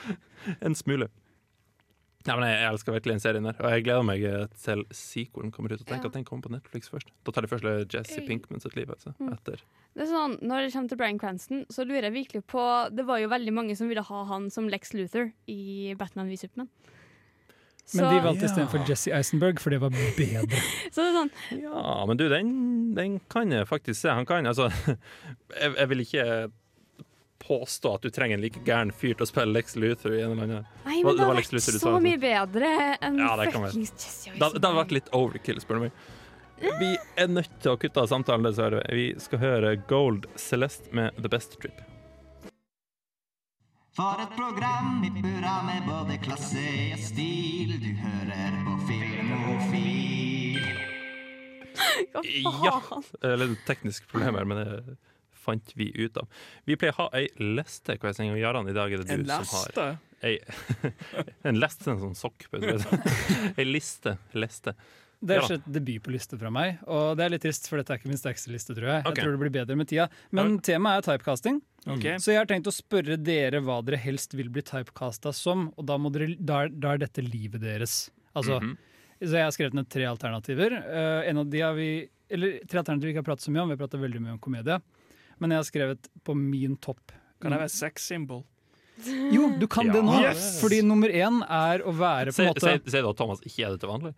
en 0.66 0.74
smule. 0.78 1.10
Nei, 2.24 2.34
men 2.40 2.46
jeg, 2.48 2.56
jeg 2.62 2.68
elsker 2.72 2.94
virkelig 2.94 3.12
den 3.12 3.20
serien 3.20 3.44
der, 3.44 3.56
og 3.60 3.70
jeg 3.74 3.82
gleder 3.84 4.04
meg 4.08 4.22
til 4.56 4.84
sequelen 4.96 5.50
kommer 5.52 5.74
ut. 5.74 5.82
Og 5.82 5.86
tenk 5.90 6.02
Ja. 6.06 6.08
at 6.08 6.14
den 6.16 6.24
kommer 6.24 6.46
på 6.46 6.52
Netflix 6.54 6.88
først. 6.88 7.10
Da 7.26 7.32
tar 7.36 7.44
de 7.44 7.50
først 7.50 7.92
Jesse 7.92 8.22
Pinkman 8.24 8.60
sitt 8.64 8.76
liv. 8.76 8.88
Altså, 8.88 9.12
Mm. 9.20 9.32
etter. 9.34 9.60
Det 9.94 10.02
er 10.02 10.10
sånn, 10.10 10.38
Når 10.40 10.64
det 10.64 10.72
kommer 10.72 10.88
til 10.88 10.96
Brian 10.96 11.18
Cranston, 11.18 11.66
så 11.70 11.84
lurer 11.84 12.08
jeg 12.08 12.12
virkelig 12.14 12.44
på 12.46 12.94
Det 12.96 13.04
var 13.06 13.18
jo 13.20 13.28
veldig 13.28 13.52
mange 13.52 13.76
som 13.76 13.88
ville 13.88 14.02
ha 14.02 14.24
han 14.24 14.48
som 14.50 14.68
Lex 14.68 14.94
Luthor 14.94 15.32
i 15.46 15.94
Batman 15.98 16.28
v 16.28 16.36
Superman. 16.36 16.68
Men 17.94 18.04
de 18.14 18.20
valgte 18.24 18.46
istedenfor 18.48 18.86
Jesse 18.88 19.12
Eisenberg, 19.12 19.58
for 19.60 19.68
det 19.70 19.78
var 19.82 19.90
bedre. 19.90 20.56
så 20.92 21.04
det 21.04 21.10
er 21.10 21.16
sånn 21.18 21.30
Ja, 21.60 22.06
men 22.08 22.16
du, 22.16 22.28
den, 22.32 22.94
den 22.96 23.18
kan 23.28 23.50
jeg 23.52 23.68
faktisk 23.68 24.00
se. 24.00 24.08
Han 24.08 24.24
kan 24.24 24.46
altså 24.46 24.70
jeg, 25.60 25.74
jeg 25.76 25.88
vil 25.90 26.00
ikke 26.06 26.50
påstå 27.46 27.94
at 27.94 28.02
du 28.06 28.10
trenger 28.10 28.38
en 28.38 28.44
like 28.44 28.60
gæren 28.64 28.92
fyr 28.92 29.14
til 29.14 29.26
å 29.26 29.28
spille 29.28 29.52
Lex 29.52 29.76
Luthor 29.76 30.14
i 30.16 30.22
en 30.24 30.32
eller 30.32 30.46
annen 30.48 30.66
Nei, 30.86 31.02
men 31.04 31.16
det 31.16 31.26
var 31.26 31.34
har 31.34 31.40
vært 31.42 31.80
så 31.82 31.94
mye 32.00 32.20
bedre 32.22 32.70
enn 33.04 33.18
Ja, 33.20 33.34
det 33.36 33.50
fuckings 33.52 33.92
Jesse 33.92 34.30
Eisenberg. 34.30 34.54
det 34.60 34.68
hadde 34.68 34.78
vært 34.80 34.94
litt 34.98 35.10
overkill, 35.12 35.60
spør 35.64 35.80
du 35.80 35.86
meg. 35.88 36.04
Vi 36.80 36.90
er 37.20 37.28
nødt 37.28 37.56
til 37.60 37.74
å 37.74 37.78
kutte 37.80 38.00
av 38.00 38.08
samtalen, 38.08 38.46
dessverre. 38.46 38.80
Vi 38.94 39.08
skal 39.20 39.42
høre 39.42 39.74
Gold 39.90 40.28
Celeste 40.40 40.92
med 40.96 41.16
The 41.20 41.28
Best 41.28 41.58
Trip. 41.60 41.82
For 43.94 44.18
et 44.18 44.32
program 44.34 45.04
i 45.06 45.10
burra 45.22 45.58
med 45.66 45.84
både 45.86 46.16
klasse 46.24 46.62
og 46.94 47.02
stil. 47.02 47.76
Du 47.78 47.90
hører 48.00 48.56
på 48.66 48.78
Filmofil. 48.88 50.62
Hva 52.14 52.22
Ja. 53.22 53.36
litt 53.36 53.62
teknisk 53.66 54.08
problem 54.08 54.34
problemer, 54.34 54.44
men 54.44 54.56
det 54.64 54.96
fant 55.44 55.72
vi 55.78 55.90
ut 55.98 56.18
av. 56.20 56.26
Vi 56.68 56.76
pleier 56.80 56.96
å 56.96 57.04
ha 57.04 57.20
ei 57.20 57.28
liste 57.38 57.96
hver 58.00 58.16
sending, 58.16 58.34
og 58.34 58.42
Jaran, 58.42 58.68
i 58.70 58.76
dag 58.76 58.92
er 58.92 59.04
det 59.04 59.08
du 59.20 59.30
som 59.30 59.44
leste? 59.44 59.86
har 59.86 59.96
ei, 60.24 60.38
En 61.48 61.60
leste, 61.60 61.90
en 61.92 62.00
sånn 62.00 62.16
sokk. 62.18 62.46
vis. 62.52 62.86
Ei 63.60 63.66
liste. 63.68 64.16
Leste. 64.32 64.72
Det 65.24 65.36
er 65.36 65.44
ikke 65.46 65.56
et 65.56 65.68
debut 65.72 66.02
på 66.04 66.12
liste 66.12 66.36
fra 66.36 66.50
meg, 66.52 66.80
og 66.90 67.14
det 67.16 67.24
er 67.24 67.30
litt 67.32 67.44
trist, 67.44 67.68
for 67.70 67.80
dette 67.80 67.94
er 67.94 68.00
ikke 68.00 68.10
min 68.10 68.18
sterkeste 68.20 68.50
liste, 68.52 68.74
tror 68.76 68.90
jeg. 68.90 69.04
Okay. 69.04 69.14
Jeg 69.14 69.24
tror 69.24 69.36
det 69.36 69.40
blir 69.40 69.52
bedre 69.54 69.76
med 69.80 69.88
tida. 69.88 70.08
Men 70.36 70.58
temaet 70.64 71.00
er 71.00 71.14
typecasting, 71.14 71.60
okay. 71.86 72.18
så 72.20 72.34
jeg 72.34 72.42
har 72.42 72.48
tenkt 72.50 72.68
å 72.68 72.74
spørre 72.74 73.16
dere 73.16 73.62
hva 73.64 73.78
dere 73.86 74.00
helst 74.02 74.36
vil 74.36 74.50
bli 74.52 74.64
typecasta 74.66 75.32
som, 75.36 75.70
og 75.80 75.86
da, 75.88 75.96
må 75.96 76.12
dere, 76.12 76.34
da, 76.36 76.66
er, 76.66 76.74
da 76.76 76.92
er 76.92 77.00
dette 77.06 77.24
livet 77.24 77.64
deres. 77.64 78.10
Altså, 78.34 78.60
Mhm. 78.60 78.76
Så 79.24 79.38
jeg 79.38 79.46
har 79.46 79.52
skrevet 79.54 79.76
ned 79.78 79.88
tre 79.88 80.04
alternativer. 80.04 80.74
Uh, 80.84 81.22
en 81.30 81.38
av 81.40 81.46
de 81.48 81.60
har 81.62 81.72
vi, 81.78 82.08
eller 82.34 82.58
Tre 82.68 82.80
alternativer 82.82 83.06
vi 83.06 83.12
ikke 83.14 83.22
har 83.22 83.28
pratet 83.30 83.46
så 83.46 83.52
mye 83.54 83.62
om, 83.62 83.70
vi 83.70 83.76
har 83.76 83.80
pratet 83.80 84.02
veldig 84.02 84.20
mye 84.20 84.34
om 84.34 84.40
komedie. 84.42 84.76
Men 85.38 85.54
jeg 85.54 85.62
har 85.62 85.68
skrevet 85.68 86.08
på 86.24 86.34
min 86.38 86.76
topp 86.76 87.12
Kan 87.42 87.52
det 87.52 87.60
være 87.60 87.72
sex 87.72 88.06
symbol? 88.08 88.44
Jo, 89.34 89.48
du 89.58 89.66
kan 89.66 89.88
det 89.90 90.00
nå! 90.06 90.14
Yes! 90.22 90.60
Fordi 90.62 90.78
nummer 90.86 91.10
én 91.10 91.40
er 91.50 91.82
å 91.82 91.90
være 91.98 92.30
på 92.32 92.44
en 92.44 92.52
måte 92.52 92.62
si- 92.62 92.92
si 92.94 93.00
da 93.02 93.10
at 93.10 93.18
Thomas 93.18 93.40
ikke 93.42 93.64
er 93.66 93.72
det 93.74 93.80
til 93.82 93.90
vanlig. 93.90 94.12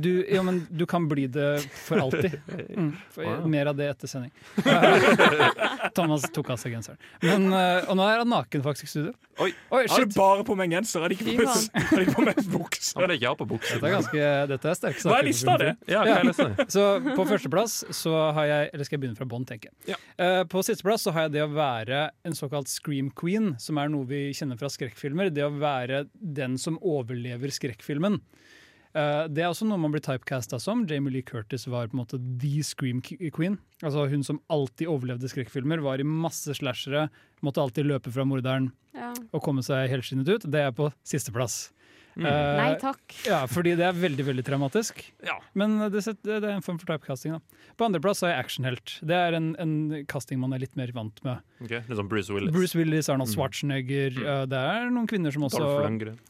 du, 0.00 0.10
ja, 0.30 0.42
men 0.46 0.60
du 0.70 0.84
kan 0.86 1.08
bli 1.10 1.26
det 1.26 1.48
for 1.86 1.98
alltid. 2.06 2.38
Mm, 2.70 2.92
for, 3.10 3.24
Wow. 3.26 3.48
Mer 3.50 3.66
av 3.72 3.76
det 3.76 3.88
etter 3.90 4.08
sending. 4.08 4.30
Thomas 5.96 6.22
tok 6.32 6.50
av 6.54 6.60
seg 6.60 6.72
genseren. 6.76 6.98
Men, 7.24 7.48
eh, 7.52 7.88
og 7.90 7.96
nå 7.98 8.06
er 8.06 8.22
han 8.22 8.30
naken 8.30 8.62
faktisk 8.64 8.86
i 8.86 8.90
studio. 8.92 9.12
Oi, 9.40 9.50
Oi, 9.72 9.82
shit! 9.88 10.12
bare 10.14 10.44
på 10.46 10.54
meg 10.58 10.70
genser, 10.74 11.00
hadde 11.04 11.16
ikke 11.16 11.26
på 11.32 11.46
meg- 11.48 11.86
hadde 11.90 12.14
på 12.14 12.24
meg 12.26 12.40
bukse. 12.52 12.92
Ikke 13.16 13.30
ha 13.30 13.34
på 13.40 13.46
bukse. 13.48 13.74
Dette 13.80 13.88
er, 13.88 13.94
ganske, 13.96 14.24
dette 14.52 14.70
er 14.72 14.78
sterke 14.78 15.00
saker. 15.02 15.10
Hva 15.14 15.18
er 15.22 15.28
lista, 15.30 15.56
det? 15.62 15.70
Ja, 15.90 16.02
hva 16.04 16.16
er 16.20 16.28
lista? 16.28 16.66
Så 16.70 16.86
på 17.16 17.26
førsteplass 17.28 17.78
så 17.96 18.14
har 18.36 18.48
jeg 18.50 18.70
Eller 18.74 18.84
skal 18.88 18.98
jeg 18.98 19.02
begynne 19.06 19.18
fra 19.20 19.28
bånn, 19.30 19.46
tenker 19.48 19.70
jeg. 19.72 19.96
Ja. 19.96 20.00
Uh, 20.20 20.42
på 20.50 20.62
sisteplass 20.66 21.06
så 21.08 21.14
har 21.16 21.26
jeg 21.28 21.34
det 21.38 21.44
å 21.46 21.50
være 21.56 22.02
en 22.28 22.36
såkalt 22.36 22.68
scream 22.70 23.08
queen, 23.16 23.54
som 23.62 23.80
er 23.80 23.88
noe 23.92 24.06
vi 24.10 24.19
kjenner 24.36 24.58
fra 24.60 24.70
skrekkfilmer. 24.72 25.30
Det 25.34 25.44
å 25.46 25.52
være 25.60 26.04
den 26.14 26.56
som 26.60 26.78
overlever 26.82 27.52
skrekkfilmen. 27.54 28.20
Eh, 28.90 29.24
det 29.30 29.44
er 29.44 29.50
også 29.52 29.68
noe 29.68 29.78
man 29.78 29.92
blir 29.94 30.02
typecasta 30.02 30.58
som. 30.62 30.82
Jamie 30.90 31.12
Lee 31.14 31.26
Curtis 31.26 31.68
var 31.70 31.88
på 31.90 31.94
en 31.96 32.02
måte 32.02 32.18
the 32.42 32.62
scream 32.66 33.00
queen. 33.04 33.58
Altså 33.82 34.08
Hun 34.10 34.24
som 34.26 34.40
alltid 34.50 34.90
overlevde 34.90 35.30
skrekkfilmer, 35.30 35.82
var 35.84 36.02
i 36.02 36.06
masse 36.06 36.54
slashere, 36.58 37.08
måtte 37.46 37.62
alltid 37.62 37.86
løpe 37.86 38.10
fra 38.12 38.26
morderen 38.26 38.72
Ja. 38.94 39.12
og 39.32 39.42
komme 39.42 39.62
seg 39.62 39.88
helskinnet 39.92 40.28
ut. 40.28 40.50
Det 40.50 40.60
er 40.60 40.72
på 40.74 40.92
sisteplass. 41.06 41.70
Mm. 42.18 42.26
Uh, 42.26 42.56
Nei 42.58 42.72
takk. 42.82 43.14
Ja, 43.28 43.44
fordi 43.50 43.76
det 43.78 43.84
er 43.86 43.94
veldig 43.96 44.24
veldig 44.26 44.44
traumatisk. 44.46 45.02
Men 45.54 45.78
det, 45.92 46.02
det 46.26 46.38
er 46.40 46.48
en 46.56 46.64
form 46.64 46.78
for 46.80 46.90
typecasting. 46.90 47.36
da. 47.36 47.60
På 47.78 47.86
andreplass 47.86 48.22
er 48.26 48.34
jeg 48.34 48.44
actionhelt. 48.44 48.96
Det 49.06 49.16
er 49.16 49.36
en, 49.38 49.50
en 49.62 49.74
casting 50.10 50.40
man 50.42 50.52
er 50.56 50.60
litt 50.64 50.74
mer 50.76 50.90
vant 50.96 51.22
med. 51.24 51.40
Ok, 51.62 51.70
Litt 51.76 51.96
sånn 51.96 52.10
Bruce 52.10 52.32
Willis. 52.34 52.52
Bruce 52.54 52.76
Willis, 52.78 53.08
Arnold 53.12 53.30
Mm. 53.30 53.36
Schwarzenegger. 53.36 54.16
eh, 54.20 54.44
det 54.50 54.58
er 54.58 54.90
noen 54.90 55.06
kvinner 55.10 55.32
som 55.32 55.44
også 55.46 55.60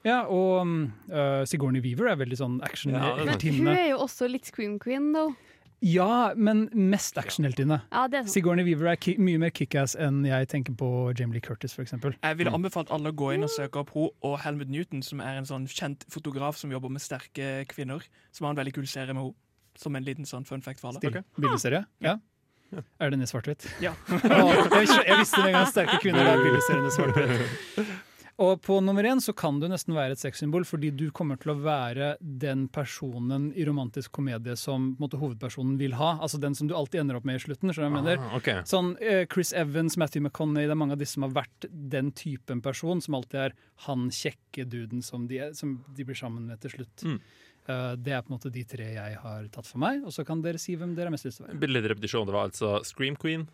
Ja, 0.05 0.24
og 0.28 0.61
um, 0.62 0.93
eh, 1.11 1.45
Sigourney 1.49 1.81
Weaver 1.81 2.11
er 2.12 2.16
veldig 2.20 2.39
sånn 2.39 2.59
Ja, 2.61 3.14
det 3.16 3.24
er 3.24 3.26
Men 3.26 3.64
hun 3.64 3.68
er 3.74 3.89
jo 3.95 3.99
også 4.05 4.28
litt 4.31 4.45
scream 4.47 4.78
queen, 4.78 5.12
though. 5.14 5.35
Ja, 5.81 6.33
men 6.37 6.66
mest 6.76 7.16
actionheltinne. 7.18 7.81
Ja, 7.89 8.05
det 8.12 8.18
er. 8.22 8.26
Sigourney 8.28 8.66
Weaver 8.66 8.91
er 8.93 8.99
ki 9.01 9.14
mye 9.22 9.41
mer 9.41 9.53
kickass 9.57 9.95
enn 9.97 10.22
jeg 10.28 10.49
tenker 10.53 10.76
på 10.76 10.89
Jamie 11.16 11.39
Lee 11.39 11.45
Curtis, 11.45 11.72
for 11.76 11.85
eksempel. 11.87 12.12
Jeg 12.20 12.37
ville 12.41 12.53
anbefalt 12.53 12.93
alle 12.93 13.14
å 13.14 13.16
gå 13.16 13.33
inn 13.37 13.47
og 13.47 13.53
søke 13.55 13.81
opp 13.81 13.95
hun 13.97 14.11
og 14.26 14.37
Helmut 14.45 14.68
Newton, 14.72 15.01
som 15.07 15.22
er 15.24 15.41
en 15.41 15.49
sånn 15.49 15.64
kjent 15.70 16.05
fotograf 16.12 16.61
som 16.61 16.72
jobber 16.72 16.93
med 16.93 17.05
sterke 17.05 17.64
kvinner. 17.72 18.05
Som 18.37 18.47
har 18.47 18.55
en 18.55 18.61
veldig 18.61 18.76
kul 18.76 18.91
serie 18.91 19.16
med 19.16 19.24
henne. 19.24 19.39
Som 19.81 19.97
en 19.97 20.05
liten 20.05 20.26
sånn 20.28 20.45
fun 20.45 20.61
fact 20.61 20.83
for 20.83 20.91
alle. 20.91 21.01
Okay. 21.01 21.24
Bildeserie? 21.39 21.87
Ja. 22.05 22.18
Er 23.01 23.11
den 23.11 23.22
i 23.24 23.26
svart-hvitt? 23.26 23.64
Ja. 23.83 23.95
Jeg, 24.11 25.16
visste 25.18 25.41
en 25.47 25.57
gang 25.57 25.66
sterke 25.70 25.97
kvinner 26.03 26.28
er 26.28 26.43
billigserien 26.45 26.87
i 26.87 26.95
svart-hvitt. 26.95 27.97
Og 28.41 28.62
på 28.64 28.78
nummer 28.80 29.05
én 29.05 29.20
så 29.20 29.34
kan 29.36 29.59
du 29.61 29.66
nesten 29.68 29.93
være 29.93 30.14
et 30.16 30.22
sexsymbol, 30.22 30.64
fordi 30.64 30.88
du 30.97 31.11
kommer 31.12 31.36
til 31.41 31.53
å 31.53 31.59
være 31.61 32.14
den 32.20 32.66
personen 32.72 33.51
i 33.53 33.66
romantisk 33.68 34.14
komedie 34.16 34.55
som 34.57 34.95
måte, 35.01 35.18
hovedpersonen 35.20 35.74
vil 35.80 35.99
ha. 35.99 36.14
Altså 36.24 36.41
den 36.41 36.57
som 36.57 36.70
du 36.70 36.72
alltid 36.76 37.03
ender 37.03 37.18
opp 37.18 37.26
med 37.28 37.36
i 37.36 37.43
slutten. 37.45 37.74
Ah, 37.76 38.22
okay. 38.38 38.62
Sånn 38.68 38.95
eh, 39.05 39.26
Chris 39.28 39.53
Evans, 39.53 39.99
Matthew 40.01 40.24
McConney, 40.24 40.64
det 40.64 40.72
er 40.72 40.80
mange 40.80 40.97
av 40.97 41.03
disse 41.03 41.18
som 41.18 41.26
har 41.28 41.34
vært 41.36 41.68
den 41.68 42.14
typen 42.16 42.62
person 42.64 43.03
som 43.05 43.18
alltid 43.18 43.43
er 43.43 43.57
han 43.84 44.09
kjekke 44.14 44.64
duden 44.72 45.05
som 45.05 45.26
de, 45.28 45.43
er, 45.45 45.53
som 45.57 45.76
de 45.97 46.07
blir 46.09 46.16
sammen 46.16 46.49
med 46.49 46.62
til 46.64 46.78
slutt. 46.78 47.05
Mm. 47.05 47.18
Uh, 47.68 47.93
det 48.01 48.14
er 48.16 48.24
på 48.24 48.32
en 48.32 48.38
måte 48.38 48.55
de 48.55 48.64
tre 48.64 48.86
jeg 48.95 49.18
har 49.20 49.51
tatt 49.53 49.68
for 49.68 49.82
meg, 49.84 50.01
og 50.01 50.16
så 50.16 50.24
kan 50.24 50.41
dere 50.41 50.59
si 50.62 50.78
hvem 50.80 50.97
dere 50.97 51.11
har 51.11 51.14
mest 51.14 51.28
lyst 51.28 51.43
til 51.43 51.45
å 51.45 51.51
være. 51.51 51.74
Litt 51.76 51.91
repetisjon. 51.93 52.24
Det 52.24 52.36
var 52.38 52.49
altså 52.49 52.78
Scream 52.88 53.20
Queen, 53.20 53.45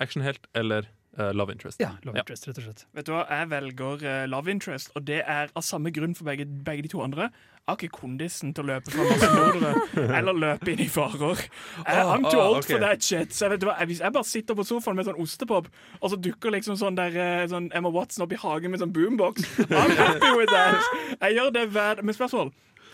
actionhelt 0.00 0.48
eller 0.56 0.88
eh, 1.18 1.30
Love 1.34 1.52
Interest. 1.52 1.80
Ja, 1.80 1.92
Love 2.04 2.18
Interest, 2.22 2.46
rett 2.48 2.58
og 2.58 2.64
slett. 2.68 2.84
Vet 2.94 3.06
du 3.06 3.12
hva, 3.14 3.24
Jeg 3.30 3.48
velger 3.50 4.04
uh, 4.06 4.26
Love 4.30 4.50
Interest, 4.50 4.90
og 4.94 5.04
det 5.08 5.22
er 5.26 5.50
av 5.56 5.62
samme 5.66 5.90
grunn 5.94 6.14
for 6.14 6.24
begge, 6.30 6.46
begge 6.46 6.82
de 6.86 6.92
to 6.92 7.00
andre. 7.02 7.30
Jeg 7.60 7.76
har 7.76 7.76
ikke 7.84 7.98
kondisen 8.00 8.54
til 8.56 8.64
å 8.64 8.66
løpe 8.72 8.90
fra 8.90 9.04
massemordere 9.06 9.72
eller 10.18 10.38
løpe 10.42 10.72
inn 10.72 10.80
i 10.82 10.88
farer. 10.90 11.42
Jeg, 11.84 12.06
I'm 12.14 12.24
too 12.26 12.40
old 12.40 12.64
for 12.66 12.80
that 12.82 13.04
shit. 13.04 13.30
Så 13.36 13.44
jeg 13.46 13.52
vet 13.54 13.60
du 13.62 13.68
hva, 13.68 13.76
jeg- 13.78 13.90
Hvis 13.92 14.00
jeg 14.02 14.14
bare 14.16 14.26
sitter 14.26 14.56
på 14.58 14.64
sofaen 14.66 14.96
med 14.98 15.06
sånn 15.06 15.20
ostepop, 15.22 15.68
og 16.00 16.10
så 16.10 16.18
dukker 16.18 16.50
liksom 16.56 16.78
sånn 16.80 16.96
der 16.98 17.14
eh, 17.14 17.44
sånn 17.52 17.68
Emma 17.76 17.92
Watson 17.94 18.24
opp 18.26 18.32
i 18.34 18.40
hagen 18.40 18.72
med 18.74 18.80
sånn 18.82 18.90
boombox 18.96 19.44
I'm 19.68 19.94
happy 19.94 20.32
with 20.40 20.50
that. 20.50 20.82
Jeg 21.20 21.36
gjør 21.38 21.52
det 21.54 21.66
hver 21.76 22.02
Men 22.02 22.16
spørsmål. 22.16 22.50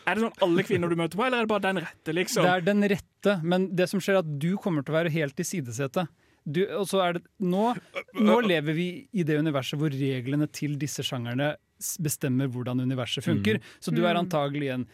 Er 0.06 0.14
det 0.18 0.22
sånn 0.26 0.36
alle 0.44 0.62
kvinner 0.66 0.92
du 0.92 0.94
møter 0.98 1.18
på, 1.18 1.24
eller 1.26 1.40
er 1.40 1.46
det 1.48 1.50
bare 1.50 1.64
den 1.64 1.80
rette, 1.82 2.12
liksom? 2.14 2.44
Det 2.46 2.52
er 2.52 2.66
den 2.68 2.84
rette, 2.92 3.32
men 3.42 3.64
det 3.74 3.88
som 3.90 3.98
skjer 4.02 4.18
er 4.18 4.22
at 4.22 4.28
du 4.38 4.52
kommer 4.62 4.84
til 4.86 4.92
å 4.94 4.98
være 5.00 5.10
helt 5.14 5.40
i 5.42 5.46
sidesetet. 5.46 6.06
Du, 6.46 6.60
og 6.78 6.86
så 6.86 7.00
er 7.02 7.16
det, 7.18 7.24
nå, 7.42 7.72
nå 8.14 8.36
lever 8.46 8.76
vi 8.76 8.86
i 9.18 9.24
det 9.26 9.38
universet 9.42 9.78
hvor 9.80 9.90
reglene 9.90 10.46
til 10.54 10.76
disse 10.78 11.02
sjangerne 11.02 11.56
bestemmer 12.00 12.46
hvordan 12.48 12.80
universet 12.86 13.24
funker. 13.26 13.58
Mm. 13.58 13.74
Så 13.82 13.90
du 13.92 14.04
er 14.06 14.14
Mm. 14.14 14.20
antagelig 14.24 14.70
en 14.72 14.86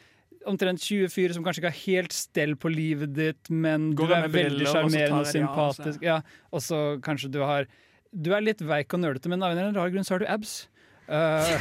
omtrent 0.48 0.80
24 0.82 1.34
som 1.36 1.44
kanskje 1.44 1.60
ikke 1.62 1.70
har 1.70 1.82
helt 1.84 2.12
stell 2.16 2.56
på 2.56 2.72
livet 2.72 3.12
ditt, 3.14 3.50
men 3.50 3.92
Går 3.94 4.08
du 4.08 4.14
er 4.16 4.28
veldig 4.28 4.66
sjarmerende 4.66 5.20
og 5.20 5.28
sympatisk. 5.30 6.02
Ja, 6.02 6.16
og 6.50 6.60
så 6.64 6.98
kanskje 7.04 7.30
du 7.30 7.40
har 7.46 7.66
Du 8.14 8.32
er 8.34 8.42
litt 8.42 8.58
veik 8.60 8.92
og 8.92 9.00
nølete, 9.00 9.28
men 9.28 9.40
av 9.42 9.52
en 9.52 9.56
eller 9.56 9.68
annen 9.70 9.76
rar 9.80 9.88
grunn 9.88 10.04
så 10.04 10.16
har 10.16 10.18
du 10.20 10.26
abs. 10.26 10.68
Eh, 11.12 11.60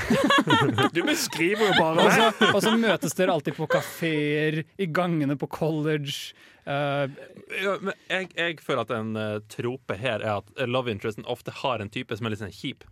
Du 0.95 1.01
beskriver 1.03 1.71
jo 1.71 1.73
bare 1.75 2.05
og, 2.05 2.13
så, 2.15 2.51
og 2.53 2.61
så 2.63 2.73
møtes 2.79 3.15
dere 3.17 3.35
alltid 3.35 3.57
på 3.57 3.67
kafeer, 3.71 4.61
i 4.79 4.87
gangene 4.87 5.35
på 5.39 5.49
college. 5.51 6.31
Uh, 6.63 7.09
Ja, 7.57 7.75
jeg, 8.07 8.29
jeg 8.37 8.59
føler 8.63 8.85
at 8.85 8.91
en 8.95 9.15
uh, 9.17 9.41
trope 9.51 9.97
her 9.97 10.21
er 10.23 10.39
at 10.39 10.67
love 10.69 10.93
interesten 10.93 11.25
ofte 11.27 11.53
har 11.63 11.81
en 11.81 11.91
type 11.91 12.15
som 12.15 12.27
er 12.27 12.35
litt 12.35 12.43
sånn 12.43 12.53
kjip. 12.55 12.87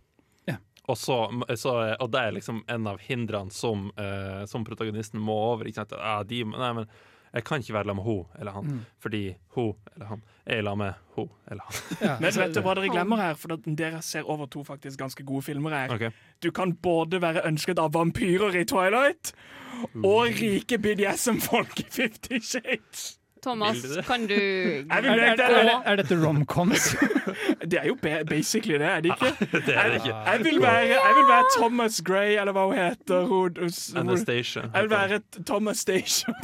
Og, 0.90 0.96
så, 0.98 1.16
så, 1.60 1.72
og 2.02 2.08
det 2.10 2.20
er 2.20 2.32
liksom 2.34 2.64
en 2.66 2.86
av 2.90 2.98
hindrene 3.04 3.52
som, 3.54 3.90
uh, 4.00 4.42
som 4.50 4.64
protagonisten 4.66 5.20
må 5.22 5.36
over. 5.52 5.68
Ah, 6.00 6.24
de, 6.26 6.40
nei, 6.50 6.70
men 6.80 6.88
jeg 7.34 7.44
kan 7.44 7.60
ikke 7.60 7.72
være 7.74 7.84
sammen 7.84 7.96
med 7.96 8.04
hun 8.04 8.24
eller 8.40 8.52
han, 8.52 8.64
Mm. 8.64 8.80
fordi 8.98 9.34
hun 9.54 9.74
eller 9.94 10.06
han 10.06 10.22
er 10.46 10.62
sammen 10.62 10.78
med 10.78 10.92
hun 11.14 11.28
eller 11.50 11.62
han. 11.62 11.96
Ja, 12.00 12.16
Men 12.20 12.34
vet 12.34 12.54
du 12.54 12.60
hva 12.60 12.74
dere 12.74 12.88
glemmer 12.90 13.16
her? 13.16 13.34
For 13.34 13.48
dere 13.56 14.02
ser 14.02 14.22
over 14.26 14.46
to 14.46 14.64
faktisk 14.64 14.98
ganske 14.98 15.22
gode 15.24 15.42
filmer 15.42 15.70
her. 15.70 15.94
Okay. 15.94 16.10
Du 16.42 16.50
kan 16.50 16.72
både 16.74 17.20
være 17.22 17.46
ønsket 17.46 17.78
av 17.78 17.92
vampyrer 17.94 18.54
i 18.60 18.64
Twilight 18.64 19.32
og 20.04 20.26
rike 20.40 20.78
BDSM-folk 20.78 21.80
i 21.80 21.84
Fifty 21.90 22.38
Shades. 22.40 23.19
Thomas, 23.42 23.82
Vil 23.82 23.96
du 23.96 24.02
kan 24.06 24.26
du 24.28 24.34
Jeg 24.36 24.86
er, 24.90 25.00
vil 25.00 25.10
er, 25.10 25.40
er, 25.40 25.64
det. 25.64 25.76
er 25.86 25.96
dette 26.02 26.18
romcoms? 26.26 26.94
Det 27.70 27.78
er 27.78 27.86
jo 27.86 27.94
basically 28.26 28.78
det, 28.80 28.86
er 28.88 29.00
det 29.04 29.12
ikke? 29.14 29.46
Det 29.66 29.74
er 29.76 29.88
det 29.90 30.00
ikke. 30.00 30.14
Jeg 30.26 30.44
vil 30.44 30.60
være, 30.62 30.80
jeg 30.90 31.14
vil 31.18 31.26
være 31.28 31.44
Thomas 31.58 32.00
Gray, 32.06 32.32
eller 32.40 32.54
hva 32.56 32.64
hun 32.66 32.74
heter. 32.78 33.26
Hun, 33.28 33.56
hun, 33.60 33.72
Anastasia. 34.00 34.62
Jeg 34.74 34.82
vil 34.86 34.90
være 34.90 35.20
Thomas 35.46 35.78
Station 35.78 36.34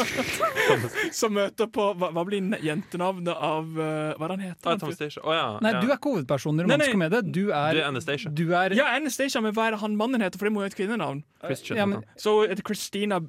som 1.13 1.35
møter 1.37 1.71
på 1.73 1.89
Hva, 1.99 2.11
hva 2.15 2.25
blir 2.29 2.45
jentenavnet 2.65 3.33
av 3.33 3.67
uh, 3.75 4.15
Hva 4.17 4.29
er 4.29 4.33
det 4.33 4.37
han 4.37 4.45
heter? 4.47 4.71
Ah, 4.71 4.79
Thomas 4.81 4.99
Station. 5.01 5.25
Å 5.27 5.37
ja. 5.37 5.47
Nei, 5.65 5.73
ja. 5.77 5.83
du 5.83 5.91
er 5.91 5.97
ikke 5.99 6.13
hovedpersonen 6.15 6.63
i 6.63 6.67
romantisk 6.69 6.97
komedie. 6.97 7.23
Du 7.27 7.43
er, 7.49 7.79
Du 7.79 7.83
er 7.83 7.89
Anastasia. 7.89 8.33
Du 8.43 8.45
er 8.53 8.77
Ja, 8.79 8.91
Anastasia, 8.97 9.43
men 9.45 9.57
hva 9.57 9.71
er 9.71 9.77
det 9.77 9.83
han 9.83 9.97
mannen 9.99 10.25
heter? 10.25 10.41
For 10.41 10.51
det 10.51 10.55
må 10.57 10.65
jo 10.65 10.71
et 10.71 10.79
kvinnenavn. 10.79 11.25
Christian. 11.47 11.79
ja, 11.79 11.87
men, 11.87 12.03
Så 12.17 12.47
heter 12.49 12.63
Christina 12.67 13.21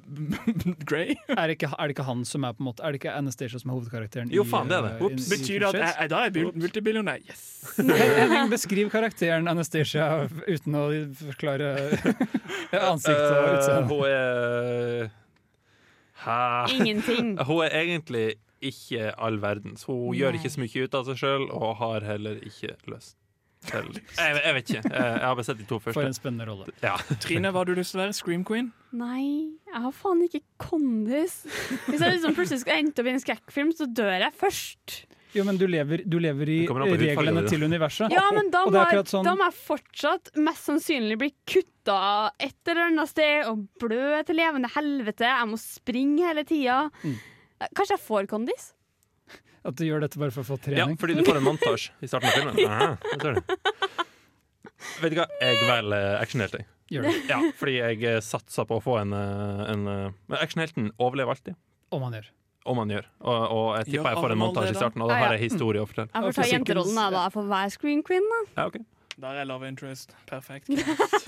Gray? 0.88 1.16
er, 1.28 1.46
det 1.46 1.58
ikke, 1.58 1.72
er 1.78 1.88
det 1.88 1.96
ikke 1.96 2.06
han 2.08 2.24
som 2.28 2.44
er 2.46 2.54
på 2.56 2.62
en 2.64 2.68
måte 2.70 2.82
Er 2.82 2.94
det 2.94 3.02
ikke 3.02 3.12
Anastasia 3.14 3.57
som 3.62 3.70
er 3.70 3.76
hovedkarakteren? 3.78 4.30
Jo, 4.34 4.44
faen, 4.48 4.68
det 4.70 4.76
er 4.78 4.86
det. 4.88 4.92
Ups. 5.08 5.26
I- 5.28 5.34
i 5.34 5.36
Betyr 5.36 5.58
det 5.64 5.68
at 5.68 5.78
jeg, 6.00 6.10
da 6.12 6.18
er 6.22 6.28
jeg 6.28 6.32
bil- 6.38 6.50
multibillionær? 6.64 7.22
Yes! 7.28 7.44
Beskriv 8.54 8.90
karakteren 8.92 9.48
Anastasia 9.50 10.08
uten 10.48 10.78
å 10.78 10.84
forklare 11.20 11.70
ansiktet 12.92 13.38
og 13.38 13.48
utseendet. 13.54 13.86
Uh, 13.86 13.94
hun 13.94 14.04
er 14.08 15.10
Hæ? 16.18 16.40
Ingenting. 16.74 17.34
Hun 17.48 17.62
er 17.64 17.76
egentlig 17.78 18.26
ikke 18.60 19.12
all 19.22 19.36
verdens. 19.42 19.84
Hun 19.86 20.16
gjør 20.18 20.34
ikke 20.34 20.50
så 20.50 20.60
mye 20.64 20.82
ut 20.88 20.94
av 20.98 21.04
seg 21.06 21.20
sjøl, 21.20 21.44
og 21.54 21.76
har 21.78 22.02
heller 22.08 22.40
ikke 22.42 22.72
lyst 22.90 23.14
til 23.66 23.90
Jeg, 23.98 24.38
jeg 24.44 24.54
vet 24.54 24.70
ikke. 24.70 24.82
Jeg, 24.94 25.18
har 25.24 25.34
bare 25.34 25.46
sett 25.48 25.58
de 25.58 25.66
to 25.68 25.78
For 25.82 26.02
en 26.04 26.16
spennende 26.16 26.46
rolle. 26.48 26.70
Ja. 26.84 26.94
Trine, 27.22 27.50
hva 27.52 27.62
har 27.64 27.70
du 27.70 27.74
lyst 27.78 27.94
til 27.94 28.00
å 28.00 28.04
være? 28.06 28.16
Scream 28.16 28.44
Queen? 28.48 28.70
Nei, 28.96 29.26
jeg 29.68 29.84
har 29.84 29.94
faen 29.96 30.22
ikke 30.24 30.42
kondis. 30.62 31.42
Hvis 31.88 32.00
jeg 32.00 32.16
liksom 32.16 32.36
plutselig 32.38 32.62
skal 32.64 32.82
endte 32.84 33.02
opp 33.04 33.10
i 33.10 33.14
en 33.16 33.22
skrekkfilm, 33.24 33.74
så 33.76 33.88
dør 33.90 34.14
jeg 34.28 34.36
først. 34.38 34.98
Jo, 35.36 35.44
men 35.44 35.58
du 35.60 35.66
lever, 35.68 36.02
du 36.08 36.16
lever 36.22 36.50
i 36.54 36.58
reglene 36.64 37.42
til 37.48 37.66
universet. 37.68 38.12
Ja, 38.14 38.24
men 38.32 38.48
da 38.52 38.62
må, 38.64 38.72
jeg, 38.80 39.04
sånn- 39.10 39.26
da 39.26 39.34
må 39.36 39.44
jeg 39.50 39.58
fortsatt 39.60 40.30
mest 40.40 40.70
sannsynlig 40.70 41.18
bli 41.20 41.28
kutta 41.44 41.98
et 42.40 42.56
eller 42.72 42.86
annet 42.88 43.10
sted 43.12 43.44
og 43.50 43.66
blø 43.80 44.22
til 44.24 44.40
levende 44.40 44.70
helvete. 44.72 45.28
Jeg 45.28 45.50
må 45.50 45.60
springe 45.60 46.24
hele 46.30 46.46
tida. 46.48 46.86
Mm. 47.04 47.18
Kanskje 47.74 47.96
jeg 47.98 48.04
får 48.06 48.30
kondis? 48.30 48.72
At 49.68 49.76
du 49.76 49.84
gjør 49.84 50.00
dette 50.06 50.20
bare 50.20 50.32
for 50.32 50.44
å 50.44 50.48
få 50.48 50.56
trening? 50.64 50.94
ja, 50.94 51.00
fordi 51.00 51.18
du 51.18 51.22
får 51.26 51.42
en 51.42 51.44
montasje 51.44 51.92
i 52.00 52.08
starten 52.08 52.30
av 52.30 52.36
filmen. 52.38 52.56
Aha. 52.72 52.96
Vet 55.02 55.12
du 55.12 55.18
hva, 55.18 55.28
jeg 55.42 55.62
velger 55.68 56.56
det. 56.56 56.64
Ja, 57.28 57.40
fordi 57.58 57.76
jeg 57.76 58.02
eh, 58.08 58.18
satser 58.24 58.64
på 58.68 58.78
å 58.78 58.82
få 58.82 58.96
en, 59.02 59.12
eh, 59.12 59.64
en 59.74 59.88
eh, 59.92 60.38
actionhelten 60.40 60.92
overlever 60.96 61.36
alltid. 61.36 61.58
Om 61.92 62.04
man 62.06 62.16
gjør. 62.16 62.30
Om 62.68 62.80
han 62.82 62.94
gjør. 62.94 63.08
Og, 63.20 63.42
og 63.58 63.66
jeg 63.78 63.90
tipper 63.90 64.14
jeg 64.14 64.22
får 64.22 64.34
en 64.34 64.40
montasje 64.40 64.72
i 64.72 64.78
starten, 64.78 65.04
og 65.04 65.12
da 65.12 65.18
ja. 65.18 65.26
har 65.26 65.36
jeg 65.36 65.50
historie 65.50 65.84
å 65.84 65.88
fortelle. 65.88 66.08
Jeg 66.14 66.24
får 66.28 66.38
ta 66.38 66.48
jenterollen, 66.52 67.00
da. 67.00 67.24
Jeg 67.26 67.34
får 67.36 67.50
være 67.52 67.74
screen 67.76 68.04
queen, 68.06 68.32
da. 68.32 68.40
Ja, 68.56 68.70
ok. 68.70 68.80
Der 69.18 69.40
er 69.40 69.46
love 69.48 69.66
interest. 69.66 70.12
Perfekt. 70.30 70.68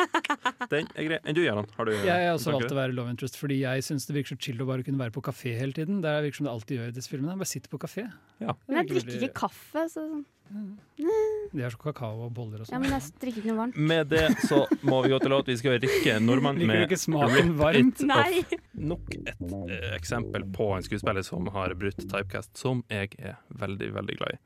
Den 0.71 0.87
er 0.95 1.07
grei. 1.09 1.17
Enn 1.27 1.35
du, 1.35 1.41
Gjerland? 1.43 1.73
Har 1.75 1.89
du 1.89 1.95
Jeg 1.97 2.07
har 2.07 2.37
også 2.37 2.53
valgt 2.55 2.71
å 2.71 2.77
være 2.79 2.95
love 2.95 3.11
interest, 3.11 3.39
fordi 3.41 3.57
jeg 3.65 3.83
syns 3.83 4.07
det 4.07 4.15
virker 4.15 4.37
så 4.37 4.43
chill 4.47 4.63
å 4.63 4.67
bare 4.69 4.85
kunne 4.87 5.01
være 5.01 5.11
på 5.17 5.23
kafé 5.27 5.57
hele 5.59 5.75
tiden. 5.75 5.99
Det 6.05 6.13
virker 6.23 6.39
som 6.39 6.47
det 6.47 6.53
alltid 6.53 6.79
gjør 6.79 6.93
i 6.93 6.95
disse 7.01 7.11
filmene. 7.11 7.35
Bare 7.41 7.51
sitte 7.51 7.73
på 7.73 7.81
kafé. 7.83 8.05
Ja. 8.39 8.55
Men 8.69 8.79
jeg 8.83 8.93
drikker 8.93 9.25
ikke 9.27 9.41
kaffe, 9.41 9.83
så 9.91 10.05
De 10.51 11.65
har 11.65 11.75
så 11.75 11.81
kakao 11.83 12.29
og 12.29 12.31
boller 12.37 12.63
og 12.63 12.69
ja, 12.69 12.69
sånn. 12.71 12.85
men 12.85 12.95
jeg 12.95 13.11
drikker 13.25 13.43
ikke 13.43 13.51
noe 13.51 13.61
varmt. 13.65 13.83
Med 13.91 14.15
det 14.15 14.23
så 14.47 14.61
må 14.87 15.03
vi 15.03 15.11
gå 15.11 15.21
til 15.25 15.35
låt. 15.35 15.51
Vi 15.51 15.59
skal 15.59 15.77
rikke 15.83 16.17
nordmann 16.23 16.63
Liker 16.63 16.85
du 16.85 16.87
ikke 16.87 17.01
smaken 17.09 17.53
varmt? 17.59 18.05
Nei. 18.07 18.45
Nok 18.79 19.19
et 19.19 19.45
eh, 19.59 19.91
eksempel 19.99 20.47
på 20.55 20.71
en 20.77 20.87
skuespiller 20.87 21.27
som 21.27 21.51
har 21.59 21.75
brutt 21.79 21.99
typecast, 22.07 22.55
som 22.59 22.87
jeg 22.87 23.19
er 23.19 23.43
veldig, 23.59 23.91
veldig 23.99 24.19
glad 24.23 24.39
i. 24.39 24.41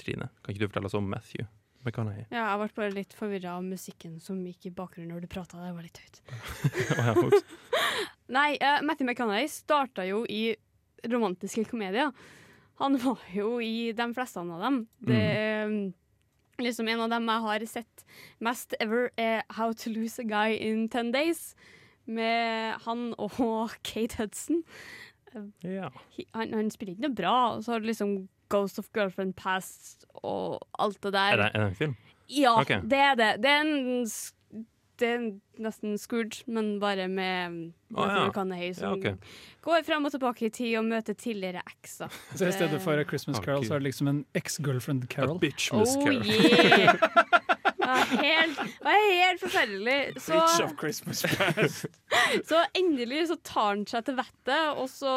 Trine, 0.00 0.32
kan 0.40 0.52
ikke 0.52 0.64
du 0.64 0.68
fortelle 0.70 0.88
oss 0.92 0.96
om 0.96 1.08
Matthew 1.12 1.44
McConaughey? 1.86 2.26
Ja, 2.30 2.48
jeg 2.50 2.60
ble 2.62 2.68
bare 2.80 2.94
litt 2.94 3.14
forvirra 3.16 3.56
av 3.56 3.66
musikken 3.66 4.18
som 4.22 4.40
gikk 4.46 4.68
i 4.68 4.74
bakgrunnen 4.74 5.14
når 5.14 5.24
du 5.24 5.30
prata. 5.32 5.60
Det 5.62 5.74
var 5.76 5.86
litt 5.86 6.00
høyt. 6.02 7.44
Nei, 8.36 8.56
uh, 8.58 8.80
Matthew 8.86 9.08
McConaughey 9.08 9.48
starta 9.50 10.06
jo 10.08 10.24
i 10.28 10.56
romantiske 11.06 11.66
komedier. 11.70 12.10
Han 12.80 12.98
var 13.00 13.22
jo 13.32 13.56
i 13.62 13.92
de 13.96 14.08
fleste 14.14 14.42
av 14.42 14.60
dem. 14.60 14.82
Det, 14.98 15.22
mm. 15.70 15.78
liksom 16.60 16.88
En 16.88 17.06
av 17.06 17.10
dem 17.14 17.30
jeg 17.32 17.44
har 17.46 17.66
sett 17.70 18.06
mest 18.38 18.74
ever, 18.80 19.10
er 19.16 19.42
How 19.56 19.72
to 19.72 19.90
lose 19.90 20.20
a 20.20 20.26
guy 20.26 20.58
in 20.58 20.88
ten 20.88 21.12
days. 21.12 21.54
med 22.06 22.74
han 22.84 23.14
og 23.18 23.70
Kate 23.82 24.16
Hudson. 24.18 24.62
Ja. 25.64 25.90
Han, 26.34 26.54
han 26.54 26.70
spiller 26.70 26.94
ikke 26.94 27.08
noe 27.08 27.16
bra. 27.18 27.36
Og 27.56 27.64
så 27.64 27.72
har 27.72 27.80
du 27.80 27.88
liksom 27.90 28.28
Ghost 28.48 28.78
of 28.78 28.88
Girlfriend 28.94 29.34
Past 29.38 30.06
og 30.14 30.60
alt 30.78 31.02
det 31.02 31.12
der. 31.12 31.36
Er 31.36 31.36
det, 31.36 31.50
er 31.54 31.58
det 31.60 31.68
en 31.68 31.76
film? 31.76 31.96
Ja, 32.28 32.60
okay. 32.60 32.80
det 32.82 32.98
er 32.98 33.14
det. 33.14 33.30
Det 33.42 33.50
er, 33.50 33.60
en, 33.60 34.64
det 35.00 35.08
er 35.08 35.26
nesten 35.62 35.98
Scrooge, 35.98 36.42
men 36.46 36.80
bare 36.80 37.08
med 37.08 37.32
ja. 37.32 37.50
Matthew 37.90 38.26
McConaughey 38.26 38.72
som 38.74 38.88
Ja, 38.88 38.92
okay. 38.96 39.14
går 39.62 39.82
fram 39.86 40.04
og 40.04 40.10
tilbake 40.10 40.46
i 40.46 40.50
tid 40.50 40.78
og 40.78 40.84
møter 40.84 41.14
tidligere 41.14 41.62
ekser. 41.66 42.08
Så 42.34 42.46
i 42.46 42.52
stedet 42.52 42.80
for 42.82 42.92
A 42.92 43.04
Christmas 43.04 43.36
Carol, 43.36 43.58
okay. 43.58 43.68
så 43.68 43.74
er 43.74 43.78
det 43.78 43.84
liksom 43.84 44.08
en 44.08 44.24
ex-girlfriend 44.34 45.08
Carol. 45.08 45.36
A 45.36 45.38
Bitch 45.38 45.72
Oh 45.72 45.86
yeah! 46.12 46.94
Ja, 47.86 47.96
helt, 48.22 48.58
det 48.58 48.86
var 48.86 49.04
helt 49.06 49.42
forferdelig. 49.44 49.98
Så, 50.22 50.40
of 50.64 50.72
Christmas 50.80 51.22
Past. 51.22 51.86
så 52.50 52.62
endelig 52.74 53.26
så 53.30 53.36
tar 53.46 53.68
han 53.74 53.84
seg 53.86 54.08
til 54.08 54.16
vettet, 54.18 54.64
og 54.74 54.88
så 54.90 55.12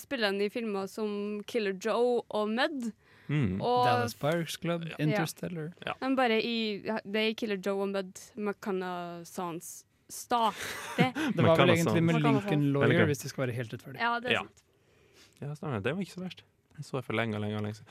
spiller 0.00 0.32
han 0.32 0.40
i 0.40 0.48
filmer 0.52 0.88
som 0.90 1.42
Killer 1.48 1.76
Joe 1.76 2.22
og 2.28 2.48
Mud. 2.54 2.88
Mm. 3.28 3.58
Og 3.60 3.82
Dallas 3.84 4.16
Buyers 4.16 4.56
Club, 4.56 4.86
Interstellar. 4.98 5.74
Men 6.00 6.16
bare 6.16 6.40
i, 6.40 6.80
det 6.80 7.20
er 7.20 7.34
i 7.34 7.36
Killer 7.36 7.60
Joe 7.60 7.84
og 7.84 7.92
Mud 7.92 8.24
McCanna 8.40 8.92
Sans 9.28 9.82
starter. 10.08 11.12
Det 11.36 11.44
var 11.44 11.58
vel 11.60 11.74
egentlig 11.74 12.02
med 12.08 12.22
Lincoln 12.24 12.70
Lawyer, 12.72 13.04
hvis 13.10 13.26
det 13.26 13.32
skal 13.34 13.46
være 13.46 13.58
helt 13.58 13.74
rettferdig. 13.76 14.00
Ja, 14.00 14.14
det 14.24 14.32
er 14.32 14.38
Ja. 14.38 14.44
sant. 14.46 14.64
Ja. 15.74 15.80
Det 15.84 15.92
var 15.94 16.00
ikke 16.00 16.16
så 16.16 16.24
verst. 16.24 16.44
Så 16.80 16.98
jeg 16.98 17.04
for 17.08 17.16
lenge 17.18 17.38
lenge. 17.40 17.60
lenge. 17.62 17.82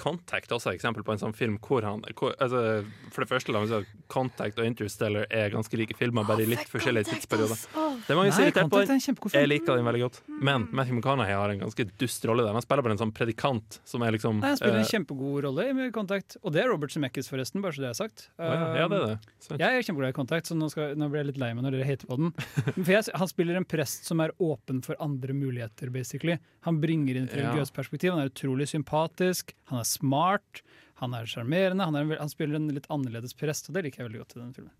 Contact 0.00 0.50
er 0.50 0.56
også 0.56 0.72
et 0.72 0.78
eksempel 0.80 1.04
på 1.06 1.14
en 1.14 1.20
sånn 1.22 1.34
film 1.36 1.58
hvor 1.62 1.84
han 1.86 2.02
hvor, 2.18 2.34
altså, 2.42 2.84
For 3.14 3.24
det 3.24 3.30
første, 3.30 3.52
la 3.54 3.60
meg 3.62 3.70
si 3.70 3.78
at 3.78 3.92
Contact 4.12 4.58
og 4.58 4.66
Interstellar 4.68 5.26
er 5.30 5.50
ganske 5.54 5.78
like 5.78 5.96
filmer, 5.98 6.26
bare 6.28 6.44
i 6.44 6.48
litt 6.50 6.68
forskjellige 6.70 7.08
tidsperioder. 7.12 7.60
Det 8.04 8.12
er 8.14 8.18
mange 8.18 8.32
som 8.34 8.44
Nei, 8.44 8.50
er 8.50 8.68
på 8.68 8.80
er 8.82 8.90
den. 8.90 9.00
Jeg 9.34 9.48
liker 9.50 9.78
den 9.78 9.86
veldig 9.88 10.02
godt. 10.04 10.20
Men 10.44 10.66
Matthew 10.72 10.98
McConaughey 10.98 11.34
har 11.34 11.50
en 11.54 11.62
ganske 11.64 11.86
dust 12.00 12.24
rolle 12.28 12.44
der. 12.46 12.52
Han 12.56 12.64
spiller 12.64 12.84
bare 12.86 12.96
en 12.98 13.02
sånn 13.04 13.14
predikant 13.14 13.78
som 13.88 14.02
er 14.06 14.14
liksom 14.16 14.40
Nei, 14.42 14.52
han 14.54 14.60
spiller 14.60 14.80
en 14.80 14.84
eh, 14.86 14.90
kjempegod 14.92 15.44
rolle 15.46 15.68
i 15.86 15.90
Contact, 15.94 16.36
og 16.42 16.52
det 16.54 16.64
er 16.64 16.70
Robert 16.72 16.92
Zemeckis, 16.94 17.28
forresten, 17.30 17.62
bare 17.64 17.76
så 17.76 17.84
det 17.84 17.90
er 17.92 17.98
sagt. 17.98 18.28
Ja, 18.38 18.88
det 18.90 18.98
er 19.00 19.06
det. 19.14 19.18
Sant. 19.44 19.60
Jeg 19.60 19.78
er 19.80 19.86
kjempeglad 19.86 20.14
i 20.14 20.16
Contact, 20.16 20.50
så 20.50 20.56
nå, 20.58 20.68
skal, 20.72 20.94
nå 20.98 21.08
blir 21.12 21.22
jeg 21.22 21.30
litt 21.32 21.40
lei 21.42 21.52
meg 21.56 21.66
når 21.66 21.78
dere 21.78 21.88
hater 21.88 22.10
på 22.10 22.18
den. 22.20 22.32
For 22.84 22.92
jeg, 22.94 23.06
han 23.14 23.30
spiller 23.30 23.58
en 23.60 23.66
prest 23.68 24.08
som 24.08 24.20
er 24.24 24.32
åpen 24.42 24.82
for 24.84 24.98
andre 25.04 25.34
muligheter, 25.36 25.90
basically. 25.94 26.38
Han 26.68 26.80
bringer 26.82 27.16
inn 27.20 27.28
et 27.28 27.34
Ja. 27.34 27.48
religiøst 27.50 27.74
perspektiv, 27.76 28.12
han 28.14 28.22
er 28.22 28.23
utrolig 28.30 28.68
sympatisk, 28.70 29.54
han 29.70 29.82
er 29.82 29.88
smart, 29.88 30.62
han 31.02 31.16
er 31.16 31.28
sjarmerende, 31.28 31.86
han, 31.88 31.98
er 31.98 32.20
han 32.20 32.32
spiller 32.32 32.60
en 32.60 32.70
litt 32.74 32.88
annerledes 32.92 33.36
prest, 33.38 33.68
og 33.68 33.78
det 33.78 33.86
liker 33.88 34.02
jeg 34.02 34.10
veldig 34.10 34.22
godt 34.24 34.36
i 34.36 34.42
den 34.42 34.54
filmen. 34.56 34.74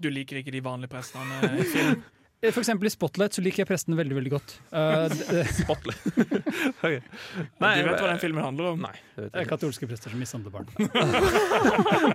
Du 0.00 0.08
liker 0.08 0.40
ikke 0.40 0.52
de 0.54 0.62
vanlige 0.64 0.94
prestene 0.96 1.56
i 1.60 1.64
film? 1.68 2.04
Eh, 2.44 2.52
For 2.52 2.60
eksempel 2.60 2.86
i 2.86 2.92
Spotlight 2.92 3.32
så 3.36 3.40
liker 3.40 3.62
jeg 3.62 3.68
presten 3.70 3.96
veldig, 3.96 4.16
veldig 4.18 4.32
godt. 4.34 4.54
Uh, 4.68 5.08
Spotlight. 5.62 6.02
okay. 6.84 6.98
Nei, 7.62 7.70
du 7.80 7.88
vet 7.88 8.02
hva 8.02 8.10
den 8.10 8.20
filmen 8.20 8.44
handler 8.44 8.74
om? 8.74 8.84
Nei, 8.84 8.92
det 9.14 9.22
vet 9.22 9.38
er 9.38 9.44
jeg 9.46 9.50
katolske 9.54 9.88
prester 9.88 10.12
som 10.12 10.20
mishandler 10.20 10.52
barn. 10.52 10.68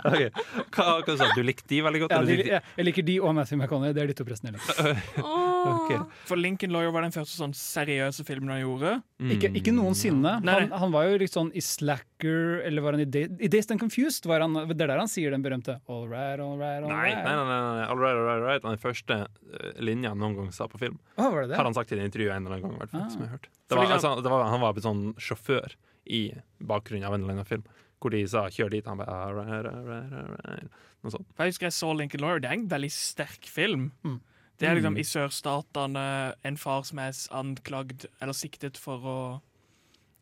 Ok. 0.06 0.28
Hva, 0.76 0.86
hva 1.02 1.16
sa 1.16 1.32
du? 1.32 1.40
Du 1.40 1.48
likte 1.48 1.66
de 1.72 1.82
veldig 1.88 2.04
godt? 2.04 2.14
Ja, 2.14 2.22
de, 2.28 2.38
jeg, 2.46 2.62
jeg 2.78 2.90
liker 2.92 3.08
de 3.10 3.18
og 3.24 3.34
Matthew 3.40 3.58
McConaughey, 3.58 3.96
det 3.98 4.06
er 4.06 4.14
de 4.14 4.20
to 4.20 4.28
prestene 4.28 4.54
jeg 4.54 4.60
liker. 4.60 5.26
Ok. 5.70 6.11
For 6.30 6.38
Lincoln 6.39 6.72
Lawyer 6.74 6.91
var 6.91 7.01
den 7.05 7.11
første 7.15 7.38
sånn 7.39 7.53
seriøse 7.53 8.26
filmen 8.28 8.49
han 8.53 8.61
gjorde. 8.61 8.91
Mm. 9.22 9.32
Ikke, 9.36 9.51
ikke 9.61 9.74
noensinne. 9.76 10.34
Han, 10.47 10.72
han 10.72 10.91
var 10.95 11.05
jo 11.09 11.17
litt 11.22 11.34
sånn 11.36 11.51
i 11.57 11.61
Slacker, 11.61 12.61
eller 12.67 12.82
var 12.86 12.93
han 12.97 13.01
i, 13.01 13.05
Day, 13.05 13.28
i 13.39 13.47
Dazed 13.51 13.72
and 13.76 13.80
Confused? 13.82 14.26
Var 14.30 14.41
han, 14.45 14.53
det 14.70 14.82
er 14.82 14.91
der 14.93 14.99
han 15.01 15.07
sier 15.11 15.32
den 15.32 15.41
berømte 15.45 15.80
All 15.88 16.07
right, 16.07 16.39
all 16.39 16.57
right, 16.57 16.84
all 16.84 16.89
right. 16.91 17.17
nei, 17.17 17.36
nei, 17.36 17.36
nei, 17.36 17.59
nei. 17.80 17.86
All 17.89 17.97
right, 17.97 18.15
all 18.15 18.26
right, 18.28 18.39
all 18.41 18.47
right. 18.47 18.63
Den 18.65 18.78
første 18.82 19.20
uh, 19.26 19.72
linja 19.80 20.09
han 20.13 20.20
noen 20.20 20.36
gang 20.39 20.51
sa 20.55 20.67
på 20.72 20.80
film. 20.82 20.99
Oh, 21.17 21.30
var 21.32 21.43
det 21.45 21.53
det? 21.53 21.57
Har 21.61 21.65
han 21.70 21.74
sagt 21.78 21.91
i 21.91 21.99
det 21.99 22.05
intervjuet 22.09 22.36
en 22.36 22.45
eller 22.47 22.57
annen 22.59 22.70
gang. 22.70 22.80
hvert 22.84 22.91
fall, 22.95 23.05
Ah. 23.05 23.09
som 23.09 23.22
jeg 23.22 23.30
har 23.30 23.38
hørt. 23.38 23.49
Det 23.70 23.78
var, 23.78 23.86
han- 23.86 23.93
altså, 23.99 24.15
det 24.24 24.32
var, 24.32 24.43
han 24.49 24.61
var 24.61 24.74
en 24.76 24.82
sånn 24.89 25.03
sjåfør 25.17 25.76
i 26.09 26.24
bakgrunnen 26.61 27.05
av 27.05 27.13
en 27.13 27.22
eller 27.24 27.34
annen 27.39 27.45
film, 27.45 27.63
hvor 28.01 28.11
de 28.11 28.26
sa 28.28 28.47
'kjør 28.49 28.70
dit', 28.72 28.88
han 28.88 28.97
bare 28.97 29.09
all 29.11 29.34
right, 29.36 29.65
all 29.65 29.84
right, 29.86 30.13
all 30.13 30.36
right. 30.47 30.70
Noe 31.03 31.11
sånt. 31.11 31.28
Jeg 31.38 31.47
husker 31.53 31.65
jeg 31.67 31.76
så 31.78 31.93
Lincoln 31.95 32.20
Lawyer. 32.22 32.39
Det 32.39 32.49
er 32.49 32.53
en 32.57 32.67
veldig 32.67 32.89
sterk 32.91 33.45
film. 33.47 33.91
Mm. 34.03 34.20
Det 34.60 34.68
er 34.68 34.76
liksom 34.76 34.95
Mm. 34.97 34.99
i 34.99 35.07
sørstatene 35.07 36.05
en 36.43 36.57
far 36.57 36.84
som 36.84 36.99
er 36.99 37.16
anklagd 37.32 38.05
eller 38.20 38.36
siktet 38.36 38.78
for 38.78 38.99
å 38.99 39.20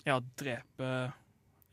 ja, 0.06 0.20
drepe 0.40 1.12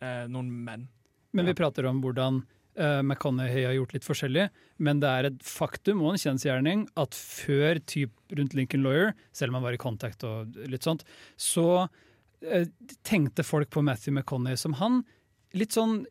eh, 0.01 0.25
noen 0.29 0.51
menn. 0.65 0.89
Men 1.35 1.47
vi 1.51 1.55
prater 1.59 1.87
om 1.87 2.01
hvordan 2.03 2.41
uh, 2.79 3.03
McConaughey 3.03 3.67
har 3.67 3.75
gjort 3.77 3.95
litt 3.97 4.07
forskjellig, 4.07 4.49
men 4.79 5.01
det 5.03 5.11
er 5.11 5.29
et 5.29 5.45
faktum 5.47 6.03
og 6.05 6.15
en 6.15 6.23
kjensgjerning 6.23 6.87
at 7.01 7.15
før 7.15 7.81
typ 7.91 8.15
rundt 8.35 8.55
Lincoln 8.55 8.85
Lawyer, 8.87 9.15
selv 9.33 9.53
om 9.53 9.59
han 9.59 9.67
var 9.67 9.77
i 9.77 9.83
kontakt 9.83 10.25
og 10.27 10.55
litt 10.71 10.87
sånt, 10.87 11.05
så 11.37 11.87
eh, 12.41 12.69
tenkte 13.07 13.47
folk 13.47 13.71
på 13.75 13.83
Matthew 13.83 14.15
McConaughey 14.15 14.61
som 14.61 14.79
han 14.81 15.03
litt 15.55 15.75
sånn 15.75 16.05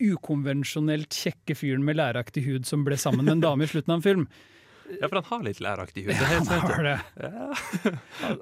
ukonvensjonelt 0.00 1.12
kjekke 1.12 1.56
fyren 1.56 1.84
med 1.84 1.98
læraktig 2.00 2.46
hud 2.46 2.68
som 2.68 2.86
ble 2.86 2.96
sammen 3.00 3.26
med 3.26 3.38
en 3.38 3.44
dame 3.44 3.66
i 3.66 3.70
slutten 3.70 3.92
av 3.92 4.00
en 4.00 4.06
film. 4.06 4.26
Ja, 5.00 5.08
for 5.08 5.20
han 5.20 5.26
har 5.30 5.42
litt 5.46 5.60
læraktig 5.62 6.04
hud. 6.06 6.12
Er 6.14 6.24
Han 6.24 6.46
har 6.64 6.82
det. 6.86 6.96
Ja. 7.20 7.94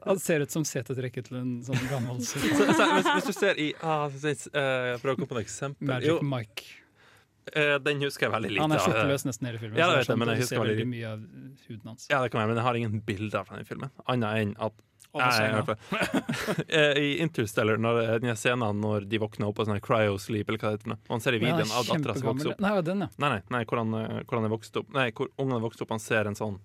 Han- 0.07 0.19
ser 0.23 0.41
ut 0.47 0.51
som 0.55 0.65
setetrekket 0.65 1.29
til 1.29 1.37
en 1.41 1.55
sånn 1.67 1.83
gammel 1.91 2.21
Så, 2.29 2.41
så, 2.41 2.89
hvis, 2.95 3.09
hvis 3.15 3.29
du 3.29 3.33
ser 3.37 3.61
i 3.61 3.71
ah, 3.83 4.09
så- 4.09 4.35
så- 4.35 4.53
eh, 4.55 4.93
Jeg 4.95 5.01
prøver 5.03 5.15
å 5.15 5.21
komme 5.23 5.31
på 5.35 5.39
et 5.41 5.47
eksempel. 5.47 5.87
Magic 5.93 6.09
Jo, 6.09 6.19
Mike. 6.23 6.65
Uh, 7.49 7.79
den 7.81 8.03
husker 8.05 8.27
jeg 8.27 8.33
veldig 8.35 8.51
lite 8.53 8.61
Han 8.61 8.73
er 8.73 8.77
av. 8.77 8.85
skjorteløs 8.85 9.23
nesten 9.25 9.47
hele 9.49 9.59
filmen. 9.61 9.79
Ja, 9.81 9.87
det 9.89 9.95
er 9.95 10.01
vet 10.03 10.09
jeg, 10.13 10.19
men 10.21 10.29
jeg 10.35 10.41
husker 10.43 10.59
veldig 10.61 10.75
veldig 10.77 10.89
mye 10.91 11.13
av 11.15 11.23
huden 11.69 11.87
hans. 11.89 12.09
Ja, 12.11 12.19
det 12.21 12.31
kan 12.35 12.41
være, 12.43 12.49
men 12.51 12.59
jeg 12.61 12.67
har 12.67 12.75
ingen 12.83 13.01
bilder 13.09 13.45
fra 13.49 13.57
den 13.57 13.65
filmen. 13.65 13.91
Annet 14.07 14.43
enn 14.43 14.53
at 14.69 14.75
Nei, 15.15 15.51
i. 15.51 15.75
Eh, 16.69 16.99
I 16.99 17.19
Interstellar, 17.25 17.77
når, 17.81 18.19
den 18.23 18.37
scenen 18.37 18.81
når 18.81 19.07
de 19.09 19.21
våkner 19.23 19.49
opp 19.49 19.63
av 19.63 19.69
sånn 19.71 19.81
cryosleep, 19.83 20.49
eller 20.51 20.61
hva 20.61 20.73
det 20.75 20.81
heter, 20.83 20.99
han 21.09 21.23
ser 21.25 21.39
i 21.39 21.41
videoen 21.43 21.73
av 21.73 21.89
dattera 21.89 22.17
som 22.19 22.29
vokser 22.29 22.53
opp 22.53 22.61
Nei, 22.63 22.75
den, 22.85 23.07
ja. 23.07 23.09
Nei, 23.17 23.31
nei, 23.37 23.41
nei 23.55 23.63
hvor, 23.65 23.81
han, 23.81 23.95
eh, 23.97 24.19
hvor 24.25 24.41
han 24.41 24.49
er 24.49 24.53
vokst 24.53 24.77
opp 24.81 24.93
Nei, 24.95 25.09
hvor 25.17 25.31
ungen 25.37 25.57
har 25.57 25.65
vokst 25.65 25.85
opp, 25.85 25.95
han 25.97 26.03
ser 26.03 26.29
en 26.29 26.39
sånn 26.39 26.59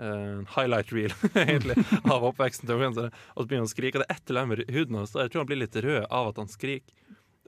uh, 0.00 0.42
highlight 0.56 0.92
reel 0.92 1.14
egentlig 1.44 1.78
av 2.02 2.26
oppveksten 2.30 2.68
til 2.68 2.80
ungen, 2.80 2.98
og 2.98 3.06
så 3.06 3.46
begynner 3.46 3.64
han 3.64 3.70
å 3.70 3.74
skrike. 3.74 3.98
Og 3.98 4.04
det 4.04 4.08
er 4.10 4.18
et 4.18 4.32
eller 4.32 4.44
annet 4.44 4.64
med 4.64 4.76
huden 4.76 5.00
hans. 5.00 5.14
Jeg 5.14 5.32
tror 5.32 5.44
han 5.44 5.50
blir 5.52 5.62
litt 5.62 5.78
rød 5.86 6.06
av 6.08 6.32
at 6.32 6.42
han 6.42 6.50
skriker. 6.50 6.98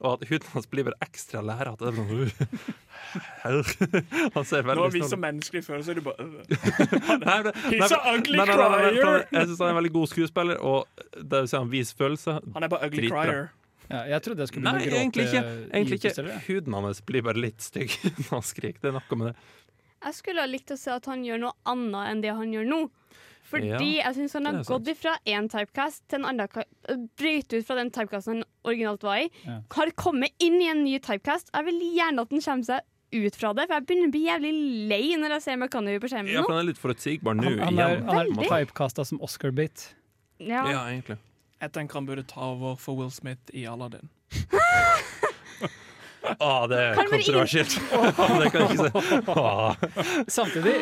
Og 0.05 0.19
at 0.19 0.27
huden 0.29 0.51
hans 0.53 0.67
blir 0.69 0.85
bare 0.85 0.99
ekstra 1.07 1.41
lærete. 1.41 1.89
Nå 1.97 2.05
sånn, 2.05 2.33
han 4.35 4.45
ser 4.45 4.67
veldig 4.67 4.83
Når 4.83 4.91
vi 4.93 5.01
så 5.05 5.13
som 5.15 5.23
menneskelige 5.25 5.65
følelser, 5.65 5.97
er 5.97 6.01
du 6.01 6.05
bare 6.05 7.53
He's 7.71 7.95
a 7.97 8.01
ugly 8.13 8.43
crier! 8.43 9.25
Jeg 9.33 9.47
syns 9.49 9.63
han 9.63 9.71
er 9.71 9.73
en 9.73 9.79
veldig 9.81 9.93
god 9.95 10.11
skuespiller, 10.13 10.61
og 10.61 11.07
det 11.17 11.41
vil 11.45 11.49
si 11.49 11.57
han 11.57 11.73
viser 11.73 12.03
følelser. 12.03 12.43
Han 12.59 12.69
er 12.69 12.75
bare 12.75 12.91
ugly 12.91 13.09
crier. 13.09 13.49
Ja, 13.87 14.03
jeg 14.11 14.23
trodde 14.27 14.43
jeg 14.43 14.51
skulle 14.51 14.67
begynne 14.67 14.83
å 14.83 14.91
gråte 14.91 15.01
egentlig 15.01 15.27
ikke. 15.31 15.43
Egentlig 15.71 15.99
ikke. 16.03 16.39
Huden 16.49 16.77
hans 16.81 17.01
blir 17.07 17.25
bare 17.29 17.39
litt 17.41 17.63
stygg 17.63 17.95
når 18.03 18.31
han 18.37 18.47
skriker. 18.49 18.83
Det 18.83 18.91
er 18.91 18.97
noe 18.99 19.21
med 19.21 19.31
det. 19.31 19.37
Jeg 20.07 20.19
skulle 20.19 20.43
ha 20.45 20.51
likt 20.51 20.73
å 20.75 20.79
se 20.79 20.93
at 20.93 21.07
han 21.11 21.23
gjør 21.27 21.41
noe 21.47 21.55
annet 21.71 22.11
enn 22.13 22.25
det 22.25 22.35
han 22.37 22.53
gjør 22.53 22.67
nå. 22.69 22.81
Fordi 23.47 23.69
Ja, 23.71 23.79
jeg 23.81 24.17
syns 24.17 24.35
han 24.39 24.49
har 24.49 24.59
gått 24.67 24.89
ifra 24.91 25.15
én 25.29 25.47
typecast 25.53 26.03
til 26.11 26.21
en 26.21 26.29
annen 26.33 27.07
Bryt 27.19 27.53
ut 27.55 27.67
fra 27.67 27.77
den 27.79 27.93
typecasten 27.95 28.41
han 28.41 28.45
originalt 28.67 29.07
var 29.07 29.23
i. 29.23 29.31
Ja. 29.47 29.61
Har 29.77 29.93
kommet 29.99 30.35
inn 30.43 30.59
i 30.63 30.69
en 30.73 30.83
ny 30.85 30.99
typecast. 30.99 31.53
Jeg 31.55 31.69
vil 31.69 31.81
gjerne 31.95 32.27
at 32.27 32.35
han 32.35 32.45
kommer 32.49 32.69
seg 32.69 32.81
ut 33.17 33.37
fra 33.39 33.53
det, 33.55 33.69
for 33.69 33.77
jeg 33.79 33.87
begynner 33.87 34.11
å 34.11 34.15
bli 34.17 34.25
jævlig 34.27 34.51
lei 34.91 35.05
når 35.17 35.37
jeg 35.37 35.45
ser 35.45 35.61
McConaughey 35.61 36.03
på 36.03 36.11
skjermen 36.11 36.33
Ja, 36.35 36.43
for 36.43 36.57
han 36.57 36.65
er 36.65 36.69
litt 36.73 36.81
forutsigbar 36.83 37.39
nå 37.39 37.47
Han, 37.53 37.61
han 37.63 37.79
er, 37.79 38.03
han 38.09 38.35
er 38.35 38.51
typecasta 38.51 39.07
som 39.07 39.23
Oscar-bit. 39.25 39.87
Ja. 40.43 40.67
Ja, 40.67 40.83
egentlig. 40.91 41.17
Jeg 41.63 41.73
tenker 41.73 42.01
han 42.01 42.09
burde 42.11 42.27
ta 42.29 42.51
over 42.53 42.75
for 42.77 42.99
Will 42.99 43.15
Smith 43.15 43.55
i 43.55 43.65
Aladdin. 43.71 44.11
Å, 46.27 46.51
det 46.71 46.79
er 46.83 46.99
kontroversielt. 46.99 47.75
det 47.77 48.51
kan 48.53 48.63
jeg 48.63 48.77
ikke 48.77 48.77
si. 48.77 49.19
Å. 49.31 49.75
Samtidig, 50.33 50.75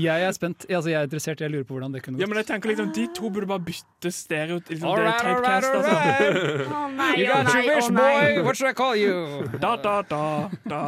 jeg 0.00 0.26
er 0.28 0.32
spent. 0.36 0.64
Altså, 0.70 0.90
jeg 0.92 0.98
er 1.00 1.08
interessert, 1.08 1.42
jeg 1.44 1.52
lurer 1.52 1.66
på 1.68 1.76
hvordan 1.76 1.92
det 1.94 2.02
kunne 2.04 2.18
Ja, 2.20 2.24
gått. 2.26 2.32
men 2.34 2.40
jeg 2.42 2.48
tenker 2.50 2.72
liksom, 2.72 2.88
De 2.96 3.04
to 3.16 3.30
burde 3.34 3.48
bare 3.50 3.64
bytte 3.66 4.12
stereo... 4.14 4.60
Liksom, 4.68 4.88
All 4.88 4.96
right, 5.02 5.24
all 5.24 5.40
right, 5.40 5.64
all 5.64 5.80
altså. 5.80 5.92
right. 5.92 6.66
Å 6.70 6.82
nei, 7.00 7.10
You 7.20 7.26
å 7.28 7.34
got 7.34 7.50
nei, 7.52 7.60
your 7.66 7.76
wish, 7.76 7.90
nei. 7.90 8.00
boy! 8.00 8.44
What 8.48 8.56
should 8.60 8.70
I 8.70 8.74
call 8.78 8.96
you? 8.96 9.48
Da, 9.60 9.74
da, 9.84 9.96
da, 10.08 10.22
da, 10.64 10.82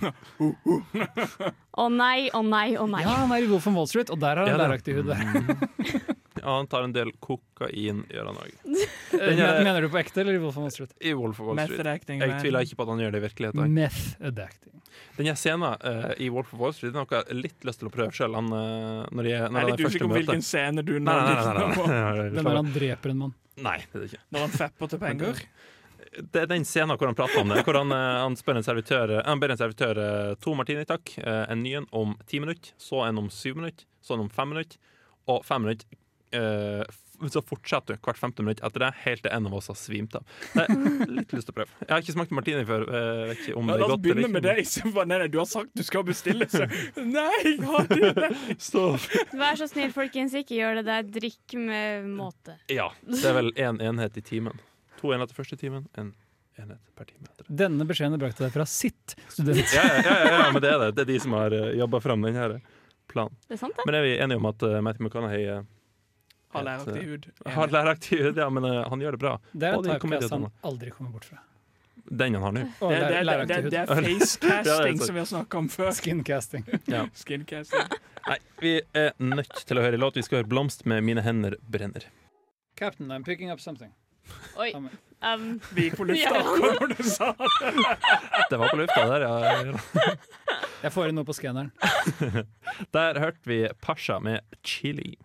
da. 0.00 0.12
Å 1.76 1.88
nei, 1.92 2.30
å 2.32 2.40
nei, 2.42 2.68
å 2.80 2.86
nei. 2.88 3.02
Ja, 3.04 3.18
han 3.22 3.32
er 3.36 3.44
i 3.44 3.50
Wolf 3.50 3.66
of 3.68 3.74
Wall 3.76 3.88
Street, 3.90 4.08
og 4.10 4.18
der 4.22 4.38
har 4.40 4.46
han 4.48 4.54
Ja, 4.54 4.62
læraktig 4.64 4.96
hud. 4.96 5.12
Ja, 6.42 6.56
han 6.58 6.66
tar 6.70 6.84
en 6.86 6.92
del 6.94 7.10
kokain, 7.24 8.04
gjør 8.12 8.30
han 8.30 8.40
òg. 8.42 8.54
Mener 9.66 9.82
du 9.82 9.88
på 9.92 9.98
ekte 10.00 10.20
eller 10.22 10.36
i 10.36 10.40
Wolf 10.42 10.56
of 10.58 10.66
Wall 10.66 10.72
Street? 10.74 10.92
I 11.00 11.14
Wolf 11.16 11.40
of 11.40 11.46
Wall 11.52 11.60
Street. 11.64 11.86
acting, 11.86 12.20
Jeg 12.20 12.40
tviler 12.42 12.66
ikke 12.66 12.76
på 12.80 12.86
at 12.86 12.92
han 12.94 13.02
gjør 13.04 13.14
det 13.16 13.20
i 13.22 13.26
virkeligheten. 13.26 13.76
Method 13.76 14.42
acting. 14.44 14.72
Den 15.16 15.30
scenen 15.36 15.76
uh, 15.84 16.10
i 16.20 16.28
Wolf 16.32 16.52
of 16.54 16.60
Wall 16.60 16.74
Street 16.76 16.92
er 16.94 16.98
noe 17.00 17.08
jeg 17.08 17.24
har 17.24 17.36
litt 17.36 17.64
lyst 17.68 17.80
til 17.80 17.88
å 17.88 17.92
prøve 17.92 18.12
sjøl. 18.16 18.36
Når, 18.36 18.52
de, 18.52 19.16
når 19.16 19.28
Jeg 19.30 19.40
han 19.46 19.56
er 19.60 19.70
litt 19.70 19.84
usikker 19.86 20.10
på 20.10 20.18
hvilken 20.20 20.44
scene 20.44 20.84
du 20.84 20.94
Nei, 20.98 21.00
nå 21.00 21.14
nei, 21.14 21.34
nei, 21.36 21.46
nei, 21.46 21.54
nei, 21.56 21.76
på. 21.76 21.86
nei, 21.88 22.00
nei, 22.02 22.28
Den 22.36 22.48
der 22.50 22.60
han 22.60 22.70
dreper 22.76 23.12
en 23.14 23.22
mann. 23.24 23.34
Nei, 23.64 23.78
det 23.80 23.96
er 23.96 24.04
det 24.04 24.10
ikke. 24.12 24.22
Når 24.36 24.44
han 24.46 24.54
fepper 24.60 24.92
til 24.92 25.02
penger. 25.02 25.42
Det 26.16 26.40
er 26.40 26.48
den 26.48 26.64
scenen 26.64 26.96
hvor 26.96 27.10
han 27.10 27.16
prater 27.18 27.42
om 27.42 27.50
det. 27.52 27.62
Hvor 27.66 27.76
han, 27.76 27.92
eh, 27.92 28.18
han, 28.22 28.36
spør 28.40 28.60
en 28.60 28.64
servitør, 28.64 29.14
han 29.26 29.40
ber 29.42 29.52
en 29.52 29.60
servitør 29.60 30.00
eh, 30.00 30.32
to 30.40 30.54
martini, 30.56 30.84
takk. 30.88 31.12
eh, 31.20 31.42
En 31.52 31.60
ny 31.64 31.74
en 31.80 31.88
om 31.96 32.14
ti 32.28 32.40
minutter, 32.40 32.72
så 32.80 33.02
en 33.08 33.20
om 33.20 33.28
syv 33.32 33.58
minutter, 33.60 33.84
så 34.04 34.16
en 34.16 34.24
om 34.24 34.30
fem 34.32 34.48
minutter. 34.54 34.80
og 35.28 35.44
fem 35.44 35.64
minutter. 35.66 35.88
Eh, 36.36 36.84
f- 36.86 37.02
så 37.32 37.40
fortsetter 37.40 37.96
du 37.96 38.02
hvert 38.04 38.18
femte 38.20 38.44
minutt 38.44 38.58
etter 38.66 38.82
det, 38.84 38.90
helt 39.06 39.22
til 39.24 39.32
en 39.32 39.46
av 39.48 39.54
oss 39.56 39.70
har 39.72 39.76
svimt 39.80 40.14
av. 40.18 40.24
Litt 41.16 41.32
lyst 41.32 41.48
til 41.48 41.54
å 41.54 41.56
prøve. 41.56 41.70
Jeg 41.80 41.88
har 41.94 42.02
ikke 42.04 42.14
smakt 42.16 42.34
martini 42.36 42.64
før. 42.68 42.84
eh, 42.90 43.22
vet 43.30 43.40
ikke 43.46 43.54
om 43.56 43.70
Ja, 43.72 43.78
det 43.78 43.78
er 43.78 43.84
godt 43.86 43.94
eller 43.94 44.02
begynne 44.04 44.32
med 44.34 44.44
ikke. 44.44 44.56
deg. 44.58 44.68
Så 44.74 44.92
bare, 44.92 45.08
Nei, 45.12 45.18
nei, 45.22 45.28
du 45.32 45.38
har 45.40 45.48
sagt 45.48 45.72
du 45.72 45.82
skal 45.86 46.04
bestille, 46.04 46.48
så 46.52 46.66
Nei! 47.16 47.54
Ha 47.64 47.80
det! 47.88 48.28
Stopp. 48.60 49.08
Vær 49.32 49.56
så 49.62 49.70
snill, 49.72 49.94
folkens, 49.96 50.36
ikke 50.36 50.58
gjør 50.60 50.82
det 50.82 50.84
der. 50.90 51.08
Drikk 51.16 51.56
med 51.56 52.06
måte. 52.18 52.58
Ja. 52.68 52.90
Det 53.08 53.24
er 53.32 53.38
vel 53.40 53.50
én 53.56 53.80
enhet 53.88 54.20
i 54.20 54.24
timen. 54.28 54.60
To 55.00 55.10
enheter 55.16 55.36
første 55.36 55.56
timen, 55.60 55.88
en 55.96 56.12
enhet 56.60 56.80
per 56.96 57.08
time 57.08 57.28
etter. 57.32 57.48
Denne 57.64 57.84
beskjeden 57.88 58.16
er 58.16 58.20
brakt 58.22 58.36
til 58.38 58.46
deg 58.46 58.52
fra 58.54 58.64
sitt 58.68 59.16
student. 59.32 59.64
Ja, 59.76 59.82
ja, 59.88 60.02
ja, 60.04 60.28
ja, 60.36 60.44
men 60.52 60.60
det 60.64 60.70
er 60.72 60.84
det. 60.84 60.92
Det 60.96 61.02
er 61.04 61.10
de 61.14 61.16
som 61.24 61.34
har 61.36 61.52
uh, 61.52 61.66
jobba 61.76 62.00
fram 62.04 62.24
denne 62.24 62.60
planen. 63.12 63.34
Det 63.48 63.56
er 63.58 63.60
sant, 63.60 63.76
det. 63.76 63.84
Men 63.88 63.98
er 63.98 64.04
vi 64.06 64.14
enige 64.24 64.40
om 64.40 64.48
at 64.52 64.64
uh, 64.68 64.76
Matthew 64.84 65.04
McConaughey 65.08 65.48
uh, 65.52 65.64
Har 66.56 66.68
læraktig 66.70 67.02
hud. 67.10 67.28
Har 67.56 67.74
læraktig 67.74 68.22
hud, 68.24 68.40
ja, 68.40 68.48
men 68.50 68.64
uh, 68.64 68.78
han 68.90 69.04
gjør 69.04 69.16
det 69.18 69.22
bra. 69.22 69.36
Det 69.52 69.68
er 69.68 69.76
en 69.76 69.92
og 69.92 70.30
han 70.30 70.48
aldri 70.70 70.90
kommer 70.94 71.14
bort 71.18 71.28
fra. 71.28 71.42
Den 72.06 72.34
han 72.34 72.42
har 72.42 72.52
nå. 72.52 72.60
Oh, 72.80 72.90
Det, 72.90 73.00
det, 73.00 73.24
det, 73.26 73.46
det, 73.48 73.70
det 73.70 73.78
er 73.80 73.86
facecasting 73.86 75.00
er 75.00 75.06
som 75.06 75.14
vi 75.14 75.18
har 75.20 75.26
snakka 75.26 75.58
om 75.58 75.68
før. 75.68 75.90
Skincasting. 75.96 76.66
Ja. 76.94 77.06
Skincasting. 77.14 77.96
Nei, 78.26 78.36
vi 78.62 78.74
er 78.94 79.10
nødt 79.18 79.64
til 79.66 79.80
å 79.80 79.82
høre 79.82 79.98
låt. 79.98 80.18
Vi 80.18 80.22
skal 80.26 80.40
høre 80.42 80.48
'Blomst' 80.50 80.86
med 80.86 81.02
'Mine 81.02 81.22
hender 81.26 81.58
brenner'. 81.70 82.06
Captain, 82.76 83.10
I'm 83.10 83.24
picking 83.24 83.50
up 83.50 83.60
something. 83.60 83.92
Oi. 84.58 84.72
Um, 85.22 85.60
Vi 85.74 85.88
gikk 85.88 85.96
på 85.96 86.04
lufta 86.04 86.34
Ja. 86.34 86.42
når 86.80 86.94
du 86.94 87.02
sa 87.02 87.32
det. 87.32 87.50
Det 88.50 88.58
var 88.58 88.68
på 88.68 88.76
lufta 88.76 89.06
der, 89.10 89.26
ja. 89.26 89.78
Jeg 90.82 90.92
får 90.92 91.08
inn 91.08 91.18
noe 91.18 91.26
på 91.26 91.34
skanneren. 91.34 91.72
Der 92.94 93.18
hørte 93.18 93.42
vi 93.50 93.64
Pasha 93.82 94.18
med 94.20 94.40
'Chili'. 94.62 95.16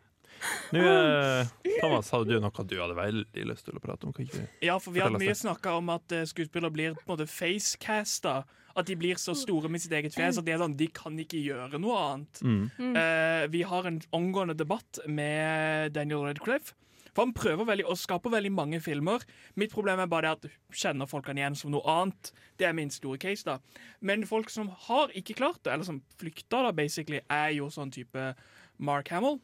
Nå, 0.72 0.82
eh, 0.82 1.52
Thomas, 1.82 2.10
hadde 2.14 2.32
du 2.32 2.42
noe 2.42 2.66
du 2.68 2.78
hadde 2.80 2.98
veldig 2.98 3.46
lyst 3.50 3.68
til 3.68 3.78
å 3.78 3.84
prate 3.84 4.10
om? 4.10 4.16
Ja, 4.64 4.78
for 4.82 4.96
vi 4.96 5.04
har 5.04 5.14
mye 5.14 5.38
snakka 5.38 5.76
om 5.80 5.92
at 5.94 6.16
eh, 6.16 6.28
skuespillere 6.30 6.74
blir 6.74 6.98
på 6.98 7.06
en 7.06 7.14
måte 7.16 7.30
facecasta. 7.30 8.42
At 8.72 8.88
de 8.88 8.96
blir 8.96 9.18
så 9.20 9.34
store 9.36 9.68
med 9.68 9.82
sitt 9.84 9.92
eget 9.92 10.16
fjes 10.16 10.38
at 10.40 10.46
de, 10.48 10.54
er 10.54 10.62
sånn, 10.62 10.78
de 10.80 10.88
kan 10.96 11.18
ikke 11.20 11.42
gjøre 11.44 11.80
noe 11.84 11.98
annet. 12.06 12.40
Mm. 12.40 12.62
Mm. 12.78 12.94
Eh, 13.02 13.48
vi 13.52 13.66
har 13.68 13.90
en 13.90 13.98
omgående 14.16 14.56
debatt 14.56 15.02
med 15.12 15.92
Daniel 15.98 16.24
Radcliffe. 16.30 16.78
For 17.12 17.26
Han 17.26 17.34
prøver 17.36 17.68
veldig 17.68 17.86
å 17.92 17.98
skape 18.00 18.32
veldig 18.32 18.54
mange 18.56 18.80
filmer. 18.84 19.26
Mitt 19.60 19.74
problem 19.74 20.00
er 20.00 20.08
bare 20.12 20.30
det 20.30 20.48
at 20.48 20.78
kjenner 20.84 21.10
folk 21.12 21.28
han 21.28 21.42
igjen 21.42 21.58
som 21.60 21.74
noe 21.74 21.84
annet. 21.84 22.32
Det 22.56 22.70
er 22.70 22.78
min 22.78 22.94
store 22.94 23.20
case. 23.20 23.44
da 23.44 23.60
Men 24.00 24.24
folk 24.28 24.50
som 24.50 24.72
har 24.88 25.12
ikke 25.12 25.36
klart 25.36 25.60
det, 25.64 25.74
eller 25.74 25.88
som 25.88 26.02
flykta, 26.22 26.64
da, 26.64 26.72
basically, 26.72 27.20
er 27.28 27.52
jo 27.58 27.68
sånn 27.68 27.92
type 27.92 28.32
Mark 28.80 29.12
Hamill, 29.12 29.42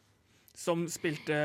som 0.58 0.88
spilte 0.89 1.38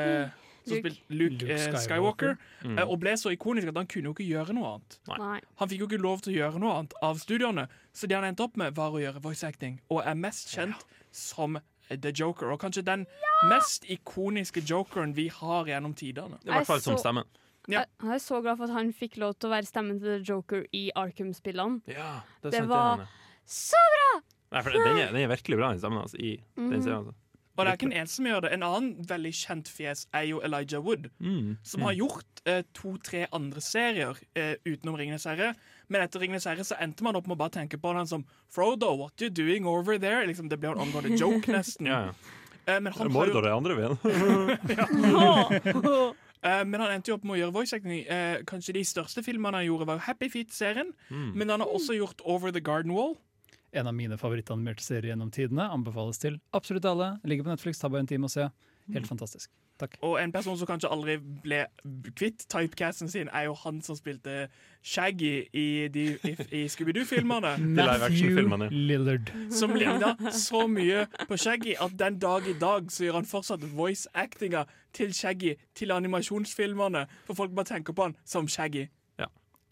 som 0.65 0.77
Luke. 0.77 0.81
spilte 0.81 1.17
Luke, 1.19 1.39
Luke 1.43 1.51
eh, 1.53 1.59
Skywalker. 1.59 1.83
Skywalker, 1.85 2.37
Mm. 2.65 2.79
eh, 2.79 2.85
og 2.89 3.01
ble 3.03 3.13
så 3.19 3.33
ikonisk 3.35 3.69
at 3.73 3.77
han 3.81 3.87
kunne 3.91 4.09
jo 4.09 4.15
ikke 4.15 4.29
gjøre 4.31 4.55
noe 4.57 4.69
annet. 4.77 4.99
Nei. 5.11 5.41
Han 5.59 5.69
fikk 5.69 5.81
jo 5.83 5.87
ikke 5.91 6.01
lov 6.03 6.23
til 6.23 6.33
å 6.35 6.37
gjøre 6.39 6.61
noe 6.63 6.77
annet 6.79 6.95
av 7.03 7.19
studiene, 7.19 7.69
så 7.93 8.07
det 8.09 8.15
han 8.17 8.25
endte 8.31 8.45
opp 8.47 8.57
med, 8.57 8.75
var 8.79 8.95
å 8.95 9.01
gjøre 9.03 9.21
voice 9.25 9.43
acting, 9.45 9.81
og 9.91 10.05
er 10.07 10.15
mest 10.15 10.49
kjent 10.55 10.85
som 11.11 11.59
The 11.91 12.13
Joker, 12.15 12.53
og 12.55 12.61
kanskje 12.63 12.85
den 12.87 13.07
mest 13.51 13.85
ikoniske 13.91 14.63
jokeren 14.65 15.13
vi 15.15 15.27
har 15.29 15.67
gjennom 15.67 15.93
tidene. 15.99 16.39
I 16.47 16.55
hvert 16.55 16.67
fall 16.71 16.81
som 16.81 16.97
stemme. 16.97 17.25
Ja. 17.69 17.85
Jeg 18.03 18.11
er 18.15 18.19
så 18.23 18.41
glad 18.43 18.57
for 18.59 18.65
at 18.65 18.71
han 18.75 18.93
fikk 18.97 19.19
lov 19.19 19.35
til 19.39 19.51
å 19.51 19.53
være 19.53 19.67
stemmen 19.69 19.99
til 20.01 20.17
The 20.23 20.25
Joker 20.33 20.65
i 20.73 20.91
Arkham-spillene. 20.97 21.83
Ja, 21.87 22.23
det, 22.43 22.53
Det 22.53 22.63
var 22.69 22.97
det, 23.03 23.09
så 23.47 23.77
bra! 23.93 24.23
Nei, 24.53 24.63
for 24.63 24.71
den 24.71 24.99
er, 24.99 25.13
den 25.13 25.21
er 25.23 25.29
virkelig 25.37 25.59
bra, 25.59 25.69
den 25.75 25.79
stemmen 25.83 25.99
hans, 26.01 26.15
i 26.15 26.37
den 26.57 26.71
Mhm. 26.71 26.83
serien. 26.83 26.99
Altså. 26.99 27.15
Og 27.57 27.67
det 27.67 27.69
er 27.69 27.77
ikke 27.77 27.91
eneste 28.01 28.17
som 28.17 28.27
gjør 28.31 28.41
det. 28.47 28.51
En 28.57 28.63
annen 28.65 29.07
veldig 29.09 29.33
kjent 29.37 29.69
fjes 29.69 30.07
er 30.17 30.23
jo 30.31 30.39
Elijah 30.41 30.81
Wood, 30.81 31.11
Mm. 31.21 31.57
som 31.63 31.83
har 31.85 31.93
gjort 31.99 32.41
eh, 32.49 32.63
to-tre 32.75 33.27
andre 33.33 33.61
serier 33.61 34.17
eh, 34.35 34.55
utenom 34.65 34.97
Ringenes 34.97 35.25
herre. 35.29 35.53
Men 35.89 36.01
etter 36.07 36.21
Ringenes 36.25 36.45
herre 36.49 36.65
så 36.65 36.75
endte 36.81 37.05
man 37.05 37.17
opp 37.17 37.27
med 37.29 37.37
å 37.37 37.43
bare 37.45 37.51
tenke 37.59 37.77
på 37.79 37.93
han 37.95 38.07
som 38.09 38.25
Frodo, 38.49 38.95
what 38.97 39.21
you 39.21 39.29
doing 39.29 39.67
over 39.67 39.99
there? 39.99 40.25
Liksom, 40.27 40.49
det 40.49 40.59
ble 40.61 40.73
en 40.73 40.81
omgående 40.87 41.19
joke, 41.23 41.53
nesten. 41.53 41.87
Ja, 41.93 42.07
ja. 42.09 42.15
Eh, 42.67 42.81
men 42.81 42.93
han 42.95 43.13
Mordor 43.13 43.45
er 43.45 43.53
andre 43.53 43.75
veien. 43.77 43.99
Uh, 46.43 46.65
men 46.67 46.81
han 46.83 46.91
endte 46.91 47.13
jo 47.13 47.15
opp 47.15 47.23
med 47.23 47.37
å 47.37 47.39
gjøre 47.39 47.55
voice 47.55 47.77
acting. 47.77 48.01
Uh, 48.09 48.41
kanskje 48.51 48.73
de 48.75 48.81
største 48.83 49.23
filmene 49.23 49.61
han 49.61 49.67
gjorde, 49.69 49.87
var 49.93 50.01
Happy 50.09 50.27
Feet-serien. 50.33 50.89
Mm. 51.07 51.29
Men 51.39 51.53
han 51.55 51.63
har 51.63 51.71
også 51.71 51.95
gjort 51.95 52.19
Over 52.27 52.51
the 52.51 52.59
Garden 52.59 52.91
Wall. 52.97 53.15
En 53.73 53.89
av 53.89 53.95
mine 53.97 54.19
favorittanimerte 54.21 54.85
serier 54.85 55.13
gjennom 55.13 55.31
tidene. 55.33 55.71
Anbefales 55.73 56.21
til 56.21 56.37
absolutt 56.53 56.85
alle. 56.89 57.15
Ligger 57.25 57.47
på 57.47 57.55
Netflix, 57.55 57.81
tar 57.81 57.93
bare 57.93 58.05
en 58.05 58.11
time 58.11 58.29
å 58.29 58.33
se. 58.33 58.51
Helt 58.93 59.09
fantastisk. 59.09 59.51
Takk. 59.81 59.97
Og 60.05 60.19
en 60.21 60.33
person 60.35 60.57
som 60.59 60.69
kanskje 60.69 60.91
aldri 60.93 61.17
ble 61.43 61.63
kvitt 62.19 62.45
typecasten 62.53 63.09
sin, 63.11 63.31
er 63.33 63.49
jo 63.49 63.55
han 63.63 63.81
som 63.83 63.97
spilte 63.97 64.47
Shaggy 64.85 65.49
i, 65.49 65.67
de, 65.95 66.05
i, 66.29 66.35
i 66.61 66.63
Scooby-Doo-filmene. 66.71 67.55
live-action-filmene. 67.81 68.69
Lillard. 68.71 69.33
Som 69.51 69.75
ligna 69.79 70.15
så 70.37 70.67
mye 70.71 71.07
på 71.27 71.39
Shaggy 71.41 71.75
at 71.81 71.97
den 71.99 72.21
dag 72.23 72.47
i 72.47 72.57
dag 72.61 72.93
så 72.93 73.07
gjør 73.07 73.23
han 73.23 73.31
fortsatt 73.31 73.65
voice-actinga 73.75 74.67
til 74.95 75.15
Shaggy 75.17 75.57
til 75.79 75.95
animasjonsfilmene. 75.97 77.07
For 77.27 77.41
folk 77.41 77.57
bare 77.57 77.73
tenker 77.73 77.97
på 77.97 78.11
han 78.11 78.19
som 78.29 78.51
Shaggy. 78.51 78.91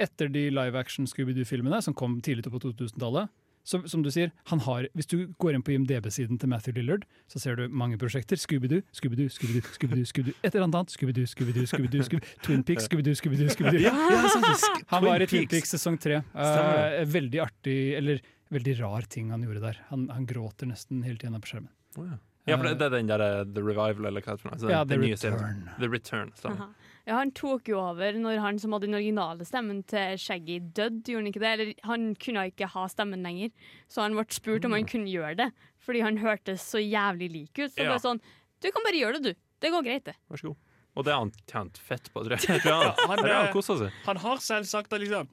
Etter 0.01 0.31
de 0.33 0.47
live 0.49 0.79
action 0.81 1.05
Scooby-Doo-filmene 1.05 1.83
som 1.85 1.93
kom 1.93 2.15
tidlig 2.25 2.49
på 2.49 2.61
2000-tallet, 2.63 3.29
så, 3.65 3.83
som 3.89 4.03
du 4.03 4.09
sier, 4.11 4.31
han 4.51 4.61
har, 4.65 4.87
hvis 4.97 5.07
du 5.11 5.17
går 5.43 5.55
inn 5.59 5.63
på 5.63 5.75
IMDb-siden 5.75 6.39
til 6.41 6.49
Matthew 6.51 6.75
Lillard, 6.79 7.05
så 7.31 7.39
ser 7.43 7.57
du 7.61 7.69
mange 7.69 7.99
prosjekter. 8.01 8.37
Scooby-Doo, 8.41 8.81
Scooby-Doo, 8.97 9.29
Scooby-Doo, 9.29 9.63
Scooby-Doo, 9.77 10.07
Scooby 10.09 10.35
et 10.43 10.55
eller 10.55 10.67
annet. 10.67 10.95
Scooby-Doo, 10.95 11.27
Scooby-Doo, 11.29 11.67
Scooby-Doo, 11.69 12.03
Scooby 12.09 12.33
Twin 12.43 12.65
Peaks, 12.67 12.89
Scooby-Doo, 12.89 13.15
Scooby-Doo, 13.21 13.53
Scooby-Doo. 13.55 13.83
Ja, 13.85 13.93
ja, 14.11 14.23
sant. 14.33 14.85
Han 14.95 15.05
var 15.05 15.23
i 15.23 15.29
Twin 15.31 15.47
Peaks 15.51 15.75
sesong 15.77 16.01
tre. 16.01 16.23
Eh, 16.35 17.05
veldig 17.07 17.43
artig, 17.45 17.79
eller 18.01 18.23
veldig 18.51 18.79
rar 18.81 19.07
ting 19.13 19.31
han 19.31 19.45
gjorde 19.47 19.63
der. 19.69 19.79
Han, 19.93 20.09
han 20.11 20.27
gråter 20.27 20.67
nesten 20.73 21.05
hele 21.07 21.21
tiden 21.21 21.39
på 21.41 21.53
skjermen. 21.53 21.71
Oh, 22.01 22.07
ja. 22.09 22.19
Ja, 22.49 22.57
for 22.57 22.65
det, 22.67 22.79
det 22.81 22.87
er 22.89 22.95
den 22.97 23.11
der 23.11 23.21
uh, 23.23 23.45
The 23.45 23.63
Revival, 23.63 24.07
eller 24.09 24.25
hva 24.25 24.35
det 24.35 24.47
er. 24.49 24.53
Altså, 24.57 24.71
Ja, 24.73 24.81
The, 24.89 24.97
The. 24.97 25.11
Return. 25.13 25.59
The 25.79 25.89
Return. 25.93 26.33
stemmer. 26.41 26.73
Ja, 27.11 27.17
han 27.19 27.33
tok 27.35 27.67
jo 27.67 27.81
over 27.83 28.15
når 28.23 28.39
han 28.39 28.59
som 28.63 28.71
hadde 28.77 28.87
den 28.87 28.95
originale 28.95 29.43
stemmen 29.49 29.81
til 29.91 30.15
Shaggy 30.23 30.61
døde, 30.63 31.01
gjorde 31.03 31.25
han 31.25 31.31
ikke 31.33 31.43
det? 31.43 31.51
Eller 31.57 31.73
han 31.89 32.05
kunne 32.23 32.45
ikke 32.53 32.69
ha 32.71 32.85
stemmen 32.93 33.25
lenger, 33.27 33.51
så 33.91 34.05
han 34.05 34.15
ble 34.15 34.23
spurt 34.31 34.69
om 34.69 34.77
han 34.77 34.87
kunne 34.87 35.11
gjøre 35.11 35.35
det, 35.41 35.49
fordi 35.83 36.05
han 36.07 36.21
hørtes 36.23 36.63
så 36.71 36.79
jævlig 36.79 37.33
lik 37.35 37.51
ut. 37.59 37.73
Så 37.75 37.83
Ja. 37.83 37.91
bare 37.91 38.05
sånn, 38.05 38.21
du 38.63 38.71
kan 38.71 38.87
bare 38.87 39.01
gjøre 39.01 39.19
det, 39.19 39.35
du. 39.35 39.41
Det 39.61 39.73
går 39.75 39.83
greit, 39.89 40.05
det. 40.07 40.15
Vær 40.31 40.39
så 40.39 40.53
god. 40.53 40.57
Og 40.97 41.05
det 41.05 41.13
har 41.13 41.21
han 41.25 41.33
tjent 41.51 41.79
fett 41.79 42.13
på, 42.15 42.23
tror 42.23 42.37
jeg. 42.39 42.47
jeg 42.55 42.63
tror 42.63 42.79
han, 42.79 42.95
han, 43.11 43.19
han 43.27 43.47
eh, 43.49 43.53
kosa 43.53 43.77
seg. 43.83 43.99
Han 44.07 44.23
har 44.23 44.37
selv 44.47 44.71
sagt 44.71 44.93
at 44.95 45.03
liksom 45.03 45.29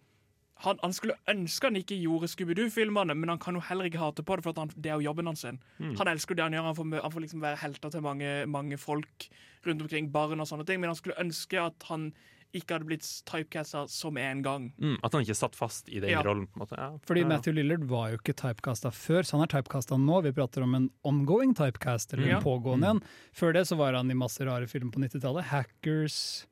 han, 0.66 0.80
han 0.82 0.94
skulle 0.94 1.16
ønske 1.30 1.68
han 1.70 1.76
ikke 1.76 1.98
gjorde 2.02 2.28
Scooby-Doo-filmene, 2.32 3.14
men 3.16 3.30
han 3.30 3.40
kan 3.40 3.54
jo 3.56 3.62
heller 3.62 3.86
ikke 3.90 4.00
hate 4.02 4.24
på 4.26 4.36
det, 4.38 4.44
for 4.44 4.56
at 4.56 4.58
han, 4.64 4.72
det 4.76 4.90
er 4.92 4.98
jo 5.02 5.10
jobben 5.12 5.26
hans. 5.30 5.44
Mm. 5.46 5.96
Han 6.00 6.08
elsker 6.08 6.34
jo 6.34 6.40
det 6.40 6.44
han 6.48 6.54
gjør. 6.58 6.64
Han 6.72 6.76
får, 6.80 7.02
han 7.04 7.12
får 7.14 7.22
liksom 7.28 7.42
være 7.44 7.62
helter 7.62 7.90
til 7.94 8.02
mange, 8.02 8.32
mange 8.48 8.78
folk 8.82 9.28
rundt 9.68 9.82
omkring, 9.86 10.10
barn 10.12 10.40
og 10.40 10.48
sånne 10.50 10.66
ting, 10.66 10.80
men 10.82 10.90
han 10.90 10.96
skulle 10.98 11.20
ønske 11.22 11.60
at 11.62 11.84
han 11.92 12.12
ikke 12.56 12.78
hadde 12.78 12.88
blitt 12.88 13.04
typecasta 13.28 13.82
som 13.92 14.16
en 14.18 14.42
gang. 14.42 14.70
Mm, 14.80 14.96
at 15.04 15.12
han 15.14 15.22
ikke 15.26 15.36
satt 15.36 15.54
fast 15.60 15.90
i 15.92 16.00
den 16.00 16.10
Ja. 16.14 16.22
rollen. 16.24 16.48
på 16.48 16.56
en 16.56 16.64
måte. 16.66 16.78
Ja. 16.80 16.98
Fordi. 17.06 17.26
Matthew 17.28 17.54
Lillard 17.54 17.84
var 17.84 18.10
jo 18.14 18.18
ikke 18.18 18.34
typecasta 18.40 18.90
før, 18.90 19.22
så 19.28 19.36
han 19.38 19.42
er 19.44 19.52
typecasta 19.52 19.98
nå. 20.00 20.22
Vi 20.24 20.32
prater 20.32 20.64
om 20.64 20.74
en 20.74 20.90
ongoing 21.04 21.54
typecast, 21.54 22.14
eller 22.14 22.28
Ja. 22.30 22.38
en 22.38 22.44
pågående 22.44 22.88
en. 22.96 23.02
Før 23.36 23.52
det 23.54 23.68
så 23.68 23.76
var 23.78 23.94
han 23.94 24.10
i 24.10 24.14
masse 24.16 24.40
rare 24.48 24.66
filmer 24.66 24.92
på 24.96 25.00
90-tallet. 25.04 25.44
Hackers. 25.52 26.48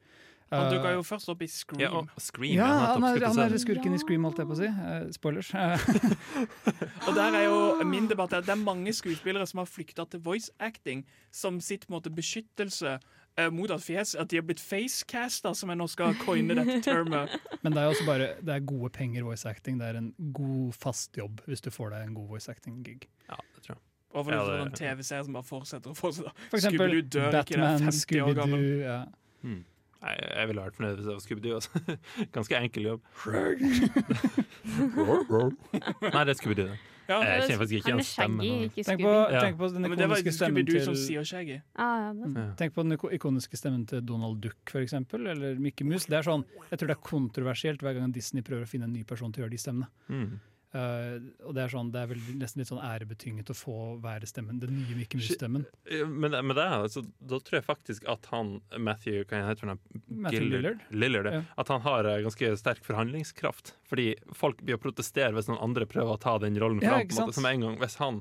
Han 0.51 0.65
eh, 0.67 0.71
dukka 0.75 0.91
jo 0.93 1.01
først 1.03 1.29
opp 1.33 1.41
i 1.41 1.47
Scream. 1.49 1.81
Ja, 1.81 2.01
Scream. 2.21 2.53
ja, 2.59 2.67
han 2.93 3.03
er, 3.03 3.23
han 3.25 3.39
er 3.41 3.57
skurken 3.57 3.95
i 3.97 3.99
Scream, 4.01 4.23
holdt 4.27 4.37
jeg 4.43 4.49
på 4.49 4.53
å 4.53 4.59
si. 4.59 4.67
Uh, 4.69 5.07
spoilers. 5.15 5.49
Og 7.07 7.11
der 7.17 7.37
er 7.39 7.45
jo 7.47 7.57
min 7.95 8.07
debatt 8.11 8.33
er 8.33 8.43
at 8.43 8.47
det 8.47 8.53
er 8.53 8.61
mange 8.61 8.93
skuespillere 8.93 9.47
som 9.49 9.63
har 9.63 9.69
flykta 9.69 10.05
til 10.11 10.21
voice 10.25 10.51
acting 10.59 11.03
som 11.33 11.57
sitt 11.63 11.87
måte 11.89 12.13
beskyttelse 12.13 12.97
uh, 12.99 13.49
mot 13.51 13.73
at 13.73 13.83
fjes 13.83 14.13
At 14.21 14.29
de 14.31 14.39
har 14.39 14.45
blitt 14.47 14.61
facecasta, 14.61 15.53
som 15.57 15.73
jeg 15.73 15.81
nå 15.81 15.89
skal 15.91 16.15
coine 16.21 16.55
dette 16.61 16.77
termet. 16.91 17.33
Men 17.65 17.73
det 17.75 17.81
er 17.81 17.89
jo 17.89 17.95
også 17.97 18.07
bare 18.07 18.29
Det 18.45 18.55
er 18.59 18.65
gode 18.69 18.93
penger 18.95 19.25
voice 19.27 19.49
acting. 19.49 19.81
Det 19.81 19.89
er 19.89 20.01
en 20.03 20.13
god 20.37 20.73
fast 20.77 21.17
jobb 21.17 21.41
hvis 21.49 21.61
du 21.65 21.71
får 21.73 21.95
deg 21.97 22.07
en 22.11 22.15
god 22.21 22.29
voice 22.37 22.51
acting-gig. 22.51 23.09
Ja, 23.29 23.41
det 23.55 23.65
tror 23.65 23.75
jeg. 23.79 23.83
Og 24.15 24.23
for 24.23 24.31
Ja, 24.31 24.43
det- 24.47 24.59
sånn 24.61 24.75
TV-serie 24.79 25.25
som 25.27 25.33
bare 25.35 25.43
fortsetter 25.49 25.91
og 25.91 25.97
fortsetter. 25.99 26.31
For 26.51 26.61
eksempel 26.61 27.01
Batman, 27.33 27.81
50 27.89 28.21
år 28.23 28.37
gammel. 28.37 28.61
Scooby-Doo 28.61 28.83
ja. 28.85 28.99
Mm. 29.43 29.63
Nei, 30.05 30.15
jeg 30.21 30.49
ville 30.51 30.65
vært 30.65 30.75
fornøyd 30.77 30.99
hvis 30.99 31.07
jeg 31.07 31.15
var 31.15 31.23
Scooby-Doo. 31.23 31.55
Altså. 31.57 31.69
Ganske 32.35 32.59
enkel 32.61 32.91
jobb. 32.91 33.01
Nei, 36.05 36.21
det 36.21 36.35
er 36.35 36.37
Scooby-Doo. 36.41 36.75
Ja, 37.05 37.19
jeg 37.21 37.41
kjenner 37.45 37.59
faktisk 37.61 37.75
ikke 37.77 37.91
igjen 37.91 38.05
stemmen. 38.05 38.71
Tenk 38.73 39.03
på, 39.03 39.11
tenk 39.29 39.59
på 39.59 39.67
den 39.75 39.85
ikoniske 39.91 40.33
stemmen 40.33 40.65
til 40.69 40.81
som 40.87 40.95
sier 40.97 41.27
Shaggy. 41.27 41.59
Ah, 41.77 42.07
ja, 42.07 42.09
det 42.17 42.31
er 42.31 42.47
Tenk 42.61 42.73
på 42.73 42.85
den 42.85 42.97
ikoniske 42.97 43.59
stemmen 43.59 43.85
til 43.89 44.01
Donald 44.05 44.41
Duck, 44.41 44.57
for 44.71 44.81
eksempel, 44.81 45.29
eller 45.33 45.59
Mickey 45.61 45.85
Mouse. 45.87 46.09
Det 46.09 46.17
er 46.17 46.25
sånn, 46.25 46.45
jeg 46.71 46.81
tror 46.81 46.89
det 46.89 46.97
er 46.97 47.03
kontroversielt 47.05 47.85
hver 47.85 47.99
gang 47.99 48.13
Disney 48.15 48.45
prøver 48.45 48.65
å 48.65 48.69
finne 48.69 48.89
en 48.89 48.95
ny 48.95 49.03
person 49.07 49.33
til 49.33 49.43
å 49.43 49.45
gjøre 49.45 49.53
de 49.53 49.61
stemmene. 49.61 49.89
Mm. 50.09 50.35
Eh, 50.75 51.19
og 51.47 51.53
det 51.55 51.61
er, 51.63 51.69
sånn, 51.71 51.89
det 51.93 52.01
er 52.01 52.09
vel 52.09 52.19
nesten 52.35 52.59
litt 52.59 52.67
sånn 52.67 52.81
ærebetynget 52.83 53.47
å 53.53 53.55
få 53.55 53.75
være 54.03 54.27
stemmen, 54.27 54.57
den 54.59 54.73
nye 54.75 54.97
Mickey 54.97 55.21
Mouse-stemmen. 55.21 55.63
Men, 56.11 56.33
men 56.35 56.51
det, 56.57 56.65
altså, 56.65 57.03
da 57.23 57.39
tror 57.39 57.59
jeg 57.61 57.65
faktisk 57.67 58.07
at 58.11 58.27
han 58.33 58.57
Matthew 58.83 59.21
kan 59.29 59.39
jeg 59.39 59.47
hette 59.53 59.69
han? 59.69 59.79
Matthew 60.09 60.41
Gillard- 60.41 60.57
Lillard? 60.65 60.81
Lillard, 61.05 61.29
ja. 61.31 61.37
Ja. 61.39 61.43
At 61.63 61.71
han 61.71 61.85
har 61.85 62.09
eh, 62.11 62.17
ganske 62.25 62.49
sterk 62.59 62.83
forhandlingskraft. 62.83 63.71
Fordi 63.87 64.09
folk 64.35 64.59
blir 64.65 64.75
å 64.75 64.83
protestere 64.83 65.31
hvis 65.37 65.47
noen 65.51 65.61
andre 65.63 65.87
prøver 65.87 66.17
å 66.17 66.21
ta 66.25 66.35
den 66.43 66.59
rollen. 66.59 66.83
Ja, 66.83 66.97
fram, 66.97 67.07
ikke 67.31 67.39
på 67.39 67.47
en 67.53 67.63
gang, 67.69 67.79
hvis 67.85 67.95
han 68.01 68.19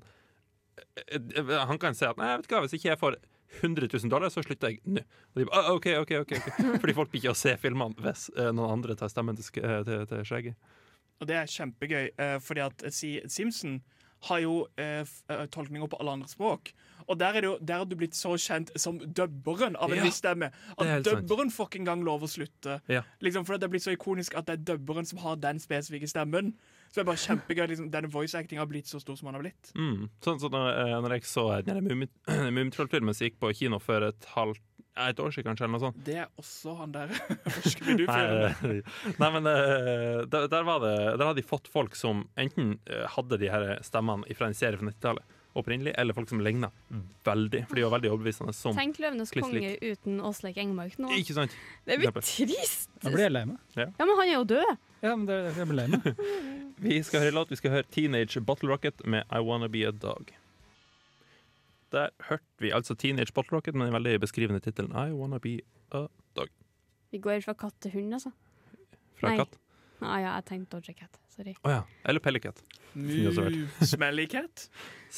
eh, 1.10 1.59
Han 1.72 1.78
kan 1.82 1.94
si 1.98 2.06
at 2.06 2.20
Nei, 2.20 2.36
vet 2.39 2.48
du 2.51 2.55
hva, 2.55 2.62
hvis 2.68 2.76
ikke 2.78 2.93
jeg 2.93 3.01
får 3.02 3.18
100 3.64 3.86
000 3.90 4.10
dollar, 4.10 4.31
så 4.35 4.43
slutter 4.43 4.72
jeg 4.72 4.81
nå. 4.86 5.02
Og 5.35 5.43
de 5.43 5.44
bare, 5.51 5.60
«Ah, 5.62 5.74
OK, 5.74 5.90
OK, 6.02 6.14
OK. 6.24 6.32
Fordi 6.82 6.94
folk 6.97 7.10
blir 7.12 7.22
ikke 7.24 7.35
å 7.35 7.39
se 7.39 7.52
filmene 7.62 7.94
hvis 8.02 8.28
noen 8.39 8.72
andre 8.78 8.97
tar 8.98 9.10
stemmen 9.12 9.39
til, 9.39 9.47
til, 9.86 10.06
til 10.10 10.24
Shaggy. 10.26 10.55
Og 11.24 11.28
det 11.30 11.40
er 11.40 11.48
kjempegøy, 11.48 12.10
eh, 12.20 12.38
fordi 12.44 12.60
at 12.60 12.84
Simpson 12.92 13.78
har 14.28 14.40
jo 14.40 14.66
eh, 14.80 15.05
eh, 15.28 15.46
tolkninger 15.52 15.88
på 15.90 16.01
alle 16.01 16.18
andre 16.18 16.28
språk. 16.28 16.72
Og 17.05 17.18
der 17.20 17.36
er, 17.36 17.44
det 17.44 17.48
jo, 17.51 17.56
der 17.60 17.82
er 17.82 17.88
du 17.88 17.96
blitt 18.01 18.16
så 18.16 18.32
kjent 18.40 18.70
som 18.80 18.96
dubberen 18.98 19.76
av 19.76 19.92
en 19.92 20.01
Ja, 20.01 20.06
viss 20.06 20.22
stemme. 20.22 20.48
At 20.78 20.86
sant. 20.86 21.05
dubberen 21.05 21.52
får 21.52 21.68
ikke 21.68 21.82
engang 21.82 22.05
lov 22.06 22.24
å 22.24 22.30
slutte. 22.30 22.78
Ja. 22.88 23.02
Liksom, 23.24 23.44
for 23.44 23.60
det 23.60 23.68
er 23.68 23.74
blitt 23.74 23.84
så 23.84 23.92
ikonisk 23.92 24.36
at 24.40 24.48
det 24.48 24.56
er 24.56 24.64
dubberen 24.72 25.09
som 25.09 25.20
har 25.20 25.36
den 25.42 25.60
spesifikke 25.60 26.09
stemmen. 26.09 26.55
Så 26.88 27.01
det 27.01 27.05
er 27.05 27.10
bare 27.10 27.24
kjempegøy 27.26 27.66
liksom, 27.74 27.90
Denne 27.92 28.12
voice 28.12 28.38
acting 28.38 28.60
har 28.62 28.70
blitt 28.70 28.88
så 28.88 29.01
stor 29.02 29.18
som 29.20 29.28
den 29.28 29.36
har 29.36 29.44
blitt. 29.44 29.72
Mm. 29.76 30.09
Sånn 30.24 30.40
så 30.40 30.48
når, 30.52 30.70
eh, 30.80 30.96
når 31.05 31.16
jeg 31.18 31.28
så 31.28 31.46
Mummitroll-filmen 31.68 33.14
som 33.18 33.28
gikk 33.28 33.40
på 33.42 33.52
kino 33.60 33.82
for 33.82 34.09
et 34.09 34.30
halvt 34.32 34.64
ja, 34.94 35.08
et 35.10 35.20
år 35.20 35.32
siden, 35.34 35.48
kanskje, 35.50 35.66
eller 35.66 35.74
noe 35.74 35.82
sånt. 35.82 36.02
Det 36.06 36.18
er 36.22 36.28
også 36.38 36.74
han 36.78 36.92
der. 36.94 37.14
Nei, 38.10 38.18
eh, 38.24 38.98
nei, 39.22 39.30
men 39.36 39.48
eh, 39.50 40.20
der, 40.30 40.46
der, 40.50 40.66
var 40.66 40.82
det, 40.84 40.96
der 41.18 41.24
hadde 41.26 41.40
de 41.40 41.46
fått 41.46 41.70
folk 41.70 41.96
som 41.98 42.26
enten 42.40 42.76
eh, 42.86 43.06
hadde 43.16 43.40
de 43.42 43.50
her 43.50 43.72
stemmene 43.86 44.38
fra 44.38 44.50
en 44.50 44.58
serie 44.58 44.78
fra 44.78 44.90
90-tallet 44.90 45.40
opprinnelig, 45.54 45.92
eller 45.98 46.16
folk 46.16 46.26
som 46.28 46.40
ligna 46.42 46.66
veldig. 47.22 47.60
For 47.68 47.78
de 47.78 47.84
var 47.84 47.92
veldig 47.94 48.10
overbevisende 48.10 48.54
som 48.58 48.74
Tenk 48.74 48.98
'Løvenes 48.98 49.30
konge' 49.30 49.76
uten 49.78 50.18
Åsleik 50.26 50.58
Engmark 50.58 50.96
nå. 50.98 51.12
Ikke 51.14 51.36
sant? 51.36 51.54
Det 51.86 52.00
blir 52.00 52.10
trist! 52.18 52.90
Da 52.98 53.12
blir 53.14 53.28
jeg 53.28 53.34
lei 53.36 53.44
meg. 53.52 53.60
Ja. 53.78 53.86
Ja, 53.86 54.02
men 54.08 54.18
han 54.18 54.26
er 54.26 54.34
jo 54.34 54.44
død. 54.56 54.72
Ja, 55.04 55.12
men 55.14 55.28
det, 55.30 55.38
jeg 55.54 55.68
blir 55.70 55.78
lei 55.78 55.86
meg. 55.94 56.24
Vi 56.82 56.98
skal 57.06 57.22
høre 57.22 57.36
låt. 57.38 57.54
Vi 57.54 57.60
skal 57.60 57.76
høre 57.76 57.86
Teenage 57.86 58.42
Bottle 58.42 58.72
Rocket 58.74 59.06
med 59.06 59.30
I 59.30 59.38
Wanna 59.46 59.70
Be 59.70 59.86
a 59.86 59.94
Dog. 59.94 60.34
Der 61.94 62.14
hørte 62.28 62.62
vi 62.62 62.72
altså 62.74 62.96
Teenage 62.98 63.34
Bottle 63.34 63.56
Rocket 63.56 63.76
med 63.78 63.88
den 63.88 63.94
veldig 63.94 64.16
beskrivende 64.24 64.62
tittelen 64.64 64.94
I 64.98 65.12
Wanna 65.14 65.38
Be 65.42 65.60
a 65.94 66.06
Dog. 66.34 66.50
Vi 67.14 67.20
går 67.22 67.44
fra 67.44 67.54
katt 67.54 67.76
til 67.84 67.94
hund, 67.94 68.16
altså. 68.16 68.32
Fra 69.20 69.30
Nei. 69.30 69.36
katt. 69.44 69.60
Ah, 70.02 70.18
ja, 70.20 70.32
jeg 70.36 70.44
tenkte 70.48 70.76
«Dodgy 70.76 70.92
Cat. 70.98 71.20
Sorry. 71.32 71.54
Å 71.64 71.70
ja. 71.70 71.82
Eller 72.04 72.22
Pellicat. 72.22 72.60
Smelly 72.94 74.26
cat. 74.30 74.66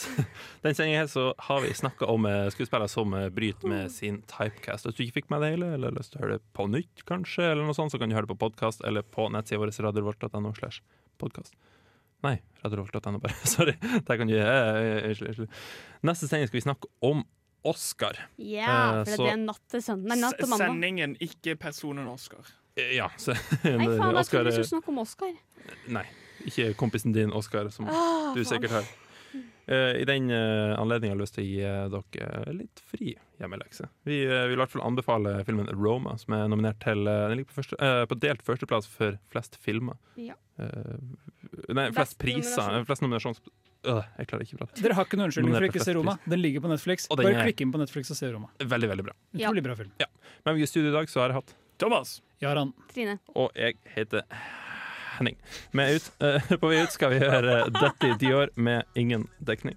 Den 0.63 0.77
sendingen 0.77 1.03
her 1.03 1.09
så 1.11 1.31
har 1.49 1.65
vi 1.65 1.73
snakka 1.77 2.09
om 2.13 2.29
eh, 2.29 2.47
skuespillere 2.55 2.89
som 2.89 3.13
eh, 3.17 3.29
bryter 3.33 3.69
med 3.69 3.93
sin 3.93 4.21
typecast. 4.31 4.87
Hvis 4.87 4.97
du 4.97 5.03
ikke 5.05 5.19
fikk 5.21 5.33
med 5.33 5.45
det 5.45 5.51
hele, 5.57 5.73
eller 5.77 5.91
har 5.91 5.99
lyst 5.99 6.15
til 6.15 6.21
å 6.21 6.25
høre 6.25 6.39
det 6.39 6.47
på 6.57 6.69
nytt, 6.73 7.05
kanskje, 7.09 7.51
eller 7.51 7.67
noe 7.67 7.77
sånt, 7.77 7.93
så 7.93 8.01
kan 8.01 8.13
du 8.13 8.17
høre 8.17 8.29
det 8.29 8.35
på 8.37 8.41
podkast 8.47 8.85
eller 8.87 9.05
på 9.05 9.29
nettsida 9.33 9.61
vår 9.61 9.75
radiorevolt.no 9.89 10.55
slash 10.61 10.85
podkast. 11.21 11.57
Nei, 12.25 12.39
radiorevolt.no, 12.65 13.19
bare. 13.21 13.35
Sorry. 13.57 13.75
Der 13.81 14.17
kan 14.17 14.27
du 14.29 14.35
eh, 14.37 15.11
eh. 15.11 15.47
Neste 16.03 16.29
sending 16.29 16.49
skal 16.49 16.59
vi 16.59 16.65
snakke 16.65 16.89
om 17.05 17.25
Oscar. 17.67 18.17
Ja, 18.39 19.01
Eh, 19.01 19.05
for 19.05 19.17
så- 19.17 19.25
det 19.27 19.33
er 19.33 19.43
natt 19.45 19.63
til 19.69 19.83
søndag. 19.83 20.19
Natt 20.21 20.39
til 20.39 20.49
mandag. 20.49 20.69
Sendingen, 20.71 21.17
ikke 21.21 21.57
personen 21.59 22.07
Oscar. 22.09 22.45
Eh, 22.77 22.95
Ja, 22.97 23.09
så 23.19 23.33
Nei, 23.65 23.87
faen, 23.99 24.15
jeg 24.15 24.23
Oscar 24.23 24.39
trodde 24.39 24.49
eh, 24.49 24.53
skulle 24.61 24.71
snakke 24.73 24.89
om 24.89 24.99
Oscar. 24.99 25.33
Nei, 25.89 26.05
ikke 26.47 26.75
kompisen 26.79 27.13
din 27.15 27.33
Oscar, 27.33 27.69
som 27.71 27.87
Ah, 27.89 28.33
du 28.35 28.43
faen. 28.45 28.51
sikkert 28.53 28.71
har. 28.71 28.85
Eh, 29.67 29.97
I 30.01 30.05
den 30.07 30.29
uh, 30.31 30.77
anledning 30.79 31.11
har 31.11 31.17
jeg 31.17 31.23
lyst 31.25 31.35
til 31.35 31.43
å 31.43 31.47
gi 31.49 31.63
eh, 31.67 31.87
dere 31.91 32.53
litt 32.55 32.83
fri 32.87 33.17
hjemmelekse. 33.41 33.89
Vi 34.07 34.21
eh, 34.23 34.45
vil 34.47 34.55
i 34.55 34.61
hvert 34.61 34.71
fall 34.71 34.85
anbefale 34.87 35.33
filmen 35.49 35.67
Roma, 35.75 36.15
som 36.23 36.37
er 36.39 36.45
nominert 36.53 36.79
til 36.85 37.03
eh, 37.11 37.25
Den 37.33 37.41
ligger 37.41 37.51
på, 37.51 37.57
første, 37.59 37.79
eh, 37.83 38.05
på 38.07 38.19
delt 38.23 38.45
førsteplass 38.47 38.87
for 38.93 39.17
flest 39.33 39.59
filmer. 39.65 39.99
Ja. 40.15 40.37
Eh, 40.63 40.95
nei, 41.75 41.89
Flest 41.91 41.99
Best 41.99 42.19
priser. 42.23 42.63
nominasjon. 42.63 42.79
eh, 42.79 42.87
Flest 42.93 43.03
nominasjons... 43.07 43.43
Øh, 43.87 44.03
jeg 44.21 44.31
klarer 44.31 44.47
ikke 44.47 44.57
å 44.57 44.61
prate. 44.63 44.83
Dere 44.87 44.95
har 44.99 45.07
ikke 45.11 45.19
noen 45.19 45.29
unnskyldning 45.33 45.57
for 45.59 45.67
ikke 45.69 45.83
å 45.83 45.87
se 45.89 45.97
Roma. 45.99 46.15
Den 46.31 46.41
ligger 46.43 46.63
på 46.65 46.71
Netflix. 46.71 47.11
Bare 47.11 47.35
er- 47.35 47.45
klikk 47.51 47.61
inn 47.67 47.75
på 47.75 47.83
Netflix 47.83 48.11
og 48.15 48.19
se 48.19 48.31
Roma. 48.33 48.49
Veldig, 48.63 48.89
veldig 48.95 49.05
bra. 49.11 49.15
Ja. 49.35 49.49
Utrolig 49.51 49.67
bra 49.67 49.77
film. 49.83 49.91
Ja. 50.03 50.09
Men 50.47 50.63
i 50.63 50.67
studio 50.71 50.91
i 50.91 50.97
dag 50.97 51.11
så 51.11 51.23
har 51.25 51.35
jeg 51.35 51.41
hatt 51.43 51.53
Thomas. 51.83 52.17
Jaran. 52.43 52.71
Trine. 52.95 53.19
Og 53.35 53.51
jeg 53.59 53.77
heter 53.95 54.23
Henning. 55.19 55.37
Ut, 55.73 56.13
eh, 56.21 56.53
på 56.61 56.71
vei 56.71 56.83
ut 56.85 56.95
skal 56.95 57.15
vi 57.15 57.23
høre 57.25 57.67
Dette 57.75 58.15
Dior 58.21 58.53
med 58.55 58.85
ingen 58.95 59.29
dekning. 59.39 59.77